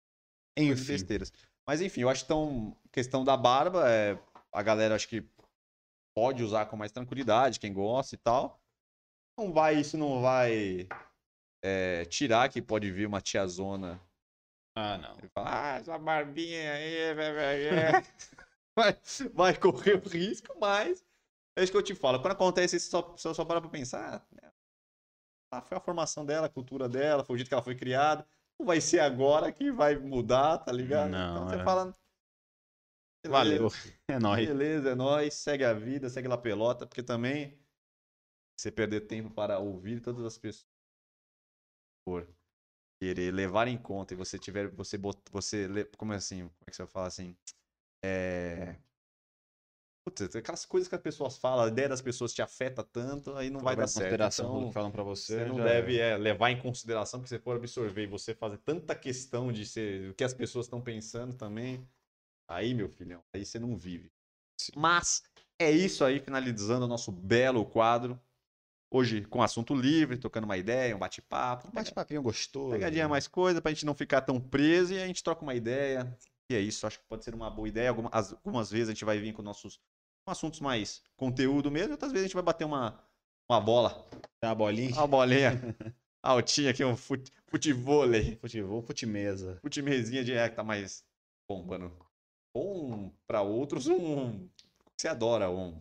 Enfim, 0.56 0.68
coisas 0.68 0.86
besteiras. 0.88 1.34
Mas 1.66 1.82
enfim, 1.82 2.02
eu 2.02 2.10
acho 2.10 2.22
que 2.22 2.28
tão 2.28 2.78
questão 2.92 3.24
da 3.24 3.36
barba, 3.36 3.90
é, 3.90 4.20
a 4.54 4.62
galera 4.62 4.94
acho 4.96 5.08
que 5.08 5.28
pode 6.16 6.44
usar 6.44 6.66
com 6.68 6.76
mais 6.78 6.92
tranquilidade, 6.92 7.60
quem 7.60 7.74
gosta 7.74 8.14
e 8.14 8.18
tal. 8.18 8.59
Não 9.40 9.54
vai, 9.54 9.76
isso 9.76 9.98
não 9.98 10.22
vai 10.22 10.86
é, 11.64 12.04
tirar 12.04 12.50
que 12.50 12.62
pode 12.62 12.92
vir 12.92 13.08
uma 13.08 13.22
tiazona 13.22 13.98
ah, 14.76 14.98
não. 14.98 15.18
e 15.24 15.30
falar, 15.30 15.76
ah, 15.76 15.78
essa 15.78 15.98
barbinha 15.98 16.74
aí, 16.74 17.14
vai, 17.14 17.34
vai, 17.34 17.64
é." 17.64 17.92
vai, 18.76 18.98
vai 19.34 19.58
correr 19.58 19.96
o 19.96 20.10
risco, 20.10 20.54
mas 20.60 21.06
é 21.58 21.64
isso 21.64 21.72
que 21.72 21.78
eu 21.78 21.84
te 21.84 21.96
falo. 21.96 22.20
Quando 22.20 22.34
acontece 22.34 22.76
isso, 22.76 22.90
só, 22.90 23.16
só, 23.16 23.34
só 23.34 23.46
para 23.46 23.62
pra 23.62 23.70
pensar, 23.70 24.28
né? 24.30 24.52
ah, 25.54 25.62
foi 25.62 25.78
a 25.78 25.82
formação 25.82 26.26
dela, 26.26 26.48
a 26.48 26.50
cultura 26.50 26.90
dela, 26.90 27.24
foi 27.24 27.36
o 27.36 27.38
jeito 27.38 27.48
que 27.48 27.54
ela 27.54 27.64
foi 27.64 27.76
criada. 27.76 28.28
Não 28.60 28.66
vai 28.66 28.82
ser 28.82 29.00
agora 29.00 29.54
que 29.54 29.72
vai 29.72 29.98
mudar, 29.98 30.58
tá 30.58 30.72
ligado? 30.74 31.12
Não, 31.12 31.36
então 31.36 31.50
você 31.50 31.62
é. 31.62 31.64
fala. 31.64 31.96
Valeu. 33.26 33.70
É 34.10 34.18
nóis. 34.18 34.48
Beleza, 34.48 34.90
é 34.90 34.96
nóis. 34.96 35.34
Segue 35.36 35.64
a 35.64 35.72
vida, 35.72 36.10
segue 36.10 36.28
lá 36.28 36.36
a 36.36 36.38
pelota, 36.38 36.88
porque 36.88 37.04
também 37.04 37.59
você 38.60 38.72
perder 38.72 39.02
tempo 39.02 39.30
para 39.30 39.60
ouvir 39.60 40.02
todas 40.02 40.26
as 40.26 40.38
pessoas 40.38 40.68
por 42.06 42.28
querer 43.02 43.34
levar 43.34 43.68
em 43.68 43.78
conta 43.78 44.14
e 44.14 44.18
você 44.18 44.38
tiver 44.38 44.70
você 44.70 44.98
bot, 44.98 45.18
você 45.32 45.68
como 45.98 46.14
é 46.14 46.18
assim, 46.18 46.42
como 46.42 46.64
é 46.68 46.72
que 46.72 46.76
você 46.76 46.88
fala 46.88 47.08
assim? 47.08 47.36
É 48.04 48.76
Putz, 50.06 50.36
aquelas 50.36 50.66
coisas 50.66 50.88
que 50.88 50.96
as 50.96 51.02
pessoas 51.02 51.38
falam, 51.38 51.66
a 51.66 51.68
ideia 51.68 51.88
das 51.88 52.02
pessoas 52.02 52.34
te 52.34 52.42
afeta 52.42 52.84
tanto, 52.84 53.36
aí 53.36 53.50
não 53.50 53.60
vai 53.60 53.76
dar 53.76 53.88
certo. 53.88 54.06
consideração 54.06 54.46
Então, 54.46 54.68
que 54.68 54.74
falam 54.74 54.92
pra 54.92 55.04
você. 55.04 55.36
você 55.36 55.46
não 55.46 55.58
deve 55.58 56.00
é, 56.00 56.18
levar 56.18 56.50
em 56.50 56.60
consideração, 56.60 57.20
porque 57.20 57.36
se 57.36 57.40
for 57.40 57.58
absorver 57.58 58.04
e 58.04 58.08
você 58.08 58.34
fazer 58.34 58.58
tanta 58.60 58.96
questão 58.96 59.52
de 59.52 59.66
ser 59.66 60.10
o 60.10 60.14
que 60.16 60.24
as 60.24 60.34
pessoas 60.34 60.66
estão 60.66 60.82
pensando 60.82 61.36
também, 61.36 61.88
aí, 62.48 62.74
meu 62.74 62.90
filhão, 62.90 63.22
aí 63.34 63.46
você 63.46 63.60
não 63.60 63.78
vive. 63.78 64.12
Sim. 64.60 64.72
Mas 64.76 65.22
é 65.60 65.70
isso 65.70 66.04
aí, 66.04 66.20
finalizando 66.20 66.86
o 66.86 66.88
nosso 66.90 67.12
belo 67.12 67.66
quadro. 67.66 68.20
Hoje 68.92 69.22
com 69.26 69.42
assunto 69.44 69.76
livre, 69.76 70.18
tocando 70.18 70.46
uma 70.46 70.58
ideia, 70.58 70.96
um 70.96 71.00
bate-papo. 71.00 71.68
Um 71.68 71.72
bate-papinho 71.72 72.22
gostoso. 72.24 72.72
Pegadinha 72.72 73.08
mais 73.08 73.28
coisa 73.28 73.62
pra 73.62 73.72
gente 73.72 73.86
não 73.86 73.94
ficar 73.94 74.22
tão 74.22 74.40
preso 74.40 74.94
e 74.94 75.02
a 75.02 75.06
gente 75.06 75.24
troca 75.24 75.44
uma 75.44 75.54
ideia. 75.54 76.18
E 76.52 76.56
é 76.56 76.60
isso, 76.60 76.88
acho 76.88 76.98
que 76.98 77.06
pode 77.08 77.24
ser 77.24 77.36
uma 77.36 77.52
boa 77.52 77.68
ideia. 77.68 77.90
Alguma- 77.90 78.10
as- 78.12 78.34
Algumas, 78.34 78.72
vezes 78.72 78.90
a 78.90 78.92
gente 78.94 79.06
vai 79.06 79.20
vir 79.20 79.34
com 79.34 79.44
nossos 79.44 79.80
com 80.26 80.32
assuntos 80.32 80.60
mais 80.60 81.02
conteúdo 81.16 81.70
mesmo, 81.72 81.92
outras 81.92 82.12
vezes 82.12 82.26
a 82.26 82.28
gente 82.28 82.34
vai 82.36 82.44
bater 82.44 82.66
uma, 82.66 83.00
uma 83.50 83.60
bola, 83.62 84.08
uma 84.44 84.54
bolinha. 84.56 84.94
uma 84.96 85.08
bolinha 85.08 85.52
altinha 86.22 86.72
aqui, 86.72 86.84
um 86.84 86.98
fute, 86.98 87.32
futevôlei, 87.48 88.38
Futebol, 88.38 88.82
futimesa. 88.82 89.60
futemesinha 89.62 90.24
de 90.24 90.34
é, 90.34 90.50
que 90.50 90.56
tá 90.56 90.64
mais 90.64 91.04
bombando. 91.48 91.96
Ou 92.54 93.14
pra 93.28 93.42
outros, 93.44 93.88
um. 93.88 94.50
Você 94.98 95.08
adora 95.08 95.50
um. 95.50 95.80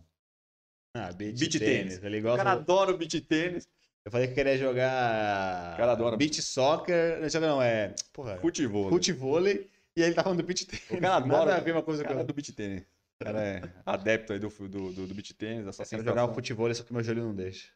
Ah, 0.93 1.11
beat, 1.11 1.37
Beach 1.37 1.59
tênis. 1.59 2.03
Ele 2.03 2.19
O 2.19 2.23
gosta 2.23 2.43
cara 2.43 2.51
adora 2.59 2.91
o 2.91 2.97
beat 2.97 3.21
tênis. 3.21 3.67
Eu 4.03 4.11
falei 4.11 4.27
que 4.27 4.33
queria 4.33 4.57
jogar. 4.57 5.73
O 5.73 5.77
cara 5.77 5.91
adora 5.91 6.17
Beach 6.17 6.41
soccer. 6.41 7.19
Não, 7.19 7.41
não, 7.41 7.61
é. 7.61 7.93
Porra. 8.11 8.37
Futevôlei. 8.37 8.89
Futevôlei. 8.89 9.69
E 9.95 10.01
ele 10.01 10.13
tá 10.13 10.23
falando 10.23 10.39
do 10.41 10.45
beach 10.47 10.65
tênis. 10.65 10.85
O 10.89 10.99
cara 10.99 11.15
adora. 11.17 11.45
Nada 11.45 11.55
a 11.57 11.59
ver 11.59 11.71
uma 11.73 11.83
coisa 11.83 12.01
o 12.01 12.05
com 12.05 12.13
cara 12.13 12.23
do 12.23 12.33
beat 12.33 12.51
tênis. 12.55 12.81
O 13.21 13.25
cara 13.25 13.43
é 13.43 13.61
adepto 13.85 14.33
aí 14.33 14.39
do, 14.39 14.47
do, 14.49 14.67
do, 14.93 15.07
do 15.07 15.13
beat 15.13 15.33
tênis, 15.33 15.65
Eu 15.65 15.73
sensação. 15.73 16.03
jogar 16.03 16.25
um 16.25 16.33
futebol, 16.33 16.73
só 16.73 16.83
que 16.83 16.93
meu 16.93 17.03
joelho 17.03 17.23
não 17.23 17.35
deixa. 17.35 17.67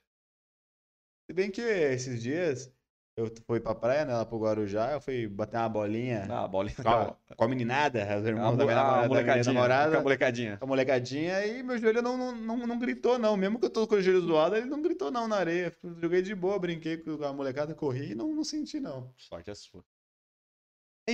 Se 1.30 1.34
bem 1.34 1.52
que 1.52 1.61
esses 1.61 2.22
dias 2.22 2.72
eu 3.15 3.31
fui 3.45 3.60
pra 3.60 3.76
praia, 3.76 4.06
né, 4.06 4.14
lá 4.14 4.26
pro 4.26 4.40
Guarujá, 4.40 4.91
eu 4.94 5.02
fui 5.02 5.27
bater 5.27 5.57
uma 5.57 5.69
bolinha 5.69 6.26
Ah, 6.30 6.45
a 6.45 6.48
bolinha. 6.48 6.76
com, 6.76 6.90
a, 6.90 7.35
com 7.35 7.44
a 7.44 7.48
meninada, 7.48 7.99
os 8.18 8.26
A, 8.26 8.27
irmãos 8.30 8.57
da 8.57 8.65
minha, 8.65 8.76
a 8.80 8.84
namorada, 8.84 8.91
da 8.91 8.98
minha 8.98 9.07
molecadinha. 9.10 9.53
namorada, 9.53 9.91
com 9.91 9.98
a 9.98 10.02
molecadinha. 10.03 10.57
com 10.57 10.65
a 10.65 10.68
molecadinha, 10.68 11.45
e 11.45 11.61
meu 11.64 11.77
joelho 11.77 12.02
não, 12.02 12.18
não, 12.18 12.35
não, 12.35 12.57
não 12.68 12.80
gritou, 12.80 13.19
não. 13.19 13.38
Mesmo 13.38 13.60
que 13.60 13.65
eu 13.65 13.69
tô 13.69 13.88
com 13.88 13.95
o 13.95 14.02
joelho 14.02 14.22
zoado, 14.22 14.56
ele 14.56 14.65
não 14.65 14.81
gritou, 14.81 15.11
não, 15.11 15.27
na 15.27 15.35
areia. 15.38 15.72
Joguei 16.02 16.22
de 16.22 16.34
boa, 16.34 16.57
brinquei 16.57 16.98
com 16.98 17.23
a 17.23 17.31
molecada, 17.34 17.76
corri 17.76 18.11
e 18.11 18.15
não, 18.15 18.34
não 18.34 18.44
senti, 18.44 18.80
não. 18.80 19.14
Sorte 19.18 19.52
a 19.52 19.56
sua. 19.56 19.84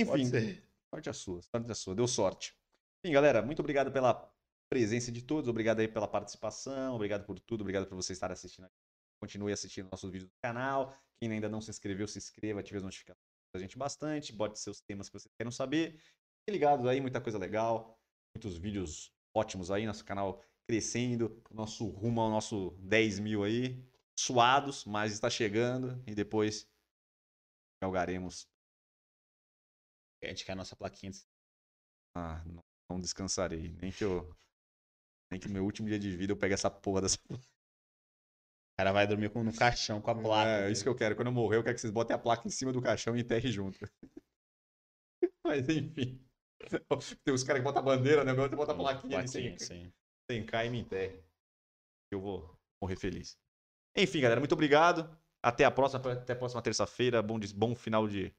Pode 0.06 0.22
Enfim, 0.22 0.62
sorte 0.88 1.10
a 1.10 1.12
sua, 1.12 1.42
sorte 1.42 1.70
a 1.70 1.74
sua, 1.74 1.94
deu 1.94 2.06
sorte. 2.06 2.54
Enfim, 3.04 3.12
galera, 3.12 3.42
muito 3.42 3.60
obrigado 3.60 3.90
pela 3.90 4.30
presença 4.70 5.10
de 5.10 5.20
todos, 5.22 5.48
obrigado 5.48 5.80
aí 5.80 5.88
pela 5.88 6.06
participação, 6.06 6.94
obrigado 6.94 7.24
por 7.24 7.38
tudo, 7.40 7.62
obrigado 7.62 7.86
por 7.86 7.96
você 7.96 8.12
estar 8.12 8.30
assistindo. 8.30 8.68
Continue 9.20 9.52
assistindo 9.52 9.88
nossos 9.90 10.10
vídeos 10.10 10.30
do 10.30 10.36
canal. 10.40 10.94
Quem 11.20 11.30
ainda 11.32 11.48
não 11.48 11.60
se 11.60 11.70
inscreveu, 11.70 12.08
se 12.08 12.18
inscreva, 12.18 12.60
ative 12.60 12.78
as 12.78 12.82
notificações 12.82 13.20
pra 13.52 13.60
gente 13.60 13.76
bastante, 13.76 14.32
bote 14.32 14.58
seus 14.58 14.80
temas 14.80 15.08
que 15.08 15.18
vocês 15.18 15.32
queiram 15.38 15.50
saber. 15.50 15.92
Fiquem 15.92 16.52
ligados 16.52 16.86
aí, 16.86 17.00
muita 17.00 17.20
coisa 17.20 17.38
legal, 17.38 17.98
muitos 18.34 18.56
vídeos 18.56 19.12
ótimos 19.36 19.70
aí, 19.70 19.86
nosso 19.86 20.04
canal 20.04 20.42
crescendo, 20.68 21.42
nosso 21.50 21.86
rumo 21.88 22.20
ao 22.20 22.30
nosso 22.30 22.70
10 22.78 23.18
mil 23.18 23.42
aí, 23.42 23.84
suados, 24.18 24.84
mas 24.84 25.12
está 25.12 25.28
chegando 25.28 26.02
e 26.06 26.14
depois 26.14 26.68
galgaremos 27.82 28.46
A 30.22 30.26
gente 30.28 30.44
quer 30.44 30.52
a 30.52 30.56
nossa 30.56 30.76
plaquinha. 30.76 31.10
de- 31.12 31.26
Ah, 32.14 32.42
não, 32.44 32.60
não 32.90 33.00
descansarei. 33.00 33.72
Nem 33.80 33.90
que 33.90 34.04
eu. 34.04 34.34
Nem 35.30 35.40
que 35.40 35.48
no 35.48 35.54
meu 35.54 35.64
último 35.64 35.88
dia 35.88 35.98
de 35.98 36.14
vida 36.14 36.32
eu 36.32 36.36
pegue 36.36 36.54
essa 36.54 36.70
porra 36.70 37.02
dessa. 37.02 37.18
O 38.80 38.82
cara 38.82 38.92
vai 38.92 39.06
dormir 39.06 39.28
com, 39.28 39.44
no 39.44 39.54
caixão 39.54 40.00
com 40.00 40.10
a 40.10 40.14
placa. 40.14 40.48
É, 40.48 40.70
isso 40.70 40.82
que 40.82 40.88
eu 40.88 40.94
quero. 40.94 41.14
Quando 41.14 41.26
eu 41.26 41.32
morrer, 41.32 41.58
eu 41.58 41.62
quero 41.62 41.74
que 41.74 41.80
vocês 41.82 41.92
botem 41.92 42.16
a 42.16 42.18
placa 42.18 42.48
em 42.48 42.50
cima 42.50 42.72
do 42.72 42.80
caixão 42.80 43.14
e 43.14 43.20
enterrem 43.20 43.52
junto. 43.52 43.78
Mas 45.44 45.68
enfim. 45.68 46.18
Tem 47.22 47.34
os 47.34 47.44
caras 47.44 47.60
que 47.60 47.64
botam 47.64 47.82
a 47.82 47.84
bandeira, 47.84 48.24
né? 48.24 48.32
O 48.32 48.36
meu 48.36 48.48
bota 48.48 48.72
a 48.72 48.74
plaquinha 48.74 49.18
ali 49.18 49.28
sem, 49.28 49.58
sim. 49.58 49.92
sem 50.30 50.46
cá 50.46 50.64
e 50.64 50.70
me 50.70 50.80
enterre. 50.80 51.22
Eu 52.10 52.22
vou 52.22 52.58
morrer 52.82 52.96
feliz. 52.96 53.36
Enfim, 53.94 54.22
galera, 54.22 54.40
muito 54.40 54.52
obrigado. 54.52 55.14
Até 55.42 55.66
a 55.66 55.70
próxima, 55.70 56.12
até 56.12 56.32
a 56.32 56.36
próxima 56.36 56.62
terça-feira. 56.62 57.20
Bom, 57.20 57.38
bom 57.54 57.74
final 57.74 58.08
de 58.08 58.34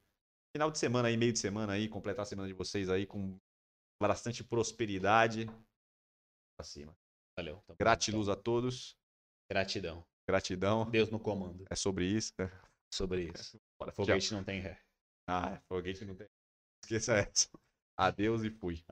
final 0.56 0.72
de 0.72 0.78
semana 0.78 1.06
aí, 1.06 1.16
meio 1.16 1.32
de 1.32 1.38
semana 1.38 1.74
aí, 1.74 1.88
completar 1.88 2.24
a 2.24 2.26
semana 2.26 2.48
de 2.48 2.54
vocês 2.54 2.90
aí 2.90 3.06
com 3.06 3.38
bastante 4.02 4.42
prosperidade. 4.42 5.46
Pra 6.56 6.64
cima. 6.64 6.96
Valeu. 7.38 7.62
Gratiluz 7.78 8.28
a 8.28 8.34
todos. 8.34 8.96
Gratidão. 9.48 10.04
Gratidão. 10.26 10.88
Deus 10.90 11.10
no 11.10 11.18
comando. 11.18 11.64
É 11.70 11.74
sobre 11.74 12.06
isso. 12.06 12.32
né? 12.38 12.50
Sobre 12.92 13.30
isso. 13.34 13.60
Bora, 13.78 13.92
tchau. 13.92 14.04
Foguete 14.04 14.32
não 14.32 14.44
tem 14.44 14.60
ré. 14.60 14.78
Ah, 15.26 15.60
foguete 15.68 16.04
não 16.04 16.14
tem. 16.14 16.28
Esqueça 16.84 17.14
essa. 17.14 17.48
Adeus 17.96 18.42
e 18.42 18.50
fui. 18.50 18.84